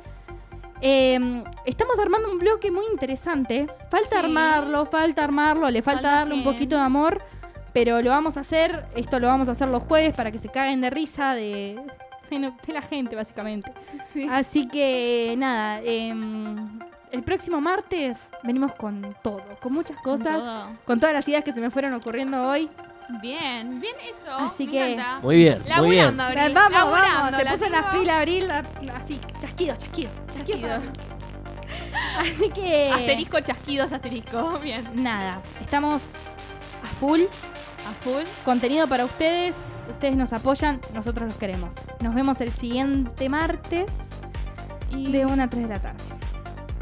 Eh, 0.82 1.44
estamos 1.66 1.98
armando 2.00 2.32
un 2.32 2.38
bloque 2.38 2.72
muy 2.72 2.86
interesante. 2.92 3.68
Falta 3.90 4.10
Sí. 4.10 4.16
armarlo, 4.16 4.86
falta 4.86 5.24
armarlo, 5.24 5.70
le 5.70 5.82
falta, 5.82 6.02
Falta 6.02 6.18
darle 6.20 6.36
un 6.36 6.44
poquito 6.44 6.76
de 6.76 6.82
amor. 6.82 7.22
Pero 7.74 8.02
lo 8.02 8.10
vamos 8.10 8.38
a 8.38 8.40
hacer, 8.40 8.86
esto 8.96 9.20
lo 9.20 9.28
vamos 9.28 9.50
a 9.50 9.52
hacer 9.52 9.68
los 9.68 9.84
jueves 9.84 10.16
para 10.16 10.32
que 10.32 10.40
se 10.40 10.50
caguen 10.50 10.82
de 10.82 10.90
risa 10.90 11.34
de, 11.34 11.80
de, 12.32 12.74
la 12.74 12.82
gente, 12.82 13.16
básicamente. 13.16 13.72
Así 14.32 14.68
que 14.68 15.36
nada, 15.38 15.82
em, 15.84 16.80
el 17.12 17.24
próximo 17.24 17.62
martes 17.62 18.30
venimos 18.44 18.74
con 18.74 19.16
todo, 19.22 19.44
con 19.62 19.74
muchas 19.74 19.98
cosas, 20.00 20.70
con, 20.86 21.00
todas 21.00 21.14
las 21.14 21.28
ideas 21.28 21.44
que 21.44 21.54
se 21.54 21.62
me 21.62 21.70
fueron 21.70 21.94
ocurriendo 21.94 22.48
hoy. 22.48 22.70
Bien, 23.22 23.80
bien 23.80 23.96
eso. 24.12 24.32
Así 24.32 24.66
me 24.66 24.72
que- 24.72 24.94
encanta. 24.94 25.20
Muy 25.22 25.38
bien, 25.38 25.60
muy 25.78 25.90
bien. 25.92 26.18
Laburando, 26.18 26.24
Abril, 26.24 26.54
vamos, 26.54 26.72
laburando, 26.72 27.14
vamos, 27.22 27.36
se 27.38 27.44
la 27.46 27.52
puso 27.52 27.70
las 27.70 27.82
tengo. 27.92 28.00
pilas 28.02 28.18
abril, 28.18 28.52
así, 28.94 29.20
chasquido, 29.40 29.76
chasquido, 29.76 30.10
chasquido. 30.32 30.82
Así 32.20 32.50
que 32.50 32.92
Asterisco, 32.92 33.40
chasquidos, 33.40 33.92
asterisco. 33.92 34.60
Bien. 34.60 34.88
nada, 34.94 35.42
estamos 35.62 36.02
a 36.84 36.88
full, 37.00 37.22
A 37.88 38.04
full. 38.04 38.24
contenido 38.46 38.88
para 38.88 39.06
ustedes, 39.06 39.56
ustedes 39.90 40.16
nos 40.16 40.34
apoyan, 40.34 40.80
nosotros 40.94 41.28
los 41.30 41.36
queremos. 41.38 41.74
Nos 42.02 42.14
vemos 42.16 42.40
el 42.42 42.52
siguiente 42.52 43.30
martes 43.30 43.92
Y 44.90 45.12
de 45.12 45.26
1 45.26 45.44
a 45.44 45.48
3 45.50 45.64
de 45.68 45.74
la 45.74 45.82
tarde. 45.82 46.04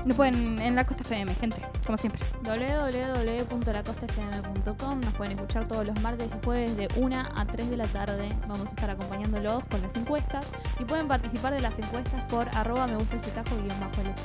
No 0.05 0.13
pueden 0.15 0.59
en 0.61 0.75
la 0.75 0.85
Costa 0.85 1.03
FM, 1.03 1.33
gente, 1.35 1.57
como 1.85 1.97
siempre. 1.97 2.21
www.lacostafm.com 2.43 5.01
Nos 5.01 5.13
pueden 5.15 5.33
escuchar 5.37 5.67
todos 5.67 5.85
los 5.85 5.99
martes 6.01 6.29
y 6.39 6.45
jueves 6.45 6.77
de 6.77 6.87
1 6.95 7.15
a 7.35 7.45
3 7.45 7.69
de 7.71 7.77
la 7.77 7.87
tarde. 7.87 8.29
Vamos 8.47 8.67
a 8.67 8.69
estar 8.69 8.89
acompañándolos 8.91 9.63
con 9.65 9.81
las 9.81 9.95
encuestas 9.95 10.51
y 10.79 10.85
pueden 10.85 11.07
participar 11.07 11.53
de 11.53 11.61
las 11.61 11.77
encuestas 11.79 12.21
por 12.29 12.47
arroba 12.55 12.85
me 12.87 12.95
gusta 12.97 13.15
ese 13.17 13.31
tajo 13.31 13.55
guion 13.55 13.79
bajo 13.79 14.01
LC. 14.01 14.21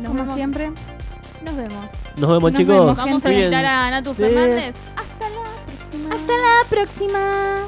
Nos 0.00 0.08
como 0.08 0.20
vemos. 0.22 0.34
siempre. 0.34 0.72
Nos 1.42 1.56
vemos. 1.56 1.86
Nos 2.16 2.30
vemos, 2.30 2.52
Nos 2.52 2.60
chicos. 2.60 2.74
vemos, 2.74 2.96
Vamos 2.96 3.24
a 3.24 3.28
Gente. 3.28 3.44
invitar 3.44 3.64
a 3.64 3.90
Natu 3.90 4.10
Sí. 4.14 4.22
Fernández. 4.22 4.74
Hasta 4.96 5.28
la 5.30 5.42
próxima. 5.66 6.14
Hasta 6.14 6.32
la 6.36 6.64
próxima. 6.68 7.64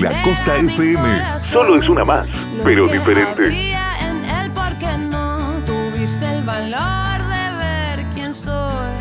La 0.00 0.22
Costa 0.22 0.56
FM 0.56 0.96
corazón. 0.96 1.40
solo 1.40 1.78
es 1.78 1.88
una 1.90 2.04
más, 2.04 2.26
Lo 2.56 2.64
pero 2.64 2.86
que 2.88 2.94
diferente. 2.98 3.44
había 3.46 3.96
en 4.08 4.24
él 4.24 4.50
porque 4.52 4.86
no 5.10 5.36
tuviste 5.66 6.24
el 6.32 6.42
valor 6.42 7.18
de 7.28 7.56
ver 7.58 8.04
quién 8.14 8.32
soy. 8.32 8.94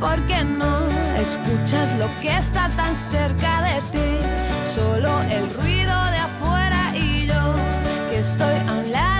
Porque 0.00 0.44
no 0.44 0.80
escuchas 1.16 1.96
lo 1.98 2.08
que 2.20 2.36
está 2.36 2.68
tan 2.76 2.94
cerca 2.94 3.62
de 3.62 3.80
ti. 3.90 4.18
Solo 4.74 5.10
el 5.30 5.52
ruido 5.54 5.94
de 6.10 6.18
afuera 6.18 6.92
y 6.94 7.26
yo 7.26 7.54
que 8.10 8.18
estoy 8.18 8.54
a 8.68 8.72
un 8.72 8.92
lado 8.92 9.17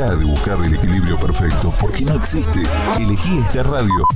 Deja 0.00 0.16
de 0.16 0.24
buscar 0.24 0.58
el 0.64 0.74
equilibrio 0.74 1.20
perfecto 1.20 1.74
porque 1.78 2.06
no 2.06 2.14
existe. 2.14 2.60
Elegí 2.98 3.38
esta 3.40 3.62
radio. 3.64 4.06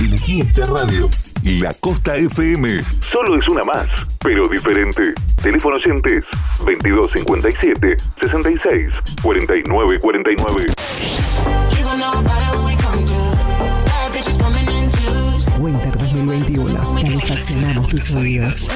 Elegí 0.00 0.40
esta 0.40 0.64
radio. 0.64 1.10
La 1.42 1.74
Costa 1.74 2.16
FM. 2.16 2.82
Solo 3.12 3.38
es 3.38 3.46
una 3.46 3.62
más, 3.62 3.86
pero 4.22 4.48
diferente. 4.48 5.12
Teléfono 5.42 5.76
oyentes 5.76 6.24
2257 6.60 7.98
66 8.18 8.94
49 9.22 10.00
49. 10.00 10.64
You 11.76 11.84
gon' 11.84 11.98
know 11.98 12.12
about 12.12 12.40
it 12.40 12.56
when 12.56 12.64
we 12.64 12.74
come 12.82 13.04
through. 13.04 13.84
Bad 13.84 14.12
bitches 14.14 14.38
coming 14.38 14.66
in 14.70 14.90
twos. 14.90 15.46
Winter 15.58 15.92
2021. 15.98 16.78
Calefaccionamos 17.02 17.88
tus 17.88 18.10
oídos. 18.14 18.70